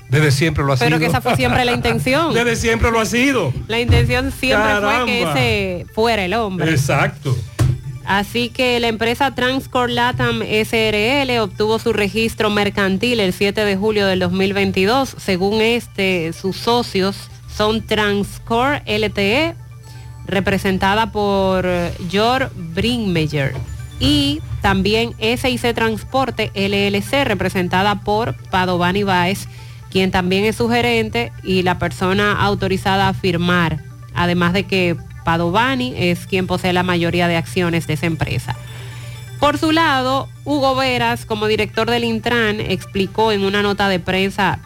Desde 0.09 0.31
siempre 0.31 0.65
lo 0.65 0.73
ha 0.73 0.77
sido. 0.77 0.87
Pero 0.87 0.99
que 0.99 1.07
esa 1.07 1.21
fue 1.21 1.37
siempre 1.37 1.65
la 1.65 1.73
intención. 1.73 2.33
Desde 2.35 2.57
siempre 2.57 2.91
lo 2.91 3.01
ha 3.01 3.07
sido. 3.07 3.53
La 3.67 3.79
intención 3.81 4.33
siempre 4.33 4.69
Caramba. 4.69 5.01
fue 5.01 5.07
que 5.07 5.23
ese 5.23 5.87
fuera 5.93 6.25
el 6.25 6.35
hombre. 6.35 6.71
Exacto. 6.71 7.37
Así 8.09 8.49
que 8.49 8.81
la 8.81 8.89
empresa 8.89 9.35
Transcor 9.35 9.91
Latam 9.91 10.41
SRL 10.41 11.39
obtuvo 11.41 11.79
su 11.79 11.93
registro 11.93 12.49
mercantil 12.49 13.21
el 13.21 13.35
7 13.35 13.67
de 13.67 13.77
julio 13.77 14.07
del 14.07 14.21
2022. 14.21 15.15
Según 15.19 15.61
este, 15.61 16.33
sus 16.33 16.57
socios 16.57 17.29
son 17.55 17.87
Transcor 17.87 18.81
LTE, 18.87 19.55
representada 20.27 21.13
por 21.13 21.69
George 22.09 22.49
Brinkmeyer, 22.57 23.53
y 24.01 24.41
también 24.63 25.15
SIC 25.19 25.75
Transporte 25.75 26.51
LLC, 26.55 27.25
representada 27.25 28.01
por 28.01 28.35
Padovani 28.51 29.03
Baez, 29.03 29.49
quien 29.91 30.11
también 30.11 30.45
es 30.45 30.57
su 30.57 30.69
gerente 30.69 31.33
y 31.43 31.63
la 31.63 31.79
persona 31.79 32.33
autorizada 32.33 33.09
a 33.09 33.15
firmar, 33.15 33.83
además 34.15 34.53
de 34.53 34.65
que 34.65 34.97
Padovani 35.25 35.95
es 35.97 36.27
quien 36.27 36.47
posee 36.47 36.73
la 36.73 36.83
mayoría 36.83 37.29
de 37.29 37.37
acciones 37.37 37.87
de 37.87 37.95
esa 37.95 38.07
empresa. 38.07 38.57
Por 39.41 39.59
su 39.59 39.73
lado, 39.73 40.29
Hugo 40.45 40.75
Veras, 40.75 41.25
como 41.25 41.47
director 41.47 41.89
del 41.91 42.05
Intran, 42.05 42.61
explicó 42.61 43.31
en 43.31 43.45
una 43.45 43.63
nota 43.63 43.89
de 43.89 44.01
prensa 44.01 44.59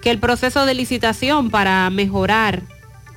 que 0.00 0.10
el 0.10 0.18
proceso 0.18 0.64
de 0.64 0.74
licitación 0.74 1.50
para 1.50 1.90
mejorar 1.90 2.62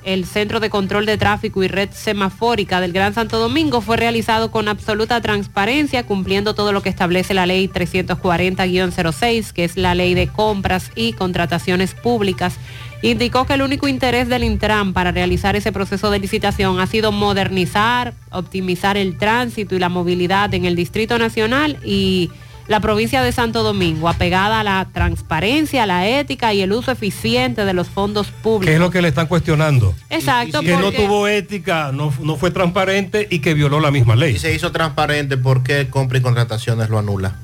el 0.04 0.24
Centro 0.24 0.60
de 0.60 0.70
Control 0.70 1.06
de 1.06 1.18
Tráfico 1.18 1.62
y 1.62 1.68
Red 1.68 1.90
Semafórica 1.92 2.80
del 2.80 2.92
Gran 2.92 3.14
Santo 3.14 3.38
Domingo 3.38 3.80
fue 3.80 3.96
realizado 3.96 4.50
con 4.50 4.68
absoluta 4.68 5.20
transparencia, 5.20 6.04
cumpliendo 6.04 6.54
todo 6.54 6.72
lo 6.72 6.82
que 6.82 6.88
establece 6.88 7.34
la 7.34 7.46
ley 7.46 7.68
340-06, 7.68 9.52
que 9.52 9.64
es 9.64 9.76
la 9.76 9.94
ley 9.94 10.14
de 10.14 10.28
compras 10.28 10.90
y 10.94 11.12
contrataciones 11.12 11.94
públicas. 11.94 12.56
Indicó 13.02 13.46
que 13.46 13.54
el 13.54 13.62
único 13.62 13.88
interés 13.88 14.28
del 14.28 14.44
Intran 14.44 14.92
para 14.92 15.10
realizar 15.10 15.56
ese 15.56 15.72
proceso 15.72 16.10
de 16.10 16.20
licitación 16.20 16.78
ha 16.78 16.86
sido 16.86 17.10
modernizar, 17.10 18.14
optimizar 18.30 18.96
el 18.96 19.18
tránsito 19.18 19.74
y 19.74 19.80
la 19.80 19.88
movilidad 19.88 20.54
en 20.54 20.64
el 20.64 20.76
Distrito 20.76 21.18
Nacional 21.18 21.78
y 21.84 22.30
la 22.68 22.80
provincia 22.80 23.22
de 23.22 23.32
Santo 23.32 23.62
Domingo, 23.62 24.08
apegada 24.08 24.60
a 24.60 24.64
la 24.64 24.88
transparencia, 24.92 25.84
la 25.86 26.06
ética 26.08 26.54
y 26.54 26.60
el 26.62 26.72
uso 26.72 26.90
eficiente 26.92 27.64
de 27.64 27.72
los 27.74 27.88
fondos 27.88 28.28
públicos. 28.28 28.66
¿Qué 28.66 28.74
es 28.74 28.80
lo 28.80 28.90
que 28.90 29.02
le 29.02 29.08
están 29.08 29.26
cuestionando? 29.26 29.94
Exacto, 30.10 30.60
Que 30.60 30.76
no 30.76 30.92
tuvo 30.92 31.26
ética, 31.28 31.90
no, 31.92 32.12
no 32.22 32.36
fue 32.36 32.50
transparente 32.50 33.26
y 33.30 33.40
que 33.40 33.54
violó 33.54 33.80
la 33.80 33.90
misma 33.90 34.14
ley. 34.16 34.36
Y 34.36 34.38
se 34.38 34.54
hizo 34.54 34.72
transparente 34.72 35.36
porque 35.36 35.88
compra 35.88 36.18
y 36.18 36.20
contrataciones 36.22 36.88
lo 36.88 36.98
anula. 36.98 37.34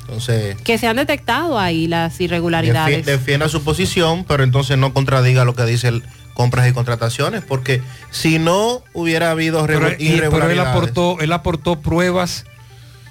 Entonces, 0.00 0.56
que 0.62 0.76
se 0.76 0.86
han 0.86 0.96
detectado 0.96 1.58
ahí 1.58 1.86
las 1.86 2.20
irregularidades. 2.20 2.98
defi- 3.02 3.04
defienda 3.04 3.48
su 3.48 3.62
posición, 3.64 4.24
pero 4.24 4.42
entonces 4.44 4.76
no 4.76 4.92
contradiga 4.92 5.44
lo 5.44 5.54
que 5.54 5.64
dice 5.64 5.88
el 5.88 6.02
compras 6.34 6.68
y 6.68 6.72
contrataciones, 6.72 7.42
porque 7.42 7.80
si 8.10 8.38
no 8.38 8.82
hubiera 8.92 9.30
habido 9.30 9.64
Pero, 9.66 9.80
regu- 9.80 9.92
y- 9.92 9.96
pero 9.96 10.08
él 10.08 10.16
irregularidades. 10.16 10.68
aportó, 10.74 11.16
él 11.20 11.32
aportó 11.32 11.80
pruebas 11.80 12.44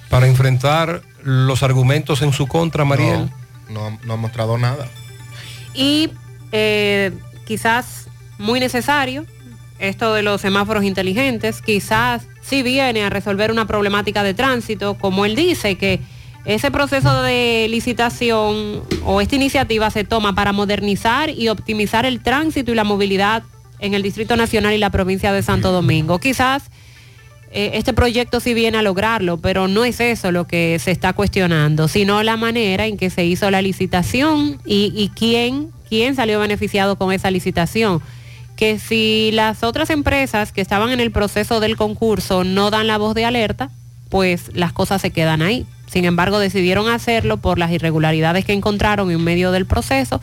para 0.09 0.27
enfrentar 0.27 1.01
los 1.23 1.63
argumentos 1.63 2.21
en 2.21 2.33
su 2.33 2.47
contra, 2.47 2.85
Mariel. 2.85 3.29
No, 3.69 3.97
no 4.03 4.13
ha 4.13 4.17
mostrado 4.17 4.57
nada. 4.57 4.87
Y 5.73 6.09
eh, 6.51 7.11
quizás 7.45 8.07
muy 8.37 8.59
necesario 8.59 9.25
esto 9.79 10.13
de 10.13 10.21
los 10.21 10.41
semáforos 10.41 10.83
inteligentes, 10.83 11.61
quizás 11.61 12.27
sí 12.41 12.63
viene 12.63 13.03
a 13.03 13.09
resolver 13.09 13.51
una 13.51 13.65
problemática 13.65 14.23
de 14.23 14.33
tránsito, 14.33 14.95
como 14.95 15.25
él 15.25 15.35
dice, 15.35 15.75
que 15.75 15.99
ese 16.45 16.71
proceso 16.71 17.21
de 17.21 17.67
licitación 17.69 18.83
o 19.05 19.21
esta 19.21 19.35
iniciativa 19.35 19.89
se 19.89 20.03
toma 20.03 20.35
para 20.35 20.51
modernizar 20.51 21.29
y 21.29 21.49
optimizar 21.49 22.05
el 22.05 22.21
tránsito 22.21 22.71
y 22.71 22.75
la 22.75 22.83
movilidad 22.83 23.43
en 23.79 23.93
el 23.93 24.03
Distrito 24.03 24.35
Nacional 24.35 24.73
y 24.73 24.77
la 24.77 24.89
provincia 24.89 25.33
de 25.33 25.41
Santo 25.41 25.71
Domingo. 25.71 26.19
Quizás 26.19 26.69
eh, 27.53 27.71
este 27.75 27.93
proyecto 27.93 28.39
sí 28.39 28.55
viene 28.55 28.79
a 28.79 28.81
lograrlo, 28.81 29.37
pero 29.37 29.67
no 29.67 29.85
es 29.85 29.99
eso 29.99 30.31
lo 30.31 30.47
que 30.47 30.79
se 30.79 30.89
está 30.89 31.13
cuestionando, 31.13 31.87
sino 31.87 32.23
la 32.23 32.35
manera 32.35 32.87
en 32.87 32.97
que 32.97 33.11
se 33.11 33.25
hizo 33.25 33.51
la 33.51 33.61
licitación 33.61 34.59
y, 34.65 34.91
y 34.95 35.09
quién, 35.09 35.69
quién 35.87 36.15
salió 36.15 36.39
beneficiado 36.39 36.95
con 36.95 37.11
esa 37.11 37.29
licitación. 37.29 38.01
Que 38.55 38.79
si 38.79 39.29
las 39.33 39.63
otras 39.63 39.91
empresas 39.91 40.51
que 40.51 40.61
estaban 40.61 40.89
en 40.91 40.99
el 40.99 41.11
proceso 41.11 41.59
del 41.59 41.77
concurso 41.77 42.43
no 42.43 42.71
dan 42.71 42.87
la 42.87 42.97
voz 42.97 43.13
de 43.13 43.25
alerta, 43.25 43.69
pues 44.09 44.51
las 44.55 44.73
cosas 44.73 45.01
se 45.01 45.11
quedan 45.11 45.41
ahí. 45.43 45.65
Sin 45.85 46.05
embargo, 46.05 46.39
decidieron 46.39 46.89
hacerlo 46.89 47.37
por 47.37 47.59
las 47.59 47.71
irregularidades 47.71 48.45
que 48.45 48.53
encontraron 48.53 49.11
en 49.11 49.23
medio 49.23 49.51
del 49.51 49.67
proceso. 49.67 50.21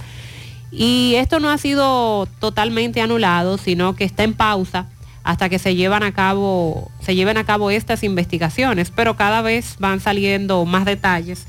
Y 0.72 1.14
esto 1.16 1.38
no 1.38 1.50
ha 1.50 1.58
sido 1.58 2.26
totalmente 2.40 3.00
anulado, 3.00 3.56
sino 3.56 3.94
que 3.94 4.04
está 4.04 4.24
en 4.24 4.34
pausa 4.34 4.86
hasta 5.22 5.48
que 5.48 5.58
se 5.58 5.74
llevan 5.74 6.02
a 6.02 6.12
cabo, 6.12 6.90
se 7.00 7.14
lleven 7.14 7.36
a 7.36 7.44
cabo 7.44 7.70
estas 7.70 8.02
investigaciones, 8.02 8.90
pero 8.90 9.16
cada 9.16 9.42
vez 9.42 9.76
van 9.78 10.00
saliendo 10.00 10.64
más 10.64 10.84
detalles, 10.84 11.46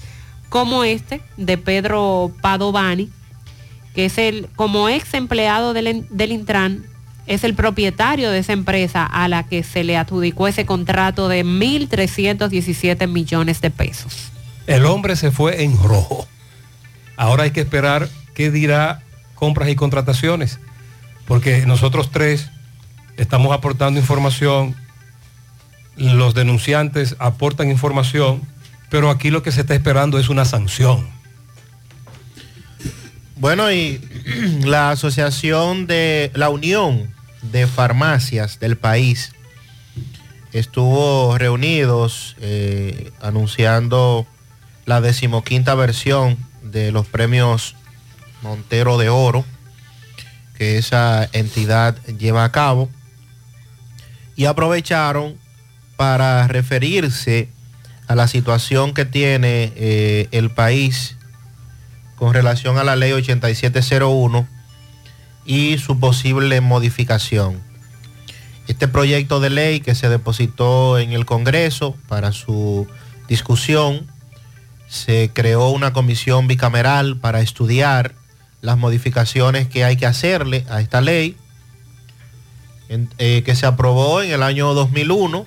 como 0.49 0.83
este 0.83 1.21
de 1.37 1.57
Pedro 1.57 2.31
Padovani, 2.41 3.09
que 3.95 4.05
es 4.05 4.17
el, 4.17 4.49
como 4.55 4.89
ex 4.89 5.13
empleado 5.13 5.73
del, 5.73 6.05
del 6.09 6.31
Intran, 6.31 6.85
es 7.27 7.43
el 7.43 7.53
propietario 7.53 8.31
de 8.31 8.39
esa 8.39 8.53
empresa 8.53 9.05
a 9.05 9.27
la 9.27 9.43
que 9.43 9.63
se 9.63 9.83
le 9.83 9.95
adjudicó 9.95 10.47
ese 10.47 10.65
contrato 10.65 11.29
de 11.29 11.45
1.317 11.45 13.07
millones 13.07 13.61
de 13.61 13.69
pesos. 13.69 14.31
El 14.67 14.85
hombre 14.85 15.15
se 15.15 15.31
fue 15.31 15.63
en 15.63 15.77
rojo. 15.81 16.27
Ahora 17.15 17.43
hay 17.43 17.51
que 17.51 17.61
esperar 17.61 18.09
qué 18.33 18.51
dirá 18.51 19.01
compras 19.35 19.69
y 19.69 19.75
contrataciones, 19.75 20.59
porque 21.27 21.65
nosotros 21.65 22.11
tres 22.11 22.49
estamos 23.17 23.53
aportando 23.53 23.99
información, 23.99 24.75
los 25.97 26.33
denunciantes 26.33 27.15
aportan 27.19 27.69
información, 27.69 28.41
pero 28.89 29.09
aquí 29.09 29.29
lo 29.29 29.43
que 29.43 29.51
se 29.51 29.61
está 29.61 29.75
esperando 29.75 30.19
es 30.19 30.29
una 30.29 30.45
sanción. 30.45 31.07
Bueno, 33.35 33.71
y 33.71 34.01
la 34.63 34.91
asociación 34.91 35.87
de 35.87 36.31
la 36.35 36.49
Unión 36.49 37.11
de 37.41 37.67
Farmacias 37.67 38.59
del 38.59 38.77
país 38.77 39.33
estuvo 40.53 41.37
reunidos 41.37 42.35
eh, 42.41 43.11
anunciando 43.21 44.27
la 44.85 45.01
decimoquinta 45.01 45.75
versión 45.75 46.37
de 46.61 46.91
los 46.91 47.07
premios 47.07 47.75
Montero 48.41 48.97
de 48.97 49.09
Oro 49.09 49.45
que 50.57 50.77
esa 50.77 51.27
entidad 51.33 51.95
lleva 52.05 52.43
a 52.43 52.51
cabo 52.51 52.89
y 54.35 54.45
aprovecharon 54.45 55.35
para 55.97 56.47
referirse 56.47 57.49
a 58.07 58.15
la 58.15 58.27
situación 58.27 58.93
que 58.93 59.05
tiene 59.05 59.71
eh, 59.75 60.27
el 60.31 60.49
país 60.49 61.17
con 62.15 62.33
relación 62.33 62.77
a 62.77 62.83
la 62.83 62.95
ley 62.95 63.13
8701 63.13 64.47
y 65.45 65.77
su 65.77 65.99
posible 65.99 66.61
modificación. 66.61 67.61
Este 68.67 68.87
proyecto 68.87 69.39
de 69.39 69.49
ley 69.49 69.79
que 69.79 69.95
se 69.95 70.07
depositó 70.09 70.99
en 70.99 71.13
el 71.13 71.25
Congreso 71.25 71.95
para 72.07 72.31
su 72.31 72.87
discusión, 73.27 74.07
se 74.87 75.31
creó 75.33 75.69
una 75.69 75.93
comisión 75.93 76.47
bicameral 76.47 77.17
para 77.17 77.41
estudiar 77.41 78.13
las 78.61 78.77
modificaciones 78.77 79.67
que 79.67 79.83
hay 79.83 79.97
que 79.97 80.05
hacerle 80.05 80.65
a 80.69 80.81
esta 80.81 81.01
ley, 81.01 81.37
eh, 83.19 83.43
que 83.45 83.55
se 83.55 83.65
aprobó 83.65 84.21
en 84.21 84.31
el 84.31 84.43
año 84.43 84.73
2001, 84.73 85.45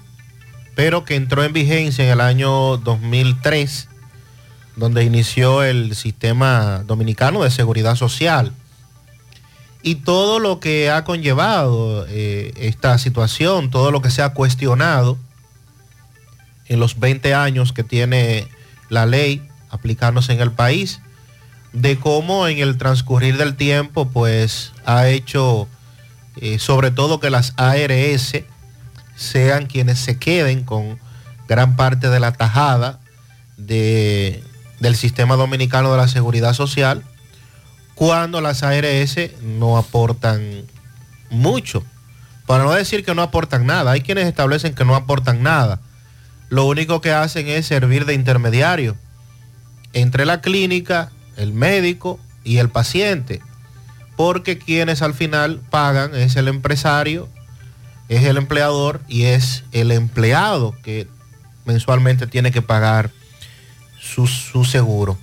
pero 0.74 1.04
que 1.04 1.14
entró 1.14 1.44
en 1.44 1.52
vigencia 1.52 2.02
en 2.02 2.10
el 2.10 2.22
año 2.22 2.78
2003, 2.78 3.88
donde 4.76 5.04
inició 5.04 5.62
el 5.62 5.94
sistema 5.94 6.82
dominicano 6.86 7.44
de 7.44 7.50
seguridad 7.50 7.96
social. 7.96 8.52
Y 9.82 9.96
todo 9.96 10.38
lo 10.38 10.58
que 10.58 10.90
ha 10.90 11.04
conllevado 11.04 12.06
eh, 12.08 12.54
esta 12.56 12.96
situación, 12.96 13.70
todo 13.70 13.90
lo 13.90 14.00
que 14.00 14.10
se 14.10 14.22
ha 14.22 14.30
cuestionado 14.30 15.18
en 16.66 16.80
los 16.80 16.98
20 16.98 17.34
años 17.34 17.74
que 17.74 17.84
tiene 17.84 18.48
la 18.88 19.04
ley 19.04 19.46
aplicándose 19.68 20.32
en 20.32 20.40
el 20.40 20.50
país, 20.50 21.02
de 21.74 21.98
cómo 21.98 22.48
en 22.48 22.58
el 22.58 22.78
transcurrir 22.78 23.36
del 23.36 23.54
tiempo 23.54 24.08
pues 24.08 24.72
ha 24.86 25.08
hecho 25.08 25.68
eh, 26.40 26.58
sobre 26.58 26.90
todo 26.90 27.20
que 27.20 27.30
las 27.30 27.54
ARS 27.56 28.32
sean 29.16 29.66
quienes 29.66 29.98
se 29.98 30.18
queden 30.18 30.64
con 30.64 30.98
gran 31.48 31.76
parte 31.76 32.08
de 32.08 32.20
la 32.20 32.32
tajada 32.32 32.98
de- 33.56 34.42
del 34.80 34.96
sistema 34.96 35.36
dominicano 35.36 35.90
de 35.92 35.98
la 35.98 36.08
seguridad 36.08 36.52
social 36.54 37.02
cuando 37.94 38.40
las 38.40 38.62
ARS 38.62 39.16
no 39.42 39.78
aportan 39.78 40.64
mucho. 41.30 41.84
Para 42.46 42.64
no 42.64 42.72
decir 42.72 43.04
que 43.04 43.14
no 43.14 43.22
aportan 43.22 43.66
nada, 43.66 43.92
hay 43.92 44.00
quienes 44.00 44.26
establecen 44.26 44.74
que 44.74 44.84
no 44.84 44.96
aportan 44.96 45.42
nada. 45.42 45.80
Lo 46.50 46.66
único 46.66 47.00
que 47.00 47.12
hacen 47.12 47.48
es 47.48 47.66
servir 47.66 48.04
de 48.04 48.14
intermediario 48.14 48.96
entre 49.92 50.26
la 50.26 50.40
clínica, 50.40 51.10
el 51.36 51.52
médico 51.52 52.18
y 52.42 52.58
el 52.58 52.68
paciente. 52.68 53.40
Porque 54.16 54.58
quienes 54.58 55.02
al 55.02 55.14
final 55.14 55.60
pagan 55.70 56.14
es 56.14 56.36
el 56.36 56.48
empresario, 56.48 57.28
es 58.08 58.24
el 58.24 58.36
empleador 58.36 59.00
y 59.08 59.24
es 59.24 59.64
el 59.72 59.90
empleado 59.90 60.74
que 60.84 61.08
mensualmente 61.64 62.26
tiene 62.26 62.52
que 62.52 62.62
pagar 62.62 63.10
su, 64.00 64.26
su 64.26 64.64
seguro. 64.64 65.18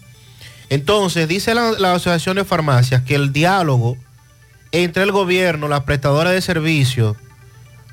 Entonces, 0.70 1.28
dice 1.28 1.54
la, 1.54 1.72
la 1.74 1.94
Asociación 1.94 2.38
de 2.38 2.46
Farmacias 2.46 3.02
que 3.04 3.16
el 3.16 3.32
diálogo 3.34 3.98
entre 4.72 5.04
el 5.04 5.12
gobierno, 5.12 5.68
las 5.68 5.82
prestadoras 5.82 6.34
de 6.34 6.42
servicios, 6.42 7.18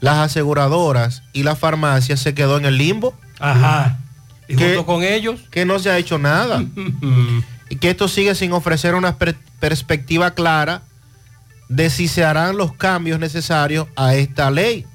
las 0.01 0.19
aseguradoras 0.19 1.23
y 1.33 1.43
las 1.43 1.59
farmacias 1.59 2.21
se 2.21 2.35
quedó 2.35 2.57
en 2.57 2.65
el 2.67 2.79
limbo. 2.79 3.15
Ajá. 3.41 3.99
¿Y 4.47 4.55
Que- 4.57 4.67
junto 4.77 4.87
con 4.87 5.03
ellos? 5.03 5.41
Que 5.51 5.65
no 5.65 5.79
se 5.81 5.91
ha 5.91 5.99
hecho 5.99 6.19
nada. 6.19 6.65
y 7.69 7.77
que 7.77 7.91
esto 7.91 8.07
sigue 8.09 8.35
sin 8.37 8.53
ofrecer 8.53 8.95
una 8.95 9.17
per- 9.17 9.37
perspectiva 9.61 10.31
clara 10.35 10.83
de 11.69 11.91
si 11.91 12.09
se 12.09 12.25
harán 12.25 12.57
los 12.57 12.73
cambios 12.73 13.19
necesarios 13.19 13.89
a 13.97 14.15
esta 14.15 14.51
ley. 14.51 14.87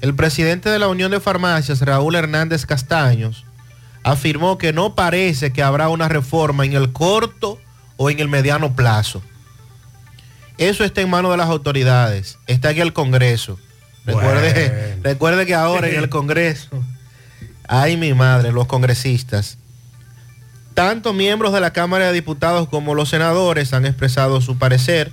El 0.00 0.14
presidente 0.14 0.70
de 0.70 0.78
la 0.78 0.88
Unión 0.88 1.10
de 1.10 1.20
Farmacias, 1.20 1.82
Raúl 1.82 2.14
Hernández 2.14 2.64
Castaños, 2.64 3.44
afirmó 4.02 4.58
que 4.58 4.72
no 4.72 4.94
parece 4.94 5.52
que 5.52 5.62
habrá 5.62 5.88
una 5.88 6.08
reforma 6.08 6.64
en 6.64 6.72
el 6.72 6.92
corto 6.92 7.60
o 7.96 8.10
en 8.10 8.20
el 8.20 8.28
mediano 8.28 8.74
plazo. 8.74 9.22
Eso 10.56 10.84
está 10.84 11.00
en 11.00 11.10
manos 11.10 11.30
de 11.30 11.36
las 11.36 11.48
autoridades, 11.48 12.38
está 12.46 12.70
en 12.70 12.78
el 12.80 12.92
Congreso. 12.92 13.58
Recuerde, 14.06 14.98
recuerde 15.02 15.46
que 15.46 15.54
ahora 15.54 15.88
en 15.88 15.96
el 15.96 16.08
Congreso, 16.08 16.68
ay 17.68 17.96
mi 17.96 18.14
madre, 18.14 18.52
los 18.52 18.66
congresistas, 18.66 19.58
tanto 20.74 21.12
miembros 21.12 21.52
de 21.52 21.60
la 21.60 21.72
Cámara 21.72 22.06
de 22.06 22.12
Diputados 22.12 22.68
como 22.68 22.94
los 22.94 23.10
senadores 23.10 23.72
han 23.74 23.84
expresado 23.84 24.40
su 24.40 24.56
parecer. 24.58 25.12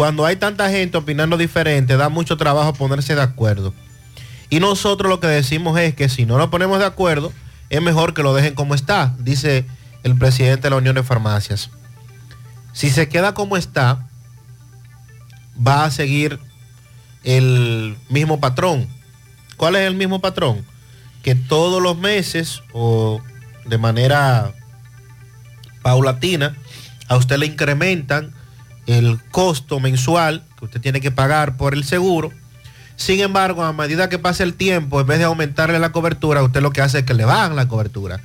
Cuando 0.00 0.24
hay 0.24 0.36
tanta 0.36 0.70
gente 0.70 0.96
opinando 0.96 1.36
diferente, 1.36 1.98
da 1.98 2.08
mucho 2.08 2.38
trabajo 2.38 2.72
ponerse 2.72 3.14
de 3.14 3.20
acuerdo. 3.20 3.74
Y 4.48 4.58
nosotros 4.58 5.10
lo 5.10 5.20
que 5.20 5.26
decimos 5.26 5.78
es 5.78 5.94
que 5.94 6.08
si 6.08 6.24
no 6.24 6.38
nos 6.38 6.48
ponemos 6.48 6.78
de 6.78 6.86
acuerdo, 6.86 7.34
es 7.68 7.82
mejor 7.82 8.14
que 8.14 8.22
lo 8.22 8.32
dejen 8.32 8.54
como 8.54 8.74
está, 8.74 9.14
dice 9.18 9.66
el 10.02 10.16
presidente 10.16 10.62
de 10.62 10.70
la 10.70 10.76
Unión 10.76 10.94
de 10.94 11.02
Farmacias. 11.02 11.68
Si 12.72 12.88
se 12.88 13.10
queda 13.10 13.34
como 13.34 13.58
está, 13.58 14.08
va 15.54 15.84
a 15.84 15.90
seguir 15.90 16.40
el 17.22 17.94
mismo 18.08 18.40
patrón. 18.40 18.88
¿Cuál 19.58 19.76
es 19.76 19.86
el 19.86 19.96
mismo 19.96 20.22
patrón? 20.22 20.64
Que 21.22 21.34
todos 21.34 21.82
los 21.82 21.98
meses 21.98 22.62
o 22.72 23.20
de 23.66 23.76
manera 23.76 24.54
paulatina, 25.82 26.56
a 27.06 27.18
usted 27.18 27.36
le 27.36 27.44
incrementan 27.44 28.39
el 28.86 29.20
costo 29.30 29.80
mensual 29.80 30.44
que 30.58 30.64
usted 30.64 30.80
tiene 30.80 31.00
que 31.00 31.10
pagar 31.10 31.56
por 31.56 31.74
el 31.74 31.84
seguro. 31.84 32.32
Sin 32.96 33.20
embargo, 33.20 33.62
a 33.62 33.72
medida 33.72 34.08
que 34.08 34.18
pasa 34.18 34.42
el 34.42 34.54
tiempo, 34.54 35.00
en 35.00 35.06
vez 35.06 35.18
de 35.18 35.24
aumentarle 35.24 35.78
la 35.78 35.92
cobertura, 35.92 36.42
usted 36.42 36.60
lo 36.60 36.70
que 36.70 36.82
hace 36.82 36.98
es 36.98 37.04
que 37.04 37.14
le 37.14 37.24
bajan 37.24 37.56
la 37.56 37.66
cobertura. 37.66 38.20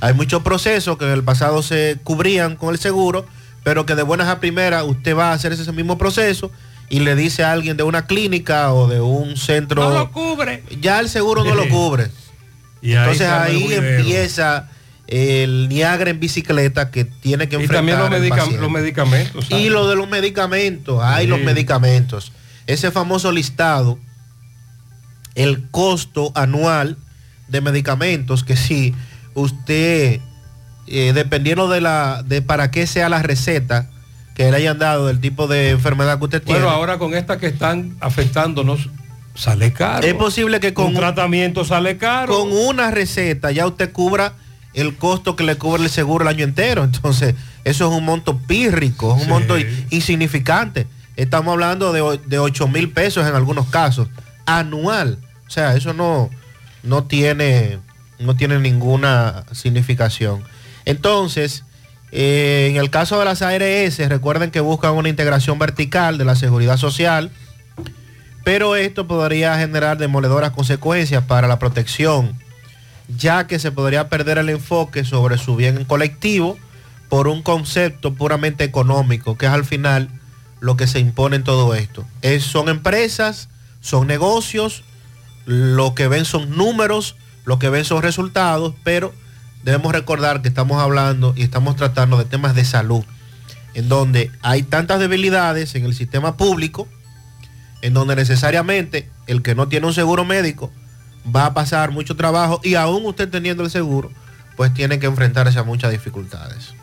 Hay 0.00 0.14
muchos 0.14 0.42
procesos 0.42 0.98
que 0.98 1.04
en 1.04 1.12
el 1.12 1.22
pasado 1.22 1.62
se 1.62 1.98
cubrían 2.02 2.56
con 2.56 2.74
el 2.74 2.78
seguro, 2.78 3.26
pero 3.62 3.86
que 3.86 3.94
de 3.94 4.02
buenas 4.02 4.28
a 4.28 4.40
primeras 4.40 4.84
usted 4.84 5.16
va 5.16 5.30
a 5.30 5.32
hacer 5.32 5.52
ese 5.52 5.70
mismo 5.72 5.96
proceso 5.96 6.50
y 6.88 7.00
le 7.00 7.14
dice 7.14 7.44
a 7.44 7.52
alguien 7.52 7.76
de 7.76 7.82
una 7.82 8.06
clínica 8.06 8.72
o 8.72 8.88
de 8.88 9.00
un 9.00 9.36
centro... 9.36 9.82
No 9.82 9.90
lo 9.90 10.12
cubre. 10.12 10.62
Ya 10.80 11.00
el 11.00 11.08
seguro 11.08 11.44
no 11.44 11.54
lo 11.54 11.68
cubre. 11.68 12.10
Y 12.82 12.92
Entonces 12.92 13.28
ahí 13.28 13.72
empieza 13.72 14.68
el 15.08 15.68
Niagara 15.68 16.10
en 16.10 16.18
bicicleta 16.20 16.90
que 16.90 17.04
tiene 17.04 17.48
que 17.48 17.56
Y 17.56 17.62
enfrentar 17.62 17.76
también 17.78 17.98
los, 17.98 18.10
medica- 18.10 18.68
medicamentos. 18.68 19.46
¿sabes? 19.48 19.64
Y 19.64 19.68
lo 19.68 19.86
de 19.88 19.96
los 19.96 20.08
medicamentos, 20.08 21.00
hay 21.02 21.24
Sí. 21.26 21.30
los 21.30 21.40
medicamentos. 21.40 22.32
Ese 22.66 22.90
famoso 22.90 23.30
listado, 23.30 23.98
el 25.34 25.68
costo 25.70 26.32
anual 26.34 26.96
de 27.48 27.60
medicamentos, 27.60 28.42
que 28.42 28.56
si 28.56 28.94
usted, 29.34 30.20
eh, 30.88 31.12
dependiendo 31.14 31.68
de 31.68 31.80
la, 31.80 32.22
de 32.26 32.42
para 32.42 32.70
qué 32.70 32.86
sea 32.86 33.08
la 33.08 33.22
receta 33.22 33.90
que 34.34 34.50
le 34.50 34.56
hayan 34.56 34.78
dado, 34.78 35.06
del 35.06 35.20
tipo 35.20 35.46
de 35.46 35.70
enfermedad 35.70 36.18
que 36.18 36.24
usted 36.24 36.42
tiene. 36.42 36.60
Bueno, 36.60 36.74
ahora 36.74 36.98
con 36.98 37.14
estas 37.14 37.38
que 37.38 37.46
están 37.46 37.96
afectándonos, 38.00 38.88
sale 39.34 39.72
caro. 39.72 40.06
Es 40.06 40.14
posible 40.14 40.60
que 40.60 40.74
con 40.74 40.86
un 40.86 40.94
tratamiento 40.94 41.64
sale 41.64 41.96
caro. 41.98 42.34
Con 42.38 42.52
una 42.52 42.90
receta 42.90 43.50
ya 43.52 43.66
usted 43.66 43.92
cubra 43.92 44.34
el 44.76 44.96
costo 44.96 45.34
que 45.34 45.42
le 45.42 45.56
cubre 45.56 45.82
el 45.82 45.90
seguro 45.90 46.22
el 46.22 46.28
año 46.28 46.44
entero. 46.44 46.84
Entonces, 46.84 47.34
eso 47.64 47.90
es 47.90 47.98
un 47.98 48.04
monto 48.04 48.38
pírrico, 48.38 49.10
es 49.16 49.22
un 49.22 49.24
Sí. 49.24 49.28
monto 49.28 49.56
insignificante. 49.90 50.86
Estamos 51.16 51.52
hablando 51.52 51.92
de, 51.92 52.20
de 52.26 52.38
8 52.38 52.68
mil 52.68 52.90
pesos 52.90 53.26
en 53.26 53.34
algunos 53.34 53.66
casos, 53.66 54.08
anual. 54.44 55.18
O 55.46 55.50
sea, 55.50 55.74
eso 55.74 55.92
no, 55.92 56.30
no, 56.82 57.04
tiene, 57.04 57.78
no 58.18 58.36
tiene 58.36 58.58
ninguna 58.58 59.44
significación. 59.52 60.42
Entonces, 60.84 61.64
eh, 62.12 62.68
en 62.70 62.76
el 62.76 62.90
caso 62.90 63.18
de 63.18 63.24
las 63.24 63.42
ARS, 63.42 63.98
recuerden 64.08 64.50
que 64.50 64.60
buscan 64.60 64.92
una 64.92 65.08
integración 65.08 65.58
vertical 65.58 66.18
de 66.18 66.24
la 66.24 66.36
seguridad 66.36 66.76
social 66.76 67.30
pero 68.44 68.76
esto 68.76 69.08
podría 69.08 69.58
generar 69.58 69.98
demoledoras 69.98 70.52
consecuencias 70.52 71.24
para 71.24 71.48
la 71.48 71.58
protección, 71.58 72.32
ya 73.08 73.46
que 73.46 73.58
se 73.58 73.70
podría 73.72 74.08
perder 74.08 74.38
el 74.38 74.48
enfoque 74.48 75.04
sobre 75.04 75.38
su 75.38 75.56
bien 75.56 75.84
colectivo 75.84 76.58
por 77.08 77.28
un 77.28 77.42
concepto 77.42 78.14
puramente 78.14 78.64
económico, 78.64 79.36
que 79.38 79.46
es 79.46 79.52
al 79.52 79.64
final 79.64 80.08
lo 80.60 80.76
que 80.76 80.86
se 80.86 80.98
impone 80.98 81.36
en 81.36 81.44
todo 81.44 81.74
esto. 81.74 82.04
Es- 82.22 82.44
son 82.44 82.68
empresas, 82.68 83.48
son 83.80 84.06
negocios, 84.06 84.82
lo 85.44 85.94
que 85.94 86.08
ven 86.08 86.24
son 86.24 86.56
números, 86.56 87.14
lo 87.44 87.58
que 87.60 87.68
ven 87.70 87.84
son 87.84 88.02
resultados, 88.02 88.74
pero 88.82 89.14
debemos 89.62 89.92
recordar 89.92 90.42
que 90.42 90.48
estamos 90.48 90.82
hablando 90.82 91.32
y 91.36 91.42
estamos 91.42 91.76
tratando 91.76 92.16
de 92.18 92.24
temas 92.24 92.54
de 92.56 92.64
salud, 92.64 93.04
en 93.74 93.88
donde 93.88 94.32
hay 94.42 94.62
tantas 94.64 94.98
debilidades 94.98 95.74
en 95.76 95.84
el 95.84 95.94
sistema 95.94 96.36
público, 96.36 96.88
en 97.82 97.94
donde 97.94 98.16
necesariamente 98.16 99.08
el 99.28 99.42
que 99.42 99.54
no 99.54 99.68
tiene 99.68 99.86
un 99.86 99.94
seguro 99.94 100.24
médico 100.24 100.72
va 101.34 101.46
a 101.46 101.54
pasar 101.54 101.90
mucho 101.90 102.16
trabajo 102.16 102.60
y 102.62 102.74
aún 102.74 103.04
usted 103.06 103.28
teniendo 103.28 103.62
el 103.62 103.70
seguro, 103.70 104.10
pues 104.56 104.72
tiene 104.72 104.98
que 104.98 105.06
enfrentarse 105.06 105.58
a 105.58 105.62
muchas 105.62 105.90
dificultades. 105.90 106.74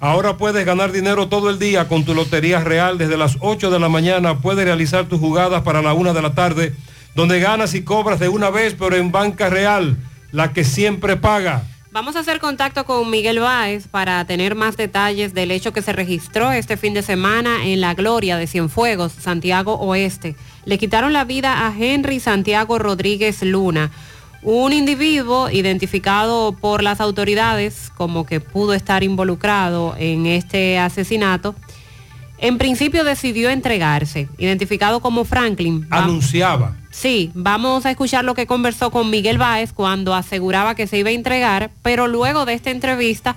Ahora 0.00 0.38
puedes 0.38 0.64
ganar 0.64 0.92
dinero 0.92 1.28
todo 1.28 1.50
el 1.50 1.58
día 1.58 1.86
con 1.86 2.04
tu 2.04 2.14
Lotería 2.14 2.64
Real. 2.64 2.96
Desde 2.96 3.18
las 3.18 3.36
8 3.40 3.70
de 3.70 3.78
la 3.78 3.90
mañana 3.90 4.38
puedes 4.38 4.64
realizar 4.64 5.04
tus 5.06 5.20
jugadas 5.20 5.60
para 5.62 5.82
la 5.82 5.92
1 5.92 6.14
de 6.14 6.22
la 6.22 6.34
tarde, 6.34 6.74
donde 7.14 7.40
ganas 7.40 7.74
y 7.74 7.82
cobras 7.82 8.20
de 8.20 8.28
una 8.28 8.50
vez, 8.50 8.74
pero 8.78 8.96
en 8.96 9.10
banca 9.10 9.48
real, 9.48 9.96
la 10.32 10.52
que 10.52 10.64
siempre 10.64 11.16
paga. 11.16 11.64
Vamos 11.90 12.16
a 12.16 12.20
hacer 12.20 12.38
contacto 12.38 12.84
con 12.84 13.10
Miguel 13.10 13.40
Báez 13.40 13.88
para 13.88 14.24
tener 14.26 14.54
más 14.54 14.76
detalles 14.76 15.32
del 15.32 15.50
hecho 15.50 15.72
que 15.72 15.80
se 15.80 15.92
registró 15.92 16.52
este 16.52 16.76
fin 16.76 16.92
de 16.92 17.02
semana 17.02 17.66
en 17.66 17.80
La 17.80 17.94
Gloria 17.94 18.36
de 18.36 18.46
Cienfuegos, 18.46 19.12
Santiago 19.12 19.74
Oeste. 19.74 20.36
Le 20.66 20.76
quitaron 20.76 21.14
la 21.14 21.24
vida 21.24 21.66
a 21.66 21.74
Henry 21.76 22.20
Santiago 22.20 22.78
Rodríguez 22.78 23.42
Luna, 23.42 23.90
un 24.42 24.74
individuo 24.74 25.50
identificado 25.50 26.52
por 26.52 26.82
las 26.82 27.00
autoridades 27.00 27.90
como 27.96 28.26
que 28.26 28.40
pudo 28.40 28.74
estar 28.74 29.02
involucrado 29.02 29.96
en 29.98 30.26
este 30.26 30.78
asesinato. 30.78 31.54
En 32.40 32.56
principio 32.56 33.02
decidió 33.04 33.50
entregarse, 33.50 34.28
identificado 34.38 35.00
como 35.00 35.24
Franklin. 35.24 35.86
Anunciaba. 35.90 36.76
Sí, 36.90 37.30
vamos 37.34 37.84
a 37.84 37.90
escuchar 37.90 38.24
lo 38.24 38.34
que 38.34 38.46
conversó 38.46 38.90
con 38.90 39.10
Miguel 39.10 39.38
Báez 39.38 39.72
cuando 39.72 40.14
aseguraba 40.14 40.74
que 40.74 40.86
se 40.86 40.98
iba 40.98 41.10
a 41.10 41.12
entregar, 41.12 41.70
pero 41.82 42.06
luego 42.06 42.44
de 42.44 42.54
esta 42.54 42.70
entrevista, 42.70 43.36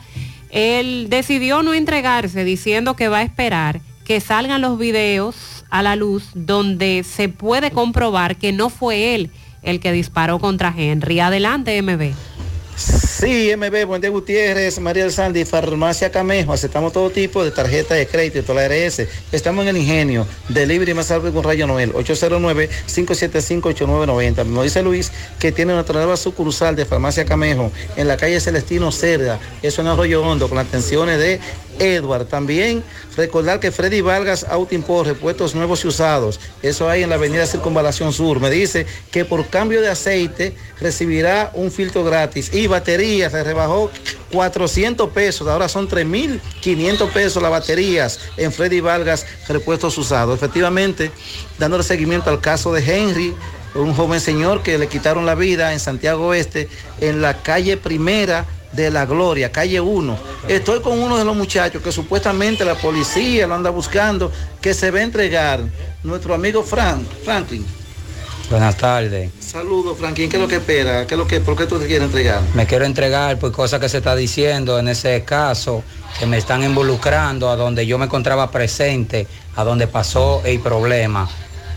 él 0.49 1.07
decidió 1.09 1.63
no 1.63 1.73
entregarse, 1.73 2.43
diciendo 2.43 2.95
que 2.95 3.07
va 3.07 3.19
a 3.19 3.23
esperar 3.23 3.81
que 4.05 4.19
salgan 4.19 4.61
los 4.61 4.77
videos 4.77 5.63
a 5.69 5.81
la 5.81 5.95
luz 5.95 6.29
donde 6.33 7.03
se 7.03 7.29
puede 7.29 7.71
comprobar 7.71 8.35
que 8.35 8.51
no 8.51 8.69
fue 8.69 9.15
él 9.15 9.31
el 9.63 9.79
que 9.79 9.91
disparó 9.91 10.39
contra 10.39 10.73
Henry. 10.75 11.19
Adelante, 11.19 11.81
MB. 11.81 12.13
Sí, 13.21 13.53
MB, 13.55 13.85
Buen 13.85 14.01
día 14.01 14.09
Gutiérrez, 14.09 14.79
María 14.79 15.03
del 15.03 15.11
Sandy, 15.11 15.45
Farmacia 15.45 16.09
Camejo, 16.09 16.53
aceptamos 16.53 16.91
todo 16.91 17.11
tipo 17.11 17.43
de 17.43 17.51
tarjeta 17.51 17.93
de 17.93 18.07
crédito 18.07 18.51
y 18.51 18.55
la 18.55 18.67
RS. 18.67 19.05
Estamos 19.31 19.61
en 19.61 19.69
el 19.69 19.77
ingenio, 19.77 20.25
delivery 20.49 20.95
más 20.95 21.11
algo 21.11 21.31
con 21.31 21.43
Rayo 21.43 21.67
Noel, 21.67 21.93
809-575-8990. 21.93 24.43
Nos 24.47 24.63
dice 24.63 24.81
Luis 24.81 25.11
que 25.37 25.51
tiene 25.51 25.75
nuestra 25.75 25.99
nueva 25.99 26.17
sucursal 26.17 26.75
de 26.75 26.85
Farmacia 26.85 27.23
Camejo 27.23 27.71
en 27.95 28.07
la 28.07 28.17
calle 28.17 28.39
Celestino 28.39 28.91
Cerda, 28.91 29.39
eso 29.61 29.83
en 29.83 29.89
Arroyo 29.89 30.23
Hondo, 30.23 30.47
con 30.47 30.57
las 30.57 30.65
atenciones 30.65 31.19
de 31.19 31.39
Edward. 31.77 32.25
También 32.25 32.83
recordar 33.15 33.59
que 33.59 33.71
Freddy 33.71 34.01
Vargas 34.01 34.47
Auto 34.49 34.73
Import, 34.73 35.07
repuestos 35.07 35.53
nuevos 35.53 35.83
y 35.83 35.89
usados, 35.89 36.39
eso 36.63 36.89
hay 36.89 37.03
en 37.03 37.09
la 37.09 37.15
avenida 37.15 37.45
Circunvalación 37.45 38.13
Sur. 38.13 38.39
Me 38.39 38.49
dice 38.49 38.87
que 39.11 39.25
por 39.25 39.45
cambio 39.47 39.81
de 39.81 39.89
aceite 39.89 40.55
recibirá 40.79 41.51
un 41.53 41.71
filtro 41.71 42.03
gratis 42.03 42.51
y 42.53 42.65
batería 42.65 43.10
se 43.19 43.43
rebajó 43.43 43.91
400 44.31 45.09
pesos, 45.09 45.47
ahora 45.47 45.67
son 45.67 45.89
3.500 45.89 47.09
pesos 47.09 47.41
las 47.41 47.51
baterías 47.51 48.19
en 48.37 48.51
Freddy 48.51 48.79
Vargas 48.79 49.25
repuestos 49.47 49.97
usados. 49.97 50.35
Efectivamente, 50.35 51.11
dándole 51.57 51.83
seguimiento 51.83 52.29
al 52.29 52.39
caso 52.39 52.71
de 52.73 52.81
Henry, 52.81 53.33
un 53.75 53.93
joven 53.93 54.19
señor 54.19 54.63
que 54.63 54.77
le 54.77 54.87
quitaron 54.87 55.25
la 55.25 55.35
vida 55.35 55.73
en 55.73 55.79
Santiago 55.79 56.27
Oeste, 56.27 56.69
en 56.99 57.21
la 57.21 57.41
calle 57.41 57.77
primera 57.77 58.45
de 58.71 58.89
la 58.89 59.05
Gloria, 59.05 59.51
calle 59.51 59.81
1. 59.81 60.17
Estoy 60.47 60.81
con 60.81 60.99
uno 60.99 61.17
de 61.17 61.25
los 61.25 61.35
muchachos 61.35 61.81
que 61.81 61.91
supuestamente 61.91 62.63
la 62.63 62.75
policía 62.75 63.47
lo 63.47 63.55
anda 63.55 63.69
buscando, 63.69 64.31
que 64.61 64.73
se 64.73 64.91
va 64.91 64.99
a 64.99 65.03
entregar, 65.03 65.61
nuestro 66.03 66.33
amigo 66.33 66.63
Frank, 66.63 67.03
Franklin. 67.23 67.65
Buenas 68.51 68.75
tardes. 68.75 69.31
Saludos, 69.39 69.97
Franklin, 69.97 70.29
¿qué 70.29 70.35
es 70.35 70.41
lo 70.41 70.47
que 70.49 70.57
espera? 70.57 71.07
¿Qué 71.07 71.13
es 71.13 71.17
lo 71.17 71.25
que, 71.25 71.39
¿Por 71.39 71.55
qué 71.55 71.67
tú 71.67 71.79
te 71.79 71.87
quieres 71.87 72.07
entregar? 72.07 72.41
Me 72.53 72.67
quiero 72.67 72.83
entregar 72.83 73.39
por 73.39 73.53
cosas 73.53 73.79
que 73.79 73.87
se 73.87 73.99
está 73.99 74.13
diciendo 74.13 74.77
en 74.77 74.89
ese 74.89 75.23
caso, 75.23 75.85
que 76.19 76.25
me 76.25 76.37
están 76.37 76.61
involucrando 76.61 77.49
a 77.49 77.55
donde 77.55 77.87
yo 77.87 77.97
me 77.97 78.05
encontraba 78.05 78.51
presente, 78.51 79.25
a 79.55 79.63
donde 79.63 79.87
pasó 79.87 80.41
el 80.43 80.59
problema. 80.59 81.29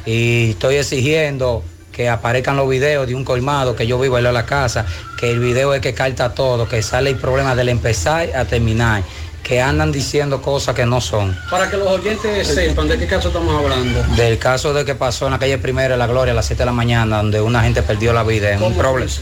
Y 0.05 0.51
estoy 0.51 0.75
exigiendo 0.75 1.63
que 1.93 2.09
aparezcan 2.09 2.57
los 2.57 2.69
videos 2.69 3.07
de 3.07 3.15
un 3.15 3.25
colmado 3.25 3.77
que 3.77 3.87
yo 3.87 4.01
vivo 4.01 4.19
en 4.19 4.25
la 4.25 4.45
casa, 4.45 4.85
que 5.17 5.31
el 5.31 5.39
video 5.39 5.75
es 5.75 5.81
que 5.81 5.95
carta 5.95 6.35
todo, 6.35 6.69
que 6.69 6.83
sale 6.83 7.11
el 7.11 7.17
problema 7.17 7.55
del 7.55 7.69
empezar 7.69 8.35
a 8.35 8.47
terminar, 8.47 9.05
que 9.45 9.61
andan 9.61 9.93
diciendo 9.93 10.43
cosas 10.43 10.75
que 10.75 10.87
no 10.87 11.01
son. 11.01 11.39
Para 11.51 11.71
que 11.71 11.77
los 11.77 11.87
oyentes 11.87 12.49
sepan 12.49 12.89
de 12.89 12.99
qué 12.99 13.07
caso 13.07 13.29
estamos 13.29 13.55
hablando. 13.55 14.03
Del 14.17 14.39
caso 14.39 14.73
de 14.73 14.85
que 14.85 14.95
pasó 14.95 15.27
en 15.27 15.33
la 15.33 15.39
calle 15.39 15.59
Primera 15.59 15.91
de 15.91 15.99
la 15.99 16.07
Gloria 16.07 16.33
a 16.33 16.35
las 16.35 16.47
7 16.47 16.63
de 16.63 16.67
la 16.67 16.73
mañana, 16.73 17.19
donde 17.19 17.41
una 17.41 17.63
gente 17.63 17.83
perdió 17.83 18.13
la 18.13 18.25
vida 18.25 18.51
en 18.51 18.57
un 18.57 18.71
¿Cómo 18.71 18.79
problema. 18.79 19.13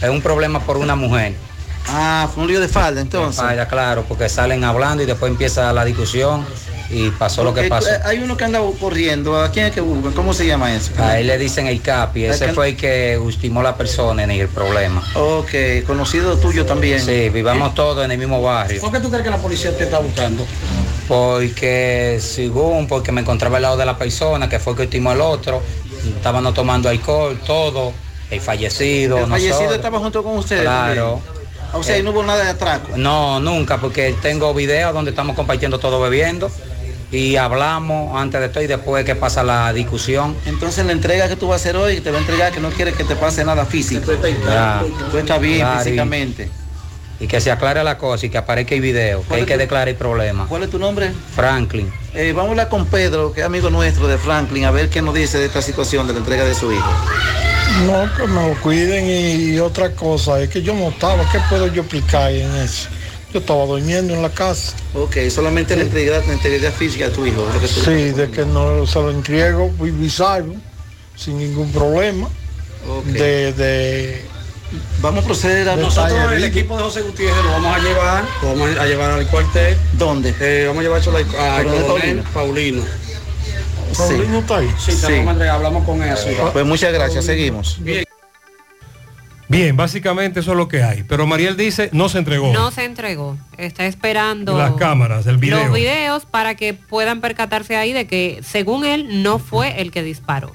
Es 0.00 0.08
un 0.08 0.22
problema 0.22 0.60
por 0.60 0.76
una 0.76 0.94
mujer. 0.94 1.34
Ah, 1.88 2.28
fue 2.32 2.44
un 2.44 2.48
lío 2.48 2.60
de 2.60 2.68
falda 2.68 3.00
entonces. 3.00 3.42
Falda, 3.42 3.68
claro, 3.68 4.04
porque 4.08 4.28
salen 4.28 4.64
hablando 4.64 5.02
y 5.02 5.06
después 5.06 5.30
empieza 5.30 5.72
la 5.72 5.84
discusión 5.84 6.46
y 6.94 7.10
pasó 7.10 7.42
lo 7.42 7.52
que 7.52 7.64
pasó. 7.64 7.88
eh, 7.90 7.98
Hay 8.04 8.18
uno 8.20 8.36
que 8.36 8.44
anda 8.44 8.60
corriendo, 8.80 9.36
¿a 9.40 9.50
quién 9.50 9.66
es 9.66 9.72
que 9.72 9.80
buscan? 9.80 10.12
¿Cómo 10.12 10.32
se 10.32 10.46
llama 10.46 10.74
eso? 10.74 10.92
A 10.98 11.18
él 11.18 11.26
le 11.26 11.36
dicen 11.38 11.66
el 11.66 11.80
capi, 11.82 12.24
ese 12.24 12.52
fue 12.52 12.70
el 12.70 12.76
que 12.76 13.14
estimó 13.28 13.62
la 13.62 13.76
persona 13.76 14.22
en 14.22 14.30
el 14.30 14.48
problema. 14.48 15.02
Ok, 15.14 15.50
conocido 15.86 16.36
tuyo 16.38 16.64
también. 16.64 17.00
Sí, 17.00 17.28
vivamos 17.30 17.74
todos 17.74 18.04
en 18.04 18.12
el 18.12 18.18
mismo 18.18 18.40
barrio. 18.40 18.80
¿Por 18.80 18.92
qué 18.92 19.00
tú 19.00 19.08
crees 19.10 19.24
que 19.24 19.30
la 19.30 19.38
policía 19.38 19.76
te 19.76 19.84
está 19.84 19.98
buscando? 19.98 20.46
Porque 21.08 22.18
según, 22.20 22.86
porque 22.86 23.12
me 23.12 23.20
encontraba 23.20 23.56
al 23.56 23.62
lado 23.62 23.76
de 23.76 23.84
la 23.86 23.98
persona 23.98 24.48
que 24.48 24.58
fue 24.58 24.72
el 24.72 24.76
que 24.78 24.82
estimó 24.84 25.12
el 25.12 25.20
otro, 25.20 25.62
estábamos 26.16 26.54
tomando 26.54 26.88
alcohol, 26.88 27.38
todo, 27.46 27.92
el 28.30 28.40
fallecido, 28.40 29.18
El 29.18 29.26
fallecido 29.26 29.54
nosotros. 29.56 29.76
estaba 29.76 29.98
junto 29.98 30.22
con 30.22 30.38
ustedes. 30.38 30.62
Claro. 30.62 31.20
O 31.74 31.82
sea, 31.82 31.96
ahí 31.96 32.02
no 32.02 32.10
hubo 32.12 32.22
nada 32.22 32.44
de 32.44 32.50
atraco. 32.50 32.96
No, 32.96 33.40
nunca, 33.40 33.78
porque 33.78 34.14
tengo 34.22 34.54
videos 34.54 34.94
donde 34.94 35.10
estamos 35.10 35.34
compartiendo 35.36 35.78
todo 35.78 36.00
bebiendo 36.00 36.50
y 37.14 37.36
hablamos 37.36 38.16
antes 38.20 38.40
de 38.40 38.48
todo 38.48 38.62
y 38.62 38.66
después 38.66 39.04
que 39.04 39.14
pasa 39.14 39.42
la 39.42 39.72
discusión. 39.72 40.36
Entonces 40.46 40.84
la 40.84 40.92
entrega 40.92 41.28
que 41.28 41.36
tú 41.36 41.48
vas 41.48 41.60
a 41.60 41.62
hacer 41.62 41.76
hoy, 41.76 42.00
te 42.00 42.10
va 42.10 42.18
a 42.18 42.20
entregar 42.20 42.52
que 42.52 42.60
no 42.60 42.70
quiere 42.70 42.92
que 42.92 43.04
te 43.04 43.16
pase 43.16 43.44
nada 43.44 43.64
físico. 43.64 44.12
Ya. 44.46 44.82
Tú 45.10 45.18
estás 45.18 45.40
bien 45.40 45.58
Claro, 45.60 45.80
y- 45.80 45.84
físicamente. 45.84 46.50
Y 47.20 47.28
que 47.28 47.40
se 47.40 47.52
aclare 47.52 47.84
la 47.84 47.96
cosa 47.96 48.26
y 48.26 48.28
que 48.28 48.38
aparezca 48.38 48.74
el 48.74 48.80
video, 48.80 49.20
que 49.22 49.28
¿Cuál 49.28 49.40
hay 49.40 49.46
que 49.46 49.56
declarar 49.56 49.88
el 49.88 49.94
problema. 49.94 50.46
¿Cuál 50.48 50.64
es 50.64 50.70
tu 50.70 50.80
nombre? 50.80 51.12
Franklin. 51.36 51.90
Eh, 52.12 52.32
vamos 52.32 52.48
a 52.48 52.50
hablar 52.50 52.68
con 52.68 52.86
Pedro, 52.86 53.32
que 53.32 53.40
es 53.40 53.46
amigo 53.46 53.70
nuestro 53.70 54.08
de 54.08 54.18
Franklin, 54.18 54.64
a 54.64 54.72
ver 54.72 54.90
qué 54.90 55.00
nos 55.00 55.14
dice 55.14 55.38
de 55.38 55.46
esta 55.46 55.62
situación 55.62 56.08
de 56.08 56.12
la 56.12 56.18
entrega 56.18 56.44
de 56.44 56.54
su 56.56 56.72
hijo. 56.72 56.90
No, 57.86 58.12
que 58.16 58.26
me 58.26 58.48
lo 58.48 58.60
cuiden 58.60 59.06
y, 59.08 59.58
otra 59.60 59.92
cosa, 59.92 60.40
es 60.40 60.48
que 60.50 60.60
yo 60.62 60.74
no 60.74 60.88
estaba, 60.88 61.28
¿qué 61.30 61.38
puedo 61.48 61.68
yo 61.68 61.82
explicar 61.82 62.30
en 62.32 62.52
eso? 62.56 62.88
Yo 63.34 63.40
estaba 63.40 63.66
durmiendo 63.66 64.14
en 64.14 64.22
la 64.22 64.30
casa. 64.30 64.74
Ok, 64.94 65.16
solamente 65.28 65.74
la 65.74 65.82
integridad, 65.82 66.24
la 66.24 66.34
integridad 66.34 66.72
física 66.72 67.08
de 67.08 67.10
tu 67.10 67.26
hijo. 67.26 67.44
lo 67.52 67.60
que 67.60 67.66
tú- 67.66 67.80
Sí, 67.80 68.10
de 68.12 68.30
que 68.30 68.46
no 68.46 68.86
se 68.86 69.00
lo 69.00 69.10
entrego, 69.10 69.72
salvo, 70.08 70.54
sin 71.16 71.38
ningún 71.38 71.72
problema. 71.72 72.28
Ok. 72.88 73.06
De, 73.06 73.52
de, 73.52 74.24
Vamos 75.00 75.24
a 75.24 75.26
proceder 75.26 75.68
a 75.68 75.74
Nosotros, 75.74 76.32
el 76.32 76.44
equipo 76.44 76.76
de 76.76 76.84
José 76.84 77.02
Gutiérrez, 77.02 77.44
lo 77.44 77.50
vamos 77.50 77.76
a 77.76 77.80
llevar, 77.80 78.24
lo 78.42 78.48
vamos 78.50 78.78
a 78.78 78.86
llevar 78.86 79.10
al 79.10 79.26
cuartel. 79.26 79.76
¿Dónde? 79.94 80.32
Eh, 80.40 80.64
vamos 80.68 80.80
a 80.80 80.82
llevar 80.84 81.00
eso 81.00 81.10
al 81.10 81.22
a 81.22 81.56
¿Coronel 81.62 81.82
coronel 81.86 82.22
Paulino. 82.32 82.82
¿Paulino 83.98 84.38
está 84.38 84.58
ahí? 84.58 84.74
Sí, 84.78 84.92
Sí. 84.92 85.12
a 85.12 85.54
hablamos 85.54 85.84
con 85.84 86.00
él. 86.04 86.10
así. 86.10 86.28
Pues 86.52 86.64
muchas 86.64 86.92
gracias, 86.92 87.24
seguimos. 87.24 87.78
Bien. 87.80 88.04
Bien, 89.48 89.76
básicamente 89.76 90.40
eso 90.40 90.52
es 90.52 90.56
lo 90.56 90.68
que 90.68 90.82
hay. 90.82 91.02
Pero 91.02 91.26
Mariel 91.26 91.56
dice, 91.56 91.90
no 91.92 92.08
se 92.08 92.18
entregó. 92.18 92.52
No 92.52 92.70
se 92.70 92.84
entregó. 92.84 93.36
Está 93.58 93.86
esperando 93.86 94.56
Las 94.56 94.74
cámaras, 94.74 95.26
el 95.26 95.36
video. 95.36 95.62
los 95.64 95.74
videos 95.74 96.24
para 96.26 96.54
que 96.54 96.74
puedan 96.74 97.20
percatarse 97.20 97.76
ahí 97.76 97.92
de 97.92 98.06
que, 98.06 98.40
según 98.42 98.84
él, 98.84 99.22
no 99.22 99.38
fue 99.38 99.80
el 99.80 99.90
que 99.90 100.02
disparó. 100.02 100.52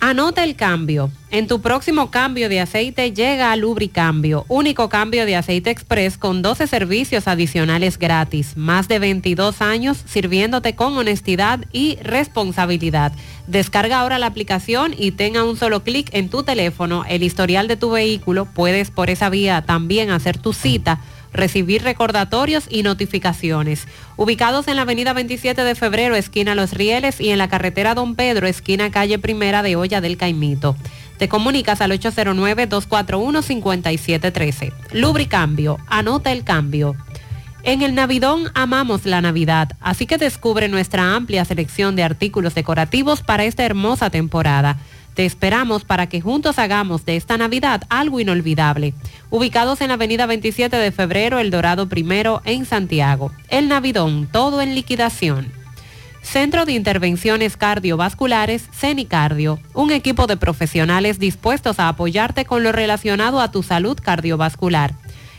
Anota 0.00 0.44
el 0.44 0.56
cambio. 0.56 1.10
En 1.30 1.48
tu 1.48 1.60
próximo 1.60 2.10
cambio 2.10 2.48
de 2.48 2.60
aceite 2.60 3.12
llega 3.12 3.50
a 3.50 3.56
Lubricambio, 3.56 4.44
único 4.48 4.88
cambio 4.88 5.26
de 5.26 5.36
aceite 5.36 5.70
express 5.70 6.16
con 6.18 6.42
12 6.42 6.66
servicios 6.66 7.26
adicionales 7.26 7.98
gratis. 7.98 8.56
Más 8.56 8.88
de 8.88 8.98
22 8.98 9.60
años 9.62 9.98
sirviéndote 10.06 10.74
con 10.74 10.96
honestidad 10.96 11.64
y 11.72 11.96
responsabilidad. 12.02 13.12
Descarga 13.46 14.00
ahora 14.00 14.18
la 14.18 14.26
aplicación 14.26 14.94
y 14.96 15.12
tenga 15.12 15.44
un 15.44 15.56
solo 15.56 15.82
clic 15.82 16.10
en 16.12 16.28
tu 16.28 16.42
teléfono 16.42 17.04
el 17.08 17.22
historial 17.22 17.66
de 17.66 17.76
tu 17.76 17.90
vehículo. 17.90 18.46
Puedes 18.46 18.90
por 18.90 19.10
esa 19.10 19.30
vía 19.30 19.62
también 19.62 20.10
hacer 20.10 20.38
tu 20.38 20.52
cita 20.52 21.00
recibir 21.36 21.82
recordatorios 21.82 22.66
y 22.68 22.82
notificaciones. 22.82 23.86
Ubicados 24.16 24.68
en 24.68 24.76
la 24.76 24.82
avenida 24.82 25.12
27 25.12 25.62
de 25.62 25.74
febrero, 25.74 26.16
esquina 26.16 26.54
Los 26.54 26.72
Rieles, 26.72 27.20
y 27.20 27.30
en 27.30 27.38
la 27.38 27.48
carretera 27.48 27.94
Don 27.94 28.16
Pedro, 28.16 28.46
esquina 28.46 28.90
calle 28.90 29.18
Primera 29.18 29.62
de 29.62 29.76
Olla 29.76 30.00
del 30.00 30.16
Caimito. 30.16 30.76
Te 31.18 31.28
comunicas 31.28 31.80
al 31.80 31.92
809-241-5713. 31.92 34.72
Lubricambio, 34.92 35.78
anota 35.86 36.32
el 36.32 36.44
cambio. 36.44 36.94
En 37.62 37.82
el 37.82 37.94
Navidón 37.96 38.50
amamos 38.54 39.06
la 39.06 39.20
Navidad, 39.20 39.72
así 39.80 40.06
que 40.06 40.18
descubre 40.18 40.68
nuestra 40.68 41.16
amplia 41.16 41.44
selección 41.44 41.96
de 41.96 42.04
artículos 42.04 42.54
decorativos 42.54 43.22
para 43.22 43.44
esta 43.44 43.64
hermosa 43.64 44.08
temporada. 44.08 44.78
Te 45.16 45.24
esperamos 45.24 45.84
para 45.84 46.10
que 46.10 46.20
juntos 46.20 46.58
hagamos 46.58 47.06
de 47.06 47.16
esta 47.16 47.38
Navidad 47.38 47.84
algo 47.88 48.20
inolvidable. 48.20 48.92
Ubicados 49.30 49.80
en 49.80 49.88
la 49.88 49.94
avenida 49.94 50.26
27 50.26 50.76
de 50.76 50.92
febrero, 50.92 51.38
El 51.38 51.50
Dorado 51.50 51.88
Primero, 51.88 52.42
en 52.44 52.66
Santiago. 52.66 53.32
El 53.48 53.66
Navidón, 53.66 54.28
todo 54.30 54.60
en 54.60 54.74
liquidación. 54.74 55.50
Centro 56.20 56.66
de 56.66 56.72
Intervenciones 56.72 57.56
Cardiovasculares, 57.56 58.68
CENICardio, 58.72 59.58
un 59.72 59.90
equipo 59.90 60.26
de 60.26 60.36
profesionales 60.36 61.18
dispuestos 61.18 61.78
a 61.78 61.88
apoyarte 61.88 62.44
con 62.44 62.62
lo 62.62 62.72
relacionado 62.72 63.40
a 63.40 63.50
tu 63.50 63.62
salud 63.62 63.98
cardiovascular. 63.98 64.92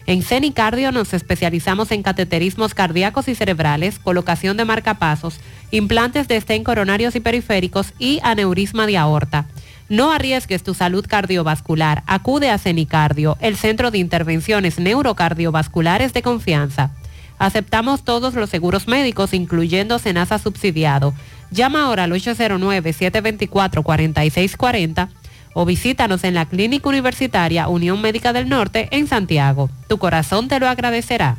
En 0.08 0.24
CENICardio 0.24 0.92
nos 0.92 1.14
especializamos 1.14 1.92
en 1.92 2.02
cateterismos 2.02 2.74
cardíacos 2.74 3.28
y 3.28 3.36
cerebrales, 3.36 4.00
colocación 4.00 4.58
de 4.58 4.66
marcapasos, 4.66 5.40
implantes 5.70 6.28
de 6.28 6.38
estén 6.38 6.64
coronarios 6.64 7.16
y 7.16 7.20
periféricos 7.20 7.94
y 8.00 8.20
aneurisma 8.24 8.88
de 8.88 8.98
aorta. 8.98 9.46
No 9.90 10.12
arriesgues 10.12 10.64
tu 10.64 10.74
salud 10.74 11.06
cardiovascular. 11.08 12.04
Acude 12.08 12.50
a 12.50 12.58
CENICardio, 12.58 13.38
el 13.40 13.56
centro 13.56 13.92
de 13.92 14.00
intervenciones 14.00 14.80
neurocardiovasculares 14.80 16.12
de 16.14 16.22
confianza. 16.22 16.92
Aceptamos 17.40 18.04
todos 18.04 18.34
los 18.34 18.50
seguros 18.50 18.88
médicos, 18.88 19.34
incluyendo 19.34 20.00
Senasa 20.00 20.40
subsidiado. 20.40 21.14
Llama 21.52 21.84
ahora 21.84 22.06
al 22.06 22.12
809-724-4640 22.12 25.10
o 25.54 25.66
visítanos 25.66 26.24
en 26.24 26.34
la 26.34 26.46
Clínica 26.46 26.90
Universitaria 26.90 27.68
Unión 27.68 28.02
Médica 28.02 28.34
del 28.34 28.50
Norte 28.50 28.90
en 28.92 29.08
Santiago. 29.08 29.70
Tu 29.88 29.98
corazón 29.98 30.50
te 30.50 30.60
lo 30.60 30.68
agradecerá. 30.68 31.38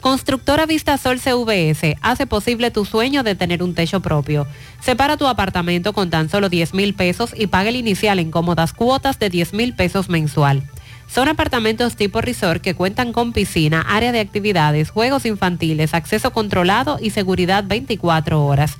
Constructora 0.00 0.64
Vistasol 0.64 1.20
CVS 1.20 1.96
hace 2.00 2.26
posible 2.26 2.70
tu 2.70 2.86
sueño 2.86 3.22
de 3.22 3.34
tener 3.34 3.62
un 3.62 3.74
techo 3.74 4.00
propio. 4.00 4.46
Separa 4.80 5.18
tu 5.18 5.26
apartamento 5.26 5.92
con 5.92 6.08
tan 6.08 6.30
solo 6.30 6.48
10 6.48 6.72
mil 6.72 6.94
pesos 6.94 7.34
y 7.36 7.48
paga 7.48 7.68
el 7.68 7.76
inicial 7.76 8.18
en 8.18 8.30
cómodas 8.30 8.72
cuotas 8.72 9.18
de 9.18 9.28
10 9.28 9.52
mil 9.52 9.74
pesos 9.74 10.08
mensual. 10.08 10.62
Son 11.06 11.28
apartamentos 11.28 11.96
tipo 11.96 12.22
resort 12.22 12.62
que 12.62 12.74
cuentan 12.74 13.12
con 13.12 13.34
piscina, 13.34 13.82
área 13.82 14.10
de 14.10 14.20
actividades, 14.20 14.90
juegos 14.90 15.26
infantiles, 15.26 15.92
acceso 15.92 16.32
controlado 16.32 16.98
y 16.98 17.10
seguridad 17.10 17.64
24 17.66 18.42
horas. 18.42 18.76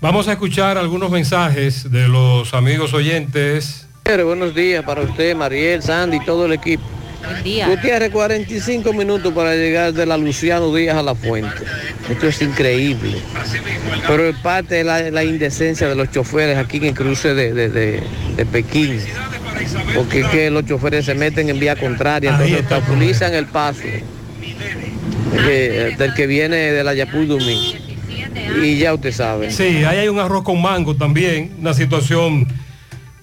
Vamos 0.00 0.28
a 0.28 0.32
escuchar 0.32 0.78
algunos 0.78 1.10
mensajes 1.10 1.90
de 1.90 2.08
los 2.08 2.54
amigos 2.54 2.92
oyentes. 2.92 3.88
Buenos 4.04 4.54
días 4.54 4.84
para 4.84 5.02
usted, 5.02 5.36
Mariel, 5.36 5.82
Sandy 5.82 6.16
y 6.16 6.24
todo 6.24 6.46
el 6.46 6.52
equipo. 6.52 6.82
Buen 7.24 7.42
día. 7.44 7.68
Gutiérrez, 7.68 8.10
45 8.10 8.92
minutos 8.92 9.32
para 9.32 9.54
llegar 9.54 9.92
de 9.92 10.06
la 10.06 10.16
Luciano 10.16 10.74
Díaz 10.74 10.96
a 10.96 11.02
la 11.02 11.14
Fuente. 11.14 11.50
Esto 12.10 12.28
es 12.28 12.42
increíble. 12.42 13.16
Pero 14.06 14.28
es 14.28 14.36
parte 14.36 14.76
de 14.76 14.84
la, 14.84 15.10
la 15.10 15.24
indecencia 15.24 15.88
de 15.88 15.94
los 15.94 16.10
choferes 16.10 16.58
aquí 16.58 16.78
en 16.78 16.84
el 16.86 16.94
cruce 16.94 17.34
de, 17.34 17.52
de- 17.52 17.68
de- 17.68 18.02
de 18.36 18.46
Pekín. 18.46 18.98
Porque 19.94 20.20
es 20.20 20.26
que 20.28 20.50
los 20.50 20.66
choferes 20.66 21.04
se 21.06 21.14
meten 21.14 21.48
en 21.48 21.58
vía 21.60 21.76
contraria, 21.76 22.30
entonces 22.30 22.58
obstaculizan 22.60 23.34
el 23.34 23.46
paso 23.46 23.82
eh, 25.48 25.94
del 25.96 26.14
que 26.14 26.26
viene 26.26 26.56
de 26.56 26.84
la 26.84 26.94
Yapudumi. 26.94 27.76
Y 28.62 28.78
ya 28.78 28.94
usted 28.94 29.12
sabe. 29.12 29.50
Sí, 29.50 29.84
ahí 29.84 29.98
hay 29.98 30.08
un 30.08 30.18
arroz 30.18 30.42
con 30.42 30.60
mango 30.60 30.96
también, 30.96 31.54
una 31.58 31.74
situación 31.74 32.46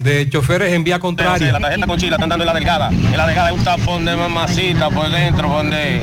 de 0.00 0.28
choferes 0.30 0.72
en 0.72 0.82
vía 0.82 0.98
contraria. 0.98 1.52
la 1.52 1.60
tarjeta 1.60 1.86
Conchila 1.86 2.16
están 2.16 2.30
dando 2.30 2.42
en 2.44 2.46
la 2.46 2.54
delgada. 2.54 2.88
En 2.88 3.16
la 3.16 3.26
delgada 3.26 3.48
hay 3.48 3.54
un 3.54 3.62
tapón 3.62 4.04
de 4.06 4.16
mamacita 4.16 4.88
por 4.88 5.10
dentro, 5.10 5.48
donde 5.48 6.00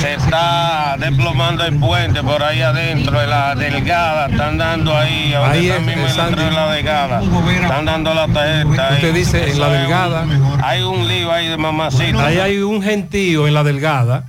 se 0.00 0.14
está 0.14 0.96
desplomando 0.98 1.64
el 1.64 1.78
puente 1.78 2.22
por 2.24 2.42
ahí 2.42 2.60
adentro. 2.60 3.22
En 3.22 3.30
la 3.30 3.54
delgada 3.54 4.26
están 4.26 4.58
dando 4.58 4.96
ahí, 4.96 5.30
donde 5.30 5.58
Ahí 5.58 5.68
es, 5.70 5.80
mismo 5.80 6.06
de 6.06 6.50
la 6.50 6.72
delgada. 6.72 7.22
Están 7.62 7.84
dando 7.84 8.14
la 8.14 8.26
tarjeta. 8.26 8.68
Usted 8.94 9.08
ahí. 9.08 9.12
dice 9.14 9.50
en 9.50 9.60
la 9.60 9.66
es 9.68 9.72
un- 9.74 9.80
delgada. 9.80 10.26
hay 10.64 10.82
un 10.82 11.06
lío 11.06 11.30
ahí 11.32 11.46
de 11.46 11.56
mamacita. 11.56 12.26
Ahí 12.26 12.38
hay 12.38 12.58
un 12.58 12.82
gentío 12.82 13.46
en 13.46 13.54
la 13.54 13.62
delgada. 13.62 14.24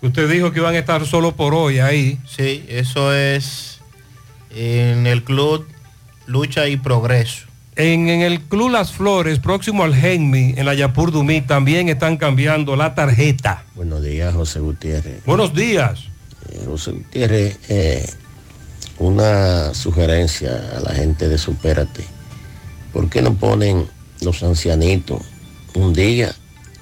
que 0.00 0.06
Usted 0.06 0.28
dijo 0.30 0.52
que 0.52 0.60
iban 0.60 0.74
a 0.74 0.78
estar 0.78 1.04
solo 1.06 1.32
por 1.36 1.54
hoy 1.54 1.80
ahí. 1.80 2.18
Sí, 2.26 2.64
eso 2.70 3.12
es 3.14 3.80
en 4.56 5.06
el 5.06 5.22
club 5.22 5.68
Lucha 6.26 6.66
y 6.68 6.78
Progreso. 6.78 7.51
En, 7.74 8.08
en 8.10 8.20
el 8.20 8.42
Club 8.42 8.70
Las 8.70 8.92
Flores, 8.92 9.38
próximo 9.38 9.82
al 9.82 9.94
Genmi, 9.94 10.52
en 10.58 10.66
la 10.66 10.74
Yapur 10.74 11.10
Dumí, 11.10 11.40
también 11.40 11.88
están 11.88 12.18
cambiando 12.18 12.76
la 12.76 12.94
tarjeta. 12.94 13.64
Buenos 13.74 14.02
días, 14.02 14.34
José 14.34 14.60
Gutiérrez. 14.60 15.24
Buenos 15.24 15.54
días. 15.54 16.04
Eh, 16.50 16.64
José 16.66 16.92
Gutiérrez, 16.92 17.58
eh, 17.70 18.06
una 18.98 19.72
sugerencia 19.72 20.50
a 20.76 20.80
la 20.80 20.92
gente 20.92 21.30
de 21.30 21.38
Supérate. 21.38 22.04
¿Por 22.92 23.08
qué 23.08 23.22
no 23.22 23.32
ponen 23.32 23.86
los 24.20 24.42
ancianitos 24.42 25.22
un 25.72 25.94
día 25.94 26.34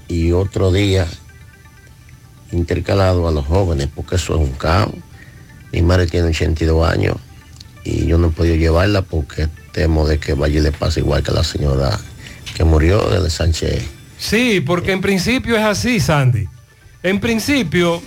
y 0.09 0.33
otro 0.33 0.73
día 0.73 1.07
intercalado 2.51 3.29
a 3.29 3.31
los 3.31 3.47
jóvenes? 3.47 3.89
Porque 3.95 4.17
eso 4.17 4.35
es 4.35 4.41
un 4.41 4.57
caos. 4.57 4.93
Mi 5.73 5.83
madre 5.83 6.09
tiene 6.09 6.31
82 6.31 6.89
años 6.89 7.17
y 7.85 8.07
yo 8.07 8.19
no 8.19 8.27
he 8.27 8.31
podido 8.31 8.57
llevarla 8.57 9.03
porque 9.03 9.49
temo 9.73 10.07
de 10.07 10.19
que 10.19 10.35
vaya 10.35 10.59
y 10.59 10.63
le 10.63 10.73
pase 10.73 11.01
igual 11.01 11.23
que 11.23 11.33
la 11.33 11.45
señora 11.45 11.99
que 12.55 12.65
murió 12.65 13.09
de 13.09 13.31
Sánchez. 13.31 13.85
Sí, 14.19 14.61
porque 14.61 14.93
en 14.93 15.01
principio 15.01 15.57
es 15.57 15.63
así, 15.65 16.01
Sandy. 16.01 16.47
En 17.03 17.21
principio, 17.21 18.03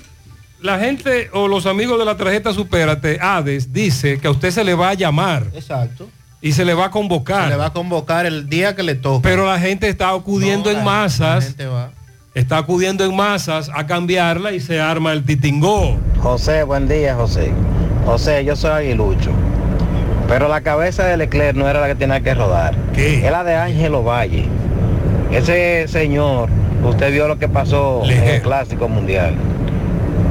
la 0.62 0.78
gente 0.80 1.30
o 1.34 1.48
los 1.48 1.66
amigos 1.66 1.98
de 1.98 2.06
la 2.06 2.16
tarjeta 2.18 2.54
Supérate, 2.54 3.18
ADES, 3.22 3.74
dice 3.74 4.20
que 4.20 4.28
a 4.28 4.32
usted 4.32 4.52
se 4.52 4.64
le 4.64 4.76
va 4.76 4.90
a 4.90 4.94
llamar. 4.94 5.48
Exacto. 5.54 6.08
Y 6.42 6.52
se 6.52 6.66
le 6.66 6.74
va 6.74 6.86
a 6.86 6.92
convocar. 6.92 7.46
Se 7.46 7.50
le 7.52 7.56
va 7.56 7.68
a 7.68 7.74
convocar 7.74 8.26
el 8.26 8.50
día 8.50 8.76
que 8.76 8.84
le 8.84 8.96
toque. 8.96 9.24
Pero 9.24 9.46
la 9.46 9.60
gente 9.60 9.88
está 9.88 10.10
acudiendo 10.10 10.66
No, 10.66 10.72
en 10.72 10.78
la- 10.80 10.84
masas. 10.84 11.36
la 11.36 11.42
gente 11.50 11.66
va. 11.68 11.92
Está 12.36 12.58
acudiendo 12.58 13.06
en 13.06 13.16
masas 13.16 13.70
a 13.74 13.86
cambiarla 13.88 14.52
y 14.52 14.60
se 14.60 14.82
arma 14.82 15.14
el 15.14 15.24
titingó. 15.24 15.98
José, 16.20 16.64
buen 16.64 16.88
día, 16.88 17.16
José. 17.16 17.52
José, 18.06 18.44
yo 18.44 18.56
soy 18.56 18.72
aguilucho. 18.72 19.32
Pero 20.28 20.48
la 20.48 20.62
cabeza 20.62 21.06
de 21.06 21.18
Leclerc 21.18 21.56
no 21.56 21.68
era 21.70 21.82
la 21.82 21.88
que 21.88 21.96
tenía 21.96 22.22
que 22.22 22.34
rodar. 22.34 22.76
Es 22.96 23.30
la 23.32 23.44
de 23.44 23.56
Ángelo 23.56 24.04
Valle. 24.04 24.46
Ese 25.32 25.88
señor, 25.88 26.50
usted 26.84 27.12
vio 27.12 27.28
lo 27.28 27.38
que 27.40 27.48
pasó 27.50 28.04
en 28.06 28.24
el 28.24 28.42
Clásico 28.42 28.88
Mundial. 28.88 29.36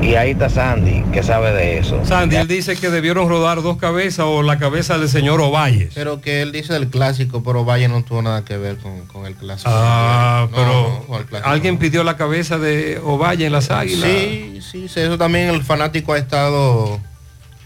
Y 0.00 0.16
ahí 0.16 0.32
está 0.32 0.48
Sandy, 0.48 1.04
que 1.12 1.22
sabe 1.22 1.52
de 1.52 1.78
eso. 1.78 2.04
Sandy, 2.04 2.34
él 2.34 2.48
dice 2.48 2.74
que 2.76 2.90
debieron 2.90 3.28
rodar 3.28 3.62
dos 3.62 3.76
cabezas 3.76 4.26
o 4.28 4.42
la 4.42 4.58
cabeza 4.58 4.98
del 4.98 5.08
señor 5.08 5.40
Ovalles. 5.40 5.92
Pero 5.94 6.20
que 6.20 6.42
él 6.42 6.50
dice 6.50 6.72
del 6.72 6.88
clásico, 6.88 7.44
pero 7.44 7.64
Valle 7.64 7.86
no 7.86 8.02
tuvo 8.02 8.20
nada 8.20 8.44
que 8.44 8.56
ver 8.56 8.78
con, 8.78 9.02
con 9.06 9.26
el 9.26 9.34
clásico. 9.36 9.70
Ah, 9.72 10.48
No, 10.50 10.56
pero 10.56 11.04
no, 11.08 11.26
clásico. 11.26 11.48
alguien 11.48 11.78
pidió 11.78 12.02
la 12.02 12.16
cabeza 12.16 12.58
de 12.58 13.00
Ovalle 13.04 13.46
en 13.46 13.52
las 13.52 13.70
águilas. 13.70 14.10
Sí, 14.10 14.58
sí, 14.60 14.88
sí, 14.88 15.00
eso 15.00 15.16
también 15.18 15.50
el 15.50 15.62
fanático 15.62 16.14
ha 16.14 16.18
estado 16.18 16.98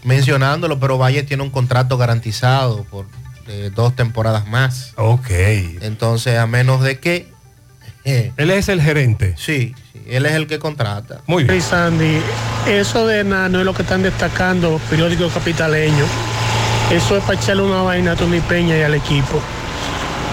mencionándolo, 0.07 0.79
pero 0.81 0.97
Valle 0.99 1.23
tiene 1.25 1.43
un 1.43 1.51
contrato 1.51 1.99
garantizado 1.99 2.85
por 2.85 3.07
eh, 3.49 3.71
dos 3.75 3.95
temporadas 3.95 4.47
más. 4.49 4.93
Ok. 4.97 5.29
Entonces, 5.83 6.39
a 6.39 6.47
menos 6.47 6.83
de 6.83 6.99
que 6.99 7.35
Él 8.05 8.51
es 8.51 8.69
el 8.69 8.81
gerente. 8.81 9.35
Sí, 9.37 9.75
sí, 9.93 10.01
él 10.09 10.27
es 10.27 10.33
el 10.33 10.47
que 10.47 10.61
contrata. 10.61 11.23
Muy 11.27 11.43
bien. 11.43 11.61
Sandy, 11.61 12.19
eso 12.69 13.05
de 13.07 13.25
nano 13.25 13.59
es 13.59 13.65
lo 13.65 13.75
que 13.75 13.83
están 13.83 14.03
destacando 14.05 14.71
los 14.71 14.81
periódicos 14.83 15.33
capitaleños. 15.33 16.09
Eso 16.93 17.17
es 17.17 17.25
para 17.25 17.37
echarle 17.41 17.65
una 17.65 17.83
vaina 17.83 18.13
a 18.13 18.17
Tony 18.17 18.39
Peña 18.41 18.79
y 18.79 18.83
al 18.83 18.95
equipo. 18.95 19.43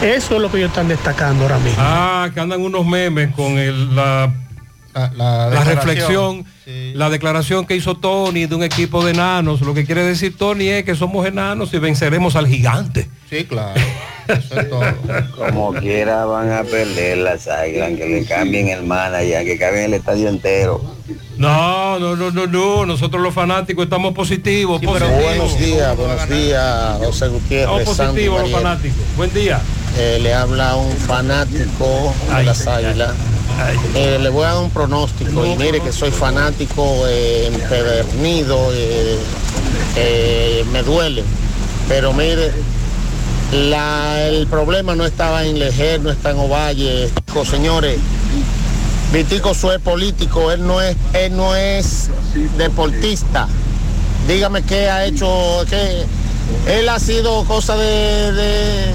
Eso 0.03 0.35
es 0.35 0.41
lo 0.41 0.51
que 0.51 0.57
ellos 0.57 0.69
están 0.69 0.87
destacando 0.87 1.45
ahora 1.45 1.57
mismo. 1.57 1.77
Ah, 1.79 2.29
que 2.31 2.39
andan 2.39 2.61
unos 2.61 2.85
memes 2.85 3.33
con 3.33 3.57
el- 3.57 3.95
la, 3.95 4.31
la 5.15 5.63
reflexión, 5.63 6.45
la 6.93 7.09
declaración 7.09 7.65
que 7.65 7.75
hizo 7.75 7.95
Tony 7.95 8.45
de 8.45 8.55
un 8.55 8.63
equipo 8.63 9.03
de 9.03 9.11
enanos. 9.11 9.61
Lo 9.61 9.73
que 9.73 9.85
quiere 9.85 10.03
decir 10.03 10.37
Tony 10.37 10.67
es 10.69 10.83
que 10.83 10.95
somos 10.95 11.25
enanos 11.25 11.73
y 11.73 11.79
venceremos 11.79 12.35
al 12.35 12.47
gigante. 12.47 13.09
Sí, 13.29 13.45
claro. 13.45 13.79
Como 15.37 15.73
quiera 15.73 16.25
van 16.25 16.51
a 16.51 16.63
perder 16.63 17.17
las 17.17 17.47
águilas, 17.47 17.91
que 17.97 18.05
le 18.07 18.25
cambien 18.25 18.69
el 18.69 18.83
manager, 18.83 19.43
que 19.43 19.57
cambien 19.57 19.85
el 19.85 19.93
estadio 19.95 20.29
entero. 20.29 20.81
No, 21.37 21.99
no, 21.99 22.15
no, 22.15 22.31
no, 22.31 22.47
no. 22.47 22.85
Nosotros 22.85 23.21
los 23.21 23.33
fanáticos 23.33 23.83
estamos 23.83 24.13
positivos. 24.13 24.81
positivos. 24.81 25.23
Buenos 25.23 25.59
días, 25.59 25.97
buenos 25.97 26.29
días, 26.29 26.97
José 26.99 27.27
Gutiérrez. 27.27 27.79
Estamos 27.79 27.97
Sandy 27.97 28.11
positivos 28.11 28.41
los 28.41 28.51
Mariel. 28.51 28.63
fanáticos. 28.63 29.03
Buen 29.17 29.33
día. 29.33 29.61
Eh, 29.97 30.19
le 30.21 30.33
habla 30.33 30.75
un 30.75 30.95
fanático 30.97 32.13
de 32.35 32.43
las 32.43 32.65
águilas. 32.67 33.11
Eh, 33.95 34.17
le 34.19 34.29
voy 34.29 34.43
a 34.45 34.53
dar 34.53 34.63
un 34.63 34.71
pronóstico 34.71 35.45
y 35.45 35.55
mire 35.55 35.79
que 35.79 35.91
soy 35.91 36.09
fanático 36.11 37.05
eh, 37.07 37.47
empedernido, 37.53 38.69
eh, 39.95 40.65
me 40.71 40.81
duele. 40.81 41.23
Pero 41.87 42.11
mire, 42.13 42.51
la- 43.51 44.27
el 44.27 44.47
problema 44.47 44.95
no 44.95 45.05
estaba 45.05 45.45
en 45.45 45.59
Lejer, 45.59 46.01
no 46.01 46.09
está 46.09 46.31
en 46.31 46.39
Ovalle. 46.39 47.09
Señores, 47.49 47.97
Vitico 49.11 49.51
es 49.51 49.79
político, 49.83 50.51
él 50.51 50.65
no 50.65 50.81
es, 50.81 50.95
él 51.13 51.35
no 51.37 51.55
es 51.55 52.09
deportista. 52.57 53.47
Dígame 54.27 54.63
qué 54.63 54.89
ha 54.89 55.05
hecho, 55.05 55.63
qué 55.69 56.05
él 56.67 56.89
ha 56.89 56.99
sido 56.99 57.43
cosa 57.45 57.75
de, 57.77 58.31
de, 58.33 58.85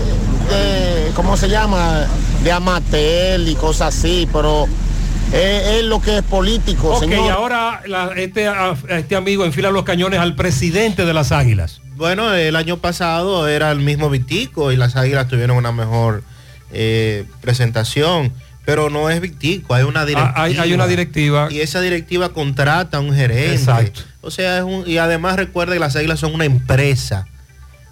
de- 0.48 1.10
¿cómo 1.14 1.36
se 1.36 1.48
llama? 1.48 2.06
De 2.42 2.52
amateur 2.52 3.40
y 3.40 3.54
cosas 3.54 3.96
así, 3.96 4.28
pero 4.32 4.66
es, 5.32 5.66
es 5.78 5.84
lo 5.84 6.00
que 6.00 6.18
es 6.18 6.22
político, 6.22 6.90
Ok, 6.94 7.00
señor. 7.00 7.26
y 7.26 7.28
ahora 7.28 7.82
la- 7.86 8.12
este, 8.16 8.46
a- 8.48 8.76
este 8.88 9.16
amigo 9.16 9.44
enfila 9.44 9.70
los 9.70 9.84
cañones 9.84 10.20
al 10.20 10.34
presidente 10.34 11.04
de 11.04 11.12
las 11.14 11.32
águilas. 11.32 11.80
Bueno, 11.96 12.32
el 12.34 12.54
año 12.56 12.76
pasado 12.78 13.48
era 13.48 13.70
el 13.72 13.80
mismo 13.80 14.08
Vitico 14.10 14.70
y 14.72 14.76
las 14.76 14.94
águilas 14.96 15.28
tuvieron 15.28 15.56
una 15.56 15.72
mejor 15.72 16.22
eh, 16.72 17.24
presentación. 17.40 18.32
Pero 18.64 18.90
no 18.90 19.08
es 19.08 19.18
Vitico, 19.22 19.72
hay 19.74 19.84
una 19.84 20.04
directiva. 20.04 20.34
Ah, 20.36 20.42
hay- 20.42 20.58
hay 20.58 20.74
una 20.74 20.86
directiva. 20.86 21.48
Y 21.50 21.60
esa 21.60 21.80
directiva 21.80 22.28
contrata 22.34 22.98
a 22.98 23.00
un 23.00 23.14
gerente. 23.14 23.54
Exacto. 23.54 24.02
O 24.20 24.30
sea, 24.30 24.58
es 24.58 24.64
un, 24.64 24.84
y 24.86 24.98
además 24.98 25.36
recuerde 25.36 25.72
que 25.74 25.80
las 25.80 25.96
águilas 25.96 26.20
son 26.20 26.34
una 26.34 26.44
empresa. 26.44 27.26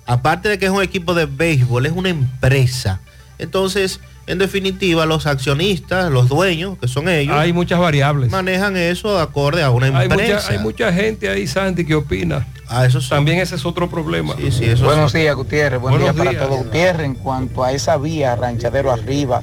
Aparte 0.06 0.48
de 0.48 0.58
que 0.58 0.66
es 0.66 0.70
un 0.70 0.82
equipo 0.82 1.14
de 1.14 1.26
béisbol, 1.26 1.86
es 1.86 1.92
una 1.92 2.08
empresa. 2.10 3.00
Entonces, 3.38 4.00
en 4.26 4.38
definitiva, 4.38 5.04
los 5.06 5.26
accionistas, 5.26 6.10
los 6.10 6.28
dueños, 6.28 6.78
que 6.78 6.88
son 6.88 7.08
ellos, 7.08 7.36
Hay 7.36 7.52
muchas 7.52 7.78
variables. 7.78 8.30
manejan 8.30 8.76
eso 8.76 9.14
de 9.16 9.22
acorde 9.22 9.62
a 9.62 9.70
una 9.70 9.86
Hay 9.98 10.06
empresa. 10.06 10.34
mucha, 10.36 10.52
hay 10.52 10.58
mucha 10.58 10.92
gente 10.92 11.28
ahí, 11.28 11.46
Sandy, 11.46 11.84
que 11.84 11.94
opina. 11.94 12.46
Ah, 12.68 12.84
eso 12.86 12.98
También 13.08 13.38
ese 13.38 13.54
es 13.56 13.64
otro 13.66 13.88
problema. 13.88 14.34
Sí, 14.36 14.50
sí, 14.50 14.64
eso 14.64 14.84
Buenos 14.86 15.12
días, 15.12 15.34
Gutiérrez. 15.36 15.80
Buen 15.80 15.92
Buenos 15.98 16.14
día 16.14 16.18
para 16.24 16.30
días. 16.30 16.48
todos. 16.48 16.64
Gutiérrez, 16.64 17.06
en 17.06 17.14
cuanto 17.14 17.62
a 17.62 17.72
esa 17.72 17.96
vía, 17.96 18.34
ranchadero 18.34 18.90
arriba, 18.92 19.42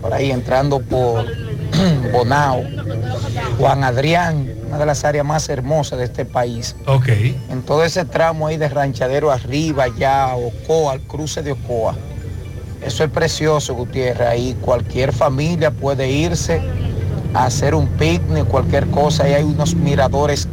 por 0.00 0.12
ahí 0.14 0.30
entrando 0.30 0.80
por 0.80 1.26
Bonao, 2.12 2.64
Juan 3.58 3.84
Adrián, 3.84 4.48
una 4.68 4.78
de 4.78 4.86
las 4.86 5.04
áreas 5.04 5.24
más 5.24 5.48
hermosas 5.48 5.98
de 5.98 6.04
este 6.04 6.24
país. 6.24 6.76
Ok. 6.86 7.08
En 7.50 7.62
todo 7.62 7.84
ese 7.84 8.04
tramo 8.04 8.46
ahí 8.46 8.56
de 8.56 8.68
ranchadero 8.68 9.30
arriba, 9.30 9.86
ya 9.98 10.34
Ocoa, 10.36 10.92
al 10.92 11.00
cruce 11.00 11.42
de 11.42 11.52
Ocoa. 11.52 11.94
Eso 12.84 13.02
es 13.04 13.10
precioso, 13.10 13.74
Gutiérrez. 13.74 14.28
Ahí 14.28 14.56
cualquier 14.60 15.12
familia 15.12 15.70
puede 15.70 16.08
irse 16.10 16.60
a 17.34 17.46
hacer 17.46 17.74
un 17.74 17.88
picnic, 17.88 18.44
cualquier 18.46 18.86
cosa. 18.88 19.24
Ahí 19.24 19.32
hay 19.34 19.42
unos 19.44 19.74
miradores 19.74 20.46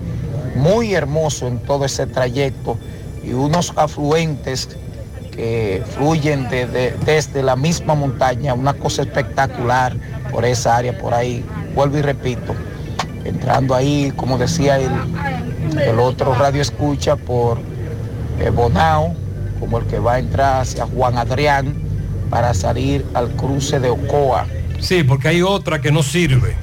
muy 0.56 0.94
hermosos 0.96 1.50
en 1.52 1.60
todo 1.60 1.86
ese 1.86 2.08
trayecto 2.08 2.78
y 3.24 3.34
unos 3.34 3.74
afluentes 3.76 4.70
que 5.32 5.84
fluyen 5.96 6.48
de- 6.50 6.66
de- 6.66 6.96
desde 7.06 7.44
la 7.44 7.56
misma 7.58 7.94
montaña, 7.94 8.54
una 8.54 8.74
cosa 8.74 9.02
espectacular 9.02 9.96
por 10.32 10.46
esa 10.46 10.78
área, 10.78 10.98
por 10.98 11.14
ahí. 11.14 11.44
Vuelvo 11.76 11.98
y 11.98 12.02
repito, 12.02 12.56
entrando 13.26 13.76
ahí, 13.76 14.14
como 14.16 14.38
decía 14.38 14.78
el, 14.80 14.92
el 15.80 16.00
otro 16.00 16.34
radio 16.36 16.62
escucha, 16.62 17.16
por 17.16 17.58
eh, 18.40 18.50
Bonao, 18.50 19.14
como 19.60 19.80
el 19.80 19.86
que 19.86 20.00
va 20.00 20.14
a 20.14 20.20
entrar 20.20 20.62
hacia 20.62 20.86
Juan 20.86 21.18
Adrián 21.18 21.76
para 22.30 22.54
salir 22.54 23.06
al 23.14 23.30
cruce 23.32 23.80
de 23.80 23.90
Ocoa. 23.90 24.46
Sí, 24.80 25.04
porque 25.04 25.30
hay 25.30 25.42
otra 25.42 25.82
que 25.82 25.92
no 25.92 26.04
sirve. 26.04 26.56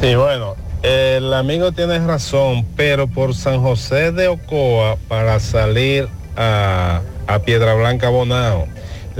Sí, 0.00 0.14
bueno, 0.14 0.56
el 0.82 1.32
amigo 1.34 1.72
tiene 1.72 1.98
razón, 1.98 2.66
pero 2.76 3.06
por 3.06 3.34
San 3.34 3.62
José 3.62 4.12
de 4.12 4.28
Ocoa 4.28 4.96
para 5.08 5.40
salir 5.40 6.08
a, 6.36 7.00
a 7.26 7.38
Piedra 7.40 7.74
Blanca 7.74 8.08
Bonao, 8.08 8.66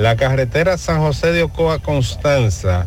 la 0.01 0.17
carretera 0.17 0.79
San 0.79 0.99
José 1.01 1.33
de 1.33 1.43
Ocoa 1.43 1.79
Constanza, 1.79 2.87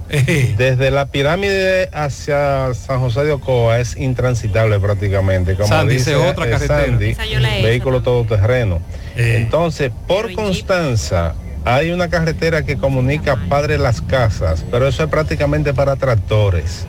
desde 0.57 0.89
la 0.89 1.05
pirámide 1.05 1.89
hacia 1.93 2.73
San 2.73 2.99
José 2.99 3.23
de 3.23 3.33
Ocoa 3.33 3.79
es 3.79 3.95
intransitable 3.97 4.79
prácticamente, 4.79 5.55
como 5.55 5.67
Sandy, 5.67 5.95
dice 5.95 6.15
otra 6.15 6.47
eh, 6.47 6.51
carretera. 6.51 6.85
Sandy, 6.85 7.15
vehículo 7.61 8.01
todoterreno. 8.01 8.81
Entonces, 9.15 9.91
por 10.07 10.33
Constanza 10.33 11.35
hay 11.65 11.91
una 11.91 12.09
carretera 12.09 12.65
que 12.65 12.77
comunica 12.77 13.37
Padre 13.47 13.77
Las 13.77 14.01
Casas, 14.01 14.65
pero 14.71 14.87
eso 14.87 15.03
es 15.03 15.09
prácticamente 15.09 15.73
para 15.73 15.95
tractores. 15.95 16.87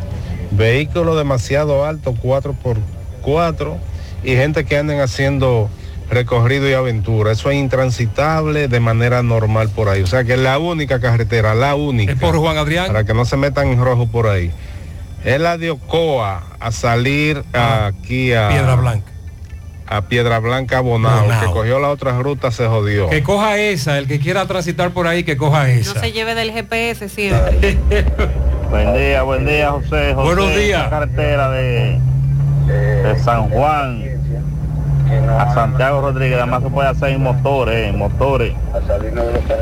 Vehículos 0.50 1.18
demasiado 1.18 1.84
altos, 1.84 2.14
4x4, 2.22 3.76
y 4.24 4.36
gente 4.36 4.64
que 4.64 4.78
anden 4.78 5.00
haciendo 5.00 5.68
recorrido 6.10 6.68
y 6.68 6.72
aventura. 6.74 7.32
Eso 7.32 7.50
es 7.50 7.56
intransitable 7.56 8.68
de 8.68 8.80
manera 8.80 9.22
normal 9.22 9.68
por 9.70 9.88
ahí. 9.88 10.02
O 10.02 10.06
sea 10.06 10.24
que 10.24 10.34
es 10.34 10.38
la 10.38 10.58
única 10.58 11.00
carretera, 11.00 11.54
la 11.54 11.74
única. 11.74 12.14
por 12.16 12.36
Juan 12.36 12.56
Adrián. 12.58 12.86
Para 12.88 13.04
que 13.04 13.14
no 13.14 13.24
se 13.24 13.36
metan 13.36 13.68
en 13.68 13.82
rojo 13.82 14.06
por 14.06 14.26
ahí. 14.28 14.50
Es 15.24 15.40
la 15.40 15.56
de 15.56 15.70
Ocoa 15.70 16.42
a 16.60 16.70
salir 16.70 17.42
aquí 17.54 18.32
a 18.34 18.48
Piedra 18.50 18.74
Blanca. 18.76 19.10
A 19.86 20.02
Piedra 20.02 20.38
Blanca 20.38 20.80
Bonao. 20.80 21.22
Bonao. 21.22 21.40
Que 21.40 21.46
cogió 21.52 21.78
la 21.78 21.88
otra 21.88 22.18
ruta 22.18 22.50
se 22.50 22.66
jodió. 22.66 23.08
Que 23.08 23.22
coja 23.22 23.58
esa, 23.58 23.98
el 23.98 24.06
que 24.06 24.18
quiera 24.18 24.46
transitar 24.46 24.90
por 24.92 25.06
ahí, 25.06 25.24
que 25.24 25.36
coja 25.36 25.64
No 25.64 25.68
esa. 25.70 26.00
se 26.00 26.12
lleve 26.12 26.34
del 26.34 26.52
GPS 26.52 27.08
siempre. 27.08 27.78
Buen 28.70 28.92
día, 28.94 29.22
buen 29.22 29.46
día, 29.46 29.70
José. 29.70 30.14
José 30.14 30.34
Buenos 30.34 30.56
días. 30.56 30.88
carretera 30.88 31.50
de, 31.50 32.00
de 32.66 33.18
San 33.22 33.48
Juan 33.50 34.02
a 35.38 35.54
Santiago 35.54 36.00
Rodríguez, 36.00 36.38
además 36.38 36.62
se 36.62 36.70
puede 36.70 36.88
hacer 36.88 37.10
en 37.10 37.22
motores, 37.22 37.88
en 37.88 37.98
motores. 37.98 38.54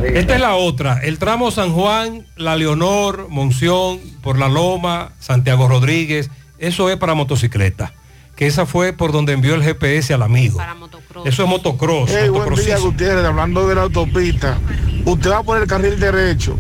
Esta 0.05 0.35
es 0.35 0.41
la 0.41 0.55
otra, 0.55 1.01
el 1.03 1.19
tramo 1.19 1.51
San 1.51 1.73
Juan, 1.73 2.27
La 2.37 2.57
Leonor, 2.57 3.29
Monción, 3.29 3.99
por 4.23 4.39
La 4.39 4.49
Loma, 4.49 5.13
Santiago 5.19 5.69
Rodríguez, 5.69 6.31
eso 6.59 6.91
es 6.91 6.97
para 6.97 7.15
motocicleta, 7.15 7.93
que 8.37 8.47
esa 8.47 8.67
fue 8.67 8.93
por 8.93 9.13
donde 9.13 9.33
envió 9.33 9.55
el 9.55 9.63
GPS 9.63 10.15
al 10.15 10.23
amigo. 10.23 10.61
Eso 11.25 11.43
es 11.43 11.49
motocross. 11.49 12.11
Hey, 12.11 12.29
buen 12.29 12.55
día, 12.55 12.75
motocrossismo. 12.75 12.91
Gutiérrez. 12.91 13.25
Hablando 13.25 13.69
de 13.69 13.75
la 13.75 13.83
autopista, 13.83 14.59
usted 15.05 15.31
va 15.31 15.43
por 15.43 15.61
el 15.61 15.67
carril 15.67 15.99
derecho, 16.01 16.57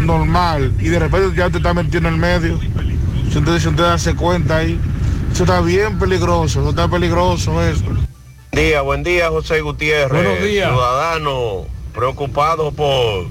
normal, 0.00 0.72
y 0.78 0.88
de 0.88 0.98
repente 0.98 1.36
ya 1.36 1.50
te 1.50 1.58
está 1.58 1.74
metiendo 1.74 2.08
en 2.08 2.14
el 2.14 2.20
medio. 2.20 2.58
Si 3.30 3.38
usted, 3.38 3.58
si 3.58 3.68
usted 3.68 3.84
hace 3.84 4.14
cuenta 4.14 4.58
ahí, 4.58 4.78
eso 5.32 5.44
está 5.44 5.60
bien 5.60 5.98
peligroso, 5.98 6.60
eso 6.60 6.70
está 6.70 6.88
peligroso 6.88 7.62
eso. 7.62 7.84
Día, 8.52 8.82
buen 8.82 9.02
día, 9.02 9.28
José 9.30 9.60
Gutiérrez. 9.60 10.10
Buenos 10.24 10.42
días. 10.42 10.70
Ciudadano 10.70 11.66
preocupado 11.94 12.70
por 12.72 13.26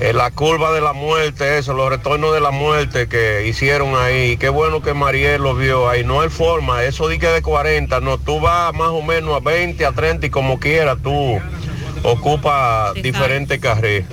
eh, 0.00 0.12
la 0.12 0.30
curva 0.30 0.72
de 0.72 0.80
la 0.80 0.92
muerte, 0.92 1.58
eso, 1.58 1.74
los 1.74 1.88
retornos 1.90 2.32
de 2.32 2.40
la 2.40 2.50
muerte 2.50 3.08
que 3.08 3.46
hicieron 3.46 3.94
ahí. 3.96 4.36
Qué 4.36 4.48
bueno 4.48 4.80
que 4.82 4.94
Mariel 4.94 5.42
lo 5.42 5.54
vio 5.54 5.88
ahí. 5.88 6.04
No 6.04 6.20
hay 6.20 6.28
forma, 6.30 6.84
eso 6.84 7.08
di 7.08 7.18
que 7.18 7.26
de 7.28 7.42
40, 7.42 8.00
no, 8.00 8.18
tú 8.18 8.40
vas 8.40 8.72
más 8.74 8.88
o 8.88 9.02
menos 9.02 9.34
a 9.36 9.40
20, 9.40 9.84
a 9.84 9.92
30 9.92 10.26
y 10.26 10.30
como 10.30 10.58
quiera 10.58 10.96
tú 10.96 11.38
ocupas 12.02 12.94
diferentes 12.94 13.58
carriles. 13.60 14.06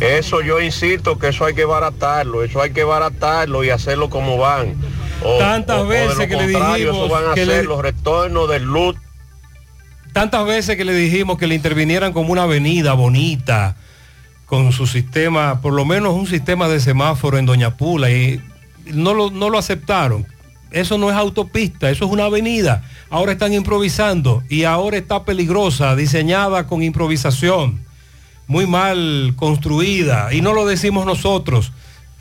Eso 0.00 0.42
yo 0.42 0.60
insisto 0.60 1.18
que 1.18 1.28
eso 1.28 1.44
hay 1.46 1.54
que 1.54 1.64
baratarlo, 1.64 2.42
eso 2.44 2.60
hay 2.60 2.70
que 2.72 2.84
baratarlo 2.84 3.64
y 3.64 3.70
hacerlo 3.70 4.10
como 4.10 4.36
van. 4.36 4.74
O- 5.24 5.38
Tantas 5.38 5.78
o- 5.78 5.80
o 5.82 5.86
de 5.86 6.00
veces 6.00 6.18
lo 6.18 6.26
que 6.26 6.36
le 6.46 6.52
contrario, 6.52 6.86
dijimos 6.92 7.06
eso 7.06 7.14
van 7.14 7.30
a 7.30 7.34
que 7.34 7.40
hacer 7.42 7.62
le- 7.62 7.68
los 7.68 7.80
retornos 7.80 8.48
del 8.50 8.64
luz 8.64 8.96
Tantas 10.16 10.46
veces 10.46 10.78
que 10.78 10.86
le 10.86 10.94
dijimos 10.94 11.36
que 11.36 11.46
le 11.46 11.54
intervinieran 11.54 12.14
como 12.14 12.32
una 12.32 12.44
avenida 12.44 12.94
bonita, 12.94 13.76
con 14.46 14.72
su 14.72 14.86
sistema, 14.86 15.60
por 15.60 15.74
lo 15.74 15.84
menos 15.84 16.14
un 16.14 16.26
sistema 16.26 16.68
de 16.68 16.80
semáforo 16.80 17.36
en 17.36 17.44
Doña 17.44 17.76
Pula 17.76 18.10
y 18.10 18.40
no 18.86 19.12
lo, 19.12 19.30
no 19.30 19.50
lo 19.50 19.58
aceptaron. 19.58 20.26
Eso 20.70 20.96
no 20.96 21.10
es 21.10 21.16
autopista, 21.16 21.90
eso 21.90 22.06
es 22.06 22.10
una 22.10 22.24
avenida. 22.24 22.82
Ahora 23.10 23.32
están 23.32 23.52
improvisando 23.52 24.42
y 24.48 24.64
ahora 24.64 24.96
está 24.96 25.26
peligrosa, 25.26 25.94
diseñada 25.94 26.66
con 26.66 26.82
improvisación, 26.82 27.82
muy 28.46 28.66
mal 28.66 29.34
construida. 29.36 30.32
Y 30.32 30.40
no 30.40 30.54
lo 30.54 30.64
decimos 30.64 31.04
nosotros, 31.04 31.72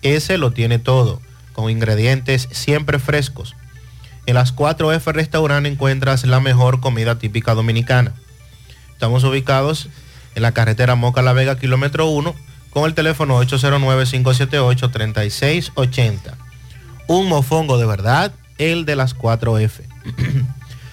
Ese 0.00 0.38
lo 0.38 0.52
tiene 0.52 0.78
todo, 0.78 1.20
con 1.52 1.68
ingredientes 1.68 2.48
siempre 2.50 2.98
frescos. 2.98 3.54
En 4.24 4.36
las 4.36 4.56
4F 4.56 5.12
Restaurant 5.12 5.66
encuentras 5.66 6.24
la 6.24 6.40
mejor 6.40 6.80
comida 6.80 7.18
típica 7.18 7.52
dominicana. 7.52 8.14
Estamos 8.92 9.22
ubicados 9.24 9.90
en 10.34 10.40
la 10.40 10.52
carretera 10.52 10.94
Moca 10.94 11.20
La 11.20 11.34
Vega, 11.34 11.58
kilómetro 11.58 12.06
1, 12.06 12.34
con 12.70 12.86
el 12.86 12.94
teléfono 12.94 13.38
809-578-3680. 13.42 16.36
Un 17.06 17.28
mofongo 17.28 17.76
de 17.76 17.84
verdad, 17.84 18.32
el 18.56 18.86
de 18.86 18.96
las 18.96 19.14
4F. 19.14 19.82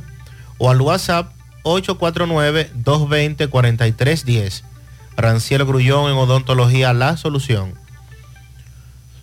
o 0.57 0.69
al 0.69 0.81
WhatsApp 0.81 1.31
849-220-4310. 1.63 4.63
Ranciel 5.15 5.63
Grullón 5.65 6.11
en 6.11 6.17
Odontología 6.17 6.91
La 6.93 7.15
Solución. 7.17 7.73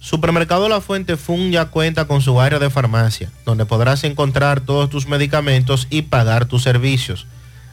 Supermercado 0.01 0.69
La 0.69 0.81
Fuente 0.83 1.17
Fun 1.17 1.51
ya 1.51 1.65
cuenta 1.67 2.07
con 2.07 2.21
su 2.21 2.41
área 2.41 2.59
de 2.59 2.69
farmacia, 2.69 3.31
donde 3.47 3.65
podrás 3.65 4.05
encontrar 4.05 4.61
todos 4.61 4.91
tus 4.91 5.09
medicamentos 5.09 5.87
y 5.89 6.03
pagar 6.03 6.45
tus 6.45 6.63
servicios. 6.63 7.27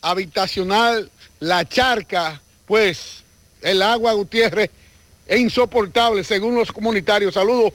habitacional 0.01 1.09
La 1.39 1.65
Charca, 1.65 2.43
pues 2.67 3.23
el 3.61 3.81
agua, 3.83 4.15
Gutiérrez, 4.15 4.69
es 5.29 5.39
insoportable 5.39 6.25
según 6.25 6.57
los 6.57 6.73
comunitarios. 6.73 7.35
Saludos, 7.35 7.73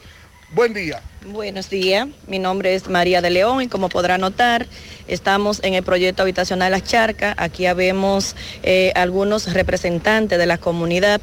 buen 0.52 0.73
día. 0.73 1.02
Buenos 1.26 1.69
días, 1.69 2.10
mi 2.27 2.38
nombre 2.38 2.76
es 2.76 2.89
María 2.89 3.22
de 3.22 3.30
León 3.30 3.61
y 3.61 3.68
como 3.69 3.88
podrá 3.88 4.18
notar, 4.18 4.68
estamos 5.07 5.61
en 5.64 5.73
el 5.73 5.84
proyecto 5.84 6.23
habitacional 6.23 6.73
Las 6.73 6.84
Charcas. 6.84 7.34
Aquí 7.38 7.65
habemos 7.65 8.35
eh, 8.61 8.91
algunos 8.95 9.53
representantes 9.53 10.38
de 10.38 10.45
la 10.48 10.57
comunidad 10.57 11.22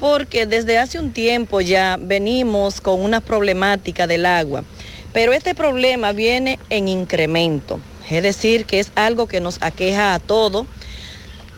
porque 0.00 0.44
desde 0.44 0.78
hace 0.78 0.98
un 0.98 1.12
tiempo 1.12 1.60
ya 1.60 1.96
venimos 2.00 2.80
con 2.80 3.00
una 3.00 3.20
problemática 3.20 4.08
del 4.08 4.26
agua, 4.26 4.64
pero 5.12 5.32
este 5.32 5.54
problema 5.54 6.10
viene 6.10 6.58
en 6.68 6.88
incremento, 6.88 7.78
es 8.10 8.22
decir, 8.22 8.64
que 8.64 8.80
es 8.80 8.92
algo 8.94 9.26
que 9.26 9.40
nos 9.40 9.58
aqueja 9.60 10.14
a 10.14 10.18
todos. 10.18 10.66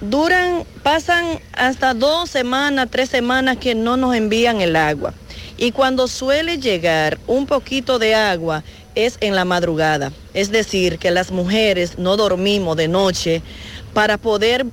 Duran, 0.01 0.65
pasan 0.83 1.41
hasta 1.53 1.95
dos 1.95 2.29
semanas, 2.31 2.89
tres 2.91 3.09
semanas 3.09 3.57
que 3.59 3.75
no 3.75 3.97
nos 3.97 4.15
envían 4.15 4.61
el 4.61 4.77
agua. 4.77 5.15
Y 5.57 5.73
cuando 5.73 6.09
suele 6.09 6.59
llegar 6.59 7.19
un 7.27 7.47
poquito 7.47 7.99
de 7.99 8.15
agua 8.15 8.65
es 8.95 9.19
en 9.21 9.35
la 9.35 9.45
madrugada. 9.45 10.13
Es 10.35 10.51
decir, 10.51 10.99
que 10.99 11.11
las 11.11 11.31
mujeres 11.31 11.99
no 11.99 12.17
dormimos 12.17 12.77
de 12.77 12.89
noche 12.89 13.43
para 13.93 14.19
poder 14.19 14.67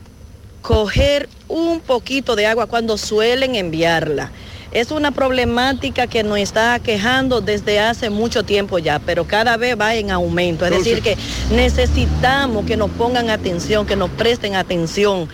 coger 0.62 1.30
un 1.48 1.80
poquito 1.80 2.36
de 2.36 2.48
agua 2.48 2.68
cuando 2.68 2.98
suelen 2.98 3.56
enviarla. 3.56 4.32
Es 4.72 4.90
una 4.92 5.12
problemática 5.12 6.08
que 6.08 6.24
nos 6.24 6.38
está 6.38 6.80
quejando 6.80 7.42
desde 7.42 7.80
hace 7.80 8.10
mucho 8.10 8.44
tiempo 8.44 8.80
ya, 8.80 9.00
pero 9.00 9.26
cada 9.28 9.58
vez 9.58 9.78
va 9.78 9.96
en 9.96 10.12
aumento. 10.12 10.66
Es 10.66 10.72
decir, 10.72 11.02
que 11.02 11.18
necesitamos 11.54 12.66
que 12.66 12.78
nos 12.78 12.90
pongan 12.92 13.30
atención, 13.30 13.86
que 13.86 13.98
nos 13.98 14.10
presten 14.12 14.56
atención, 14.56 15.28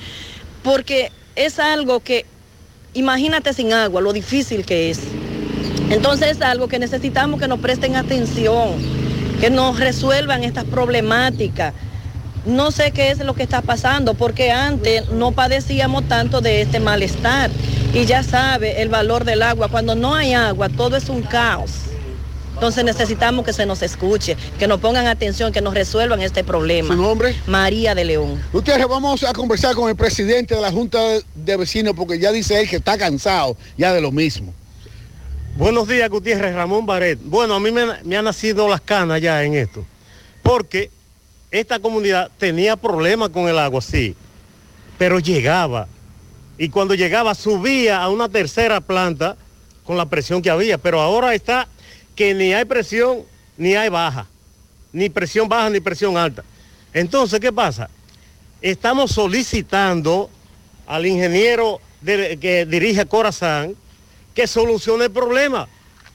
porque 0.64 1.12
es 1.36 1.60
algo 1.60 2.00
que, 2.00 2.26
imagínate 2.96 3.54
sin 3.54 3.74
agua, 3.74 4.02
lo 4.02 4.12
difícil 4.12 4.66
que 4.66 4.90
es. 4.90 5.02
Entonces 5.92 6.38
es 6.38 6.42
algo 6.42 6.68
que 6.68 6.80
necesitamos 6.80 7.40
que 7.40 7.48
nos 7.48 7.60
presten 7.60 7.96
atención, 7.96 8.72
que 9.40 9.52
nos 9.52 9.80
resuelvan 9.80 10.44
estas 10.44 10.66
problemáticas. 10.66 11.76
No 12.48 12.72
sé 12.72 12.92
qué 12.92 13.12
es 13.12 13.20
lo 13.20 13.36
que 13.36 13.44
está 13.44 13.62
pasando, 13.62 14.14
porque 14.14 14.52
antes 14.52 15.10
no 15.10 15.34
padecíamos 15.34 16.08
tanto 16.08 16.40
de 16.40 16.62
este 16.62 16.80
malestar. 16.80 17.52
Y 17.94 18.06
ya 18.06 18.24
sabe 18.24 18.82
el 18.82 18.88
valor 18.88 19.26
del 19.26 19.42
agua. 19.42 19.68
Cuando 19.68 19.96
no 19.96 20.16
hay 20.16 20.34
agua, 20.34 20.70
todo 20.70 20.96
es 20.96 21.10
un 21.10 21.24
caos. 21.24 21.72
Entonces 22.54 22.86
necesitamos 22.86 23.46
que 23.46 23.52
se 23.52 23.66
nos 23.66 23.82
escuche, 23.82 24.38
que 24.58 24.66
nos 24.66 24.80
pongan 24.80 25.08
atención, 25.08 25.52
que 25.52 25.60
nos 25.60 25.74
resuelvan 25.74 26.22
este 26.22 26.46
problema. 26.46 26.96
¿Su 26.96 27.02
nombre? 27.02 27.36
María 27.48 27.94
de 27.94 28.06
León. 28.06 28.42
Ustedes 28.54 28.88
vamos 28.88 29.24
a 29.24 29.34
conversar 29.34 29.76
con 29.76 29.90
el 29.90 29.98
presidente 29.98 30.56
de 30.56 30.62
la 30.62 30.72
Junta 30.72 31.00
de 31.36 31.58
Vecinos 31.58 31.96
porque 31.96 32.18
ya 32.18 32.32
dice 32.32 32.62
él 32.62 32.70
que 32.70 32.78
está 32.78 32.98
cansado 32.98 33.58
ya 33.78 33.92
de 33.92 34.00
lo 34.00 34.12
mismo. 34.12 34.54
Buenos 35.58 35.88
días, 35.88 36.10
Gutiérrez 36.10 36.56
Ramón 36.56 36.86
Baret. 36.86 37.20
Bueno, 37.22 37.56
a 37.56 37.60
mí 37.60 37.72
me, 37.72 37.86
me 38.04 38.18
han 38.18 38.26
nacido 38.26 38.70
las 38.70 38.80
canas 38.82 39.22
ya 39.22 39.44
en 39.44 39.54
esto, 39.54 39.86
porque 40.42 40.90
esta 41.52 41.80
comunidad 41.80 42.30
tenía 42.38 42.76
problemas 42.76 43.30
con 43.30 43.48
el 43.48 43.58
agua, 43.58 43.82
sí, 43.82 44.16
pero 44.98 45.20
llegaba. 45.20 45.88
Y 46.58 46.70
cuando 46.70 46.96
llegaba 46.96 47.36
subía 47.36 48.02
a 48.02 48.10
una 48.10 48.28
tercera 48.28 48.82
planta 48.82 49.38
con 49.86 49.96
la 49.96 50.08
presión 50.08 50.42
que 50.42 50.50
había, 50.50 50.78
pero 50.78 51.00
ahora 51.00 51.34
está 51.34 51.68
que 52.16 52.34
ni 52.34 52.54
hay 52.54 52.66
presión 52.66 53.24
ni 53.58 53.76
hay 53.76 53.90
baja, 53.90 54.28
ni 54.92 55.10
presión 55.10 55.48
baja 55.48 55.70
ni 55.70 55.80
presión 55.80 56.18
alta. 56.18 56.44
Entonces, 56.94 57.40
¿qué 57.40 57.54
pasa? 57.54 57.90
Estamos 58.62 59.12
solicitando 59.12 60.30
al 60.88 61.06
ingeniero 61.06 61.80
que 62.04 62.66
dirige 62.68 63.06
Corazán 63.06 63.76
que 64.34 64.48
solucione 64.48 65.06
el 65.06 65.12
problema, 65.12 65.68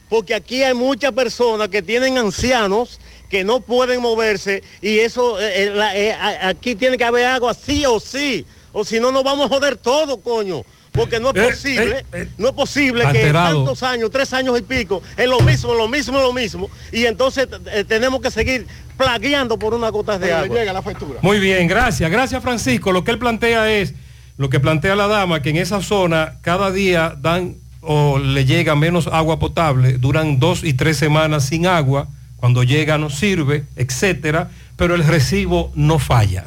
porque 0.09 0.35
aquí 0.35 0.63
hay 0.63 0.75
muchas 0.75 1.13
personas 1.13 1.69
que 1.69 1.83
tienen 1.83 2.19
ancianos 2.19 3.01
que 3.33 3.45
no 3.45 3.61
pueden 3.61 4.03
moverse 4.03 4.63
y 4.83 4.99
eso, 4.99 5.41
eh, 5.41 5.63
eh, 5.65 5.71
la- 5.75 5.97
eh, 5.97 6.15
aquí 6.43 6.75
tiene 6.75 6.99
que 6.99 7.05
haber 7.05 7.25
agua 7.25 7.55
sí 7.55 7.83
o 7.87 7.99
sí, 7.99 8.45
o 8.75 8.85
si 8.85 9.01
no 9.01 9.11
nos 9.11 9.25
vamos 9.25 9.47
a 9.47 9.49
joder 9.55 9.77
todo, 9.79 10.21
coño. 10.21 10.63
Porque 10.93 11.19
no 11.19 11.31
es 11.31 11.37
Eh, 11.37 11.49
posible, 11.49 12.05
no 12.37 12.49
es 12.49 12.53
posible 12.53 13.01
que 13.05 13.09
Alterado. 13.09 13.65
tantos 13.65 13.83
años, 13.83 14.11
tres 14.11 14.31
años 14.35 14.59
y 14.59 14.61
pico, 14.61 15.03
es 15.17 15.27
lo 15.27 15.41
mismo, 15.41 15.73
lo 15.73 15.89
mismo, 15.89 16.21
lo 16.21 16.35
mismo, 16.35 16.69
y 16.93 17.07
entonces 17.07 17.49
eh, 17.73 17.85
tenemos 17.89 18.21
que 18.21 18.31
seguir 18.31 18.67
plagueando 18.99 19.59
por 19.59 19.73
unas 19.73 19.91
gotas 19.91 20.21
de 20.21 20.31
agua. 20.35 20.55
llega 20.55 20.71
la 20.75 20.83
factura. 20.83 21.19
Muy 21.23 21.39
bien, 21.41 21.67
gracias. 21.67 22.11
Gracias 22.11 22.43
Francisco. 22.43 22.93
Lo 22.93 23.03
que 23.05 23.13
él 23.13 23.19
plantea 23.19 23.73
es, 23.73 23.95
lo 24.37 24.51
que 24.51 24.61
plantea 24.61 24.95
la 24.95 25.07
dama, 25.07 25.41
que 25.41 25.49
en 25.49 25.57
esa 25.57 25.81
zona 25.81 26.35
cada 26.43 26.71
día 26.71 27.15
dan 27.19 27.55
o 27.81 28.19
le 28.19 28.45
llega 28.45 28.77
menos 28.77 29.07
agua 29.07 29.39
potable, 29.39 29.95
duran 29.95 30.39
dos 30.39 30.63
y 30.63 30.75
tres 30.75 30.99
semanas 30.99 31.47
sin 31.47 31.67
agua, 31.67 32.07
cuando 32.43 32.64
llega 32.64 32.98
no 32.98 33.09
sirve, 33.09 33.66
etcétera, 33.77 34.51
pero 34.74 34.97
el 34.97 35.05
recibo 35.06 35.70
no 35.77 36.01
falla. 36.01 36.47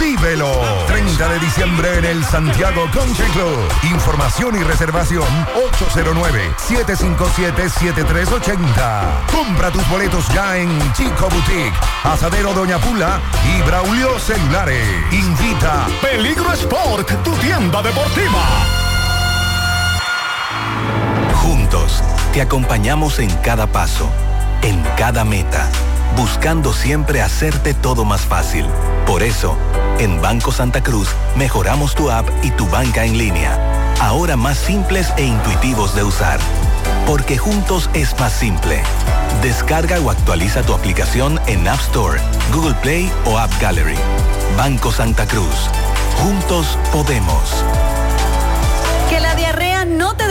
Vívelo. 0.00 0.50
30 0.86 1.28
de 1.28 1.38
diciembre 1.38 1.98
en 1.98 2.04
el 2.04 2.24
Santiago 2.24 2.88
Country 2.92 3.26
Club. 3.32 3.58
Información 3.84 4.56
y 4.56 4.62
reservación 4.62 5.24
809-757-7380. 6.68 9.26
Compra 9.32 9.70
tus 9.70 9.88
boletos 9.88 10.28
ya 10.28 10.56
en 10.56 10.68
Chico 10.92 11.28
Boutique, 11.28 11.74
Asadero 12.04 12.52
Doña 12.54 12.78
Pula 12.78 13.20
y 13.56 13.62
Braulio 13.62 14.18
Celulares. 14.18 14.86
Invita 15.12 15.86
Peligro 16.00 16.52
Sport, 16.52 17.22
tu 17.22 17.32
tienda 17.36 17.82
deportiva. 17.82 18.42
Juntos, 21.34 22.02
te 22.32 22.40
acompañamos 22.42 23.18
en 23.18 23.30
cada 23.36 23.66
paso, 23.66 24.08
en 24.62 24.82
cada 24.96 25.24
meta, 25.24 25.68
buscando 26.16 26.72
siempre 26.72 27.22
hacerte 27.22 27.74
todo 27.74 28.04
más 28.04 28.22
fácil. 28.22 28.66
Por 29.06 29.22
eso, 29.22 29.56
en 29.98 30.20
Banco 30.20 30.52
Santa 30.52 30.82
Cruz 30.82 31.08
mejoramos 31.36 31.94
tu 31.94 32.10
app 32.10 32.28
y 32.42 32.50
tu 32.50 32.66
banca 32.66 33.04
en 33.04 33.18
línea, 33.18 33.58
ahora 34.00 34.36
más 34.36 34.58
simples 34.58 35.12
e 35.16 35.24
intuitivos 35.24 35.94
de 35.94 36.04
usar. 36.04 36.40
Porque 37.06 37.36
juntos 37.36 37.90
es 37.94 38.18
más 38.18 38.32
simple. 38.32 38.82
Descarga 39.42 40.00
o 40.00 40.10
actualiza 40.10 40.62
tu 40.62 40.74
aplicación 40.74 41.40
en 41.46 41.68
App 41.68 41.80
Store, 41.80 42.20
Google 42.52 42.74
Play 42.74 43.10
o 43.26 43.38
App 43.38 43.50
Gallery. 43.60 43.98
Banco 44.56 44.90
Santa 44.90 45.26
Cruz. 45.26 45.68
Juntos 46.22 46.78
podemos. 46.92 47.64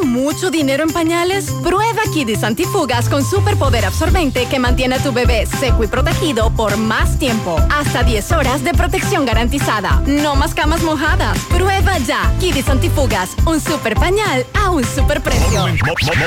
¿Gastando 0.00 0.20
mucho 0.20 0.50
dinero 0.50 0.84
en 0.84 0.90
pañales? 0.90 1.50
Prueba 1.62 2.02
Kidis 2.12 2.42
Antifugas 2.42 3.08
con 3.08 3.24
superpoder 3.24 3.84
absorbente 3.84 4.46
que 4.46 4.58
mantiene 4.58 4.96
a 4.96 5.02
tu 5.02 5.12
bebé 5.12 5.46
seco 5.46 5.84
y 5.84 5.86
protegido 5.88 6.50
por 6.50 6.76
más 6.76 7.18
tiempo. 7.18 7.56
Hasta 7.70 8.02
10 8.02 8.32
horas 8.32 8.64
de 8.64 8.72
protección 8.72 9.24
garantizada. 9.26 10.02
No 10.06 10.36
más 10.36 10.54
camas 10.54 10.82
mojadas. 10.82 11.38
Prueba 11.50 11.98
ya. 11.98 12.32
Kidis 12.40 12.68
Antifugas, 12.68 13.30
un 13.46 13.60
super 13.60 13.94
pañal 13.94 14.46
a 14.54 14.70
un 14.70 14.84
super 14.84 15.20
precio. 15.20 15.66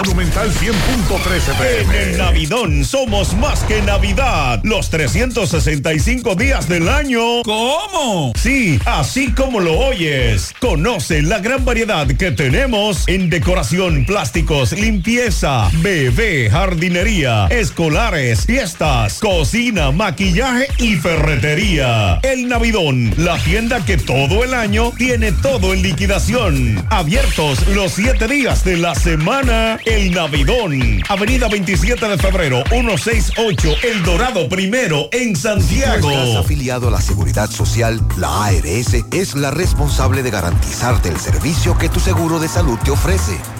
Monumental 0.04 0.52
100.13 0.52 1.58
pm. 1.58 2.02
En 2.04 2.10
el 2.10 2.18
Navidón 2.18 2.86
somos 2.86 3.34
más 3.36 3.64
que 3.64 3.82
Navidad. 3.82 4.60
Los 4.64 4.90
365 4.90 6.36
días 6.36 6.68
del 6.68 6.90
año. 6.90 7.44
¿Cómo? 7.44 8.34
Sí, 8.36 8.80
así 8.86 9.32
como 9.32 9.60
lo 9.60 9.80
oyes. 9.80 10.54
Conoce 10.60 11.22
la 11.22 11.40
gran 11.40 11.66
variedad 11.66 12.08
que 12.08 12.32
tenemos 12.32 13.08
en 13.08 13.30
decoración, 13.30 13.63
plásticos, 14.06 14.74
limpieza, 14.74 15.70
bebé, 15.82 16.50
jardinería, 16.50 17.48
escolares, 17.48 18.46
fiestas, 18.46 19.20
cocina, 19.20 19.92
maquillaje 19.92 20.68
y 20.80 20.96
ferretería. 20.96 22.20
El 22.24 22.50
Navidón, 22.50 23.14
la 23.18 23.38
tienda 23.38 23.84
que 23.86 23.98
todo 23.98 24.44
el 24.44 24.54
año 24.54 24.92
tiene 24.98 25.32
todo 25.32 25.74
en 25.74 25.82
liquidación. 25.82 26.86
Abiertos 26.90 27.66
los 27.70 27.94
siete 27.94 28.28
días 28.28 28.66
de 28.66 28.78
la 28.78 28.96
semana. 28.96 29.80
El 29.86 30.12
Navidón, 30.12 31.02
Avenida 31.08 31.48
27 31.48 32.08
de 32.10 32.18
febrero, 32.18 32.64
168, 32.70 33.76
El 33.84 34.04
Dorado 34.04 34.50
Primero, 34.50 35.08
en 35.14 35.36
Santiago. 35.36 36.10
Si 36.10 36.16
estás 36.16 36.36
afiliado 36.36 36.90
a 36.90 36.92
la 36.92 37.02
Seguridad 37.02 37.50
Social, 37.50 38.02
la 38.18 38.46
ARS 38.46 38.94
es 39.12 39.36
la 39.36 39.52
responsable 39.52 40.22
de 40.22 40.32
garantizarte 40.32 41.10
el 41.10 41.18
servicio 41.18 41.78
que 41.78 41.90
tu 41.90 42.00
seguro 42.00 42.40
de 42.40 42.50
salud 42.50 42.78
te 42.84 42.92
ofrece. 42.92 43.38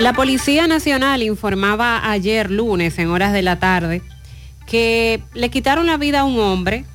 La 0.00 0.14
Policía 0.14 0.66
Nacional 0.66 1.22
informaba 1.22 2.10
ayer 2.10 2.50
lunes 2.50 2.98
en 2.98 3.10
horas 3.10 3.34
de 3.34 3.42
la 3.42 3.58
tarde 3.58 4.00
que 4.66 5.22
le 5.34 5.50
quitaron 5.50 5.86
la 5.86 5.98
vida 5.98 6.20
a 6.20 6.24
un 6.24 6.40
hombre 6.40 6.86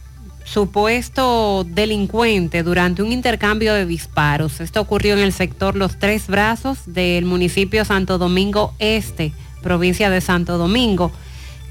supuesto 0.44 1.68
delincuente 1.70 2.64
durante 2.64 3.04
un 3.04 3.12
intercambio 3.12 3.76
de 3.76 3.86
disparos. 3.86 4.60
Esto 4.60 4.82
ocurrió 4.82 5.14
en 5.14 5.20
el 5.20 5.34
sector 5.34 5.76
Los 5.76 6.00
Tres 6.00 6.26
Brazos 6.26 6.80
del 6.88 7.26
municipio 7.26 7.86
Santo 7.86 8.18
Domingo 8.18 8.74
Este, 8.80 9.34
provincia 9.62 10.10
de 10.10 10.20
Santo 10.20 10.58
Domingo. 10.58 11.12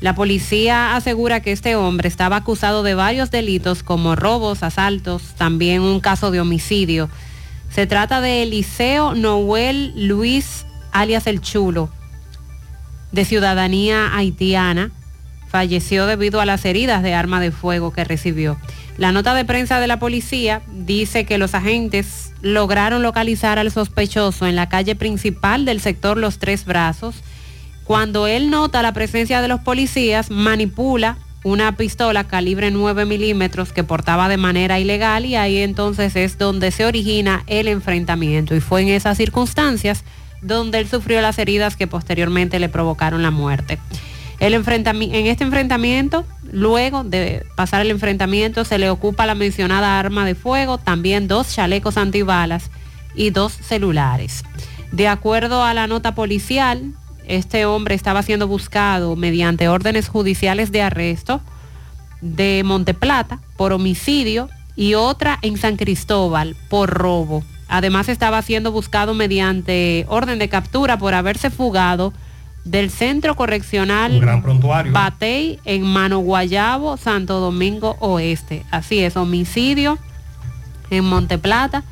La 0.01 0.15
policía 0.15 0.95
asegura 0.95 1.41
que 1.41 1.51
este 1.51 1.75
hombre 1.75 2.07
estaba 2.07 2.37
acusado 2.37 2.85
de 2.85 2.95
varios 2.95 3.33
delitos 3.33 3.83
como 3.83 4.15
robos, 4.15 4.63
asaltos, 4.63 5.35
también 5.37 5.81
un 5.81 5.99
caso 5.99 6.31
de 6.31 6.41
homicidio. 6.41 7.11
Se 7.71 7.89
trata 7.89 8.21
de 8.21 8.45
Eliseo 8.45 9.17
Noel 9.17 9.93
Luis 9.97 10.65
alias 10.95 11.27
El 11.27 11.43
Chulo, 11.43 11.91
de 13.13 13.27
ciudadanía 13.27 14.17
haitiana, 14.17 14.91
falleció 15.49 16.07
debido 16.07 16.41
a 16.41 16.47
las 16.47 16.65
heridas 16.65 17.03
de 17.03 17.15
arma 17.15 17.41
de 17.41 17.51
fuego 17.51 17.93
que 17.93 18.05
recibió. 18.05 18.57
La 18.97 19.13
nota 19.13 19.35
de 19.35 19.45
prensa 19.45 19.81
de 19.81 19.89
la 19.89 19.99
policía 19.99 20.63
dice 20.73 21.27
que 21.27 21.37
los 21.37 21.55
agentes 21.55 22.33
lograron 22.43 23.03
localizar 23.03 23.59
al 23.59 23.71
sospechoso 23.71 24.47
en 24.47 24.57
la 24.57 24.69
calle 24.69 24.95
principal 24.95 25.65
del 25.65 25.81
sector 25.81 26.17
Los 26.17 26.39
Tres 26.39 26.65
Brazos. 26.65 27.17
Cuando 27.85 28.27
él 28.27 28.51
nota 28.51 28.83
la 28.83 28.93
presencia 28.93 29.43
de 29.43 29.49
los 29.49 29.61
policías, 29.61 30.31
manipula 30.31 31.19
una 31.43 31.77
pistola 31.77 32.25
calibre 32.25 32.71
9 32.71 33.05
milímetros 33.05 33.73
que 33.73 33.85
portaba 33.85 34.29
de 34.29 34.39
manera 34.39 34.79
ilegal 34.79 35.27
y 35.27 35.37
ahí 35.37 35.59
entonces 35.59 36.17
es 36.17 36.39
donde 36.39 36.71
se 36.71 36.87
origina 36.87 37.43
el 37.47 37.69
enfrentamiento. 37.69 38.55
Y 38.55 38.61
fue 38.61 38.83
en 38.83 38.89
esas 38.89 39.19
circunstancias 39.19 40.05
donde 40.45 40.79
él 40.79 40.89
sufrió 40.89 41.21
las 41.21 41.39
heridas 41.39 41.77
que 41.77 41.87
posteriormente 41.87 42.59
le 42.59 42.69
provocaron 42.69 43.23
la 43.23 43.31
muerte. 43.31 43.79
El 44.41 44.55
en 44.55 45.27
este 45.27 45.45
enfrentamiento, 45.45 46.27
luego 46.53 47.03
de 47.03 47.47
pasar 47.57 47.81
el 47.81 47.91
enfrentamiento, 47.91 48.65
se 48.65 48.79
le 48.79 48.91
ocupa 48.91 49.27
la 49.27 49.35
mencionada 49.35 49.99
arma 49.99 50.27
de 50.27 50.35
fuego, 50.35 50.77
también 50.79 51.29
dos 51.29 51.55
chalecos 51.55 51.97
antibalas 51.97 52.71
y 53.15 53.31
dos 53.31 53.53
celulares. 53.53 54.45
De 54.93 55.09
acuerdo 55.09 55.63
a 55.63 55.73
la 55.73 55.87
nota 55.87 56.15
policial, 56.15 56.93
este 57.27 57.65
hombre 57.65 57.95
estaba 57.95 58.23
siendo 58.23 58.47
buscado 58.47 59.17
mediante 59.17 59.69
órdenes 59.69 60.09
judiciales 60.09 60.73
de 60.73 60.83
arresto 60.83 61.41
de 62.21 62.63
Monteplata 62.65 63.41
por 63.57 63.73
homicidio 63.73 64.49
y 64.77 64.95
otra 64.95 65.39
en 65.43 65.57
San 65.57 65.77
Cristóbal 65.77 66.57
por 66.69 66.91
robo. 66.91 67.45
Además 67.75 68.09
estaba 68.09 68.41
siendo 68.41 68.71
buscado 68.71 69.15
mediante 69.15 70.05
orden 70.07 70.39
de 70.39 70.49
captura 70.49 70.97
por 70.97 71.13
haberse 71.13 71.51
fugado 71.51 72.13
del 72.65 72.89
centro 72.89 73.35
correccional 73.35 74.21
Batey 74.93 75.59
en 75.65 75.83
Mano 75.83 76.21
Guayabo, 76.21 76.97
Santo 76.97 77.41
Domingo 77.41 77.97
Oeste. 77.99 78.63
Así 78.71 79.01
es, 79.01 79.17
homicidio 79.17 79.99
en 80.91 81.05
Monteplata, 81.05 81.83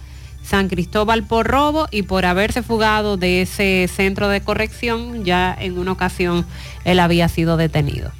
San 0.45 0.69
Cristóbal 0.69 1.25
por 1.25 1.49
robo 1.49 1.89
y 1.91 2.03
por 2.03 2.27
haberse 2.27 2.63
fugado 2.63 3.17
de 3.17 3.43
ese 3.43 3.91
centro 3.93 4.29
de 4.29 4.41
corrección, 4.41 5.25
ya 5.25 5.53
en 5.53 5.79
una 5.79 5.91
ocasión 5.91 6.47
él 6.85 7.01
había 7.01 7.27
sido 7.29 7.57
detenido. 7.57 8.13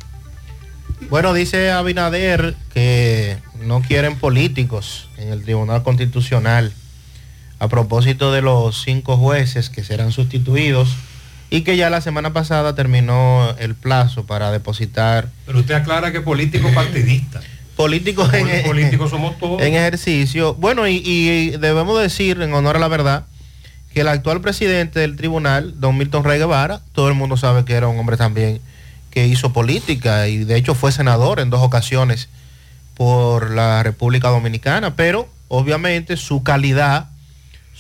Bueno, 1.11 1.33
dice 1.33 1.71
Abinader 1.71 2.57
que 2.75 3.37
no 3.65 3.83
quieren 3.83 4.17
políticos 4.17 5.09
en 5.17 5.29
el 5.29 5.45
Tribunal 5.45 5.85
Constitucional 5.85 6.73
a 7.63 7.69
propósito 7.69 8.33
de 8.33 8.43
los 8.43 8.83
cinco 8.83 9.17
jueces 9.17 9.71
que 9.71 9.85
serán 9.85 10.11
sustituidos 10.11 10.97
y 11.49 11.61
que 11.61 11.77
ya 11.77 11.91
la 11.91 12.01
semana 12.01 12.33
pasada 12.33 12.75
terminó 12.75 13.55
el 13.57 13.77
plazo 13.77 14.27
para 14.27 14.51
depositar. 14.51 15.29
Pero 15.47 15.61
usted 15.61 15.75
aclara 15.75 16.11
que 16.11 16.21
político 16.21 16.69
partidista. 16.75 17.41
Políticos 17.77 18.35
en, 18.35 18.49
e- 18.49 18.63
políticos 18.65 19.11
somos 19.11 19.39
todos. 19.39 19.63
en 19.63 19.75
ejercicio. 19.75 20.55
Bueno, 20.55 20.89
y, 20.89 21.03
y, 21.05 21.51
debemos 21.51 22.03
decir, 22.03 22.43
en 22.43 22.53
honor 22.53 22.79
a 22.79 22.81
la 22.81 22.89
verdad, 22.89 23.27
que 23.95 24.01
el 24.01 24.09
actual 24.09 24.41
presidente 24.41 24.99
del 24.99 25.15
tribunal, 25.15 25.79
don 25.79 25.97
Milton 25.97 26.25
Rey 26.25 26.41
Guevara, 26.41 26.81
todo 26.93 27.07
el 27.07 27.15
mundo 27.15 27.37
sabe 27.37 27.65
que 27.65 27.75
era 27.75 27.87
un 27.87 27.97
hombre 27.97 28.17
también 28.17 28.61
que 29.13 29.29
hizo 29.29 29.53
política 29.53 30.27
y 30.27 30.39
de 30.39 30.57
hecho 30.57 30.75
fue 30.75 30.91
senador 30.91 31.39
en 31.39 31.49
dos 31.49 31.61
ocasiones 31.63 32.29
por 32.97 33.53
la 33.53 33.85
República 33.85 34.31
Dominicana, 34.31 34.97
pero 34.97 35.29
obviamente 35.47 36.17
su 36.17 36.43
calidad 36.43 37.12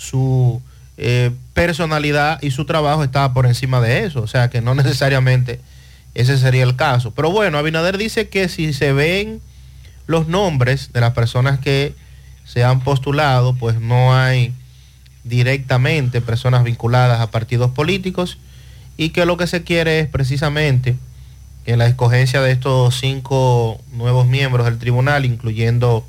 su 0.02 0.60
eh, 0.97 1.31
personalidad 1.55 2.42
y 2.42 2.50
su 2.50 2.64
trabajo 2.64 3.05
estaba 3.05 3.32
por 3.32 3.47
encima 3.47 3.81
de 3.81 4.05
eso. 4.05 4.20
O 4.20 4.26
sea 4.26 4.50
que 4.50 4.60
no 4.60 4.74
necesariamente 4.74 5.60
ese 6.14 6.36
sería 6.39 6.64
el 6.64 6.76
caso. 6.76 7.12
Pero 7.12 7.31
bueno, 7.31 7.58
Abinader 7.58 7.97
dice 7.97 8.28
que 8.28 8.48
si 8.48 8.72
se 8.72 8.92
ven 8.92 9.40
los 10.06 10.28
nombres 10.28 10.92
de 10.92 11.00
las 11.00 11.12
personas 11.12 11.58
que 11.60 11.94
se 12.44 12.64
han 12.64 12.81
postulado, 12.81 13.55
pues 13.55 13.81
no 13.81 14.14
hay 14.14 14.52
directamente 15.24 16.20
personas 16.20 16.64
vinculadas 16.64 17.20
a 17.20 17.31
partidos 17.31 17.70
políticos 17.70 18.39
y 18.97 19.10
que 19.10 19.24
lo 19.24 19.36
que 19.36 19.47
se 19.47 19.62
quiere 19.62 20.00
es 20.00 20.08
precisamente 20.08 20.97
que 21.64 21.76
la 21.76 21.86
escogencia 21.86 22.42
de 22.42 22.50
estos 22.50 22.98
cinco 22.98 23.81
nuevos 23.92 24.26
miembros 24.26 24.66
del 24.66 24.78
tribunal, 24.78 25.24
incluyendo 25.24 26.05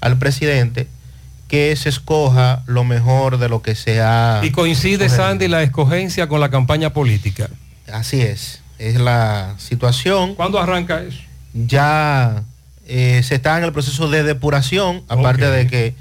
al 0.00 0.18
presidente 0.18 0.86
que 1.52 1.76
se 1.76 1.90
escoja 1.90 2.62
lo 2.64 2.82
mejor 2.82 3.36
de 3.36 3.50
lo 3.50 3.60
que 3.60 3.74
se 3.74 4.00
ha... 4.00 4.40
Y 4.42 4.52
coincide, 4.52 5.10
Sandy, 5.10 5.48
la 5.48 5.62
escogencia 5.62 6.26
con 6.26 6.40
la 6.40 6.48
campaña 6.48 6.94
política. 6.94 7.50
Así 7.92 8.22
es, 8.22 8.62
es 8.78 8.98
la 8.98 9.54
situación. 9.58 10.34
¿Cuándo 10.34 10.58
arranca 10.58 11.02
eso? 11.02 11.18
Ya 11.52 12.42
eh, 12.86 13.20
se 13.22 13.34
está 13.34 13.58
en 13.58 13.64
el 13.64 13.72
proceso 13.72 14.08
de 14.08 14.22
depuración, 14.22 15.02
aparte 15.08 15.44
de 15.50 15.66
que, 15.66 15.94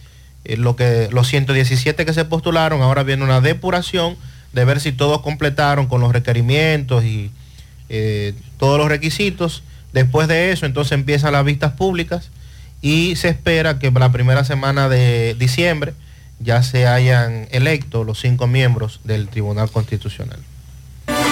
eh, 0.46 0.56
lo 0.56 0.78
que 0.78 1.10
los 1.12 1.28
117 1.28 2.06
que 2.06 2.14
se 2.14 2.24
postularon, 2.24 2.82
ahora 2.82 3.04
viene 3.04 3.26
una 3.26 3.42
depuración 3.42 4.16
de 4.54 4.64
ver 4.64 4.80
si 4.80 4.94
todos 4.94 5.20
completaron 5.20 5.88
con 5.88 6.00
los 6.00 6.14
requerimientos 6.14 7.04
y 7.04 7.30
eh, 7.90 8.36
todos 8.58 8.78
los 8.78 8.88
requisitos. 8.88 9.64
Después 9.92 10.30
de 10.30 10.54
eso, 10.54 10.66
entonces 10.66 10.94
empiezan 10.94 11.34
las 11.34 11.44
vistas 11.44 11.74
públicas 11.74 12.32
y 12.82 13.16
se 13.16 13.30
espera 13.30 13.80
que 13.80 13.92
la 13.92 14.12
primera 14.12 14.44
semana 14.44 14.90
de 14.90 15.36
diciembre 15.38 15.94
ya 16.40 16.64
se 16.64 16.88
hayan 16.88 17.48
electo 17.52 18.04
los 18.04 18.20
cinco 18.20 18.48
miembros 18.48 19.00
del 19.04 19.28
Tribunal 19.28 19.70
Constitucional. 19.70 20.40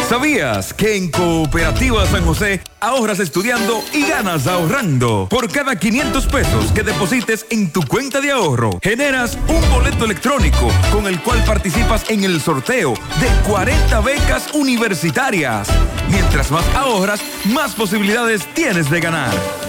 ¿Sabías 0.09 0.73
que 0.73 0.97
en 0.97 1.11
Cooperativa 1.11 2.03
San 2.07 2.25
José 2.25 2.61
ahorras 2.79 3.19
estudiando 3.19 3.79
y 3.93 4.07
ganas 4.07 4.47
ahorrando? 4.47 5.27
Por 5.29 5.51
cada 5.51 5.75
500 5.75 6.25
pesos 6.25 6.71
que 6.71 6.81
deposites 6.81 7.45
en 7.51 7.71
tu 7.71 7.83
cuenta 7.83 8.19
de 8.19 8.31
ahorro, 8.31 8.79
generas 8.81 9.37
un 9.47 9.69
boleto 9.69 10.05
electrónico 10.05 10.71
con 10.91 11.05
el 11.05 11.21
cual 11.21 11.43
participas 11.43 12.09
en 12.09 12.23
el 12.23 12.41
sorteo 12.41 12.95
de 13.19 13.27
40 13.47 13.99
becas 14.01 14.51
universitarias. 14.55 15.67
Mientras 16.09 16.49
más 16.49 16.65
ahorras, 16.75 17.21
más 17.45 17.75
posibilidades 17.75 18.47
tienes 18.55 18.89
de 18.89 18.99
ganar. 18.99 19.68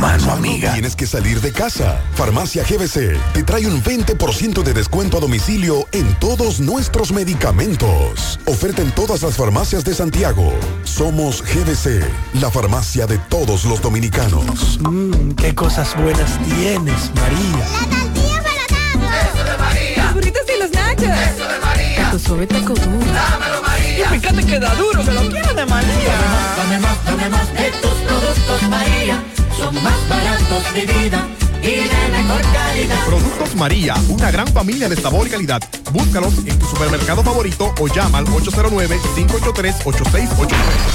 Mano 0.00 0.32
amiga. 0.32 0.72
Tienes 0.72 0.96
que 0.96 1.06
salir 1.06 1.42
de 1.42 1.52
casa. 1.52 2.00
Farmacia 2.14 2.64
GBC 2.64 3.18
te 3.34 3.42
trae 3.42 3.66
un 3.66 3.82
20% 3.82 4.62
de 4.62 4.72
descuento 4.72 5.18
a 5.18 5.20
domicilio 5.20 5.86
en 5.92 6.14
todos 6.14 6.58
nuestros 6.58 7.12
medicamentos. 7.12 8.40
Oferta 8.46 8.80
en 8.80 8.92
todas 8.92 9.20
las 9.20 9.36
farmacias 9.36 9.84
de 9.84 9.94
Santiago. 9.94 10.54
Somos 10.84 11.42
GBC, 11.42 12.02
la 12.40 12.50
farmacia 12.50 13.06
de 13.06 13.18
todos 13.18 13.66
los 13.66 13.82
dominicanos. 13.82 14.80
Mmm, 14.80 15.32
qué 15.32 15.54
cosas 15.54 15.94
buenas 15.94 16.38
tienes, 16.44 17.10
María. 17.14 17.68
La 17.68 17.86
tortilla 17.90 18.42
para 18.42 19.22
Eso 19.22 19.44
de 19.44 19.58
María. 19.58 20.04
Los 20.04 20.14
burritos 20.14 20.42
y 20.48 20.60
los 20.60 20.70
nachos. 20.70 21.34
Eso 21.34 21.46
de 21.46 21.58
María. 21.60 22.10
Tu 22.10 22.18
suave 22.18 22.46
taco 22.46 22.72
duro. 22.72 23.12
Dámelo, 23.12 23.62
María. 23.62 24.06
Y 24.06 24.18
fíjate 24.18 24.46
que 24.46 24.58
da 24.58 24.74
duro, 24.76 25.04
que 25.04 25.12
lo 25.12 25.28
quiero 25.28 25.52
de 25.52 25.66
María. 25.66 26.14
Dame 26.56 26.78
más, 26.78 27.04
dame 27.04 27.28
más 27.28 27.52
de 27.52 27.70
tus 27.82 27.92
productos, 28.08 28.62
María. 28.70 29.22
Son 29.60 29.74
más 29.84 30.08
baratos 30.08 30.74
de 30.74 30.86
vida 30.86 31.28
y 31.62 31.66
de 31.66 32.08
mejor 32.12 32.40
calidad. 32.50 33.04
Productos 33.04 33.54
María, 33.56 33.94
una 34.08 34.30
gran 34.30 34.48
familia 34.48 34.88
de 34.88 34.96
sabor 34.96 35.26
y 35.26 35.30
calidad. 35.30 35.60
Búscalos 35.92 36.38
en 36.46 36.58
tu 36.58 36.64
supermercado 36.64 37.22
favorito 37.22 37.74
o 37.78 37.86
llama 37.86 38.16
al 38.18 38.24
809-583-8689. 38.24 40.48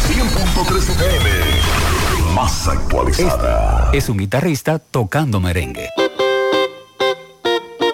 100.3 0.08 0.80
FM. 0.80 1.30
Más 2.34 2.68
actualizada. 2.68 3.92
Es 3.94 4.10
un 4.10 4.18
guitarrista 4.18 4.80
tocando 4.80 5.40
merengue. 5.40 5.88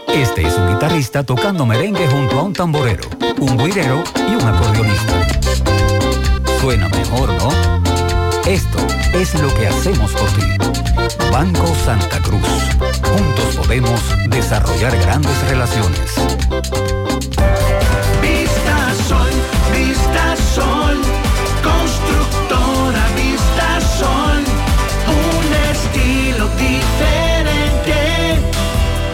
Este 0.08 0.48
es 0.48 0.56
un 0.56 0.74
guitarrista 0.74 1.24
tocando 1.24 1.66
merengue 1.66 2.08
junto 2.08 2.40
a 2.40 2.44
un 2.44 2.54
tamborero, 2.54 3.04
un 3.40 3.58
guirero 3.58 4.06
y 4.16 4.36
un 4.36 4.48
acordeonista. 4.48 5.28
Suena 6.62 6.88
mejor, 6.88 7.34
¿no? 7.34 7.82
Esto 8.46 8.80
es 9.14 9.34
lo 9.40 9.54
que 9.54 9.68
hacemos 9.68 10.12
por 10.14 10.30
ti. 10.32 10.42
Banco 11.32 11.74
Santa 11.86 12.20
Cruz. 12.22 12.42
Juntos 13.04 13.56
podemos 13.56 14.02
desarrollar 14.30 14.98
grandes 14.98 15.38
relaciones. 15.50 16.16
Vista 18.22 18.94
Sol, 19.08 19.30
Vista 19.72 20.36
Sol, 20.56 20.98
constructora 21.64 23.06
Vista 23.16 23.80
Sol, 24.00 24.44
un 25.08 25.54
estilo 25.72 26.48
diferente, 26.58 28.40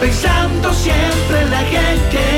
pensando 0.00 0.72
siempre 0.72 1.42
en 1.42 1.50
la 1.50 1.60
gente, 1.60 2.37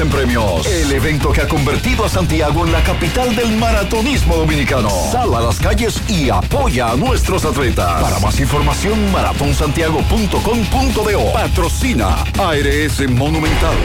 en 0.00 0.08
premios. 0.08 0.66
El 0.66 0.90
evento 0.92 1.32
que 1.32 1.42
ha 1.42 1.48
convertido 1.48 2.04
a 2.04 2.08
Santiago 2.08 2.64
en 2.64 2.72
la 2.72 2.82
capital 2.82 3.36
del 3.36 3.56
maratonismo 3.56 4.36
dominicano. 4.36 4.90
Sal 5.12 5.34
a 5.34 5.40
las 5.40 5.58
calles 5.58 6.00
y 6.08 6.30
apoya 6.30 6.90
a 6.90 6.96
nuestros 6.96 7.44
atletas. 7.44 8.02
Para 8.02 8.18
más 8.18 8.40
información, 8.40 9.12
maratonsantiago.com.do. 9.12 11.32
Patrocina 11.32 12.24
ARS 12.38 13.08
Monumental. 13.10 13.76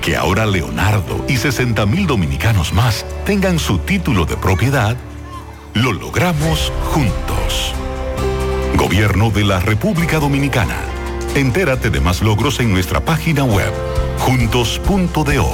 Que 0.00 0.16
ahora 0.16 0.46
Leonardo 0.46 1.24
y 1.28 1.36
60 1.36 1.86
mil 1.86 2.06
dominicanos 2.06 2.72
más 2.72 3.04
tengan 3.24 3.58
su 3.58 3.78
título 3.78 4.26
de 4.26 4.36
propiedad, 4.36 4.96
lo 5.72 5.92
logramos 5.92 6.72
juntos. 6.92 7.72
Gobierno 8.76 9.30
de 9.30 9.44
la 9.44 9.60
República 9.60 10.18
Dominicana. 10.18 10.93
Entérate 11.34 11.90
de 11.90 12.00
más 12.00 12.22
logros 12.22 12.60
en 12.60 12.72
nuestra 12.72 13.04
página 13.04 13.42
web, 13.42 13.72
juntos.do. 14.20 15.48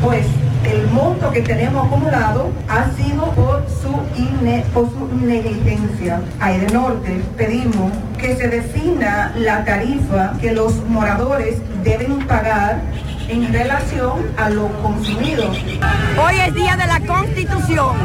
pues 0.02 0.26
el 0.64 0.88
monto 0.88 1.32
que 1.32 1.42
tenemos 1.42 1.86
acumulado 1.88 2.52
ha 2.70 2.86
sido 2.96 3.32
por 3.32 3.66
su, 3.82 3.92
ine- 4.20 4.64
por 4.74 4.90
su 4.90 5.08
negligencia. 5.26 6.22
A 6.40 6.52
Edenorte 6.54 7.22
pedimos 7.38 7.92
que 8.18 8.36
se 8.36 8.48
defina 8.48 9.32
la 9.38 9.64
tarifa 9.66 10.34
que 10.40 10.52
los 10.52 10.76
moradores 10.88 11.58
deben 11.84 12.20
pagar 12.28 12.82
en 13.28 13.52
relación 13.54 14.26
a 14.38 14.50
lo 14.50 14.68
consumido. 14.82 15.50
Hoy 15.50 16.36
es 16.48 16.54
día 16.54 16.76
de 16.76 16.86
la 16.88 17.00
Constitución 17.02 17.96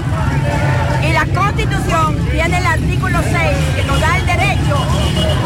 y 1.08 1.12
la 1.12 1.26
Constitución 1.40 2.16
tiene 2.30 2.58
el 2.58 2.66
artículo 2.66 3.18
6 3.22 3.36
que 3.76 3.84
nos 3.84 4.00
da 4.00 4.16
el 4.18 4.26
derecho 4.26 4.76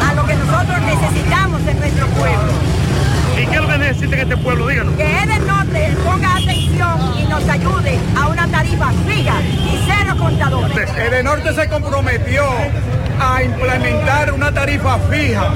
a 0.09 0.15
lo 0.15 0.25
que 0.27 0.35
nosotros 0.35 0.79
necesitamos 0.83 1.61
en 1.67 1.79
nuestro 1.81 2.07
pueblo. 2.09 2.53
¿Y 3.93 3.95
qué 3.95 4.01
es 4.01 4.05
lo 4.05 4.11
que 4.11 4.17
necesita 4.17 4.23
este 4.23 4.37
pueblo? 4.39 4.67
Díganos. 4.69 4.95
Que 4.97 5.23
el 5.23 5.47
norte 5.47 5.97
ponga 6.05 6.37
atención 6.37 7.15
y 7.19 7.25
nos 7.25 7.49
ayude 7.49 7.99
a 8.17 8.29
una 8.29 8.49
tarifa 8.49 8.91
fija 9.07 9.41
y 9.43 9.85
cero 9.87 10.17
contadores. 10.19 10.91
Edenorte 10.97 11.55
se 11.55 11.69
comprometió 11.69 12.45
a 13.21 13.43
implementar 13.43 14.33
una 14.33 14.51
tarifa 14.51 14.99
fija 15.11 15.51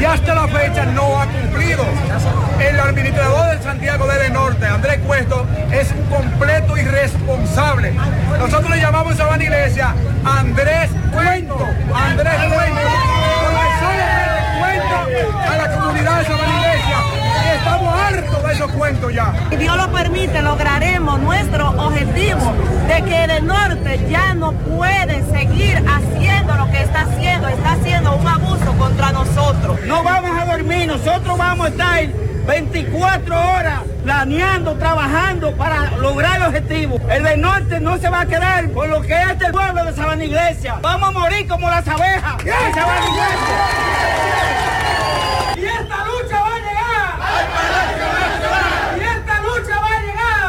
y 0.00 0.04
hasta 0.04 0.34
la 0.34 0.48
fecha 0.48 0.84
no 0.86 1.20
ha 1.20 1.26
cumplido. 1.26 1.84
El 2.60 2.78
administrador 2.78 3.56
de 3.56 3.62
Santiago 3.62 4.06
de 4.06 4.16
Edenorte, 4.16 4.66
Andrés 4.66 4.98
Cuesto, 5.06 5.46
es 5.72 5.90
un 5.92 6.04
completo 6.14 6.76
irresponsable. 6.76 7.94
Nosotros 8.38 8.70
le 8.70 8.80
llamamos 8.80 9.14
a 9.14 9.16
Sabana 9.16 9.44
Iglesia 9.44 9.94
Andrés 10.24 10.90
Cuento, 11.12 11.58
Andrés 11.94 12.34
Cuento, 12.34 12.80
porque 13.40 13.68
solamente 13.80 14.38
cuenta 14.58 15.52
a 15.52 15.56
la 15.56 15.74
comunidad 15.74 16.18
de 16.18 16.24
Sabana 16.26 16.60
Iglesia 16.60 17.17
estamos 17.54 17.94
hartos 17.94 18.42
de 18.42 18.52
esos 18.52 18.70
cuentos 18.72 19.14
ya. 19.14 19.34
Si 19.50 19.56
Dios 19.56 19.76
lo 19.76 19.90
permite, 19.92 20.42
lograremos 20.42 21.20
nuestro 21.20 21.70
objetivo 21.70 22.52
de 22.88 23.02
que 23.02 23.24
el 23.24 23.46
norte 23.46 24.06
ya 24.10 24.34
no 24.34 24.52
puede 24.52 25.24
seguir 25.32 25.82
haciendo 25.88 26.54
lo 26.54 26.70
que 26.70 26.82
está 26.82 27.02
haciendo, 27.02 27.48
está 27.48 27.72
haciendo 27.72 28.16
un 28.16 28.26
abuso 28.26 28.72
contra 28.78 29.12
nosotros. 29.12 29.80
No 29.86 30.02
vamos 30.02 30.30
a 30.38 30.44
dormir, 30.46 30.86
nosotros 30.86 31.38
vamos 31.38 31.66
a 31.66 31.68
estar 31.70 32.08
24 32.48 33.38
horas 33.38 33.80
planeando, 34.02 34.74
trabajando 34.76 35.52
para 35.52 35.90
lograr 35.98 36.36
el 36.36 36.46
objetivo. 36.46 36.98
El 37.10 37.22
del 37.22 37.40
norte 37.42 37.78
no 37.78 37.98
se 37.98 38.08
va 38.08 38.22
a 38.22 38.26
quedar 38.26 38.72
con 38.72 38.90
lo 38.90 39.02
que 39.02 39.12
es 39.12 39.30
este 39.32 39.52
pueblo 39.52 39.84
de 39.84 39.92
Sabana 39.94 40.24
Iglesia. 40.24 40.78
Vamos 40.80 41.10
a 41.10 41.12
morir 41.12 41.46
como 41.46 41.68
las 41.68 41.86
abejas 41.86 42.38
de 42.42 42.50
Sabana 42.50 43.06
Iglesia. 43.06 43.56
Y 45.56 45.64
esta 45.64 46.04
lucha 46.06 46.40
va 46.40 46.54
a 46.54 46.58
llegar. 46.58 47.18
Y 48.96 49.00
esta 49.02 49.40
lucha 49.42 49.80
va 49.80 49.86
a 49.86 50.00
llegar. 50.00 50.48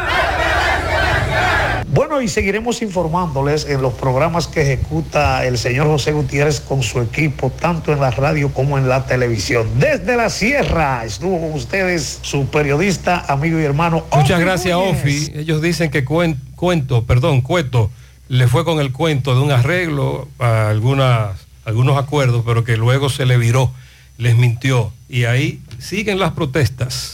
Bueno, 1.92 2.22
y 2.22 2.27
seguiremos 2.27 2.82
informándoles 2.84 3.66
en 3.66 3.82
los 3.82 3.93
programas 3.93 4.48
que 4.48 4.61
ejecuta 4.61 5.43
el 5.45 5.58
señor 5.58 5.88
José 5.88 6.11
Gutiérrez 6.11 6.61
con 6.61 6.84
su 6.84 7.01
equipo, 7.01 7.50
tanto 7.51 7.92
en 7.92 8.00
la 8.00 8.11
radio 8.11 8.53
como 8.53 8.77
en 8.77 8.88
la 8.88 9.06
televisión. 9.08 9.68
Desde 9.80 10.16
la 10.16 10.30
sierra 10.30 11.03
estuvo 11.03 11.40
con 11.40 11.53
ustedes 11.53 12.19
su 12.22 12.45
periodista, 12.45 13.26
amigo 13.27 13.59
y 13.59 13.64
hermano. 13.64 14.06
Muchas 14.14 14.32
Ofi 14.38 14.42
gracias, 14.43 14.77
Núñez. 14.77 15.00
Ofi. 15.01 15.32
Ellos 15.35 15.61
dicen 15.64 15.90
que 15.90 16.06
cuen- 16.06 16.38
cuento, 16.56 17.06
perdón, 17.06 17.42
cueto, 17.42 17.90
le 18.27 18.48
fue 18.48 18.64
con 18.64 18.80
el 18.80 18.92
cuento 18.92 19.34
de 19.34 19.42
un 19.42 19.51
arreglo 19.51 20.27
a 20.38 20.69
algunas, 20.69 21.40
algunos 21.66 21.98
acuerdos, 21.98 22.43
pero 22.45 22.64
que 22.64 22.77
luego 22.77 23.09
se 23.09 23.26
le 23.26 23.38
viró, 23.38 23.72
les 24.19 24.35
mintió. 24.38 24.93
Y 25.09 25.24
ahí 25.24 25.59
siguen 25.80 26.19
las 26.19 26.34
protestas. 26.34 27.14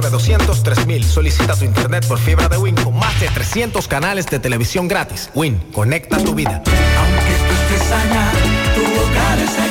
809-626-603 0.00 1.02
Solicita 1.02 1.56
tu 1.56 1.64
internet 1.64 2.06
por 2.06 2.18
fibra 2.18 2.48
de 2.48 2.56
Win 2.56 2.74
con 2.76 2.96
más 2.98 3.18
de 3.20 3.28
300 3.28 3.86
canales 3.88 4.26
de 4.26 4.38
televisión 4.38 4.88
gratis. 4.88 5.30
Win, 5.34 5.58
conecta 5.72 6.18
tu 6.18 6.34
vida. 6.34 6.62
estés 6.64 7.92
allá, 7.92 8.32
tu 8.74 8.82
hogar 8.82 9.38
es 9.38 9.58
aquí 9.58 9.67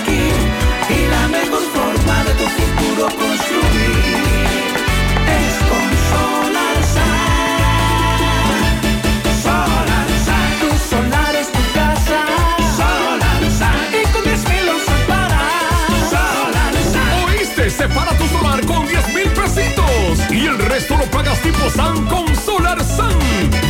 lo 21.57 21.57
pagas 21.57 21.57
tipo 21.57 21.69
SAN 21.69 22.05
con 22.07 22.35
Solar 22.35 22.83
SAN. 22.83 23.19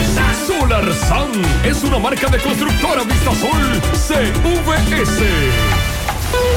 Solar 0.46 0.86
Sun 0.94 1.30
es 1.64 1.82
una 1.84 1.98
marca 1.98 2.28
de 2.28 2.38
constructora 2.38 3.02
Vistasol 3.04 3.80
CVS. 3.92 5.20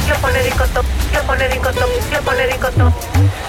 Yo 0.07 0.15
pone 0.21 0.41
ricotó, 0.43 0.81
yo 1.13 1.21
pone 1.23 1.47
ricotó, 1.47 1.85
yo 2.11 2.21
pone 2.21 2.45
ricotó. 2.47 2.93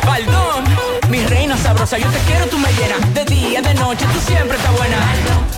Baldón, 0.06 0.64
mi 1.08 1.24
reina 1.26 1.56
sabrosa, 1.56 1.98
yo 1.98 2.08
te 2.08 2.18
quiero, 2.20 2.46
tú 2.46 2.58
me 2.58 2.72
llenas. 2.72 3.14
De 3.14 3.24
día, 3.24 3.60
de 3.60 3.74
noche, 3.74 4.06
tú 4.12 4.20
siempre 4.20 4.56
estás 4.56 4.72
buena. 4.76 4.96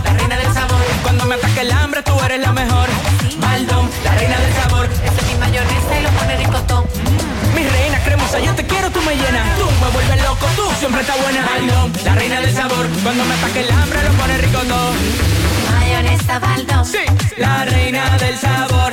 la 0.05 0.13
reina 0.15 0.37
del 0.37 0.53
sabor. 0.53 0.81
Cuando 1.03 1.25
me 1.27 1.35
ataque 1.37 1.61
el 1.61 1.73
hambre, 1.73 2.03
tú 2.03 2.13
eres 2.25 2.41
la 2.41 2.53
mejor. 2.53 2.89
Baldón, 3.39 3.91
la 4.05 4.13
reina 4.15 4.37
del 4.39 4.55
sabor. 4.55 4.89
Esa 5.05 5.21
es 5.21 5.27
mi 5.27 5.35
mayonesa 5.39 5.99
y 5.99 6.03
lo 6.03 6.11
pone 6.11 6.37
ricotó. 6.37 6.87
Mi 7.55 7.67
reina 7.69 7.99
cremosa, 8.05 8.39
yo 8.39 8.55
te 8.55 8.67
quiero, 8.67 8.91
tú 8.91 9.01
me 9.03 9.15
llenas. 9.15 9.59
Tú 9.59 9.67
me 9.85 9.89
vuelves 9.91 10.23
loco, 10.23 10.47
tú 10.57 10.63
siempre 10.79 11.01
estás 11.03 11.21
buena. 11.23 11.47
Baldón, 11.47 11.93
la 12.05 12.15
reina 12.15 12.41
del 12.41 12.55
sabor. 12.55 12.87
Cuando 13.03 13.25
me 13.25 13.35
ataque 13.35 13.61
el 13.61 13.71
hambre, 13.71 14.03
lo 14.03 14.13
pone 14.15 14.39
rico 14.39 14.59
todo. 14.61 14.93
Mayonesa 15.79 16.39
Baldón. 16.39 16.85
Sí, 16.85 17.05
la 17.37 17.65
reina 17.65 18.17
del 18.19 18.37
sabor. 18.39 18.93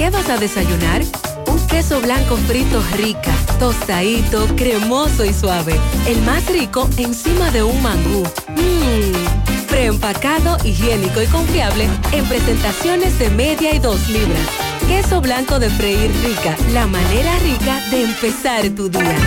¿Qué 0.00 0.08
vas 0.08 0.30
a 0.30 0.38
desayunar? 0.38 1.02
Un 1.46 1.66
queso 1.66 2.00
blanco 2.00 2.38
frito 2.48 2.82
rica, 2.96 3.34
tostadito, 3.58 4.46
cremoso 4.56 5.26
y 5.26 5.34
suave. 5.34 5.74
El 6.08 6.22
más 6.22 6.50
rico 6.50 6.88
encima 6.96 7.50
de 7.50 7.62
un 7.62 7.82
mangú. 7.82 8.22
Mmm. 8.48 9.66
Preempacado, 9.68 10.56
higiénico 10.64 11.20
y 11.20 11.26
confiable 11.26 11.86
en 12.12 12.24
presentaciones 12.24 13.18
de 13.18 13.28
media 13.28 13.74
y 13.74 13.78
dos 13.78 14.08
libras. 14.08 14.48
Queso 14.88 15.20
blanco 15.20 15.58
de 15.58 15.68
freír 15.68 16.10
rica, 16.24 16.56
la 16.72 16.86
manera 16.86 17.38
rica 17.40 17.78
de 17.90 18.04
empezar 18.04 18.70
tu 18.70 18.88
día. 18.88 19.18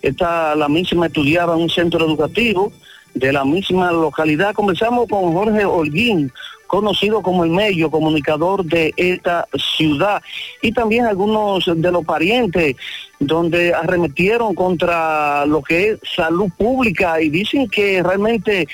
Esta, 0.03 0.53
la 0.55 0.69
misma 0.69 1.07
estudiaba 1.07 1.55
en 1.55 1.63
un 1.63 1.69
centro 1.71 2.05
educativo 2.05 2.71
de 3.15 3.33
la 3.33 3.43
misma 3.43 3.91
localidad. 3.91 4.53
Conversamos 4.53 5.07
con 5.09 5.33
Jorge 5.33 5.65
Holguín, 5.65 6.31
conocido 6.67 7.23
como 7.23 7.43
el 7.43 7.49
medio 7.49 7.89
comunicador 7.89 8.63
de 8.63 8.93
esta 8.97 9.47
ciudad, 9.75 10.21
y 10.61 10.71
también 10.71 11.05
algunos 11.07 11.65
de 11.65 11.91
los 11.91 12.05
parientes 12.05 12.75
donde 13.19 13.73
arremetieron 13.73 14.53
contra 14.53 15.45
lo 15.47 15.63
que 15.63 15.89
es 15.89 15.99
salud 16.15 16.49
pública 16.55 17.19
y 17.19 17.29
dicen 17.29 17.67
que 17.67 18.01
realmente 18.03 18.67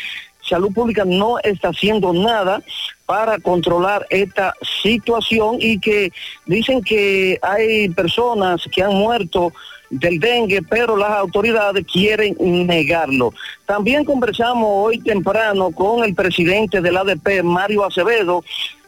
salud 0.48 0.74
pública 0.74 1.04
no 1.06 1.40
está 1.40 1.70
haciendo 1.70 2.14
nada 2.14 2.62
para 3.06 3.38
controlar 3.40 4.06
esta 4.10 4.54
situación 4.82 5.58
y 5.60 5.80
que 5.80 6.12
dicen 6.46 6.82
que 6.82 7.38
hay 7.42 7.90
personas 7.90 8.64
que 8.72 8.82
han 8.82 8.96
muerto 8.96 9.54
del 9.90 10.20
dengue, 10.20 10.62
pero 10.64 10.98
las 10.98 11.12
autoridades 11.12 11.86
quieren 11.86 12.36
negarlo. 12.40 13.34
También 13.66 14.04
conversamos 14.04 14.68
hoy 14.70 15.00
temprano 15.00 15.72
con 15.72 16.04
el 16.04 16.16
presidente 16.16 16.82
del 16.82 16.98
ADP, 16.98 17.44
Mario 17.44 17.86
Acevedo, 17.86 18.44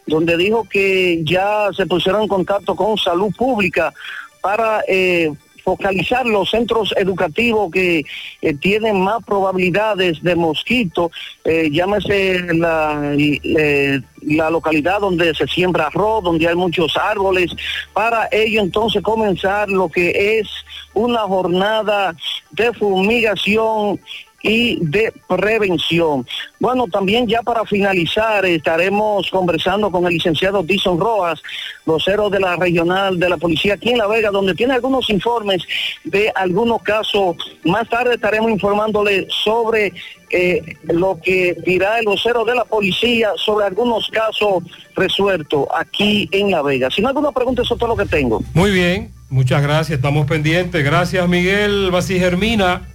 donde 0.08 0.38
dijo 0.38 0.68
que 0.68 1.22
ya 1.24 1.70
se 1.76 1.86
pusieron 1.86 2.24
en 2.24 2.28
contacto 2.28 2.76
con 2.76 2.98
salud 2.98 3.32
pública 3.36 3.94
para 4.42 4.82
eh, 4.88 5.32
focalizar 5.68 6.26
los 6.26 6.50
centros 6.50 6.94
educativos 6.96 7.70
que 7.70 8.06
eh, 8.42 8.54
tienen 8.54 9.02
más 9.02 9.22
probabilidades 9.26 10.24
de 10.24 10.34
mosquito, 10.34 11.12
eh, 11.44 11.68
llámese 11.70 12.54
la, 12.54 13.14
eh, 13.18 14.00
la 14.22 14.50
localidad 14.50 15.02
donde 15.02 15.36
se 15.36 15.46
siembra 15.46 15.88
arroz, 15.88 16.24
donde 16.24 16.48
hay 16.48 16.56
muchos 16.56 16.96
árboles, 16.96 17.52
para 17.92 18.30
ello 18.32 18.62
entonces 18.62 19.02
comenzar 19.02 19.68
lo 19.68 19.90
que 19.90 20.40
es 20.40 20.48
una 20.94 21.24
jornada 21.24 22.16
de 22.52 22.72
fumigación 22.72 24.00
y 24.42 24.78
de 24.86 25.12
prevención. 25.28 26.26
Bueno, 26.60 26.88
también 26.88 27.28
ya 27.28 27.42
para 27.42 27.66
finalizar 27.66 28.46
estaremos 28.46 29.30
conversando 29.30 29.92
con 29.92 30.06
el 30.06 30.14
licenciado 30.14 30.64
Dison 30.64 31.00
Rojas, 31.00 31.42
vocero 31.86 32.30
de 32.30 32.40
la 32.40 32.56
regional 32.56 33.20
de 33.20 33.30
la 33.30 33.38
policía 33.38 33.76
aquí 33.76 33.90
en 33.92 33.98
La 33.98 34.08
Vega, 34.08 34.30
donde 34.30 34.54
tiene 34.54 34.74
algunos 34.74 35.10
informes 35.10 35.64
de 36.04 36.32
algunos 36.36 36.82
casos. 36.84 37.36
Más 37.64 37.90
tarde 37.90 38.16
estaremos 38.16 38.52
informándole 38.52 39.28
sobre 39.44 39.94
eh, 40.30 40.62
lo 40.84 41.20
que 41.22 41.56
dirá 41.66 42.00
el 42.00 42.06
vocero 42.06 42.46
de 42.46 42.56
la 42.56 42.66
policía 42.66 43.30
sobre 43.38 43.66
algunos 43.66 44.10
casos 44.10 44.64
resueltos 44.96 45.68
aquí 45.76 46.30
en 46.32 46.52
La 46.52 46.62
Vega. 46.62 46.90
Si 46.92 47.02
no 47.02 47.10
alguna 47.10 47.32
pregunta, 47.32 47.64
eso 47.64 47.74
es 47.74 47.80
todo 47.80 47.96
lo 47.96 47.98
que 47.98 48.10
tengo. 48.10 48.44
Muy 48.54 48.72
bien, 48.72 49.12
muchas 49.30 49.64
gracias, 49.64 49.98
estamos 49.98 50.28
pendientes. 50.28 50.84
Gracias 50.84 51.28
Miguel 51.28 51.92
Germina. 52.08 52.88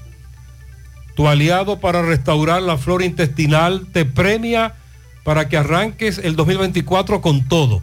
Tu 1.15 1.29
aliado 1.29 1.79
para 1.81 2.03
restaurar 2.03 2.63
la 2.63 2.79
flora 2.79 3.05
intestinal 3.05 3.87
te 3.93 4.05
premia 4.05 4.75
para 5.25 5.49
que 5.49 5.57
arranques 5.57 6.19
el 6.19 6.37
2024 6.37 7.21
con 7.21 7.47
todo. 7.49 7.83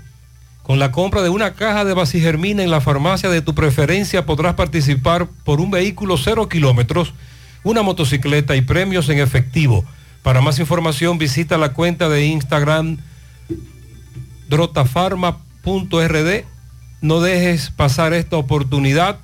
Con 0.64 0.80
la 0.80 0.92
compra 0.92 1.22
de 1.22 1.30
una 1.30 1.54
caja 1.54 1.86
de 1.86 1.94
Basigermina 1.94 2.64
en 2.64 2.72
la 2.72 2.82
farmacia 2.82 3.30
de 3.30 3.42
tu 3.42 3.56
preferencia 3.56 4.26
podrás 4.26 4.56
participar 4.56 5.28
por 5.44 5.62
un 5.62 5.72
vehículo 5.72 6.18
cero 6.18 6.50
kilómetros, 6.50 7.14
una 7.64 7.82
motocicleta 7.82 8.56
y 8.56 8.62
premios 8.62 9.10
en 9.10 9.20
efectivo. 9.20 9.84
Para 10.22 10.42
más 10.42 10.60
información 10.60 11.18
visita 11.18 11.58
la 11.58 11.74
cuenta 11.74 12.10
de 12.10 12.26
Instagram 12.26 12.98
drotafarma.rd. 14.50 16.44
No 17.02 17.22
dejes 17.22 17.70
pasar 17.70 18.14
esta 18.14 18.38
oportunidad. 18.38 19.20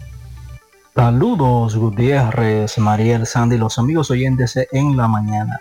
Saludos 0.95 1.77
Gutiérrez, 1.77 2.79
Mariel, 2.79 3.27
Sandy, 3.27 3.59
los 3.59 3.79
amigos 3.79 4.11
oyentes 4.11 4.59
en 4.73 4.97
la 4.97 5.07
mañana. 5.07 5.61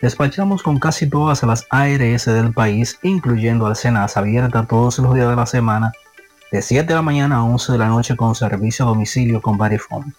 Despachamos 0.00 0.62
con 0.62 0.78
casi 0.78 1.08
todas 1.08 1.42
las 1.42 1.66
ARS 1.70 2.26
del 2.26 2.52
país, 2.52 3.00
incluyendo 3.02 3.66
Alcenas, 3.66 4.16
abierta 4.16 4.64
todos 4.64 5.00
los 5.00 5.12
días 5.12 5.28
de 5.28 5.34
la 5.34 5.46
semana, 5.46 5.90
de 6.52 6.62
7 6.62 6.86
de 6.86 6.94
la 6.94 7.02
mañana 7.02 7.38
a 7.38 7.42
11 7.42 7.72
de 7.72 7.78
la 7.78 7.88
noche 7.88 8.14
con 8.14 8.36
servicio 8.36 8.84
a 8.84 8.88
domicilio 8.88 9.42
con 9.42 9.58
Verifone. 9.58 10.12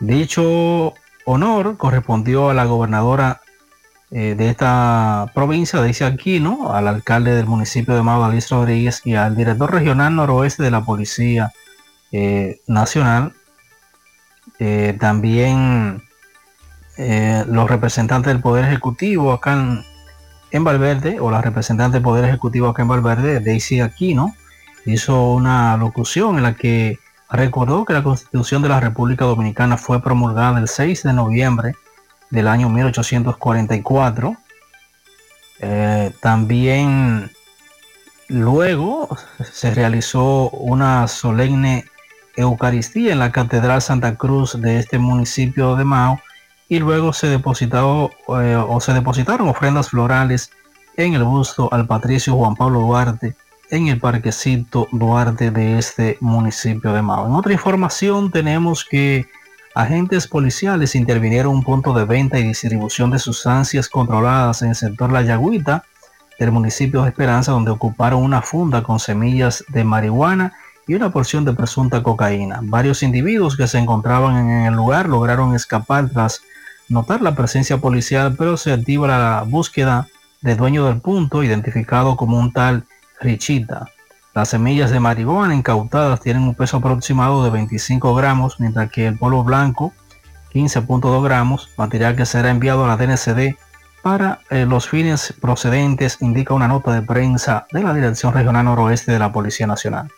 Dicho 0.00 0.94
honor 1.24 1.76
correspondió 1.76 2.50
a 2.50 2.54
la 2.54 2.64
gobernadora 2.64 3.41
eh, 4.14 4.34
de 4.36 4.50
esta 4.50 5.32
provincia, 5.34 5.82
dice 5.82 6.04
aquí, 6.04 6.38
¿no? 6.38 6.74
Al 6.74 6.86
alcalde 6.86 7.34
del 7.34 7.46
municipio 7.46 7.94
de 7.94 8.02
Mao, 8.02 8.22
Alice 8.22 8.54
Rodríguez, 8.54 9.00
y 9.06 9.14
al 9.14 9.34
director 9.34 9.72
regional 9.72 10.14
noroeste 10.14 10.62
de 10.62 10.70
la 10.70 10.84
Policía 10.84 11.50
eh, 12.12 12.60
Nacional. 12.66 13.32
Eh, 14.58 14.96
también 15.00 16.02
los 17.48 17.70
representantes 17.70 18.32
del 18.32 18.42
Poder 18.42 18.66
Ejecutivo 18.66 19.32
acá 19.32 19.54
en, 19.54 19.82
en, 20.50 20.62
Valverde, 20.62 21.18
o 21.18 21.30
la 21.30 21.40
representante 21.40 21.94
del 21.94 22.02
Poder 22.02 22.26
Ejecutivo 22.26 22.68
acá 22.68 22.82
en 22.82 22.88
Valverde, 22.88 23.40
Daisy 23.40 23.80
Aquino, 23.80 24.34
hizo 24.84 25.32
una 25.32 25.76
locución 25.78 26.36
en 26.36 26.42
la 26.42 26.54
que 26.54 26.98
recordó 27.30 27.86
que 27.86 27.94
la 27.94 28.02
Constitución 28.02 28.60
de 28.60 28.68
la 28.68 28.78
República 28.78 29.24
Dominicana 29.24 29.78
fue 29.78 30.02
promulgada 30.02 30.58
el 30.58 30.68
6 30.68 31.02
de 31.02 31.12
noviembre 31.14 31.74
del 32.32 32.48
año 32.48 32.68
1844. 32.68 34.36
Eh, 35.60 36.10
también 36.20 37.30
luego 38.28 39.16
se 39.52 39.72
realizó 39.72 40.50
una 40.50 41.06
solemne 41.06 41.84
Eucaristía 42.34 43.12
en 43.12 43.18
la 43.18 43.30
Catedral 43.30 43.82
Santa 43.82 44.16
Cruz 44.16 44.58
de 44.60 44.78
este 44.78 44.98
municipio 44.98 45.76
de 45.76 45.84
Mao 45.84 46.18
y 46.68 46.78
luego 46.78 47.12
se 47.12 47.28
depositó 47.28 48.10
eh, 48.40 48.56
o 48.56 48.80
se 48.80 48.94
depositaron 48.94 49.48
ofrendas 49.48 49.90
florales 49.90 50.50
en 50.96 51.12
el 51.12 51.24
busto 51.24 51.68
al 51.70 51.86
patricio 51.86 52.34
Juan 52.34 52.56
Pablo 52.56 52.80
Duarte 52.80 53.36
en 53.70 53.88
el 53.88 54.00
parquecito 54.00 54.88
Duarte 54.90 55.50
de 55.50 55.78
este 55.78 56.16
municipio 56.20 56.94
de 56.94 57.02
Mao. 57.02 57.26
En 57.26 57.34
otra 57.34 57.52
información 57.52 58.30
tenemos 58.30 58.86
que 58.86 59.26
Agentes 59.74 60.26
policiales 60.26 60.94
intervinieron 60.94 61.54
un 61.54 61.62
punto 61.62 61.94
de 61.94 62.04
venta 62.04 62.38
y 62.38 62.42
distribución 62.42 63.10
de 63.10 63.18
sustancias 63.18 63.88
controladas 63.88 64.60
en 64.60 64.70
el 64.70 64.74
sector 64.74 65.10
La 65.10 65.22
Yagüita 65.22 65.84
del 66.38 66.52
municipio 66.52 67.02
de 67.02 67.08
Esperanza, 67.08 67.52
donde 67.52 67.70
ocuparon 67.70 68.22
una 68.22 68.42
funda 68.42 68.82
con 68.82 69.00
semillas 69.00 69.64
de 69.68 69.84
marihuana 69.84 70.52
y 70.86 70.94
una 70.94 71.10
porción 71.10 71.46
de 71.46 71.54
presunta 71.54 72.02
cocaína. 72.02 72.60
Varios 72.62 73.02
individuos 73.02 73.56
que 73.56 73.66
se 73.66 73.78
encontraban 73.78 74.36
en 74.36 74.66
el 74.66 74.74
lugar 74.74 75.08
lograron 75.08 75.54
escapar 75.54 76.10
tras 76.10 76.42
notar 76.90 77.22
la 77.22 77.34
presencia 77.34 77.78
policial, 77.78 78.34
pero 78.36 78.58
se 78.58 78.72
activa 78.72 79.08
la 79.08 79.44
búsqueda 79.48 80.06
del 80.42 80.58
dueño 80.58 80.84
del 80.84 81.00
punto, 81.00 81.42
identificado 81.42 82.16
como 82.16 82.38
un 82.38 82.52
tal 82.52 82.84
Richita. 83.20 83.88
Las 84.34 84.48
semillas 84.48 84.90
de 84.90 85.00
marihuana 85.00 85.54
incautadas 85.54 86.20
tienen 86.20 86.42
un 86.42 86.54
peso 86.54 86.78
aproximado 86.78 87.44
de 87.44 87.50
25 87.50 88.14
gramos, 88.14 88.60
mientras 88.60 88.90
que 88.90 89.06
el 89.06 89.18
polvo 89.18 89.44
blanco 89.44 89.92
15.2 90.54 91.22
gramos, 91.22 91.70
material 91.76 92.16
que 92.16 92.26
será 92.26 92.50
enviado 92.50 92.84
a 92.84 92.88
la 92.88 92.96
DNCD 92.96 93.56
para 94.02 94.40
eh, 94.50 94.66
los 94.68 94.88
fines 94.88 95.34
procedentes, 95.40 96.18
indica 96.20 96.54
una 96.54 96.68
nota 96.68 96.92
de 96.92 97.02
prensa 97.02 97.66
de 97.72 97.82
la 97.82 97.94
Dirección 97.94 98.34
Regional 98.34 98.64
Noroeste 98.64 99.12
de 99.12 99.18
la 99.18 99.32
Policía 99.32 99.66
Nacional. 99.66 100.10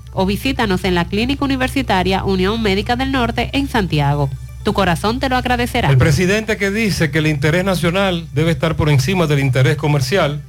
o 0.13 0.25
visítanos 0.25 0.83
en 0.83 0.95
la 0.95 1.05
Clínica 1.05 1.45
Universitaria 1.45 2.23
Unión 2.23 2.61
Médica 2.61 2.95
del 2.95 3.11
Norte 3.11 3.49
en 3.53 3.67
Santiago. 3.67 4.29
Tu 4.63 4.73
corazón 4.73 5.19
te 5.19 5.29
lo 5.29 5.37
agradecerá. 5.37 5.89
El 5.89 5.97
presidente 5.97 6.57
que 6.57 6.69
dice 6.69 7.09
que 7.09 7.19
el 7.19 7.27
interés 7.27 7.65
nacional 7.65 8.27
debe 8.33 8.51
estar 8.51 8.75
por 8.75 8.89
encima 8.89 9.25
del 9.27 9.39
interés 9.39 9.75
comercial. 9.75 10.41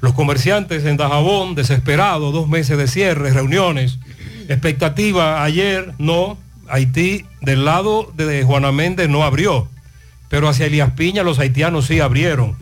Los 0.00 0.14
comerciantes 0.14 0.86
en 0.86 0.96
Dajabón, 0.96 1.54
desesperados, 1.54 2.32
dos 2.32 2.48
meses 2.48 2.78
de 2.78 2.88
cierre, 2.88 3.32
reuniones, 3.32 3.98
expectativa 4.48 5.44
ayer, 5.44 5.92
no, 5.98 6.38
Haití 6.70 7.26
del 7.40 7.64
lado 7.64 8.12
de 8.16 8.44
Juana 8.44 8.72
Méndez 8.72 9.08
no 9.08 9.24
abrió, 9.24 9.68
pero 10.28 10.48
hacia 10.48 10.66
Elías 10.66 10.92
Piña 10.92 11.22
los 11.22 11.38
haitianos 11.38 11.86
sí 11.86 12.00
abrieron 12.00 12.56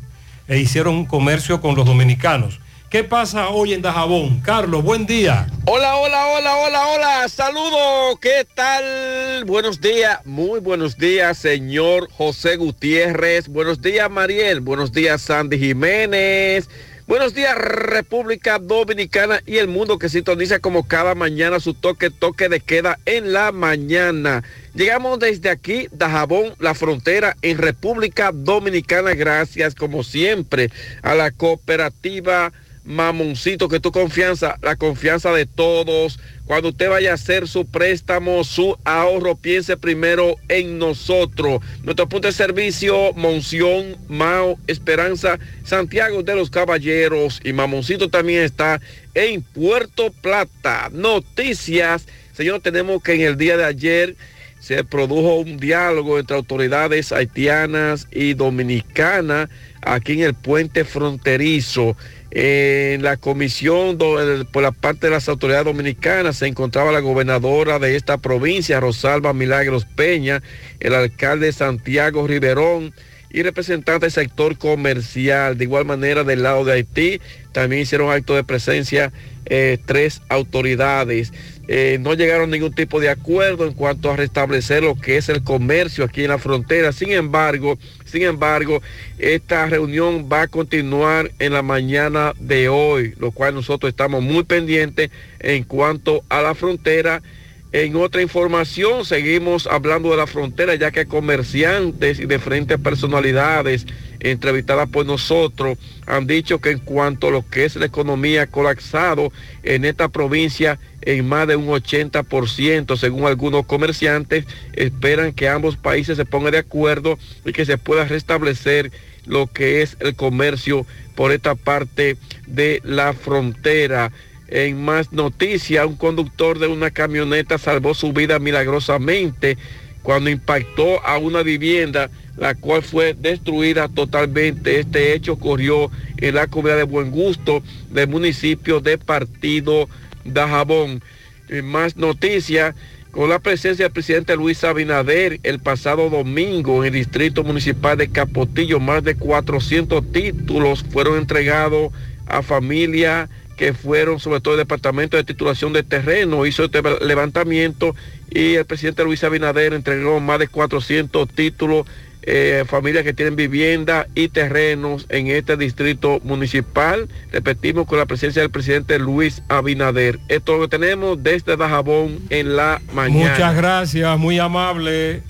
e 0.49 0.59
hicieron 0.59 0.95
un 0.95 1.05
comercio 1.05 1.61
con 1.61 1.77
los 1.77 1.85
dominicanos. 1.85 2.59
¿Qué 2.91 3.05
pasa 3.05 3.51
hoy 3.51 3.75
en 3.75 3.83
Dajabón? 3.83 4.41
Carlos, 4.41 4.83
buen 4.83 5.05
día. 5.05 5.47
Hola, 5.67 5.97
hola, 5.97 6.27
hola, 6.29 6.57
hola, 6.57 6.87
hola. 6.87 7.29
Saludos. 7.29 8.19
¿Qué 8.19 8.47
tal? 8.55 9.45
Buenos 9.45 9.83
días, 9.83 10.25
muy 10.25 10.61
buenos 10.61 10.97
días, 10.97 11.37
señor 11.37 12.09
José 12.11 12.57
Gutiérrez. 12.57 13.49
Buenos 13.49 13.83
días, 13.83 14.11
Mariel. 14.11 14.61
Buenos 14.61 14.91
días, 14.91 15.21
Sandy 15.21 15.59
Jiménez. 15.59 16.71
Buenos 17.07 17.35
días, 17.35 17.59
República 17.59 18.59
Dominicana 18.59 19.43
y 19.45 19.59
el 19.59 19.69
mundo 19.69 19.99
que 19.99 20.09
sintoniza 20.09 20.59
como 20.59 20.89
cada 20.89 21.15
mañana 21.15 21.61
su 21.61 21.75
toque, 21.75 22.09
toque 22.09 22.49
de 22.49 22.61
queda 22.61 22.99
en 23.05 23.35
la 23.35 23.53
mañana. 23.53 24.45
Llegamos 24.75 25.19
desde 25.19 25.51
aquí, 25.51 25.89
Dajabón, 25.93 26.55
la 26.59 26.75
frontera 26.75 27.37
en 27.43 27.59
República 27.59 28.31
Dominicana. 28.33 29.13
Gracias, 29.13 29.75
como 29.75 30.05
siempre, 30.05 30.71
a 31.03 31.15
la 31.15 31.31
cooperativa 31.33 32.51
Mamoncito, 32.89 33.69
que 33.69 33.81
tu 33.81 33.93
confianza, 33.93 34.57
la 34.63 34.75
confianza 34.75 35.31
de 35.31 35.45
todos. 35.45 36.19
Cuando 36.47 36.71
usted 36.71 36.89
vaya 36.89 37.11
a 37.11 37.15
hacer 37.15 37.47
su 37.47 37.67
préstamo, 37.67 38.43
su 38.45 38.79
ahorro, 38.83 39.37
piense 39.37 39.77
primero 39.77 40.37
en 40.49 40.79
nosotros. 40.79 41.61
Nuestro 41.83 42.09
punto 42.09 42.29
de 42.29 42.33
servicio, 42.33 43.13
Monción, 43.13 43.99
Mao, 44.09 44.59
Esperanza, 44.67 45.39
Santiago 45.65 46.23
de 46.23 46.35
los 46.35 46.49
Caballeros 46.49 47.43
y 47.45 47.53
Mamoncito 47.53 48.09
también 48.09 48.43
está 48.43 48.81
en 49.13 49.43
Puerto 49.43 50.11
Plata. 50.23 50.89
Noticias. 50.91 52.07
Señor, 52.33 52.61
tenemos 52.61 53.03
que 53.03 53.13
en 53.13 53.21
el 53.21 53.37
día 53.37 53.59
de 53.59 53.65
ayer 53.65 54.17
se 54.61 54.83
produjo 54.83 55.35
un 55.35 55.59
diálogo 55.59 56.19
entre 56.19 56.37
autoridades 56.37 57.13
haitianas 57.13 58.09
y 58.11 58.33
dominicanas 58.35 59.51
aquí 59.83 60.15
en 60.15 60.21
el 60.21 60.35
puente 60.35 60.85
fronterizo. 60.85 61.97
En 62.31 63.03
la 63.03 63.17
comisión 63.17 63.97
por 63.97 64.63
la 64.63 64.73
parte 64.73 65.07
de 65.07 65.13
las 65.13 65.29
autoridades 65.31 65.65
dominicanas 65.65 66.37
se 66.37 66.47
encontraba 66.47 66.93
la 66.93 67.01
gobernadora 67.01 67.79
de 67.79 67.97
esta 67.97 68.19
provincia, 68.19 68.81
Rosalba 68.81 69.33
Milagros 69.33 69.87
Peña, 69.87 70.43
el 70.79 70.95
alcalde 70.95 71.53
Santiago 71.53 72.27
Riverón 72.27 72.93
y 73.31 73.43
representantes 73.43 74.15
del 74.15 74.25
sector 74.25 74.57
comercial. 74.57 75.59
De 75.59 75.65
igual 75.65 75.85
manera, 75.85 76.25
del 76.25 76.43
lado 76.43 76.65
de 76.65 76.73
Haití, 76.73 77.21
también 77.53 77.83
hicieron 77.83 78.11
acto 78.11 78.35
de 78.35 78.45
presencia 78.45 79.13
eh, 79.47 79.79
tres 79.87 80.23
autoridades. 80.29 81.33
Eh, 81.71 81.99
no 82.01 82.15
llegaron 82.15 82.49
a 82.49 82.53
ningún 82.53 82.73
tipo 82.73 82.99
de 82.99 83.11
acuerdo 83.11 83.67
en 83.67 83.75
cuanto 83.75 84.11
a 84.11 84.17
restablecer 84.17 84.83
lo 84.83 84.95
que 84.95 85.19
es 85.19 85.29
el 85.29 85.45
comercio 85.45 86.05
aquí 86.05 86.25
en 86.25 86.31
la 86.31 86.39
frontera. 86.39 86.93
Sin 86.93 87.13
embargo, 87.13 87.79
sin 88.07 88.23
embargo, 88.23 88.81
esta 89.19 89.67
reunión 89.67 90.29
va 90.33 90.43
a 90.43 90.49
continuar 90.49 91.31
en 91.39 91.53
la 91.53 91.63
mañana 91.63 92.33
de 92.41 92.71
hoy, 92.71 93.15
lo 93.19 93.33
cual 93.33 93.55
nosotros 93.55 93.91
estamos 93.91 94.23
muy 94.23 94.45
pendientes 94.45 95.11
en 95.41 95.65
cuanto 95.65 96.23
a 96.31 96.41
la 96.41 96.55
frontera. 96.55 97.23
En 97.71 97.97
otra 97.97 98.23
información, 98.23 99.05
seguimos 99.05 99.67
hablando 99.67 100.11
de 100.11 100.17
la 100.17 100.27
frontera, 100.27 100.75
ya 100.75 100.91
que 100.91 101.05
comerciantes 101.05 102.19
y 102.19 102.25
diferentes 102.25 102.79
personalidades 102.79 103.87
entrevistadas 104.21 104.89
por 104.89 105.05
nosotros 105.05 105.77
han 106.07 106.27
dicho 106.27 106.61
que 106.61 106.71
en 106.71 106.79
cuanto 106.79 107.29
a 107.29 107.31
lo 107.31 107.49
que 107.49 107.67
es 107.67 107.77
la 107.77 107.85
economía 107.85 108.47
colapsado 108.47 109.33
en 109.63 109.85
esta 109.85 110.09
provincia 110.09 110.79
en 111.03 111.29
más 111.29 111.47
de 111.47 111.57
un 111.57 111.69
80%, 111.69 112.97
según 112.97 113.27
algunos 113.27 113.67
comerciantes, 113.67 114.47
esperan 114.73 115.33
que 115.33 115.49
ambos 115.49 115.77
países 115.77 116.17
se 116.17 116.25
pongan 116.25 116.53
de 116.53 116.59
acuerdo 116.59 117.19
y 117.45 117.53
que 117.53 117.67
se 117.67 117.77
pueda 117.77 118.07
restablecer 118.07 118.91
lo 119.27 119.47
que 119.47 119.83
es 119.83 119.99
el 120.01 120.17
comercio 120.17 120.87
por 121.15 121.33
esta 121.33 121.55
parte 121.55 122.17
de 122.47 122.81
la 122.83 123.13
frontera. 123.13 124.11
En 124.49 124.83
más 124.83 125.13
noticias, 125.13 125.85
un 125.87 125.97
conductor 125.97 126.59
de 126.59 126.69
una 126.69 126.91
camioneta 126.91 127.59
salvó 127.59 127.93
su 127.93 128.15
vida 128.15 128.39
milagrosamente 128.39 129.59
cuando 130.03 130.31
impactó 130.31 131.05
a 131.05 131.19
una 131.19 131.43
vivienda, 131.43 132.11
la 132.39 132.55
cual 132.55 132.83
fue 132.83 133.13
destruida 133.13 133.89
totalmente. 133.89 134.81
Este 134.81 135.13
hecho 135.13 135.35
ocurrió 135.35 135.91
en 136.17 136.35
la 136.35 136.47
comunidad 136.47 136.79
de 136.79 136.85
Buen 136.85 137.11
Gusto 137.11 137.63
del 137.91 138.09
municipio 138.09 138.81
de 138.81 138.97
Partido 138.97 139.87
Dajabón. 140.25 141.03
En 141.51 141.67
más 141.67 141.97
noticias, 141.99 142.75
con 143.11 143.29
la 143.29 143.41
presencia 143.41 143.85
del 143.85 143.93
presidente 143.93 144.35
Luis 144.37 144.65
Abinader 144.65 145.41
el 145.43 145.59
pasado 145.59 146.09
domingo 146.09 146.83
en 146.83 146.87
el 146.87 147.01
distrito 147.01 147.45
municipal 147.45 147.99
de 147.99 148.09
Capotillo, 148.09 148.81
más 148.81 149.05
de 149.05 149.15
400 149.15 150.11
títulos 150.11 150.85
fueron 150.91 151.19
entregados 151.19 151.93
a 152.27 152.43
familia 152.43 153.29
que 153.59 153.75
fueron 153.75 154.21
sobre 154.21 154.41
todo 154.41 154.55
el 154.55 154.59
Departamento 154.59 155.17
de 155.17 155.25
Titulación 155.25 155.73
de 155.73 155.83
Terreno, 155.83 156.47
hizo 156.47 156.65
este 156.65 156.81
levantamiento 157.05 157.95
y 158.31 158.55
el 158.55 158.65
presidente 158.65 159.05
Luis 159.05 159.25
Abinader 159.25 159.75
entregó 159.75 160.21
más 160.21 160.39
de 160.39 160.49
400 160.49 161.29
títulos 161.29 161.87
eh, 162.23 162.65
familias 162.67 163.05
que 163.05 163.15
tienen 163.15 163.37
vivienda 163.37 164.07
y 164.15 164.29
terrenos 164.29 165.07
en 165.09 165.27
este 165.29 165.57
distrito 165.57 166.21
municipal. 166.23 167.09
Repetimos 167.33 167.87
con 167.87 167.99
la 167.99 168.07
presencia 168.07 168.43
del 168.43 168.51
presidente 168.51 168.99
Luis 168.99 169.43
Abinader. 169.49 170.21
Esto 170.29 170.53
es 170.53 170.61
lo 170.61 170.69
que 170.69 170.77
tenemos 170.77 171.23
desde 171.23 171.57
Dajabón 171.57 172.21
en 172.31 172.55
la 172.55 172.81
mañana. 172.93 173.33
Muchas 173.33 173.57
gracias, 173.57 174.19
muy 174.19 174.39
amable. 174.39 175.23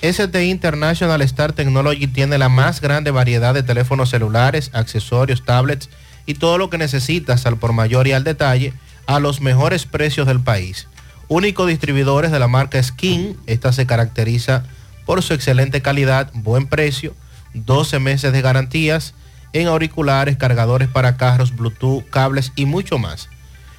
ST 0.01 0.45
International 0.47 1.21
Star 1.21 1.53
Technology 1.53 2.07
tiene 2.07 2.39
la 2.39 2.49
más 2.49 2.81
grande 2.81 3.11
variedad 3.11 3.53
de 3.53 3.63
teléfonos 3.63 4.09
celulares, 4.09 4.71
accesorios, 4.73 5.45
tablets 5.45 5.91
y 6.25 6.33
todo 6.33 6.57
lo 6.57 6.71
que 6.71 6.79
necesitas 6.79 7.45
al 7.45 7.59
por 7.59 7.75
mayor 7.75 8.07
y 8.07 8.13
al 8.13 8.25
detalle 8.25 8.73
a 9.05 9.21
los 9.21 9.43
mejores 9.43 9.85
precios 9.85 10.27
del 10.27 10.41
país. 10.41 10.89
Único 11.29 11.67
distribuidores 11.67 12.31
de 12.31 12.39
la 12.39 12.49
marca 12.49 12.83
Skin, 12.83 13.37
esta 13.47 13.75
se 13.75 13.85
caracteriza 13.85 14.65
por 15.09 15.23
su 15.23 15.33
excelente 15.33 15.81
calidad, 15.81 16.31
buen 16.35 16.67
precio, 16.67 17.15
12 17.55 17.99
meses 17.99 18.31
de 18.31 18.43
garantías, 18.43 19.15
en 19.55 19.67
auriculares, 19.67 20.37
cargadores 20.37 20.87
para 20.87 21.17
carros, 21.17 21.57
Bluetooth, 21.57 22.05
cables 22.11 22.53
y 22.57 22.67
mucho 22.67 22.99
más. 22.99 23.31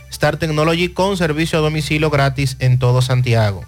Star 0.10 0.38
Technology 0.38 0.90
con 0.90 1.18
servicio 1.18 1.60
a 1.60 1.62
domicilio 1.62 2.10
gratis 2.10 2.58
en 2.58 2.80
todo 2.80 3.04
Santiago. 3.04 3.64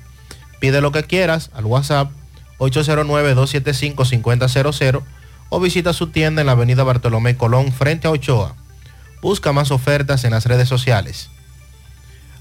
Pide 0.59 0.81
lo 0.81 0.91
que 0.91 1.03
quieras 1.03 1.51
al 1.53 1.65
WhatsApp 1.65 2.09
809-275-5000 2.57 5.03
o 5.49 5.59
visita 5.59 5.93
su 5.93 6.07
tienda 6.07 6.41
en 6.41 6.48
la 6.48 6.53
avenida 6.53 6.83
Bartolomé 6.83 7.38
Colón 7.38 7.72
frente 7.72 8.07
a 8.07 8.11
Ochoa. 8.11 8.56
Busca 9.22 9.53
más 9.53 9.69
ofertas 9.69 10.23
en 10.23 10.31
las 10.31 10.48
redes 10.48 10.67
sociales. 10.67 11.30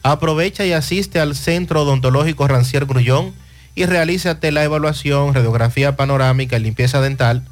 Aprovecha 0.02 0.64
y 0.64 0.72
asiste 0.72 1.20
al 1.20 1.36
Centro 1.36 1.82
Odontológico 1.82 2.48
Rancier 2.48 2.86
Grullón 2.86 3.34
y 3.74 3.86
realízate 3.86 4.52
la 4.52 4.64
evaluación, 4.64 5.34
radiografía 5.34 5.96
panorámica 5.96 6.56
y 6.56 6.60
limpieza 6.60 7.00
dental 7.00 7.42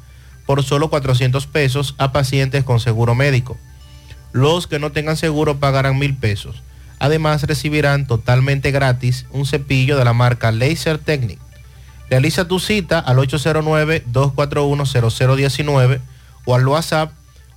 por 0.45 0.63
solo 0.63 0.89
400 0.89 1.47
pesos 1.47 1.95
a 1.97 2.11
pacientes 2.11 2.63
con 2.63 2.79
seguro 2.79 3.15
médico. 3.15 3.57
Los 4.31 4.67
que 4.67 4.77
no 4.79 4.91
tengan 4.91 5.17
seguro 5.17 5.59
pagarán 5.59 5.97
mil 5.97 6.15
pesos. 6.15 6.61
Además 6.99 7.41
recibirán 7.43 8.05
totalmente 8.07 8.71
gratis 8.71 9.25
un 9.31 9.45
cepillo 9.45 9.97
de 9.97 10.05
la 10.05 10.13
marca 10.13 10.51
Laser 10.51 10.97
Technic. 10.97 11.39
Realiza 12.09 12.47
tu 12.47 12.59
cita 12.59 12.97
al 12.99 13.17
809-241-0019 13.17 15.99
o 16.45 16.55
al 16.55 16.67
WhatsApp 16.67 17.11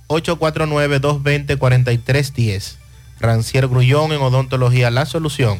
849-220-4310. 0.07 2.75
Rancier 3.19 3.67
Grullón 3.67 4.11
en 4.11 4.21
Odontología 4.21 4.91
La 4.91 5.05
Solución. 5.05 5.59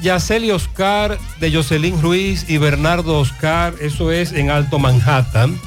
Yaceli 0.00 0.50
Oscar 0.50 1.18
de 1.40 1.52
Jocelyn 1.52 2.00
Ruiz 2.00 2.44
y 2.48 2.58
Bernardo 2.58 3.18
Oscar, 3.18 3.74
eso 3.80 4.12
es 4.12 4.32
en 4.32 4.50
Alto 4.50 4.78
Manhattan. 4.78 5.58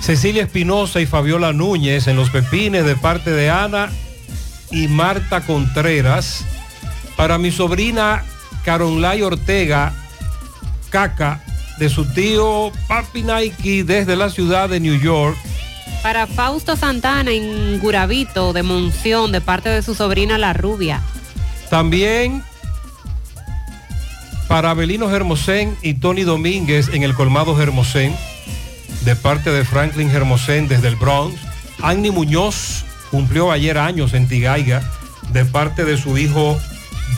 Cecilia 0.00 0.44
Espinosa 0.44 1.00
y 1.00 1.06
Fabiola 1.06 1.52
Núñez 1.52 2.06
en 2.06 2.16
Los 2.16 2.30
Pepines 2.30 2.84
de 2.84 2.96
parte 2.96 3.30
de 3.30 3.50
Ana 3.50 3.90
y 4.70 4.88
Marta 4.88 5.40
Contreras. 5.40 6.44
Para 7.16 7.38
mi 7.38 7.50
sobrina 7.50 8.24
Caronlay 8.64 9.22
Ortega, 9.22 9.92
Caca, 10.90 11.42
de 11.78 11.88
su 11.88 12.04
tío 12.04 12.72
Papi 12.88 13.22
Nike 13.22 13.84
desde 13.84 14.16
la 14.16 14.30
ciudad 14.30 14.68
de 14.68 14.80
New 14.80 14.98
York. 15.00 15.36
Para 16.02 16.26
Fausto 16.26 16.76
Santana 16.76 17.32
en 17.32 17.78
Guravito 17.80 18.52
de 18.52 18.62
Monción 18.62 19.32
de 19.32 19.40
parte 19.40 19.68
de 19.68 19.82
su 19.82 19.94
sobrina 19.94 20.38
La 20.38 20.52
Rubia. 20.52 21.02
También 21.68 22.42
para 24.48 24.70
Abelino 24.70 25.08
Germosén 25.10 25.76
y 25.82 25.94
Tony 25.94 26.22
Domínguez 26.22 26.88
en 26.92 27.02
el 27.02 27.14
colmado 27.14 27.56
Germosén, 27.56 28.14
de 29.04 29.16
parte 29.16 29.50
de 29.50 29.64
Franklin 29.64 30.10
Germosén 30.10 30.68
desde 30.68 30.88
el 30.88 30.96
Bronx. 30.96 31.38
Annie 31.82 32.10
Muñoz 32.10 32.84
cumplió 33.10 33.50
ayer 33.50 33.78
años 33.78 34.14
en 34.14 34.28
Tigaiga, 34.28 34.82
de 35.32 35.44
parte 35.44 35.84
de 35.84 35.96
su 35.96 36.16
hijo 36.18 36.58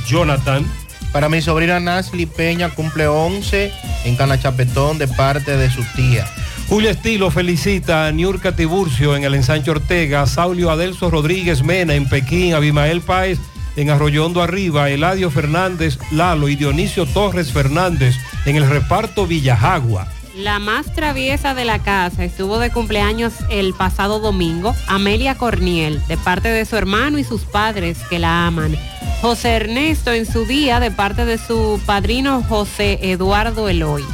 Jonathan. 0.07 0.65
Para 1.12 1.28
mi 1.28 1.40
sobrina 1.40 1.81
Nasli 1.81 2.26
Peña 2.26 2.70
cumple 2.70 3.07
11 3.07 3.73
en 4.05 4.16
Canachapetón 4.16 4.98
de 4.98 5.08
parte 5.08 5.57
de 5.57 5.70
su 5.70 5.82
tía. 5.94 6.26
Julio 6.68 6.90
Estilo 6.90 7.31
felicita 7.31 8.07
a 8.07 8.12
Niurka 8.12 8.55
Tiburcio 8.55 9.16
en 9.16 9.24
el 9.24 9.34
ensancho 9.34 9.70
Ortega, 9.70 10.26
Saulio 10.26 10.70
Adelso 10.70 11.10
Rodríguez 11.10 11.62
Mena 11.62 11.94
en 11.94 12.07
Pekín, 12.08 12.52
Abimael 12.55 13.00
Páez 13.00 13.39
en 13.78 13.90
Arroyondo 13.90 14.42
Arriba, 14.42 14.90
Eladio 14.90 15.31
Fernández 15.31 15.98
Lalo 16.10 16.48
y 16.48 16.57
Dionisio 16.57 17.07
Torres 17.07 17.52
Fernández 17.52 18.16
en 18.44 18.57
el 18.57 18.68
reparto 18.68 19.26
Villajagua. 19.26 20.08
La 20.34 20.58
más 20.58 20.92
traviesa 20.94 21.55
de 21.55 21.65
la 21.65 21.78
casa 21.81 22.24
estuvo 22.24 22.58
de 22.58 22.70
cumpleaños 22.70 23.34
el 23.50 23.74
pasado 23.74 24.18
domingo, 24.18 24.74
Amelia 24.89 25.36
Corniel, 25.36 26.00
de 26.08 26.16
parte 26.16 26.48
de 26.48 26.65
su 26.65 26.76
hermano 26.76 27.18
y 27.18 27.24
sus 27.24 27.42
padres 27.42 27.98
que 28.10 28.18
la 28.18 28.47
aman. 28.47 28.76
José 29.20 29.57
Ernesto 29.57 30.12
en 30.12 30.26
su 30.26 30.44
día 30.44 30.81
de 30.81 30.90
parte 30.90 31.24
de 31.24 31.39
su 31.39 31.81
padrino 31.86 32.42
José 32.48 32.98
Eduardo 33.02 33.68
Eloy. 33.68 34.05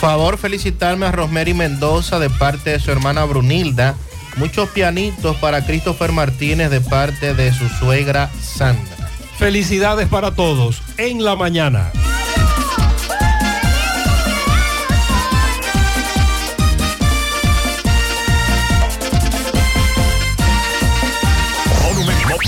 Favor 0.00 0.38
felicitarme 0.38 1.06
a 1.06 1.12
Rosemary 1.12 1.54
Mendoza 1.54 2.18
de 2.18 2.30
parte 2.30 2.70
de 2.70 2.80
su 2.80 2.90
hermana 2.90 3.24
Brunilda 3.24 3.96
Muchos 4.38 4.68
pianitos 4.68 5.36
para 5.38 5.66
Christopher 5.66 6.12
Martínez 6.12 6.70
de 6.70 6.80
parte 6.80 7.34
de 7.34 7.52
su 7.52 7.68
suegra 7.68 8.30
Sandra. 8.40 9.10
Felicidades 9.36 10.08
para 10.08 10.30
todos 10.30 10.80
en 10.96 11.24
la 11.24 11.34
mañana. 11.34 11.90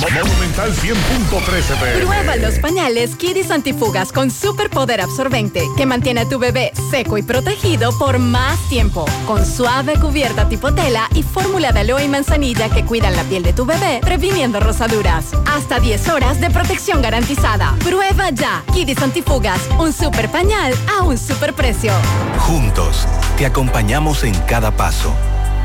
Al 0.02 0.72
100.13 0.72 1.78
pm. 1.78 2.04
Prueba 2.04 2.36
los 2.36 2.58
pañales 2.58 3.16
Kidis 3.16 3.50
Antifugas 3.50 4.12
con 4.12 4.30
superpoder 4.30 5.00
absorbente 5.00 5.62
que 5.76 5.86
mantiene 5.86 6.22
a 6.22 6.28
tu 6.28 6.38
bebé 6.38 6.72
seco 6.90 7.18
y 7.18 7.22
protegido 7.22 7.96
por 7.98 8.18
más 8.18 8.58
tiempo. 8.68 9.04
Con 9.26 9.44
suave 9.44 9.98
cubierta 9.98 10.48
tipo 10.48 10.72
tela 10.72 11.08
y 11.14 11.22
fórmula 11.22 11.72
de 11.72 11.80
aloe 11.80 12.04
y 12.04 12.08
manzanilla 12.08 12.68
que 12.70 12.84
cuidan 12.84 13.14
la 13.14 13.24
piel 13.24 13.42
de 13.42 13.52
tu 13.52 13.66
bebé, 13.66 14.00
previniendo 14.02 14.60
rosaduras. 14.60 15.26
Hasta 15.46 15.80
10 15.80 16.08
horas 16.08 16.40
de 16.40 16.50
protección 16.50 17.02
garantizada. 17.02 17.74
Prueba 17.84 18.30
ya. 18.30 18.62
Kidis 18.72 19.02
Antifugas, 19.02 19.60
un 19.78 19.92
super 19.92 20.30
pañal 20.30 20.74
a 20.98 21.02
un 21.02 21.18
super 21.18 21.52
precio. 21.54 21.92
Juntos, 22.38 23.06
te 23.36 23.46
acompañamos 23.46 24.24
en 24.24 24.34
cada 24.40 24.70
paso, 24.70 25.12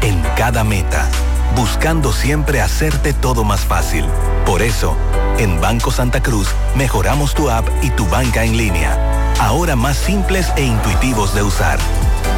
en 0.02 0.22
cada 0.36 0.64
meta, 0.64 1.10
buscando 1.56 2.12
siempre 2.12 2.62
hacerte 2.62 3.14
todo 3.14 3.44
más 3.44 3.62
fácil. 3.62 4.06
Por 4.46 4.62
eso, 4.62 4.96
en 5.38 5.60
Banco 5.62 5.92
Santa 5.92 6.22
Cruz 6.22 6.48
mejoramos 6.76 7.34
tu 7.34 7.50
app 7.50 7.68
y 7.82 7.90
tu 7.92 8.06
banca 8.08 8.44
en 8.44 8.58
línea, 8.58 8.98
ahora 9.40 9.76
más 9.76 9.98
simples 9.98 10.52
e 10.56 10.64
intuitivos 10.64 11.34
de 11.36 11.44
usar. 11.44 11.80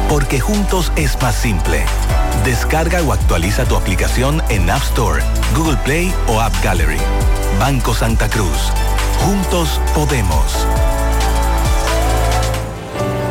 Porque 0.08 0.40
juntos 0.40 0.92
es 0.96 1.20
más 1.22 1.34
simple. 1.34 1.84
Descarga 2.44 3.02
o 3.02 3.12
actualiza 3.12 3.64
tu 3.64 3.76
aplicación 3.76 4.42
en 4.48 4.70
App 4.70 4.82
Store, 4.82 5.22
Google 5.54 5.76
Play 5.84 6.12
o 6.26 6.40
App 6.40 6.54
Gallery. 6.62 6.98
Banco 7.58 7.94
Santa 7.94 8.28
Cruz. 8.28 8.72
Juntos 9.24 9.80
podemos. 9.94 10.66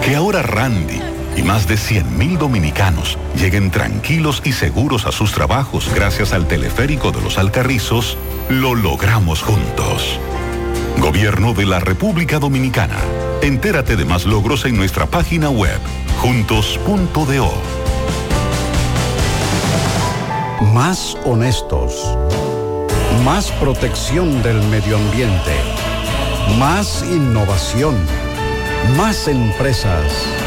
Que 0.03 0.15
ahora 0.15 0.41
Randy 0.41 1.16
y 1.37 1.43
más 1.43 1.67
de 1.67 1.75
100.000 1.75 2.37
dominicanos 2.37 3.17
lleguen 3.35 3.69
tranquilos 3.69 4.41
y 4.43 4.51
seguros 4.51 5.05
a 5.05 5.11
sus 5.11 5.31
trabajos 5.31 5.89
gracias 5.93 6.33
al 6.33 6.47
teleférico 6.47 7.11
de 7.11 7.21
los 7.21 7.37
Alcarrizos, 7.37 8.17
lo 8.49 8.73
logramos 8.73 9.43
juntos. 9.43 10.19
Gobierno 10.97 11.53
de 11.53 11.67
la 11.67 11.79
República 11.79 12.39
Dominicana. 12.39 12.97
Entérate 13.43 13.95
de 13.95 14.03
más 14.03 14.25
logros 14.25 14.65
en 14.65 14.75
nuestra 14.75 15.05
página 15.05 15.51
web, 15.51 15.79
juntos.do. 16.21 17.53
Más 20.73 21.15
honestos. 21.23 22.17
Más 23.23 23.51
protección 23.51 24.41
del 24.41 24.61
medio 24.69 24.97
ambiente. 24.97 25.55
Más 26.57 27.03
innovación. 27.03 27.95
Más 28.97 29.27
empresas. 29.27 30.46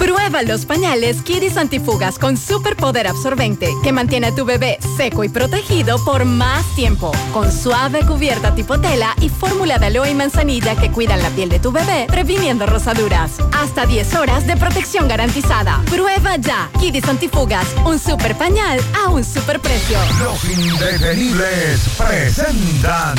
Prueba 0.00 0.42
los 0.42 0.64
pañales 0.64 1.20
Kidis 1.20 1.58
Antifugas 1.58 2.18
con 2.18 2.38
superpoder 2.38 3.06
absorbente 3.06 3.68
que 3.82 3.92
mantiene 3.92 4.28
a 4.28 4.34
tu 4.34 4.46
bebé 4.46 4.78
seco 4.96 5.24
y 5.24 5.28
protegido 5.28 6.02
por 6.06 6.24
más 6.24 6.64
tiempo. 6.74 7.12
Con 7.34 7.52
suave 7.52 8.00
cubierta 8.06 8.54
tipo 8.54 8.80
tela 8.80 9.14
y 9.20 9.28
fórmula 9.28 9.78
de 9.78 9.86
aloe 9.86 10.10
y 10.10 10.14
manzanilla 10.14 10.74
que 10.74 10.90
cuidan 10.90 11.22
la 11.22 11.28
piel 11.28 11.50
de 11.50 11.60
tu 11.60 11.70
bebé, 11.70 12.06
previniendo 12.08 12.64
rosaduras. 12.64 13.32
Hasta 13.52 13.84
10 13.84 14.14
horas 14.14 14.46
de 14.46 14.56
protección 14.56 15.06
garantizada. 15.06 15.82
Prueba 15.90 16.36
ya. 16.36 16.70
Kidis 16.80 17.04
Antifugas, 17.04 17.66
un 17.84 17.98
super 17.98 18.34
pañal 18.38 18.80
a 19.04 19.10
un 19.10 19.22
super 19.22 19.60
precio. 19.60 19.98
Los 20.18 20.44
indetenibles 20.44 21.80
presentan. 21.98 23.18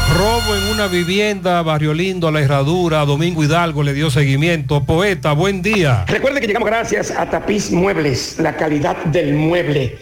Robo 0.09 0.55
en 0.55 0.63
una 0.73 0.87
vivienda, 0.87 1.61
Barrio 1.61 1.93
Lindo, 1.93 2.31
La 2.31 2.41
Herradura, 2.41 3.05
Domingo 3.05 3.43
Hidalgo 3.43 3.83
le 3.83 3.93
dio 3.93 4.09
seguimiento. 4.11 4.83
Poeta, 4.83 5.33
buen 5.33 5.61
día. 5.61 6.05
Recuerde 6.07 6.41
que 6.41 6.47
llegamos 6.47 6.67
gracias 6.67 7.11
a 7.11 7.29
Tapiz 7.29 7.71
Muebles, 7.71 8.37
la 8.39 8.55
calidad 8.55 8.97
del 9.05 9.33
mueble. 9.33 9.97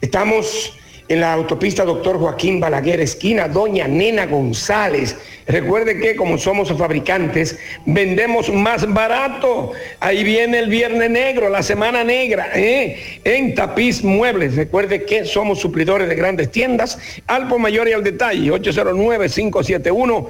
Estamos 0.00 0.74
en 1.08 1.20
la 1.20 1.32
autopista 1.32 1.84
Doctor 1.84 2.18
Joaquín 2.18 2.60
Balaguer, 2.60 3.00
esquina 3.00 3.48
Doña 3.48 3.86
Nena 3.86 4.26
González. 4.26 5.16
Recuerde 5.46 5.98
que 6.00 6.16
como 6.16 6.38
somos 6.38 6.72
fabricantes, 6.72 7.58
vendemos 7.84 8.50
más 8.50 8.90
barato. 8.92 9.72
Ahí 10.00 10.24
viene 10.24 10.58
el 10.58 10.68
Viernes 10.68 11.10
Negro, 11.10 11.50
la 11.50 11.62
Semana 11.62 12.04
Negra, 12.04 12.48
¿eh? 12.54 13.20
en 13.24 13.54
Tapiz 13.54 14.02
Muebles. 14.02 14.56
Recuerde 14.56 15.04
que 15.04 15.26
somos 15.26 15.60
suplidores 15.60 16.08
de 16.08 16.14
grandes 16.14 16.50
tiendas. 16.50 16.98
Al 17.26 17.48
por 17.48 17.58
mayor 17.58 17.88
y 17.88 17.92
al 17.92 18.02
detalle, 18.02 18.50
809-571. 18.50 20.28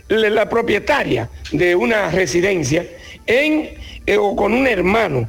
la, 0.08 0.48
propietaria 0.48 1.28
de 1.52 1.74
una 1.74 2.10
residencia 2.10 2.84
en, 3.26 3.70
eh, 4.06 4.16
o 4.16 4.34
con 4.34 4.52
un 4.52 4.66
hermano 4.66 5.28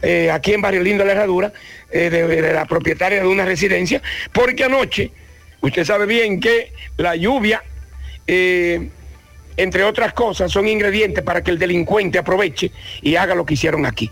eh, 0.00 0.30
aquí 0.30 0.52
en 0.52 0.60
Barrio 0.60 0.82
Lindo 0.82 1.04
La 1.04 1.12
Herradura, 1.12 1.52
eh, 1.90 2.10
de, 2.10 2.26
de 2.26 2.52
la 2.52 2.64
propietaria 2.64 3.20
de 3.20 3.26
una 3.26 3.44
residencia, 3.44 4.02
porque 4.32 4.64
anoche, 4.64 5.12
usted 5.60 5.84
sabe 5.84 6.06
bien 6.06 6.40
que 6.40 6.72
la 6.96 7.14
lluvia, 7.14 7.62
entre 8.26 9.84
otras 9.84 10.12
cosas, 10.12 10.50
son 10.50 10.66
ingredientes 10.66 11.22
para 11.22 11.42
que 11.42 11.50
el 11.50 11.58
delincuente 11.58 12.18
aproveche 12.18 12.72
y 13.02 13.16
haga 13.16 13.34
lo 13.34 13.44
que 13.44 13.54
hicieron 13.54 13.84
aquí. 13.86 14.10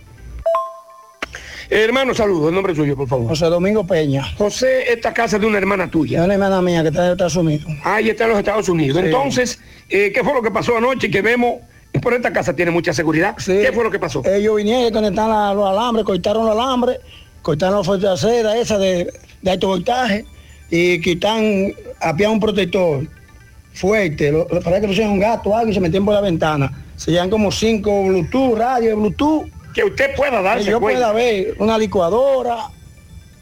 Hermano, 1.71 2.15
saludos. 2.15 2.49
El 2.49 2.55
nombre 2.55 2.75
suyo, 2.75 2.97
por 2.97 3.09
favor. 3.09 3.29
José 3.29 3.47
Domingo 3.47 3.87
Peña. 3.87 4.25
José, 4.37 4.93
esta 4.93 5.15
casa 5.15 5.37
es 5.37 5.43
de 5.43 5.47
una 5.47 5.59
hermana 5.59 5.89
tuya. 5.89 6.19
Es 6.19 6.25
una 6.25 6.35
hermana 6.35 6.61
mía 6.61 6.83
que 6.83 6.89
está 6.89 7.07
en 7.07 7.13
Estados 7.13 7.37
Unidos. 7.37 7.73
Ah, 7.85 8.01
y 8.01 8.11
está 8.11 8.25
en 8.25 8.31
los 8.31 8.39
Estados 8.41 8.69
Unidos. 8.69 8.99
Sí. 8.99 9.07
Entonces, 9.07 9.61
eh, 9.89 10.11
¿qué 10.13 10.25
fue 10.25 10.35
lo 10.35 10.43
que 10.43 10.51
pasó 10.51 10.77
anoche 10.77 11.11
que 11.11 11.23
vemos? 11.23 11.61
Por 12.03 12.15
esta 12.15 12.33
casa 12.33 12.55
tiene 12.55 12.71
mucha 12.73 12.93
seguridad. 12.93 13.37
¿Qué 13.37 13.71
fue 13.73 13.85
lo 13.85 13.91
que 13.91 13.99
pasó? 13.99 14.23
Ellos 14.25 14.57
vinieron, 14.57 14.93
conectaron 14.93 15.57
los 15.57 15.69
alambres, 15.69 16.05
cortaron 16.05 16.47
los 16.47 16.57
alambres, 16.57 16.99
cortaron 17.43 17.79
la 17.79 17.85
fuerza 17.85 18.13
acera 18.13 18.57
esa 18.57 18.79
de, 18.79 19.13
de 19.43 19.51
alto 19.51 19.69
voltaje 19.69 20.25
y 20.71 21.01
quitan, 21.01 21.73
había 22.01 22.31
un 22.31 22.39
protector 22.39 23.07
fuerte, 23.75 24.31
lo, 24.31 24.47
parece 24.47 24.83
que 24.83 24.87
pusieron 24.89 25.13
un 25.15 25.21
gato 25.21 25.57
algo 25.57 25.71
y 25.71 25.75
se 25.75 25.81
metieron 25.81 26.07
por 26.07 26.15
la 26.15 26.21
ventana. 26.21 26.73
Se 26.97 27.11
llevan 27.11 27.31
como 27.31 27.51
cinco 27.51 28.05
Bluetooth, 28.05 28.57
radio 28.57 28.91
de 28.91 28.95
Bluetooth. 28.95 29.47
Que 29.75 29.85
usted 29.85 30.15
pueda 30.17 30.43
darse 30.43 30.65
Que 30.65 30.71
yo 30.73 30.81
cuenta. 30.81 31.13
pueda 31.13 31.13
ver 31.13 31.55
una 31.59 31.79
licuadora, 31.79 32.69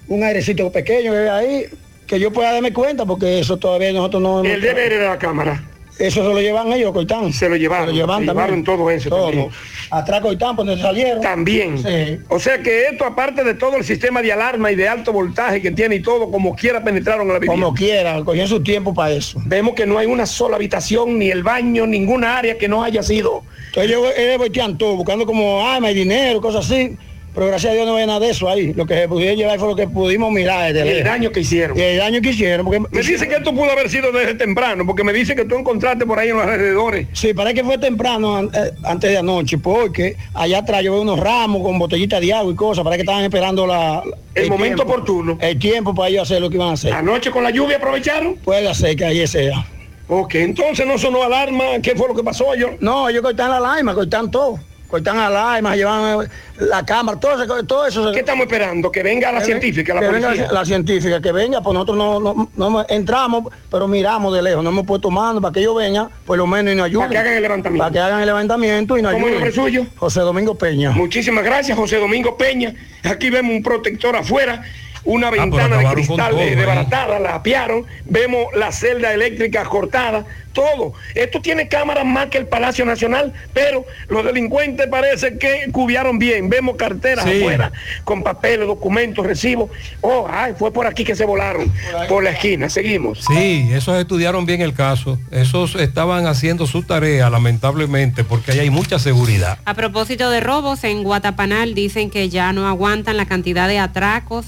un 0.09 0.23
airecito 0.23 0.71
pequeño 0.71 1.13
que 1.13 1.29
ahí, 1.29 1.65
que 2.07 2.21
yo 2.21 2.33
pueda 2.33 2.53
darme 2.53 2.73
cuenta 2.73 3.07
porque 3.07 3.39
eso 3.41 3.57
todavía 3.57 3.93
nosotros 3.93 4.23
no... 4.23 4.45
El 4.45 4.61
deber 4.61 4.99
de 4.99 5.07
la 5.07 5.19
cámara. 5.19 5.63
Eso 5.99 6.23
se 6.23 6.29
lo 6.33 6.41
llevan 6.41 6.73
ellos, 6.73 6.93
cortan. 6.93 7.33
Se 7.33 7.49
lo 7.49 7.57
llevaron. 7.57 7.87
Se 7.89 7.93
lo 7.93 7.99
llevan 7.99 8.21
se 8.21 8.27
también. 8.27 8.47
llevaron 8.47 8.65
todo 8.65 8.89
eso 8.89 9.11
también. 9.11 9.49
Atrás 9.91 10.21
cortan, 10.21 10.55
por 10.55 10.65
donde 10.65 10.81
salieron. 10.81 11.21
También. 11.21 11.77
Sí. 11.79 12.21
O 12.29 12.39
sea 12.39 12.63
que 12.63 12.87
esto, 12.87 13.05
aparte 13.05 13.43
de 13.43 13.55
todo 13.55 13.77
el 13.77 13.85
sistema 13.85 14.23
de 14.23 14.33
alarma 14.33 14.71
y 14.71 14.77
de 14.77 14.89
alto 14.89 15.13
voltaje 15.13 15.61
que 15.61 15.73
tiene 15.73 15.97
y 15.97 16.01
todo, 16.01 16.31
como 16.31 16.55
quiera 16.55 16.85
penetraron 16.85 17.29
a 17.29 17.33
la 17.33 17.39
vivienda. 17.41 17.65
Como 17.65 17.77
quiera, 17.77 18.23
cogían 18.25 18.47
su 18.47 18.63
tiempo 18.63 18.95
para 18.95 19.11
eso. 19.13 19.41
Vemos 19.45 19.75
que 19.75 19.87
no 19.87 19.99
hay 19.99 20.07
una 20.07 20.25
sola 20.25 20.55
habitación, 20.55 21.19
ni 21.19 21.31
el 21.31 21.43
baño, 21.43 21.85
ninguna 21.85 22.39
área 22.39 22.57
que 22.57 22.69
no 22.69 22.85
haya 22.85 23.03
sido 23.03 23.43
Entonces 23.69 23.91
ellos 23.91 24.07
ellos 24.17 24.39
voltean 24.39 24.77
todo, 24.77 24.97
buscando 24.97 25.25
como 25.25 25.67
armas 25.67 25.93
y 25.93 25.95
dinero, 25.95 26.41
cosas 26.41 26.71
así. 26.71 26.97
Pero 27.35 27.47
gracias 27.49 27.71
a 27.71 27.75
Dios 27.77 27.87
no 27.87 27.93
había 27.93 28.07
nada 28.07 28.19
de 28.19 28.31
eso 28.31 28.49
ahí. 28.49 28.73
Lo 28.73 28.85
que 28.85 28.95
se 28.95 29.07
pudieron 29.07 29.37
llevar 29.37 29.61
fue 29.61 29.69
lo 29.69 29.77
que 29.77 29.87
pudimos 29.87 30.33
mirar. 30.33 30.73
desde 30.73 30.81
el 30.89 30.97
lejos. 30.97 31.05
daño 31.05 31.31
que 31.31 31.41
hicieron. 31.41 31.79
Y 31.79 31.83
el 31.83 31.99
daño 31.99 32.21
que 32.21 32.31
hicieron. 32.31 32.67
Porque 32.67 32.81
Me 32.91 33.01
dice 33.01 33.29
que 33.29 33.35
esto 33.37 33.55
pudo 33.55 33.71
haber 33.71 33.89
sido 33.89 34.11
desde 34.11 34.35
temprano, 34.35 34.85
porque 34.85 35.05
me 35.05 35.13
dice 35.13 35.37
que 35.37 35.45
tú 35.45 35.55
encontraste 35.57 36.05
por 36.05 36.19
ahí 36.19 36.31
en 36.31 36.37
los 36.37 36.45
alrededores. 36.47 37.07
Sí, 37.13 37.35
parece 37.35 37.57
que 37.57 37.65
fue 37.65 37.79
temprano 37.79 38.39
an- 38.39 38.51
eh, 38.53 38.73
antes 38.83 39.11
de 39.13 39.19
anoche, 39.19 39.57
porque 39.59 40.17
allá 40.35 40.59
atrás 40.61 40.83
yo 40.83 40.91
veo 40.93 41.03
unos 41.03 41.21
ramos 41.21 41.63
con 41.63 41.79
botellitas 41.79 42.21
de 42.21 42.33
agua 42.33 42.51
y 42.53 42.57
cosas, 42.57 42.83
parece 42.83 42.99
que 42.99 43.03
estaban 43.03 43.23
esperando 43.23 43.67
la, 43.69 44.03
El 44.35 44.49
momento 44.49 44.77
tiempo, 44.79 44.83
oportuno. 44.95 45.39
El 45.41 45.59
tiempo 45.61 45.95
para 45.95 46.09
ellos 46.09 46.23
hacer 46.23 46.41
lo 46.41 46.49
que 46.51 46.57
iban 46.57 46.71
a 46.71 46.73
hacer. 46.73 46.93
Anoche 46.93 47.31
con 47.31 47.45
la 47.45 47.51
lluvia 47.51 47.77
aprovecharon. 47.77 48.35
Puede 48.43 48.75
ser 48.75 48.97
que 48.97 49.05
ahí 49.05 49.25
sea. 49.29 49.65
Ok, 50.09 50.35
entonces 50.37 50.87
no 50.87 50.97
sonó 50.99 51.23
alarma. 51.23 51.65
¿Qué 51.83 51.95
fue 51.95 52.09
lo 52.09 52.15
que 52.15 52.23
pasó 52.25 52.55
yo? 52.55 52.71
No, 52.81 53.09
ellos 53.09 53.23
cortan 53.23 53.51
la 53.51 53.59
alarma, 53.59 53.95
cortan 53.95 54.31
todo. 54.31 54.59
Cortan 54.89 55.19
alarma, 55.19 55.77
llevan 55.77 56.25
eh, 56.25 56.29
la 56.61 56.83
cámara, 56.87 57.21
todo 57.21 57.43
eso. 57.43 57.65
Todo 57.65 57.87
eso 57.87 58.11
¿Qué 58.11 58.21
estamos 58.21 58.47
esperando? 58.47 58.91
Que 58.91 59.03
venga 59.03 59.31
la 59.31 59.41
Que 59.41 59.45
científica, 59.45 59.93
la 59.93 60.01
que 60.01 60.09
venga 60.09 60.35
la 60.51 60.65
científica, 60.65 61.21
que 61.21 61.31
venga, 61.31 61.61
pues 61.61 61.75
nosotros 61.75 61.99
no, 61.99 62.19
no- 62.21 62.49
no 62.57 62.87
entramos, 62.89 63.53
pero 63.71 63.87
miramos 63.87 64.35
de 64.35 64.41
lejos, 64.41 64.65
no 64.65 64.71
hemos 64.71 64.87
puesto 64.87 65.11
mano 65.11 65.43
para 65.43 65.53
que 65.53 65.61
ellos 65.61 65.77
vengan, 65.77 66.09
por 66.25 66.39
lo 66.39 66.47
menos 66.47 66.73
y 66.73 66.77
nos 66.77 66.87
ayuden. 66.87 67.01
Para 67.07 67.11
que 67.11 67.19
hagan 67.19 67.35
el 67.37 67.43
levantamiento. 67.43 67.83
Para 67.83 67.93
que 67.93 67.99
hagan 67.99 68.21
el 68.21 68.27
levantamiento 68.27 68.97
y 68.97 69.03
nos 69.03 69.13
¿Cómo 69.13 69.27
es 69.27 69.33
el 69.33 69.39
ayuden. 69.43 69.55
nombre 69.57 69.71
suyo? 69.71 69.87
José 69.99 70.21
Domingo 70.21 70.55
Peña. 70.55 70.91
Muchísimas 70.93 71.45
gracias, 71.45 71.77
José 71.77 71.99
Domingo 71.99 72.39
Peña. 72.39 72.73
Aquí 73.05 73.29
vemos 73.29 73.53
un 73.55 73.63
protector 73.63 74.17
afuera, 74.17 74.63
una 75.05 75.31
pero 75.31 75.43
ventana 75.43 75.77
de 75.79 75.85
cristal 75.95 76.31
todo, 76.31 76.41
¿eh? 76.41 76.57
desbaratada, 76.57 77.19
la 77.19 77.35
apiaron, 77.37 77.85
vemos 78.05 78.47
la 78.55 78.73
celda 78.73 79.13
eléctrica 79.13 79.65
cortada, 79.65 80.25
todo. 80.53 80.93
Esto 81.15 81.41
tiene 81.41 81.69
cámaras 81.69 82.05
más 82.05 82.27
que 82.29 82.39
el 82.39 82.47
Palacio 82.47 82.85
Nacional, 82.85 83.33
pero 83.55 83.85
los 84.09 84.25
delincuentes 84.25 84.89
parece 84.89 85.39
que 85.39 85.69
cubiaron 85.71 86.19
bien. 86.19 86.49
Vemos 86.49 86.77
carteras 86.77 87.25
Sí. 87.25 87.39
afuera 87.43 87.71
con 88.05 88.23
papeles, 88.25 88.67
documentos, 88.67 89.25
recibos. 89.25 89.71
Oh, 90.01 90.27
ay, 90.29 90.55
fue 90.59 90.73
por 90.73 90.87
aquí 90.87 91.05
que 91.05 91.15
se 91.15 91.25
volaron, 91.25 91.73
por 92.09 92.25
la 92.25 92.31
esquina. 92.31 92.69
Seguimos. 92.69 93.25
Sí, 93.29 93.69
esos 93.73 93.99
estudiaron 94.01 94.47
bien 94.47 94.61
el 94.61 94.75
caso. 94.75 95.19
Esos 95.31 95.77
estaban 95.77 96.27
haciendo 96.27 96.67
su 96.67 96.83
tarea, 96.83 97.31
lamentablemente, 97.31 98.25
porque 98.25 98.53
ahí 98.53 98.59
hay 98.61 98.71
mucha 98.71 98.99
seguridad. 98.99 99.59
A 99.65 99.75
propósito 99.75 100.29
de 100.31 100.41
robos, 100.41 100.83
en 100.83 101.05
Guatapanal 101.05 101.75
dicen 101.75 102.11
que 102.11 102.29
ya 102.31 102.53
no 102.53 102.67
aguantan 102.67 103.17
la 103.17 103.27
cantidad 103.27 103.69
de 103.69 103.79
atracos, 103.79 104.47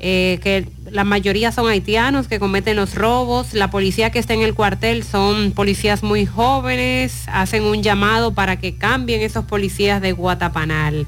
eh, 0.00 0.38
que 0.42 0.68
la 0.90 1.04
mayoría 1.04 1.50
son 1.52 1.68
haitianos 1.68 2.28
que 2.28 2.38
cometen 2.38 2.76
los 2.76 2.94
robos. 2.94 3.52
La 3.54 3.70
policía 3.70 4.10
que 4.10 4.18
está 4.18 4.34
en 4.34 4.42
el 4.42 4.54
cuartel 4.54 5.02
son 5.02 5.52
policías 5.52 6.02
muy 6.02 6.24
jóvenes, 6.24 7.24
hacen 7.26 7.64
un 7.64 7.82
llamado 7.82 8.32
para 8.32 8.56
que 8.56 8.76
cambien 8.76 9.20
esos 9.20 9.44
policías 9.44 10.00
de 10.00 10.12
Guatapanal. 10.12 11.06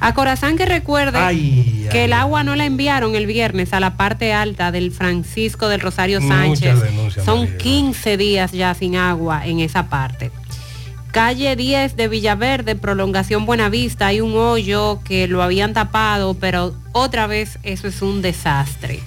A 0.00 0.14
Corazán 0.14 0.56
que 0.56 0.64
recuerde 0.64 1.18
Ay, 1.18 1.88
que 1.90 2.04
el 2.04 2.12
agua 2.12 2.44
no 2.44 2.54
la 2.54 2.66
enviaron 2.66 3.16
el 3.16 3.26
viernes 3.26 3.72
a 3.72 3.80
la 3.80 3.96
parte 3.96 4.32
alta 4.32 4.70
del 4.70 4.92
Francisco 4.92 5.68
del 5.68 5.80
Rosario 5.80 6.20
Sánchez. 6.20 6.78
Son 7.24 7.40
María. 7.40 7.58
15 7.58 8.16
días 8.16 8.52
ya 8.52 8.74
sin 8.74 8.96
agua 8.96 9.44
en 9.44 9.58
esa 9.58 9.88
parte. 9.88 10.30
Calle 11.12 11.56
10 11.56 11.96
de 11.96 12.08
Villaverde, 12.08 12.76
prolongación 12.76 13.46
Buenavista, 13.46 14.08
hay 14.08 14.20
un 14.20 14.36
hoyo 14.36 15.00
que 15.04 15.26
lo 15.26 15.42
habían 15.42 15.72
tapado, 15.72 16.34
pero 16.34 16.74
otra 16.92 17.26
vez 17.26 17.58
eso 17.62 17.88
es 17.88 18.02
un 18.02 18.20
desastre. 18.20 19.00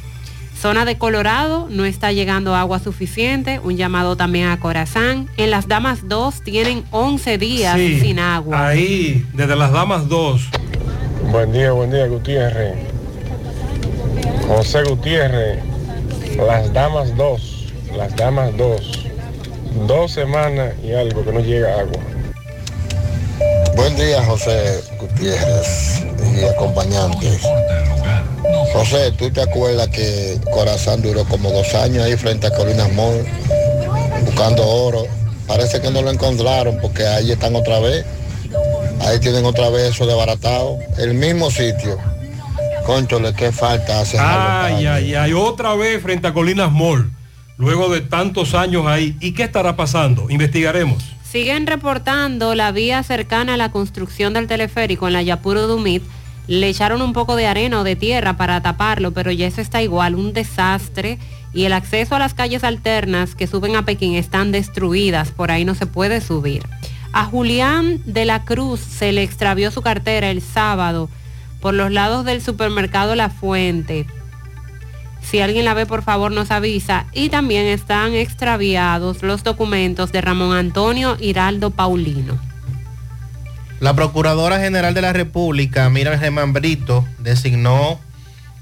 Zona 0.60 0.86
de 0.86 0.98
Colorado 0.98 1.68
no 1.70 1.86
está 1.86 2.12
llegando 2.12 2.56
agua 2.56 2.80
suficiente, 2.80 3.60
un 3.64 3.78
llamado 3.78 4.16
también 4.16 4.48
a 4.48 4.60
Corazán. 4.60 5.28
En 5.38 5.50
las 5.52 5.68
Damas 5.68 6.08
2 6.08 6.42
tienen 6.44 6.84
11 6.92 7.38
días 7.38 7.76
Sí, 7.78 8.00
sin 8.00 8.20
agua. 8.20 8.68
Ahí, 8.68 9.26
desde 9.34 9.56
las 9.56 9.72
damas 9.72 10.08
2. 10.08 10.50
Buen 11.32 11.52
día, 11.52 11.72
buen 11.72 11.92
día, 11.92 12.06
Gutiérrez. 12.08 12.76
José 14.48 14.84
Gutiérrez, 14.84 15.60
las 16.38 16.72
damas 16.74 17.16
2, 17.16 17.74
las 17.96 18.16
damas 18.16 18.56
2. 18.58 19.11
Dos 19.88 20.11
semanas 20.11 20.74
y 20.83 20.93
algo 20.93 21.24
que 21.24 21.32
no 21.32 21.40
llega 21.40 21.80
agua. 21.80 22.00
Buen 23.75 23.95
día, 23.95 24.24
José 24.24 24.82
Gutiérrez 25.00 26.03
y 26.40 26.43
acompañantes. 26.45 27.41
José, 28.74 29.11
¿tú 29.17 29.30
te 29.32 29.41
acuerdas 29.41 29.88
que 29.88 30.40
Corazán 30.53 31.01
duró 31.01 31.25
como 31.25 31.50
dos 31.51 31.74
años 31.75 32.03
ahí 32.03 32.16
frente 32.16 32.48
a 32.48 32.51
Colinas 32.51 32.91
Mall 32.93 33.25
buscando 34.25 34.66
oro? 34.66 35.06
Parece 35.48 35.82
que 35.82 35.90
no 35.90 36.01
lo 36.01 36.11
encontraron 36.11 36.77
porque 36.82 37.06
ahí 37.06 37.32
están 37.32 37.56
otra 37.56 37.80
vez. 37.80 38.06
Ahí 39.01 39.19
tienen 39.19 39.45
otra 39.45 39.69
vez 39.69 39.93
eso 39.95 40.06
desbaratado. 40.06 40.77
El 40.98 41.14
mismo 41.14 41.50
sitio. 41.50 41.98
Conchole, 42.85 43.33
qué 43.33 43.51
falta 43.51 44.01
hace. 44.01 44.17
Ay, 44.19 44.85
ay, 44.85 45.16
ay, 45.16 45.33
otra 45.33 45.75
vez 45.75 46.01
frente 46.01 46.27
a 46.27 46.33
Colinas 46.33 46.72
Mall, 46.72 47.09
luego 47.62 47.90
de 47.90 48.02
tantos 48.02 48.56
años 48.56 48.88
ahí. 48.88 49.16
¿Y 49.20 49.34
qué 49.34 49.44
estará 49.44 49.76
pasando? 49.76 50.30
Investigaremos. 50.32 51.04
Siguen 51.24 51.68
reportando 51.68 52.56
la 52.56 52.72
vía 52.72 53.04
cercana 53.04 53.54
a 53.54 53.58
la 53.58 53.72
construcción 53.72 54.34
del 54.34 54.48
teleférico 54.48 55.08
en 55.08 55.14
la 55.14 55.22
Yapuro 55.22 55.68
Dumit. 55.68 56.02
Le 56.48 56.68
echaron 56.68 57.04
un 57.04 57.14
poco 57.14 57.36
de 57.36 57.46
arena 57.46 57.80
o 57.80 57.84
de 57.84 57.96
tierra 57.96 58.36
para 58.36 58.62
taparlo, 58.62 59.12
pero 59.12 59.32
ya 59.32 59.46
eso 59.46 59.62
está 59.62 59.82
igual, 59.84 60.16
un 60.16 60.34
desastre. 60.34 61.20
Y 61.54 61.66
el 61.66 61.74
acceso 61.74 62.16
a 62.16 62.20
las 62.20 62.34
calles 62.34 62.64
alternas 62.64 63.36
que 63.36 63.46
suben 63.46 63.76
a 63.76 63.86
Pekín 63.86 64.16
están 64.16 64.52
destruidas, 64.52 65.30
por 65.30 65.52
ahí 65.52 65.64
no 65.64 65.76
se 65.76 65.86
puede 65.86 66.20
subir. 66.20 66.64
A 67.14 67.26
Julián 67.26 68.02
de 68.06 68.26
la 68.26 68.44
Cruz 68.44 68.80
se 68.80 69.12
le 69.12 69.22
extravió 69.22 69.70
su 69.70 69.84
cartera 69.84 70.32
el 70.32 70.42
sábado 70.42 71.10
por 71.60 71.76
los 71.76 71.92
lados 71.92 72.26
del 72.26 72.42
supermercado 72.42 73.14
La 73.14 73.30
Fuente. 73.30 74.08
Si 75.22 75.40
alguien 75.40 75.66
la 75.66 75.74
ve, 75.74 75.85
por 75.85 76.03
favor, 76.03 76.32
nos 76.32 76.51
avisa. 76.51 77.06
Y 77.14 77.30
también 77.30 77.66
están 77.66 78.14
extraviados 78.14 79.24
los 79.24 79.43
documentos 79.43 80.11
de 80.11 80.22
Ramón 80.22 80.56
Antonio 80.56 81.17
Hiraldo 81.19 81.72
Paulino. 81.72 82.40
La 83.80 83.95
Procuradora 83.95 84.59
General 84.59 84.93
de 84.93 85.01
la 85.01 85.14
República, 85.14 85.90
Miriam 85.90 86.19
Germán 86.19 86.53
Brito, 86.53 87.06
designó 87.17 88.00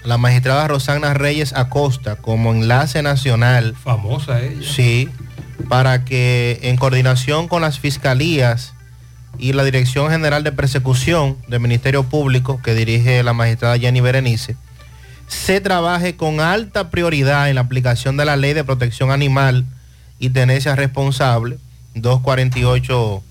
a 0.04 0.08
la 0.08 0.18
magistrada 0.18 0.68
Rosana 0.68 1.14
Reyes 1.14 1.54
Acosta 1.54 2.16
como 2.16 2.54
enlace 2.54 3.02
nacional. 3.02 3.76
Famosa 3.76 4.42
ella. 4.42 4.62
Sí, 4.64 5.10
para 5.68 6.06
que 6.06 6.60
en 6.64 6.78
coordinación 6.78 7.48
con 7.48 7.62
las 7.62 7.80
fiscalías 7.80 8.74
y 9.38 9.54
la 9.54 9.64
Dirección 9.64 10.10
General 10.10 10.44
de 10.44 10.52
Persecución 10.52 11.38
del 11.48 11.60
Ministerio 11.60 12.04
Público, 12.04 12.62
que 12.64 12.74
dirige 12.74 13.22
la 13.24 13.34
magistrada 13.34 13.78
Jenny 13.78 14.02
Berenice, 14.02 14.56
se 15.30 15.62
trabaje 15.62 16.16
con 16.18 16.42
alta 16.42 16.90
prioridad 16.90 17.48
en 17.50 17.56
la 17.56 17.62
aplicación 17.62 18.18
de 18.18 18.26
la 18.26 18.36
Ley 18.36 18.54
de 18.54 18.64
Protección 18.66 19.12
Animal 19.12 19.64
y 20.20 20.30
Tenencia 20.32 20.76
Responsable 20.76 21.58
248-12. 21.96 23.22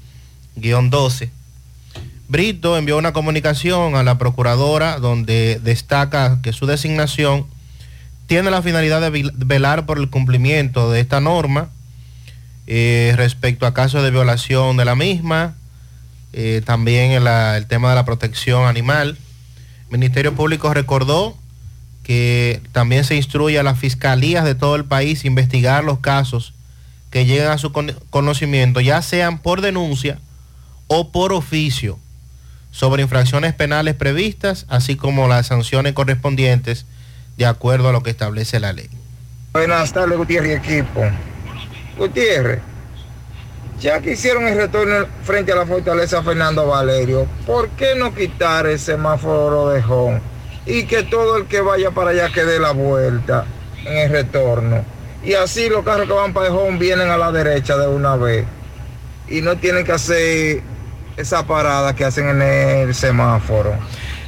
Brito 2.28 2.76
envió 2.76 2.98
una 2.98 3.12
comunicación 3.12 3.94
a 3.96 4.02
la 4.02 4.18
procuradora 4.18 4.98
donde 4.98 5.60
destaca 5.62 6.40
que 6.42 6.52
su 6.52 6.66
designación 6.66 7.46
tiene 8.26 8.50
la 8.50 8.60
finalidad 8.62 9.00
de 9.00 9.30
velar 9.36 9.86
por 9.86 9.98
el 9.98 10.10
cumplimiento 10.10 10.90
de 10.90 11.00
esta 11.00 11.20
norma 11.20 11.70
eh, 12.66 13.14
respecto 13.16 13.64
a 13.66 13.72
casos 13.72 14.02
de 14.02 14.10
violación 14.10 14.76
de 14.76 14.84
la 14.84 14.94
misma, 14.94 15.54
eh, 16.34 16.60
también 16.66 17.12
en 17.12 17.24
la- 17.24 17.56
el 17.56 17.66
tema 17.66 17.88
de 17.88 17.94
la 17.94 18.04
protección 18.04 18.66
animal. 18.66 19.16
El 19.90 19.98
Ministerio 19.98 20.34
Público 20.34 20.74
recordó 20.74 21.34
que 22.08 22.62
también 22.72 23.04
se 23.04 23.16
instruye 23.16 23.58
a 23.58 23.62
las 23.62 23.78
fiscalías 23.78 24.46
de 24.46 24.54
todo 24.54 24.76
el 24.76 24.86
país 24.86 25.26
investigar 25.26 25.84
los 25.84 25.98
casos 25.98 26.54
que 27.10 27.26
lleguen 27.26 27.48
a 27.48 27.58
su 27.58 27.70
con- 27.70 27.94
conocimiento, 28.08 28.80
ya 28.80 29.02
sean 29.02 29.38
por 29.38 29.60
denuncia 29.60 30.18
o 30.86 31.10
por 31.12 31.34
oficio, 31.34 31.98
sobre 32.70 33.02
infracciones 33.02 33.52
penales 33.52 33.94
previstas, 33.94 34.64
así 34.70 34.96
como 34.96 35.28
las 35.28 35.48
sanciones 35.48 35.92
correspondientes 35.92 36.86
de 37.36 37.44
acuerdo 37.44 37.90
a 37.90 37.92
lo 37.92 38.02
que 38.02 38.08
establece 38.08 38.58
la 38.58 38.72
ley. 38.72 38.88
Buenas 39.52 39.92
tardes, 39.92 40.16
Gutiérrez 40.16 40.64
equipo. 40.64 41.02
Gutiérrez, 41.98 42.60
ya 43.80 44.00
que 44.00 44.12
hicieron 44.12 44.48
el 44.48 44.56
retorno 44.56 45.04
frente 45.24 45.52
a 45.52 45.56
la 45.56 45.66
fortaleza 45.66 46.22
Fernando 46.22 46.66
Valerio, 46.68 47.26
¿por 47.44 47.68
qué 47.70 47.94
no 47.98 48.14
quitar 48.14 48.66
el 48.66 48.78
semáforo 48.78 49.68
de 49.68 49.82
Jón? 49.82 50.37
Y 50.68 50.84
que 50.84 51.02
todo 51.02 51.36
el 51.36 51.46
que 51.46 51.60
vaya 51.60 51.90
para 51.90 52.10
allá 52.10 52.30
que 52.30 52.44
dé 52.44 52.60
la 52.60 52.72
vuelta 52.72 53.46
en 53.84 53.96
el 53.96 54.10
retorno. 54.10 54.84
Y 55.24 55.34
así 55.34 55.68
los 55.68 55.84
carros 55.84 56.06
que 56.06 56.12
van 56.12 56.32
para 56.32 56.50
Jón 56.50 56.78
vienen 56.78 57.08
a 57.08 57.16
la 57.16 57.32
derecha 57.32 57.76
de 57.76 57.88
una 57.88 58.16
vez. 58.16 58.46
Y 59.28 59.40
no 59.40 59.56
tienen 59.56 59.84
que 59.84 59.92
hacer 59.92 60.62
esa 61.16 61.46
parada 61.46 61.94
que 61.94 62.04
hacen 62.04 62.28
en 62.28 62.42
el 62.42 62.94
semáforo. 62.94 63.74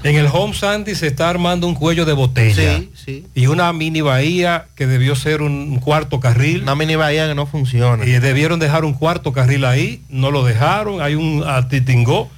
En 0.02 0.17
el 0.17 0.28
Home 0.33 0.55
Sandy 0.55 0.94
se 0.94 1.09
está 1.09 1.28
armando 1.28 1.67
un 1.67 1.75
cuello 1.75 2.07
de 2.07 2.15
botella. 2.15 2.78
Sí, 2.78 2.91
sí. 2.94 3.27
Y 3.35 3.47
una 3.49 3.70
mini 3.75 4.01
bahía 4.01 4.67
que 4.75 4.86
debió 4.86 5.15
ser 5.15 5.43
un 5.43 5.78
cuarto 5.78 6.20
carril. 6.20 6.62
Una 6.62 6.75
mini 6.75 6.97
bahía 6.97 7.28
que 7.28 7.35
no 7.35 7.47
funciona. 7.47 8.05
Y 8.07 8.12
debieron 8.19 8.59
dejar 8.59 8.85
un 8.86 8.94
cuarto 8.94 9.33
carril 9.33 9.67
ahí, 9.67 10.02
no 10.09 10.31
lo 10.31 10.43
dejaron, 10.43 11.02
hay 11.02 11.17
un 11.17 11.44
atitingó. 11.47 12.31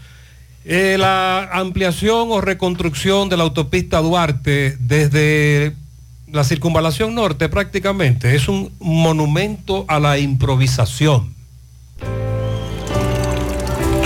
Eh, 0.64 0.96
la 0.98 1.50
ampliación 1.52 2.28
o 2.30 2.40
reconstrucción 2.40 3.28
de 3.28 3.36
la 3.36 3.42
autopista 3.42 4.00
Duarte 4.00 4.76
desde 4.78 5.74
la 6.28 6.44
circunvalación 6.44 7.14
norte 7.14 7.48
prácticamente 7.48 8.36
es 8.36 8.48
un 8.48 8.72
monumento 8.78 9.84
a 9.88 9.98
la 9.98 10.18
improvisación. 10.18 11.34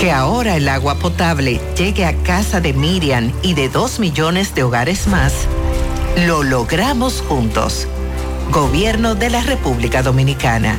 Que 0.01 0.11
ahora 0.11 0.57
el 0.57 0.69
agua 0.69 0.95
potable 0.97 1.61
llegue 1.77 2.05
a 2.05 2.15
casa 2.23 2.61
de 2.61 2.73
Miriam 2.73 3.33
y 3.43 3.55
de 3.55 3.69
dos 3.69 3.99
millones 3.99 4.55
de 4.55 4.63
hogares 4.63 5.07
más, 5.07 5.33
lo 6.27 6.43
logramos 6.43 7.23
juntos. 7.29 7.87
Gobierno 8.51 9.15
de 9.15 9.31
la 9.31 9.43
República 9.43 10.03
Dominicana. 10.03 10.79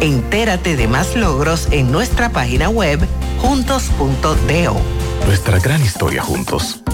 Entérate 0.00 0.76
de 0.76 0.88
más 0.88 1.16
logros 1.16 1.68
en 1.70 1.90
nuestra 1.90 2.30
página 2.30 2.68
web 2.68 3.00
juntos.do. 3.40 4.95
Nuestra 5.24 5.58
gran 5.58 5.82
historia 5.82 6.22
juntos 6.22 6.80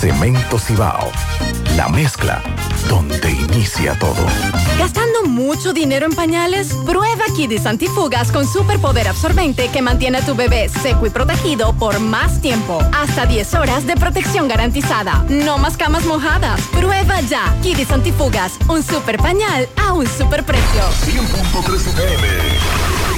Cemento 0.00 0.60
Cibao. 0.60 1.10
La 1.76 1.88
mezcla 1.88 2.40
donde 2.88 3.32
inicia 3.32 3.98
todo. 3.98 4.24
¿Gastando 4.78 5.24
mucho 5.24 5.72
dinero 5.72 6.06
en 6.06 6.12
pañales? 6.12 6.72
Prueba 6.86 7.24
Kidis 7.34 7.66
Antifugas 7.66 8.30
con 8.30 8.46
superpoder 8.46 9.08
absorbente 9.08 9.68
que 9.72 9.82
mantiene 9.82 10.18
a 10.18 10.24
tu 10.24 10.36
bebé 10.36 10.68
seco 10.68 11.06
y 11.06 11.10
protegido 11.10 11.72
por 11.72 11.98
más 11.98 12.40
tiempo. 12.40 12.80
Hasta 12.92 13.26
10 13.26 13.54
horas 13.54 13.86
de 13.88 13.96
protección 13.96 14.46
garantizada. 14.46 15.24
No 15.28 15.58
más 15.58 15.76
camas 15.76 16.04
mojadas. 16.06 16.60
Prueba 16.70 17.20
ya. 17.22 17.56
Kidis 17.60 17.90
Antifugas, 17.90 18.52
un 18.68 18.84
super 18.84 19.18
pañal 19.18 19.68
a 19.76 19.94
un 19.94 20.06
super 20.06 20.44
precio. 20.44 20.82
100.3 21.06 21.74
FM. 21.74 23.17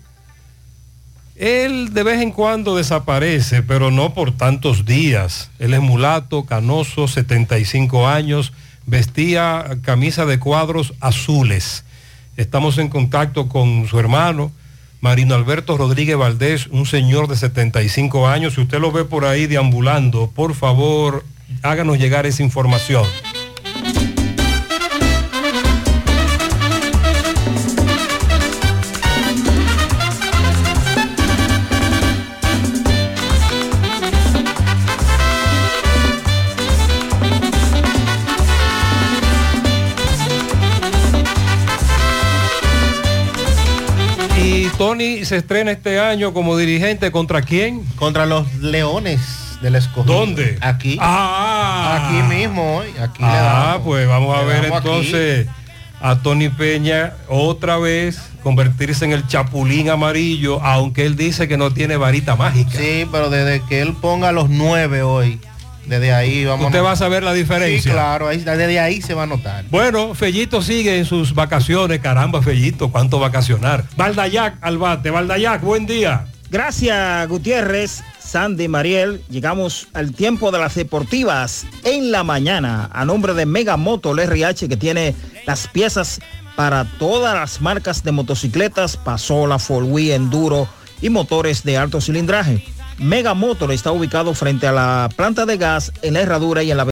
Él 1.36 1.92
de 1.92 2.04
vez 2.04 2.20
en 2.20 2.30
cuando 2.30 2.76
desaparece, 2.76 3.62
pero 3.62 3.90
no 3.90 4.14
por 4.14 4.36
tantos 4.36 4.84
días. 4.84 5.50
Él 5.58 5.74
es 5.74 5.80
mulato, 5.80 6.44
canoso, 6.44 7.08
75 7.08 8.06
años, 8.06 8.52
vestía 8.86 9.78
camisa 9.82 10.26
de 10.26 10.38
cuadros 10.38 10.94
azules. 11.00 11.84
Estamos 12.36 12.78
en 12.78 12.88
contacto 12.88 13.48
con 13.48 13.86
su 13.88 13.98
hermano, 13.98 14.52
Marino 15.00 15.34
Alberto 15.34 15.76
Rodríguez 15.76 16.16
Valdés, 16.16 16.68
un 16.68 16.86
señor 16.86 17.28
de 17.28 17.36
75 17.36 18.28
años. 18.28 18.54
Si 18.54 18.60
usted 18.60 18.80
lo 18.80 18.90
ve 18.90 19.04
por 19.04 19.24
ahí 19.24 19.46
deambulando, 19.46 20.30
por 20.34 20.54
favor, 20.54 21.24
háganos 21.62 21.98
llegar 21.98 22.26
esa 22.26 22.42
información. 22.42 23.04
Tony 44.78 45.24
se 45.24 45.36
estrena 45.36 45.70
este 45.70 46.00
año 46.00 46.32
como 46.34 46.56
dirigente 46.56 47.12
contra 47.12 47.42
quién? 47.42 47.84
Contra 47.96 48.26
los 48.26 48.52
Leones 48.54 49.20
del 49.62 49.76
Escogido. 49.76 50.14
¿Dónde? 50.14 50.58
Aquí. 50.60 50.98
Ah. 51.00 52.08
Aquí 52.08 52.34
mismo 52.34 52.78
hoy. 52.78 52.88
Aquí 53.00 53.22
le 53.22 53.28
Ah, 53.28 53.64
damos. 53.70 53.82
pues 53.86 54.08
vamos 54.08 54.36
a 54.36 54.42
ver 54.42 54.66
aquí. 54.66 54.74
entonces 54.76 55.46
a 56.00 56.16
Tony 56.22 56.48
Peña 56.50 57.14
otra 57.28 57.78
vez 57.78 58.18
convertirse 58.42 59.04
en 59.06 59.12
el 59.12 59.26
chapulín 59.26 59.88
amarillo, 59.90 60.60
aunque 60.62 61.06
él 61.06 61.16
dice 61.16 61.46
que 61.48 61.56
no 61.56 61.70
tiene 61.72 61.96
varita 61.96 62.34
mágica. 62.36 62.72
Sí, 62.76 63.06
pero 63.10 63.30
desde 63.30 63.62
que 63.68 63.80
él 63.80 63.94
ponga 63.94 64.32
los 64.32 64.50
nueve 64.50 65.02
hoy, 65.02 65.40
desde 65.86 66.12
ahí 66.12 66.44
vamos 66.44 66.66
Usted 66.66 66.78
a 66.78 66.82
va 66.82 66.92
a 66.92 66.96
saber 66.96 67.22
la 67.22 67.32
diferencia. 67.32 67.82
Sí, 67.82 67.90
claro, 67.90 68.28
ahí- 68.28 68.38
desde 68.38 68.80
ahí 68.80 69.02
se 69.02 69.14
va 69.14 69.24
a 69.24 69.26
notar. 69.26 69.64
Bueno, 69.70 70.14
Fellito 70.14 70.62
sigue 70.62 70.98
en 70.98 71.04
sus 71.04 71.34
vacaciones. 71.34 72.00
Caramba, 72.00 72.42
Fellito, 72.42 72.90
cuánto 72.90 73.18
vacacionar. 73.18 73.84
Valdayac 73.96 74.56
al 74.60 74.78
bate. 74.78 75.10
Valdayac, 75.10 75.62
buen 75.62 75.86
día. 75.86 76.26
Gracias, 76.50 77.28
Gutiérrez, 77.28 78.02
Sandy, 78.20 78.68
Mariel. 78.68 79.22
Llegamos 79.28 79.88
al 79.92 80.12
tiempo 80.14 80.50
de 80.52 80.58
las 80.60 80.74
deportivas 80.76 81.66
en 81.82 82.12
la 82.12 82.22
mañana 82.22 82.88
a 82.92 83.04
nombre 83.04 83.34
de 83.34 83.44
Mega 83.44 83.76
Moto 83.76 84.12
el 84.12 84.20
RH 84.20 84.68
que 84.68 84.76
tiene 84.76 85.14
las 85.46 85.66
piezas 85.68 86.20
para 86.54 86.84
todas 86.98 87.34
las 87.34 87.60
marcas 87.60 88.04
de 88.04 88.12
motocicletas, 88.12 88.96
Pasola, 88.96 89.58
Wheel, 89.68 90.12
Enduro 90.12 90.68
y 91.00 91.10
motores 91.10 91.64
de 91.64 91.76
alto 91.76 92.00
cilindraje. 92.00 92.64
Mega 92.98 93.34
Motor 93.34 93.72
está 93.72 93.92
ubicado 93.92 94.34
frente 94.34 94.66
a 94.66 94.72
la 94.72 95.08
planta 95.14 95.46
de 95.46 95.56
gas 95.56 95.92
en 96.02 96.14
la 96.14 96.20
herradura 96.20 96.62
y 96.62 96.70
en 96.70 96.76
la 96.76 96.82